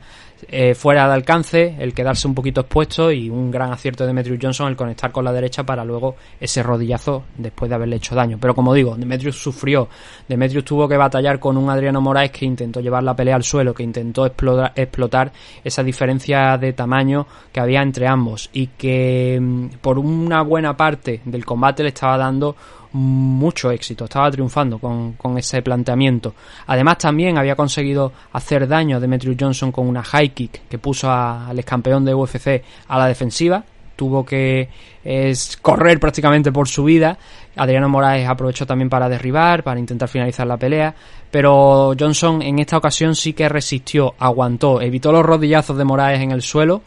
eh, 0.49 0.75
fuera 0.75 1.07
de 1.07 1.13
alcance, 1.13 1.75
el 1.79 1.93
quedarse 1.93 2.27
un 2.27 2.35
poquito 2.35 2.61
expuesto 2.61 3.11
y 3.11 3.29
un 3.29 3.51
gran 3.51 3.71
acierto 3.71 4.03
de 4.03 4.07
Demetrius 4.07 4.39
Johnson 4.41 4.67
el 4.67 4.75
conectar 4.75 5.11
con 5.11 5.25
la 5.25 5.31
derecha 5.31 5.63
para 5.63 5.83
luego 5.83 6.15
ese 6.39 6.63
rodillazo 6.63 7.23
después 7.37 7.69
de 7.69 7.75
haberle 7.75 7.97
hecho 7.97 8.15
daño. 8.15 8.37
Pero 8.39 8.55
como 8.55 8.73
digo, 8.73 8.95
Demetrius 8.95 9.37
sufrió, 9.41 9.89
Demetrius 10.27 10.65
tuvo 10.65 10.87
que 10.87 10.97
batallar 10.97 11.39
con 11.39 11.57
un 11.57 11.69
Adriano 11.69 12.01
Moraes 12.01 12.31
que 12.31 12.45
intentó 12.45 12.79
llevar 12.79 13.03
la 13.03 13.15
pelea 13.15 13.35
al 13.35 13.43
suelo, 13.43 13.73
que 13.73 13.83
intentó 13.83 14.25
explotar, 14.25 15.31
esa 15.63 15.83
diferencia 15.83 16.57
de 16.57 16.73
tamaño 16.73 17.25
que 17.51 17.59
había 17.59 17.81
entre 17.81 18.07
ambos 18.07 18.49
y 18.53 18.67
que 18.67 19.39
mm, 19.41 19.67
por 19.81 19.99
una 19.99 20.41
buena 20.41 20.75
parte 20.75 21.21
del 21.25 21.45
combate 21.45 21.83
le 21.83 21.89
estaba 21.89 22.17
dando 22.17 22.55
mucho 22.93 23.71
éxito, 23.71 24.05
estaba 24.05 24.31
triunfando 24.31 24.77
con, 24.79 25.13
con 25.13 25.37
ese 25.37 25.61
planteamiento. 25.61 26.33
Además 26.67 26.99
también 26.99 27.37
había 27.37 27.55
conseguido 27.55 28.11
hacer 28.31 28.67
daño 28.67 28.97
a 28.97 28.99
Demetrius 28.99 29.35
Johnson 29.39 29.71
con 29.71 29.87
una 29.87 30.03
high 30.03 30.29
kick 30.29 30.67
que 30.69 30.77
puso 30.77 31.11
al 31.11 31.57
ex 31.57 31.65
campeón 31.65 32.05
de 32.05 32.13
UFC 32.13 32.63
a 32.87 32.97
la 32.97 33.07
defensiva, 33.07 33.63
tuvo 33.95 34.25
que 34.25 34.69
es, 35.03 35.57
correr 35.57 35.99
prácticamente 35.99 36.51
por 36.51 36.67
su 36.67 36.83
vida. 36.83 37.17
Adriano 37.55 37.89
Moraes 37.89 38.27
aprovechó 38.27 38.65
también 38.65 38.89
para 38.89 39.09
derribar, 39.09 39.63
para 39.63 39.79
intentar 39.79 40.09
finalizar 40.09 40.47
la 40.47 40.57
pelea, 40.57 40.93
pero 41.29 41.93
Johnson 41.99 42.41
en 42.41 42.59
esta 42.59 42.77
ocasión 42.77 43.15
sí 43.15 43.33
que 43.33 43.49
resistió, 43.49 44.13
aguantó, 44.19 44.81
evitó 44.81 45.11
los 45.11 45.25
rodillazos 45.25 45.77
de 45.77 45.83
Moraes 45.83 46.21
en 46.21 46.31
el 46.31 46.41
suelo 46.41 46.81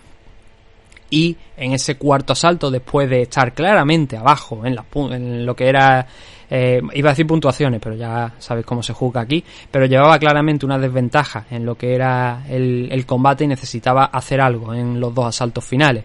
y 1.11 1.37
en 1.57 1.73
ese 1.73 1.97
cuarto 1.97 2.33
asalto, 2.33 2.71
después 2.71 3.09
de 3.09 3.23
estar 3.23 3.53
claramente 3.55 4.17
abajo 4.17 4.65
en, 4.65 4.77
en 5.13 5.47
lo 5.47 5.55
que 5.55 5.69
era, 5.69 6.07
eh, 6.51 6.81
iba 6.95 7.11
a 7.11 7.13
decir 7.13 7.27
puntuaciones, 7.27 7.81
pero 7.83 7.95
ya 7.95 8.35
sabéis 8.39 8.67
cómo 8.67 8.83
se 8.83 8.93
juzga 8.93 9.21
aquí, 9.21 9.43
pero 9.71 9.87
llevaba 9.87 10.19
claramente 10.19 10.67
una 10.67 10.79
desventaja 10.79 11.47
en 11.51 11.65
lo 11.65 11.77
que 11.77 11.95
era 11.95 12.45
el, 12.49 12.89
el 12.91 13.07
combate 13.07 13.45
y 13.45 13.49
necesitaba 13.49 14.07
hacer 14.07 14.41
algo 14.41 14.75
en 14.75 14.99
los 15.01 15.15
dos 15.15 15.27
asaltos 15.27 15.65
finales. 15.65 16.05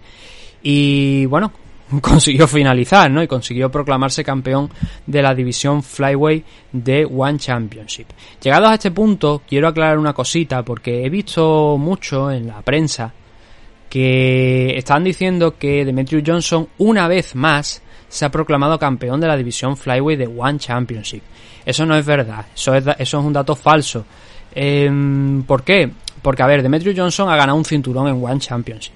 Y 0.63 1.25
bueno, 1.25 1.51
consiguió 2.01 2.47
finalizar, 2.47 3.09
¿no? 3.09 3.21
Y 3.23 3.27
consiguió 3.27 3.69
proclamarse 3.71 4.23
campeón 4.23 4.69
de 5.05 5.21
la 5.21 5.33
división 5.33 5.83
Flyweight 5.83 6.45
de 6.71 7.05
One 7.05 7.39
Championship. 7.39 8.07
Llegados 8.41 8.69
a 8.69 8.73
este 8.75 8.91
punto, 8.91 9.41
quiero 9.47 9.67
aclarar 9.67 9.97
una 9.97 10.13
cosita, 10.13 10.63
porque 10.63 11.05
he 11.05 11.09
visto 11.09 11.77
mucho 11.77 12.31
en 12.31 12.47
la 12.47 12.61
prensa 12.61 13.13
que 13.91 14.77
están 14.77 15.03
diciendo 15.03 15.57
que 15.57 15.83
Demetrius 15.83 16.23
Johnson 16.25 16.69
una 16.77 17.09
vez 17.09 17.35
más 17.35 17.81
se 18.07 18.23
ha 18.23 18.31
proclamado 18.31 18.79
campeón 18.79 19.19
de 19.19 19.27
la 19.27 19.35
división 19.35 19.75
Flyweight 19.75 20.17
de 20.17 20.27
One 20.27 20.59
Championship. 20.59 21.21
Eso 21.65 21.85
no 21.85 21.97
es 21.97 22.05
verdad, 22.05 22.45
eso 22.55 22.73
es, 22.73 22.85
eso 22.87 23.19
es 23.19 23.25
un 23.25 23.33
dato 23.33 23.53
falso. 23.53 24.05
Em, 24.55 25.43
¿Por 25.43 25.63
qué? 25.63 25.91
Porque, 26.21 26.41
a 26.41 26.47
ver, 26.47 26.63
Demetrius 26.63 26.97
Johnson 26.97 27.29
ha 27.29 27.35
ganado 27.35 27.57
un 27.57 27.65
cinturón 27.65 28.07
en 28.07 28.23
One 28.23 28.39
Championship. 28.39 28.93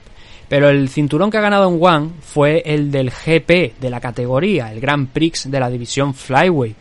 Pero 0.47 0.69
el 0.69 0.87
cinturón 0.87 1.29
que 1.29 1.39
ha 1.39 1.41
ganado 1.41 1.67
en 1.67 1.77
One 1.81 2.11
fue 2.21 2.63
el 2.65 2.89
del 2.89 3.11
GP 3.11 3.77
de 3.77 3.89
la 3.89 3.99
categoría, 3.99 4.71
el 4.71 4.79
Grand 4.79 5.09
Prix 5.09 5.51
de 5.51 5.59
la 5.59 5.69
división 5.69 6.13
Flyweight. 6.13 6.77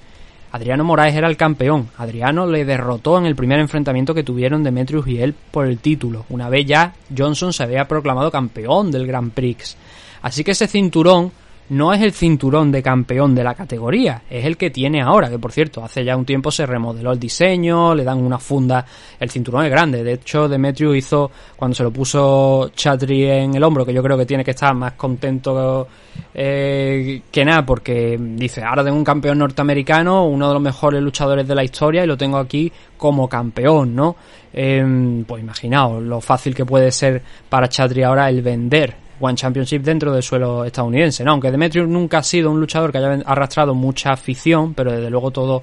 Adriano 0.55 0.85
Moraes 0.85 1.17
era 1.17 1.27
el 1.27 1.37
campeón. 1.37 1.89
Adriano 1.99 2.47
le 2.47 2.65
derrotó 2.65 3.19
en 3.19 3.27
el 3.27 3.35
primer 3.35 3.59
enfrentamiento 3.59 4.15
que 4.15 4.23
tuvieron 4.23 4.63
Demetrius 4.63 5.09
y 5.09 5.21
él 5.21 5.35
por 5.51 5.67
el 5.67 5.81
título. 5.81 6.27
Una 6.29 6.49
vez 6.49 6.65
ya 6.65 6.95
Johnson 7.17 7.53
se 7.53 7.65
había 7.65 7.89
proclamado 7.89 8.31
campeón 8.31 8.93
del 8.93 9.05
Grand 9.05 9.33
Prix. 9.33 9.77
Así 10.23 10.45
que 10.45 10.53
ese 10.53 10.69
cinturón 10.69 11.33
no 11.71 11.93
es 11.93 12.03
el 12.03 12.13
cinturón 12.13 12.71
de 12.71 12.83
campeón 12.83 13.35
de 13.35 13.43
la 13.43 13.55
categoría, 13.55 14.23
es 14.29 14.45
el 14.45 14.57
que 14.57 14.71
tiene 14.71 15.01
ahora, 15.01 15.31
que 15.31 15.39
por 15.39 15.53
cierto, 15.53 15.83
hace 15.83 16.05
ya 16.05 16.17
un 16.17 16.25
tiempo 16.25 16.51
se 16.51 16.67
remodeló 16.67 17.13
el 17.13 17.19
diseño, 17.19 17.95
le 17.95 18.05
dan 18.05 18.19
una 18.19 18.39
funda, 18.39 18.85
el 19.19 19.31
cinturón 19.31 19.65
es 19.65 19.71
grande, 19.71 20.05
de 20.05 20.15
hecho 20.15 20.49
Demetrius 20.49 20.97
hizo, 20.97 21.31
cuando 21.57 21.75
se 21.75 21.83
lo 21.83 21.91
puso 21.91 22.71
Chatri 22.75 23.25
en 23.25 23.55
el 23.55 23.63
hombro, 23.63 23.87
que 23.87 23.95
yo 23.95 24.03
creo 24.03 24.19
que 24.19 24.27
tiene 24.27 24.45
que 24.45 24.51
estar 24.51 24.75
más 24.75 24.93
contento 24.93 25.89
eh, 26.35 27.23
que 27.31 27.45
nada, 27.45 27.65
porque 27.65 28.19
dice, 28.21 28.63
ahora 28.63 28.85
tengo 28.85 28.97
un 28.97 29.05
campeón 29.05 29.39
norteamericano, 29.39 30.27
uno 30.27 30.49
de 30.49 30.55
los 30.55 30.63
mejores 30.63 31.03
luchadores 31.03 31.49
de 31.49 31.55
la 31.55 31.65
historia, 31.65 32.05
y 32.05 32.07
lo 32.07 32.17
tengo 32.17 32.37
aquí 32.37 32.71
como 32.97 33.29
campeón, 33.29 33.95
¿no? 33.95 34.17
Em, 34.53 35.25
pues 35.25 35.43
imaginaos 35.43 36.03
lo 36.03 36.21
fácil 36.21 36.55
que 36.55 36.65
puede 36.65 36.93
ser 36.93 37.23
para 37.49 37.69
Chatri 37.69 38.03
ahora 38.03 38.29
el 38.29 38.41
vender 38.41 39.04
One 39.21 39.35
Championship 39.35 39.83
dentro 39.83 40.13
del 40.13 40.23
suelo 40.23 40.65
estadounidense. 40.65 41.25
¿no? 41.25 41.33
Aunque 41.33 41.51
Demetrius 41.51 41.89
nunca 41.89 42.19
ha 42.19 42.23
sido 42.23 42.51
un 42.51 42.61
luchador 42.61 42.93
que 42.93 42.99
haya 42.99 43.23
arrastrado 43.27 43.75
mucha 43.75 44.13
afición, 44.13 44.75
pero 44.75 44.93
desde 44.93 45.11
luego 45.11 45.31
todo 45.31 45.63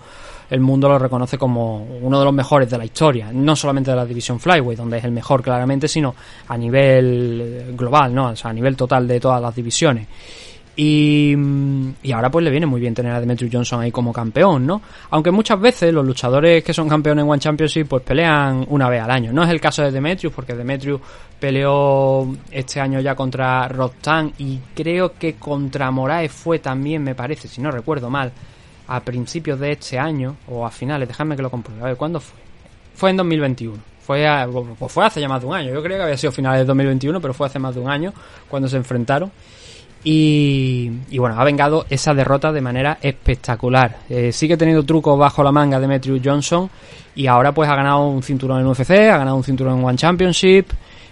el 0.49 0.59
mundo 0.59 0.89
lo 0.89 0.99
reconoce 0.99 1.37
como 1.37 1.83
uno 2.01 2.19
de 2.19 2.25
los 2.25 2.33
mejores 2.33 2.69
de 2.69 2.77
la 2.77 2.83
historia, 2.83 3.29
no 3.31 3.55
solamente 3.55 3.91
de 3.91 3.97
la 3.97 4.05
división 4.05 4.39
Flyweight, 4.39 4.77
donde 4.77 4.97
es 4.97 5.03
el 5.05 5.11
mejor 5.11 5.41
claramente, 5.41 5.87
sino 5.87 6.13
a 6.47 6.57
nivel 6.57 7.73
global, 7.77 8.13
¿no? 8.13 8.27
O 8.27 8.35
sea, 8.35 8.51
a 8.51 8.53
nivel 8.53 8.75
total 8.75 9.07
de 9.07 9.19
todas 9.19 9.41
las 9.41 9.55
divisiones. 9.55 10.07
Y, 10.75 11.35
y, 12.01 12.11
ahora 12.13 12.31
pues 12.31 12.45
le 12.45 12.49
viene 12.49 12.65
muy 12.65 12.79
bien 12.79 12.93
tener 12.93 13.11
a 13.11 13.19
Demetrius 13.19 13.51
Johnson 13.51 13.81
ahí 13.81 13.91
como 13.91 14.13
campeón, 14.13 14.65
¿no? 14.65 14.81
Aunque 15.09 15.29
muchas 15.29 15.59
veces 15.59 15.93
los 15.93 16.05
luchadores 16.05 16.63
que 16.63 16.73
son 16.73 16.87
campeones 16.87 17.23
en 17.23 17.29
One 17.29 17.39
Championship 17.39 17.87
pues 17.87 18.03
pelean 18.03 18.65
una 18.69 18.89
vez 18.89 19.01
al 19.01 19.11
año. 19.11 19.33
No 19.33 19.43
es 19.43 19.49
el 19.49 19.59
caso 19.59 19.83
de 19.83 19.91
Demetrius 19.91 20.31
porque 20.33 20.55
Demetrius 20.55 21.01
peleó 21.39 22.33
este 22.49 22.79
año 22.79 23.01
ya 23.01 23.15
contra 23.15 23.67
Rotan 23.67 24.31
y 24.37 24.59
creo 24.73 25.13
que 25.13 25.33
contra 25.33 25.91
Moraes 25.91 26.31
fue 26.31 26.59
también, 26.59 27.03
me 27.03 27.15
parece, 27.15 27.49
si 27.49 27.61
no 27.61 27.69
recuerdo 27.69 28.09
mal, 28.09 28.31
a 28.87 28.99
principios 29.01 29.59
de 29.59 29.71
este 29.71 29.99
año 29.99 30.37
o 30.47 30.65
a 30.65 30.71
finales, 30.71 31.07
dejadme 31.07 31.35
que 31.35 31.41
lo 31.41 31.49
compruebe. 31.49 31.81
A 31.81 31.85
ver, 31.87 31.97
¿cuándo 31.97 32.19
fue? 32.19 32.39
Fue 32.93 33.09
en 33.09 33.17
2021. 33.17 33.77
Fue, 34.01 34.25
pues 34.77 34.91
fue 34.91 35.05
hace 35.05 35.21
ya 35.21 35.29
más 35.29 35.41
de 35.41 35.47
un 35.47 35.55
año. 35.55 35.73
Yo 35.73 35.81
creo 35.81 35.97
que 35.97 36.03
había 36.03 36.17
sido 36.17 36.31
finales 36.31 36.61
de 36.61 36.65
2021, 36.65 37.21
pero 37.21 37.33
fue 37.33 37.47
hace 37.47 37.59
más 37.59 37.75
de 37.75 37.81
un 37.81 37.89
año 37.89 38.13
cuando 38.49 38.67
se 38.67 38.77
enfrentaron. 38.77 39.31
Y, 40.03 40.89
bueno, 41.17 41.39
ha 41.39 41.43
vengado 41.43 41.85
esa 41.89 42.13
derrota 42.13 42.51
de 42.51 42.61
manera 42.61 42.97
espectacular. 43.01 43.97
Eh, 44.09 44.31
sigue 44.31 44.57
teniendo 44.57 44.83
trucos 44.83 45.17
bajo 45.17 45.43
la 45.43 45.51
manga 45.51 45.79
Demetrius 45.79 46.21
Johnson 46.23 46.69
y 47.15 47.27
ahora 47.27 47.51
pues 47.51 47.69
ha 47.69 47.75
ganado 47.75 48.07
un 48.07 48.23
cinturón 48.23 48.61
en 48.61 48.67
UFC, 48.67 48.91
ha 48.91 49.17
ganado 49.17 49.35
un 49.35 49.43
cinturón 49.43 49.79
en 49.79 49.85
One 49.85 49.97
Championship 49.97 50.67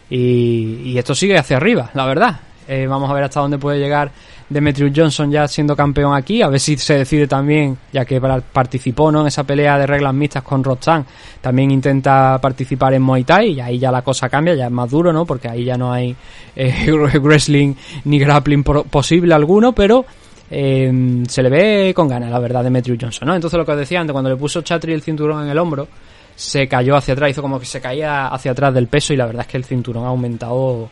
y, 0.10 0.98
esto 0.98 1.14
sigue 1.14 1.38
hacia 1.38 1.58
arriba, 1.58 1.92
la 1.94 2.06
verdad. 2.06 2.40
Eh, 2.72 2.86
vamos 2.86 3.10
a 3.10 3.14
ver 3.14 3.24
hasta 3.24 3.40
dónde 3.40 3.58
puede 3.58 3.80
llegar 3.80 4.12
Demetrius 4.48 4.92
Johnson 4.96 5.32
ya 5.32 5.48
siendo 5.48 5.76
campeón 5.76 6.14
aquí, 6.14 6.44
a 6.44 6.50
ver 6.50 6.60
si 6.60 6.78
se 6.78 7.00
decide 7.00 7.26
también, 7.28 7.76
ya 7.92 8.06
que 8.06 8.22
participó 8.22 9.12
¿no? 9.12 9.22
en 9.22 9.28
esa 9.28 9.44
pelea 9.44 9.76
de 9.80 9.88
reglas 9.88 10.14
mixtas 10.14 10.44
con 10.44 10.64
Roxanne, 10.64 11.06
también 11.42 11.72
intenta 11.72 12.38
participar 12.40 12.94
en 12.94 13.02
Muay 13.02 13.24
Thai 13.24 13.54
y 13.54 13.60
ahí 13.60 13.80
ya 13.80 13.92
la 13.92 14.04
cosa 14.04 14.30
cambia, 14.30 14.54
ya 14.54 14.66
es 14.66 14.72
más 14.72 14.88
duro, 14.88 15.12
¿no? 15.12 15.26
Porque 15.26 15.48
ahí 15.48 15.64
ya 15.64 15.78
no 15.78 15.92
hay 15.92 16.16
eh, 16.56 16.92
wrestling 17.22 17.74
ni 18.06 18.20
grappling 18.20 18.64
posible 18.64 19.34
alguno, 19.34 19.74
pero 19.74 20.06
eh, 20.52 21.24
se 21.28 21.42
le 21.42 21.50
ve 21.50 21.94
con 21.96 22.08
ganas, 22.08 22.30
la 22.30 22.38
verdad, 22.38 22.64
Demetrius 22.64 23.00
Johnson, 23.02 23.30
¿no? 23.30 23.36
Entonces 23.36 23.58
lo 23.58 23.66
que 23.66 23.72
os 23.72 23.80
decía 23.80 24.00
antes, 24.00 24.12
cuando 24.12 24.30
le 24.30 24.36
puso 24.36 24.62
Chatri 24.62 24.94
el 24.94 25.02
cinturón 25.02 25.44
en 25.44 25.50
el 25.50 25.58
hombro, 25.58 25.88
se 26.36 26.68
cayó 26.68 26.96
hacia 26.96 27.16
atrás, 27.16 27.32
hizo 27.32 27.42
como 27.42 27.60
que 27.60 27.66
se 27.66 27.82
caía 27.82 28.28
hacia 28.28 28.52
atrás 28.52 28.76
del 28.76 28.88
peso 28.88 29.12
y 29.12 29.18
la 29.18 29.26
verdad 29.26 29.42
es 29.42 29.48
que 29.48 29.58
el 29.58 29.66
cinturón 29.66 30.06
ha 30.06 30.10
aumentado 30.10 30.90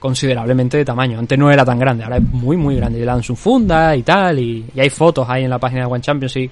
considerablemente 0.00 0.78
de 0.78 0.84
tamaño. 0.84 1.18
Antes 1.18 1.38
no 1.38 1.50
era 1.50 1.64
tan 1.64 1.78
grande, 1.78 2.02
ahora 2.02 2.16
es 2.16 2.22
muy, 2.22 2.56
muy 2.56 2.74
grande. 2.74 2.98
Le 2.98 3.04
dan 3.04 3.22
su 3.22 3.36
funda 3.36 3.94
y 3.94 4.02
tal, 4.02 4.40
y, 4.40 4.64
hay 4.76 4.90
fotos 4.90 5.28
ahí 5.28 5.44
en 5.44 5.50
la 5.50 5.58
página 5.58 5.82
de 5.82 5.86
One 5.86 6.00
Championship 6.00 6.50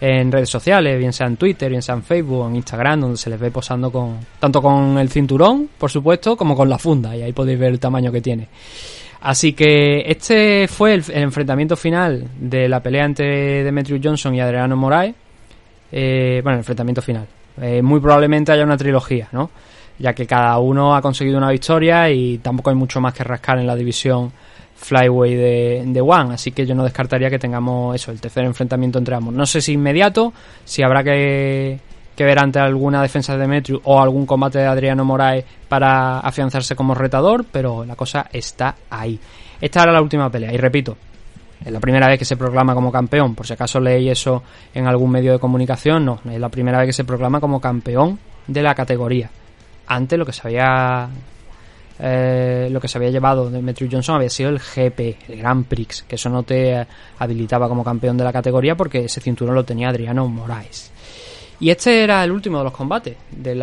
en 0.00 0.30
redes 0.30 0.50
sociales, 0.50 0.98
bien 0.98 1.12
sea 1.12 1.26
en 1.26 1.36
Twitter, 1.36 1.70
bien 1.70 1.82
sea 1.82 1.94
en 1.94 2.02
Facebook 2.02 2.48
en 2.48 2.56
Instagram, 2.56 3.00
donde 3.00 3.16
se 3.16 3.30
les 3.30 3.40
ve 3.40 3.50
posando 3.50 3.90
con 3.90 4.18
tanto 4.38 4.60
con 4.60 4.98
el 4.98 5.08
cinturón, 5.08 5.70
por 5.78 5.90
supuesto, 5.90 6.36
como 6.36 6.54
con 6.54 6.68
la 6.68 6.78
funda, 6.78 7.16
y 7.16 7.22
ahí 7.22 7.32
podéis 7.32 7.58
ver 7.58 7.72
el 7.72 7.80
tamaño 7.80 8.12
que 8.12 8.20
tiene. 8.20 8.48
Así 9.20 9.52
que 9.52 10.04
este 10.06 10.68
fue 10.68 10.94
el, 10.94 11.04
enfrentamiento 11.08 11.76
final 11.76 12.28
de 12.38 12.68
la 12.68 12.80
pelea 12.80 13.04
entre 13.04 13.64
Demetrius 13.64 14.00
Johnson 14.02 14.34
y 14.34 14.40
Adriano 14.40 14.76
Moraes. 14.76 15.14
Eh, 15.90 16.40
bueno, 16.42 16.56
el 16.56 16.60
enfrentamiento 16.60 17.02
final. 17.02 17.26
Eh, 17.60 17.82
muy 17.82 17.98
probablemente 17.98 18.52
haya 18.52 18.62
una 18.62 18.76
trilogía, 18.76 19.28
¿no? 19.32 19.50
Ya 19.98 20.12
que 20.12 20.26
cada 20.26 20.58
uno 20.58 20.94
ha 20.94 21.02
conseguido 21.02 21.38
una 21.38 21.50
victoria 21.50 22.10
y 22.10 22.38
tampoco 22.38 22.70
hay 22.70 22.76
mucho 22.76 23.00
más 23.00 23.14
que 23.14 23.24
rascar 23.24 23.58
en 23.58 23.66
la 23.66 23.76
división 23.76 24.32
Flyway 24.76 25.34
de, 25.34 25.82
de 25.86 26.00
One, 26.00 26.34
así 26.34 26.52
que 26.52 26.64
yo 26.64 26.74
no 26.74 26.84
descartaría 26.84 27.28
que 27.28 27.38
tengamos 27.38 27.96
eso, 27.96 28.12
el 28.12 28.20
tercer 28.20 28.44
enfrentamiento 28.44 28.98
entre 28.98 29.16
ambos. 29.16 29.34
No 29.34 29.44
sé 29.44 29.60
si 29.60 29.72
inmediato, 29.72 30.32
si 30.64 30.82
habrá 30.82 31.02
que, 31.02 31.80
que 32.14 32.24
ver 32.24 32.38
ante 32.38 32.60
alguna 32.60 33.02
defensa 33.02 33.32
de 33.32 33.40
Demetrius 33.40 33.80
o 33.84 34.00
algún 34.00 34.24
combate 34.24 34.60
de 34.60 34.66
Adriano 34.66 35.04
Moraes 35.04 35.44
para 35.68 36.20
afianzarse 36.20 36.76
como 36.76 36.94
retador, 36.94 37.44
pero 37.50 37.84
la 37.84 37.96
cosa 37.96 38.28
está 38.32 38.76
ahí. 38.88 39.18
Esta 39.60 39.82
era 39.82 39.92
la 39.92 40.00
última 40.00 40.30
pelea, 40.30 40.52
y 40.52 40.56
repito, 40.56 40.96
es 41.64 41.72
la 41.72 41.80
primera 41.80 42.06
vez 42.06 42.20
que 42.20 42.24
se 42.24 42.36
proclama 42.36 42.72
como 42.72 42.92
campeón, 42.92 43.34
por 43.34 43.48
si 43.48 43.54
acaso 43.54 43.80
leí 43.80 44.08
eso 44.08 44.44
en 44.72 44.86
algún 44.86 45.10
medio 45.10 45.32
de 45.32 45.40
comunicación, 45.40 46.04
no, 46.04 46.20
es 46.30 46.38
la 46.38 46.48
primera 46.48 46.78
vez 46.78 46.86
que 46.86 46.92
se 46.92 47.04
proclama 47.04 47.40
como 47.40 47.60
campeón 47.60 48.20
de 48.46 48.62
la 48.62 48.76
categoría 48.76 49.28
antes 49.88 50.18
lo 50.18 50.26
que 50.26 50.32
se 50.32 50.46
había 50.46 51.08
eh, 52.00 52.68
lo 52.70 52.80
que 52.80 52.86
se 52.86 52.96
había 52.96 53.10
llevado 53.10 53.50
de 53.50 53.60
Metro 53.60 53.86
Johnson 53.90 54.16
había 54.16 54.30
sido 54.30 54.50
el 54.50 54.60
GP, 54.60 55.30
el 55.30 55.38
Grand 55.38 55.66
Prix, 55.66 56.04
que 56.06 56.14
eso 56.14 56.28
no 56.28 56.44
te 56.44 56.86
habilitaba 57.18 57.68
como 57.68 57.82
campeón 57.82 58.16
de 58.16 58.24
la 58.24 58.32
categoría 58.32 58.76
porque 58.76 59.06
ese 59.06 59.20
cinturón 59.20 59.54
lo 59.54 59.64
tenía 59.64 59.88
Adriano 59.88 60.28
Moraes. 60.28 60.92
Y 61.60 61.70
este 61.70 62.04
era 62.04 62.22
el 62.22 62.30
último 62.30 62.58
de 62.58 62.64
los 62.64 62.72
combates 62.72 63.16
de 63.32 63.54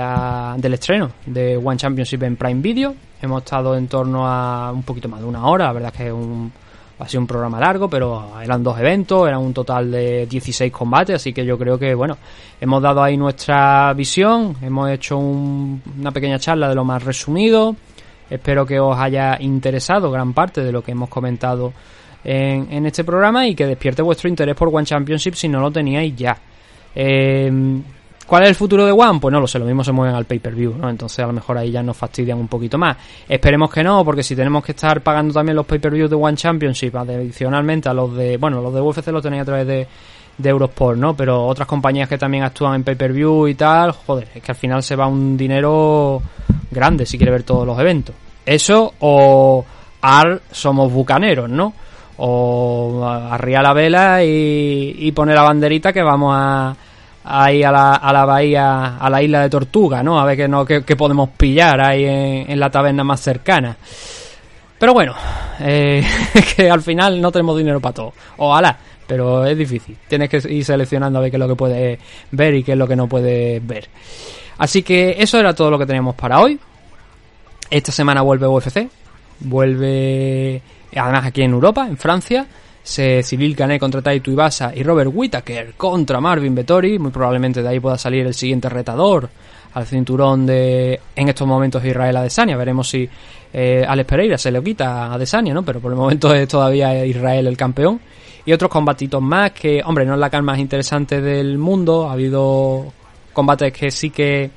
del 0.57 0.73
estreno 0.73 1.11
de 1.25 1.55
One 1.55 1.77
Championship 1.77 2.23
en 2.23 2.35
Prime 2.35 2.61
Video. 2.61 2.93
Hemos 3.21 3.43
estado 3.43 3.77
en 3.77 3.87
torno 3.87 4.27
a 4.27 4.71
un 4.73 4.83
poquito 4.83 5.07
más 5.07 5.21
de 5.21 5.25
una 5.25 5.45
hora, 5.47 5.67
la 5.67 5.73
verdad 5.73 5.93
es 5.93 5.97
que 5.97 6.11
un, 6.11 6.51
ha 6.97 7.07
sido 7.07 7.21
un 7.21 7.27
programa 7.27 7.59
largo, 7.59 7.89
pero 7.89 8.39
eran 8.41 8.63
dos 8.63 8.79
eventos, 8.79 9.27
eran 9.27 9.41
un 9.41 9.53
total 9.53 9.91
de 9.91 10.25
16 10.27 10.71
combates, 10.71 11.17
así 11.17 11.33
que 11.33 11.45
yo 11.45 11.57
creo 11.57 11.77
que, 11.77 11.93
bueno, 11.93 12.17
hemos 12.59 12.81
dado 12.81 13.03
ahí 13.03 13.17
nuestra 13.17 13.93
visión, 13.93 14.55
hemos 14.61 14.89
hecho 14.89 15.17
una 15.17 16.11
pequeña 16.11 16.39
charla 16.39 16.69
de 16.69 16.75
lo 16.75 16.85
más 16.85 17.03
resumido. 17.03 17.75
Espero 18.29 18.65
que 18.65 18.79
os 18.79 18.97
haya 18.97 19.37
interesado 19.39 20.09
gran 20.09 20.33
parte 20.33 20.63
de 20.63 20.71
lo 20.71 20.81
que 20.81 20.93
hemos 20.93 21.09
comentado 21.09 21.73
en, 22.23 22.67
en 22.71 22.85
este 22.85 23.03
programa 23.03 23.45
y 23.47 23.53
que 23.53 23.67
despierte 23.67 24.01
vuestro 24.01 24.29
interés 24.29 24.55
por 24.55 24.69
One 24.69 24.85
Championship 24.85 25.35
si 25.35 25.47
no 25.47 25.59
lo 25.59 25.69
teníais 25.71 26.15
ya. 26.15 26.35
Eh, 26.95 27.51
¿Cuál 28.25 28.43
es 28.43 28.49
el 28.49 28.55
futuro 28.55 28.85
de 28.85 28.91
One? 28.91 29.19
Pues 29.19 29.31
no 29.31 29.39
lo 29.39 29.47
sé, 29.47 29.59
lo 29.59 29.65
mismo 29.65 29.83
se 29.83 29.91
mueven 29.91 30.15
al 30.15 30.25
pay-per-view, 30.25 30.75
¿no? 30.77 30.89
Entonces 30.89 31.19
a 31.19 31.27
lo 31.27 31.33
mejor 31.33 31.59
ahí 31.59 31.69
ya 31.69 31.83
nos 31.83 31.95
fastidian 31.95 32.39
un 32.39 32.47
poquito 32.47 32.77
más. 32.77 32.97
Esperemos 33.29 33.71
que 33.71 33.83
no, 33.83 34.03
porque 34.03 34.23
si 34.23 34.35
tenemos 34.35 34.63
que 34.63 34.71
estar 34.71 35.01
pagando 35.01 35.33
también 35.33 35.55
los 35.55 35.65
pay-per-views 35.65 36.09
de 36.09 36.15
One 36.15 36.35
Championship 36.35 36.95
adicionalmente 36.95 37.87
a 37.87 37.93
los 37.93 38.15
de, 38.15 38.37
bueno, 38.37 38.61
los 38.61 38.73
de 38.73 38.81
UFC 38.81 39.07
los 39.07 39.21
tenéis 39.21 39.43
a 39.43 39.45
través 39.45 39.67
de, 39.67 39.87
de 40.39 40.49
Eurosport, 40.49 40.97
¿no? 40.97 41.15
Pero 41.15 41.45
otras 41.45 41.67
compañías 41.67 42.09
que 42.09 42.17
también 42.17 42.43
actúan 42.43 42.73
en 42.75 42.83
pay-per-view 42.83 43.47
y 43.47 43.53
tal, 43.53 43.91
joder, 43.91 44.29
es 44.33 44.41
que 44.41 44.51
al 44.51 44.57
final 44.57 44.81
se 44.81 44.95
va 44.95 45.05
un 45.05 45.37
dinero 45.37 46.19
grande 46.71 47.05
si 47.05 47.17
quiere 47.17 47.31
ver 47.31 47.43
todos 47.43 47.67
los 47.67 47.77
eventos. 47.79 48.15
Eso 48.43 48.93
o 48.99 49.63
AR 50.01 50.41
somos 50.51 50.91
bucaneros, 50.91 51.47
¿no? 51.47 51.73
O 52.17 53.05
arriar 53.05 53.61
la 53.61 53.73
vela 53.73 54.23
y, 54.23 54.95
y 54.97 55.11
poner 55.11 55.35
la 55.35 55.43
banderita 55.43 55.93
que 55.93 56.01
vamos 56.01 56.33
a 56.35 56.75
ahí 57.25 57.63
a 57.63 57.71
la, 57.71 57.95
a 57.95 58.13
la 58.13 58.25
bahía, 58.25 58.97
a 58.97 59.09
la 59.09 59.21
isla 59.21 59.41
de 59.41 59.49
Tortuga, 59.49 60.03
¿no? 60.03 60.19
A 60.19 60.25
ver 60.25 60.37
qué, 60.37 60.47
no, 60.47 60.65
qué, 60.65 60.81
podemos 60.95 61.29
pillar 61.29 61.81
ahí 61.81 62.05
en, 62.05 62.59
la 62.59 62.69
taberna 62.69 63.03
más 63.03 63.19
cercana. 63.19 63.75
Pero 64.77 64.93
bueno, 64.93 65.15
eh, 65.59 66.05
que 66.55 66.69
al 66.69 66.81
final 66.81 67.19
no 67.19 67.31
tenemos 67.31 67.57
dinero 67.57 67.79
para 67.79 67.93
todo. 67.93 68.13
Ojalá, 68.37 68.77
pero 69.07 69.45
es 69.45 69.57
difícil. 69.57 69.97
Tienes 70.07 70.29
que 70.29 70.41
ir 70.49 70.63
seleccionando 70.63 71.19
a 71.19 71.21
ver 71.23 71.31
qué 71.31 71.37
es 71.37 71.41
lo 71.41 71.47
que 71.47 71.55
puedes 71.55 71.99
ver 72.31 72.53
y 72.53 72.63
qué 72.63 72.73
es 72.73 72.77
lo 72.77 72.87
que 72.87 72.95
no 72.95 73.07
puedes 73.07 73.65
ver. 73.65 73.89
Así 74.57 74.83
que 74.83 75.15
eso 75.17 75.39
era 75.39 75.53
todo 75.55 75.71
lo 75.71 75.79
que 75.79 75.85
teníamos 75.85 76.15
para 76.15 76.39
hoy. 76.39 76.59
Esta 77.69 77.91
semana 77.91 78.21
vuelve 78.21 78.47
UFC. 78.47 78.87
Vuelve 79.39 80.61
además 80.95 81.25
aquí 81.25 81.41
en 81.41 81.51
Europa, 81.51 81.87
en 81.87 81.97
Francia 81.97 82.45
se 82.85 83.23
Civil 83.23 83.55
Canet 83.55 83.79
contra 83.79 83.99
Taito 83.99 84.29
Ibasa 84.29 84.71
y 84.73 84.83
Robert 84.83 85.09
Whittaker 85.11 85.73
contra 85.73 86.21
Marvin 86.21 86.53
Vettori. 86.53 86.99
Muy 86.99 87.09
probablemente 87.09 87.63
de 87.63 87.67
ahí 87.67 87.79
pueda 87.79 87.97
salir 87.97 88.27
el 88.27 88.35
siguiente 88.35 88.69
retador 88.69 89.27
al 89.73 89.87
cinturón 89.87 90.45
de 90.45 90.99
en 91.15 91.27
estos 91.27 91.47
momentos 91.47 91.83
Israel 91.83 92.15
Adesanya. 92.17 92.55
Veremos 92.55 92.87
si 92.87 93.09
eh, 93.51 93.83
Alex 93.87 94.07
Pereira 94.07 94.37
se 94.37 94.51
lo 94.51 94.61
quita 94.61 95.07
a 95.07 95.13
Adesanya, 95.15 95.51
¿no? 95.51 95.63
Pero 95.63 95.79
por 95.79 95.91
el 95.91 95.97
momento 95.97 96.31
es 96.35 96.47
todavía 96.47 97.03
Israel 97.03 97.47
el 97.47 97.57
campeón. 97.57 97.99
Y 98.45 98.53
otros 98.53 98.69
combatitos 98.69 99.19
más 99.19 99.51
que, 99.53 99.81
hombre, 99.83 100.05
no 100.05 100.13
es 100.13 100.19
la 100.19 100.29
cal 100.29 100.43
más 100.43 100.59
interesante 100.59 101.21
del 101.21 101.57
mundo. 101.57 102.07
Ha 102.07 102.13
habido 102.13 102.93
combates 103.33 103.73
que 103.73 103.89
sí 103.89 104.11
que 104.11 104.51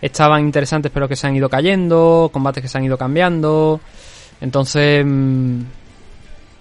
estaban 0.00 0.42
interesantes 0.42 0.92
pero 0.94 1.08
que 1.08 1.16
se 1.16 1.26
han 1.26 1.34
ido 1.34 1.48
cayendo, 1.48 2.30
combates 2.32 2.62
que 2.62 2.68
se 2.68 2.78
han 2.78 2.84
ido 2.84 2.96
cambiando. 2.96 3.80
Entonces... 4.40 5.04
Mm, 5.04 5.62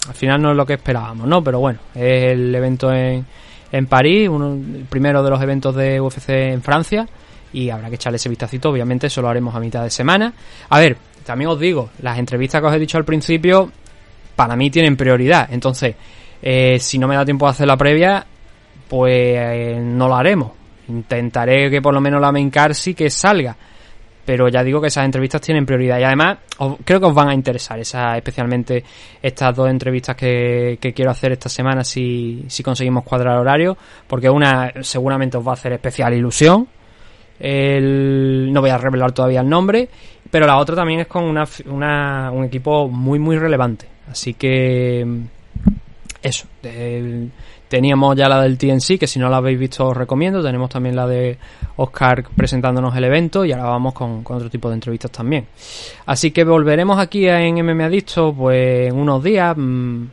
al 0.07 0.15
final 0.15 0.41
no 0.41 0.51
es 0.51 0.57
lo 0.57 0.65
que 0.65 0.73
esperábamos, 0.73 1.27
¿no? 1.27 1.43
Pero 1.43 1.59
bueno, 1.59 1.80
es 1.95 2.31
el 2.31 2.53
evento 2.53 2.91
en, 2.93 3.25
en 3.71 3.85
París, 3.88 4.30
uno, 4.30 4.53
el 4.53 4.85
primero 4.89 5.23
de 5.23 5.30
los 5.30 5.41
eventos 5.41 5.75
de 5.75 5.99
UFC 5.99 6.30
en 6.30 6.61
Francia 6.61 7.07
y 7.53 7.69
habrá 7.69 7.89
que 7.89 7.95
echarle 7.95 8.17
ese 8.17 8.30
vistacito, 8.30 8.69
obviamente 8.69 9.07
eso 9.07 9.21
lo 9.21 9.30
haremos 9.30 9.55
a 9.55 9.59
mitad 9.59 9.84
de 9.84 9.89
semana. 9.89 10.34
A 10.69 10.80
ver, 10.80 10.97
también 11.23 11.49
os 11.49 11.59
digo, 11.59 11.91
las 12.01 12.17
entrevistas 12.17 12.59
que 12.61 12.67
os 12.67 12.73
he 12.73 12.80
dicho 12.80 12.97
al 12.97 13.05
principio, 13.05 13.71
para 14.35 14.55
mí 14.55 14.69
tienen 14.69 14.97
prioridad, 14.97 15.47
entonces, 15.51 15.95
eh, 16.41 16.77
si 16.80 16.97
no 16.97 17.07
me 17.07 17.15
da 17.15 17.23
tiempo 17.23 17.45
de 17.45 17.51
hacer 17.51 17.67
la 17.67 17.77
previa, 17.77 18.25
pues 18.89 19.13
eh, 19.13 19.80
no 19.81 20.07
lo 20.07 20.15
haremos. 20.15 20.51
Intentaré 20.89 21.69
que 21.69 21.81
por 21.81 21.93
lo 21.93 22.01
menos 22.01 22.19
la 22.19 22.31
main 22.31 22.49
card 22.49 22.73
sí 22.73 22.93
que 22.93 23.09
salga. 23.09 23.55
Pero 24.26 24.48
ya 24.48 24.64
digo 24.64 24.80
que 24.80 24.88
esas 24.88 25.04
entrevistas 25.06 25.41
tienen 25.41 25.66
prioridad. 25.66 26.00
Y 26.00 26.04
además, 26.04 26.38
os- 26.58 26.78
creo 26.86 27.00
que 27.00 27.06
os 27.08 27.14
van 27.14 27.28
a 27.30 27.34
interesar, 27.34 27.78
esas, 27.80 28.16
especialmente 28.16 28.84
estas 29.22 29.54
dos 29.56 29.70
entrevistas 29.70 30.16
que, 30.16 30.78
que 30.80 30.94
quiero 30.94 31.12
hacer 31.12 31.34
esta 31.34 31.50
semana 31.50 31.84
si, 31.84 32.45
si 32.48 32.64
conseguimos 32.64 33.04
cuadrar 33.04 33.38
horario. 33.38 33.78
Porque 34.08 34.30
una 34.30 34.72
seguramente 34.82 35.36
os 35.38 35.45
va 35.45 35.52
a 35.52 35.56
hacer 35.56 35.74
especial 35.74 36.14
ilusión. 36.14 36.68
El- 37.40 38.50
no 38.54 38.62
voy 38.62 38.70
a 38.70 38.78
revelar 38.78 39.12
todavía 39.12 39.41
el 39.41 39.50
nombre. 39.50 39.90
Pero 40.32 40.48
la 40.48 40.58
otra 40.58 40.76
también 40.76 41.02
es 41.02 41.08
con 41.08 41.24
una, 41.26 41.44
una- 41.66 42.32
un 42.32 42.45
equipo 42.45 42.88
muy, 42.88 43.20
muy 43.20 43.38
relevante. 43.38 43.88
Así 44.10 44.34
que 44.36 45.06
eso. 46.22 46.48
Teníamos 47.74 48.16
ya 48.16 48.30
la 48.30 48.40
del 48.40 48.56
TNC, 48.56 49.00
que 49.00 49.08
si 49.08 49.18
no 49.18 49.30
la 49.30 49.38
habéis 49.38 49.58
visto 49.58 49.88
os 49.88 49.98
recomiendo. 49.98 50.44
Tenemos 50.44 50.70
también 50.70 50.95
la 50.95 51.08
de 51.08 51.40
Oscar 51.78 52.24
presentándonos 52.36 52.95
el 52.95 53.04
evento 53.04 53.44
y 53.44 53.52
ahora 53.52 53.64
vamos 53.64 53.95
con, 53.95 54.24
con 54.24 54.36
otro 54.36 54.48
tipo 54.48 54.70
de 54.70 54.76
entrevistas 54.76 55.10
también. 55.10 55.48
Así 56.06 56.30
que 56.30 56.44
volveremos 56.44 57.00
aquí 57.00 57.28
en 57.28 57.56
MM 57.66 57.82
Adicto 57.82 58.32
pues 58.32 58.90
en 58.90 58.95
unos 58.95 59.24
días. 59.24 59.58
mm, 59.58 60.04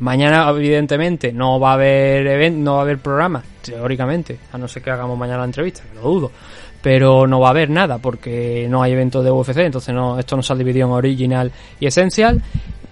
Mañana, 0.00 0.48
evidentemente, 0.50 1.32
no 1.32 1.60
va 1.60 1.70
a 1.70 1.74
haber 1.74 2.26
event, 2.26 2.56
no 2.58 2.74
va 2.74 2.78
a 2.78 2.82
haber 2.82 2.98
programa, 2.98 3.42
teóricamente, 3.62 4.38
a 4.52 4.58
no 4.58 4.68
ser 4.68 4.80
que 4.82 4.90
hagamos 4.90 5.18
mañana 5.18 5.38
la 5.38 5.44
entrevista, 5.46 5.82
que 5.88 5.94
lo 5.96 6.02
dudo. 6.02 6.30
Pero 6.82 7.26
no 7.26 7.40
va 7.40 7.48
a 7.48 7.50
haber 7.50 7.70
nada 7.70 7.98
porque 7.98 8.66
no 8.68 8.82
hay 8.82 8.92
eventos 8.92 9.24
de 9.24 9.30
UFC, 9.32 9.58
entonces 9.58 9.92
no, 9.92 10.16
esto 10.18 10.36
no 10.36 10.42
se 10.42 10.52
ha 10.52 10.56
dividido 10.56 10.86
en 10.86 10.92
original 10.92 11.50
y 11.80 11.86
esencial. 11.86 12.40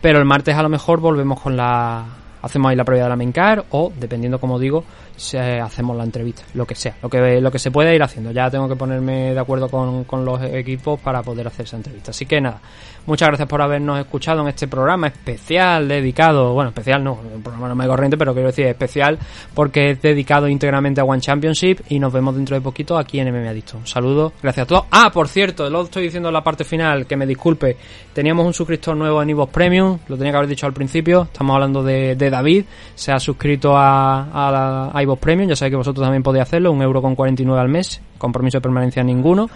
Pero 0.01 0.19
el 0.19 0.25
martes 0.25 0.57
a 0.57 0.63
lo 0.63 0.69
mejor 0.69 1.01
volvemos 1.01 1.41
con 1.41 1.57
la. 1.57 2.05
Hacemos 2.47 2.71
ahí 2.71 2.77
la 2.77 2.85
previa 2.85 3.03
de 3.03 3.09
la 3.09 3.17
main 3.17 3.33
o, 3.71 3.93
dependiendo 3.99 4.39
como 4.39 4.61
digo, 4.61 4.85
se, 5.17 5.61
hacemos 5.61 5.97
la 5.97 6.05
entrevista, 6.05 6.43
lo 6.55 6.67
que 6.67 6.75
sea, 6.75 6.97
lo 7.03 7.09
que, 7.09 7.41
lo 7.41 7.51
que 7.51 7.59
se 7.59 7.71
pueda 7.71 7.95
ir 7.95 8.03
haciendo. 8.03 8.31
Ya 8.31 8.51
tengo 8.51 8.69
que 8.69 8.77
ponerme 8.77 9.35
de 9.35 9.41
acuerdo 9.41 9.69
con, 9.69 10.05
con 10.05 10.25
los 10.25 10.43
equipos 10.43 11.01
para 11.01 11.23
poder 11.23 11.47
hacer 11.47 11.67
esa 11.67 11.77
entrevista. 11.77 12.11
Así 12.11 12.27
que 12.27 12.41
nada, 12.41 12.61
muchas 13.07 13.29
gracias 13.29 13.49
por 13.49 13.63
habernos 13.63 13.99
escuchado 13.99 14.43
en 14.43 14.49
este 14.49 14.69
programa 14.69 15.09
especial 15.09 15.89
dedicado, 15.89 16.53
bueno, 16.53 16.71
especial 16.71 17.03
no, 17.03 17.19
un 17.35 17.43
programa 17.43 17.69
no 17.69 17.75
me 17.75 17.87
corriente, 17.87 18.17
pero 18.17 18.33
quiero 18.33 18.49
decir 18.49 18.67
especial 18.67 19.19
porque 19.55 19.91
es 19.91 20.03
dedicado 20.03 20.49
íntegramente 20.49 21.01
a 21.01 21.05
One 21.05 21.21
Championship 21.21 21.81
y 21.89 21.99
nos 21.99 22.13
vemos 22.13 22.35
dentro 22.35 22.57
de 22.57 22.61
poquito 22.61 22.99
aquí 22.99 23.19
en 23.19 23.33
MMA 23.33 23.51
Adicto. 23.51 23.79
Un 23.79 23.87
saludo, 23.87 24.33
gracias 24.43 24.65
a 24.65 24.67
todos. 24.67 24.85
Ah, 24.91 25.11
por 25.13 25.29
cierto, 25.29 25.69
lo 25.71 25.83
estoy 25.83 26.05
diciendo 26.05 26.29
en 26.29 26.35
la 26.35 26.43
parte 26.43 26.65
final, 26.65 27.07
que 27.07 27.17
me 27.17 27.27
disculpe, 27.27 27.77
teníamos 28.13 28.47
un 28.47 28.55
suscriptor 28.55 28.97
nuevo 28.97 29.23
en 29.23 29.31
Evox 29.31 29.53
Premium, 29.53 29.99
lo 30.09 30.17
tenía 30.17 30.33
que 30.33 30.37
haber 30.39 30.49
dicho 30.49 30.67
al 30.67 30.73
principio, 30.73 31.23
estamos 31.23 31.55
hablando 31.55 31.83
de, 31.83 32.17
de 32.17 32.31
David, 32.31 32.65
se 32.95 33.13
ha 33.13 33.19
suscrito 33.19 33.77
a, 33.77 34.23
a, 34.23 34.91
a 34.93 35.03
iVoox 35.07 35.21
Premium, 35.21 35.49
ya 35.49 35.57
sabéis 35.57 35.73
que 35.73 35.77
vosotros 35.77 36.05
también 36.05 36.23
podéis 36.23 36.43
hacerlo, 36.43 36.73
un 36.73 36.83
euro 36.83 37.01
con 37.01 37.15
49 37.15 37.61
al 37.61 37.69
mes, 37.69 38.01
compromiso 38.19 38.59
de 38.59 38.63
permanencia 38.63 39.03
ninguno, 39.03 39.49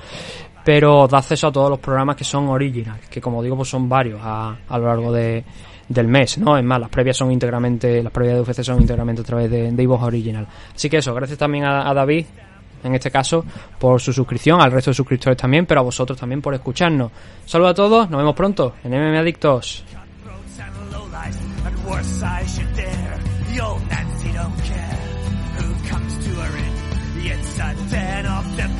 pero 0.65 1.07
da 1.07 1.19
acceso 1.19 1.49
a 1.49 1.53
todos 1.53 1.71
los 1.71 1.79
programas 1.79 2.17
que 2.17 2.25
son 2.25 2.49
original, 2.49 3.01
que 3.11 3.21
como 3.21 3.43
digo, 3.43 3.57
pues 3.57 3.69
son 3.69 3.89
varios 3.89 4.21
a, 4.23 4.57
a 4.69 4.79
lo 4.79 4.87
largo 4.87 5.13
de, 5.13 5.45
del 5.91 6.07
mes, 6.07 6.39
¿no? 6.39 6.57
Es 6.57 6.65
más, 6.65 6.81
las 6.81 6.89
previas 6.89 7.17
son 7.17 7.33
íntegramente, 7.33 8.03
las 8.03 8.13
previas 8.13 8.37
de 8.37 8.43
UFC 8.43 8.63
son 8.63 8.81
íntegramente 8.81 9.23
a 9.23 9.25
través 9.25 9.51
de, 9.51 9.73
de 9.73 9.87
original. 9.87 10.47
Así 10.75 10.89
que 10.89 10.99
eso, 10.99 11.13
gracias 11.13 11.37
también 11.37 11.65
a, 11.65 11.93
David, 11.93 12.27
en 12.85 12.95
este 12.95 13.11
caso, 13.11 13.45
por 13.79 14.01
su 14.01 14.13
suscripción, 14.13 14.61
al 14.61 14.71
resto 14.71 14.93
de 14.93 14.95
suscriptores 14.95 15.37
también, 15.37 15.67
pero 15.67 15.81
a 15.81 15.83
vosotros 15.83 16.19
también 16.19 16.41
por 16.41 16.55
escucharnos. 16.55 17.11
Saludos 17.45 17.73
a 17.73 17.75
todos, 17.75 18.09
nos 18.09 18.19
vemos 18.19 18.37
pronto 18.37 18.75
en 18.85 18.93
MM 18.93 19.19
Adictos. 19.19 19.85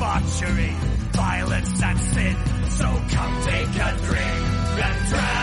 Debauchery, 0.01 0.73
violence 1.11 1.83
and 1.83 1.99
sin. 1.99 2.35
So 2.71 2.85
come 2.85 3.43
take 3.43 3.67
a 3.67 3.97
drink 4.01 4.81
and 4.81 5.09
drown 5.09 5.40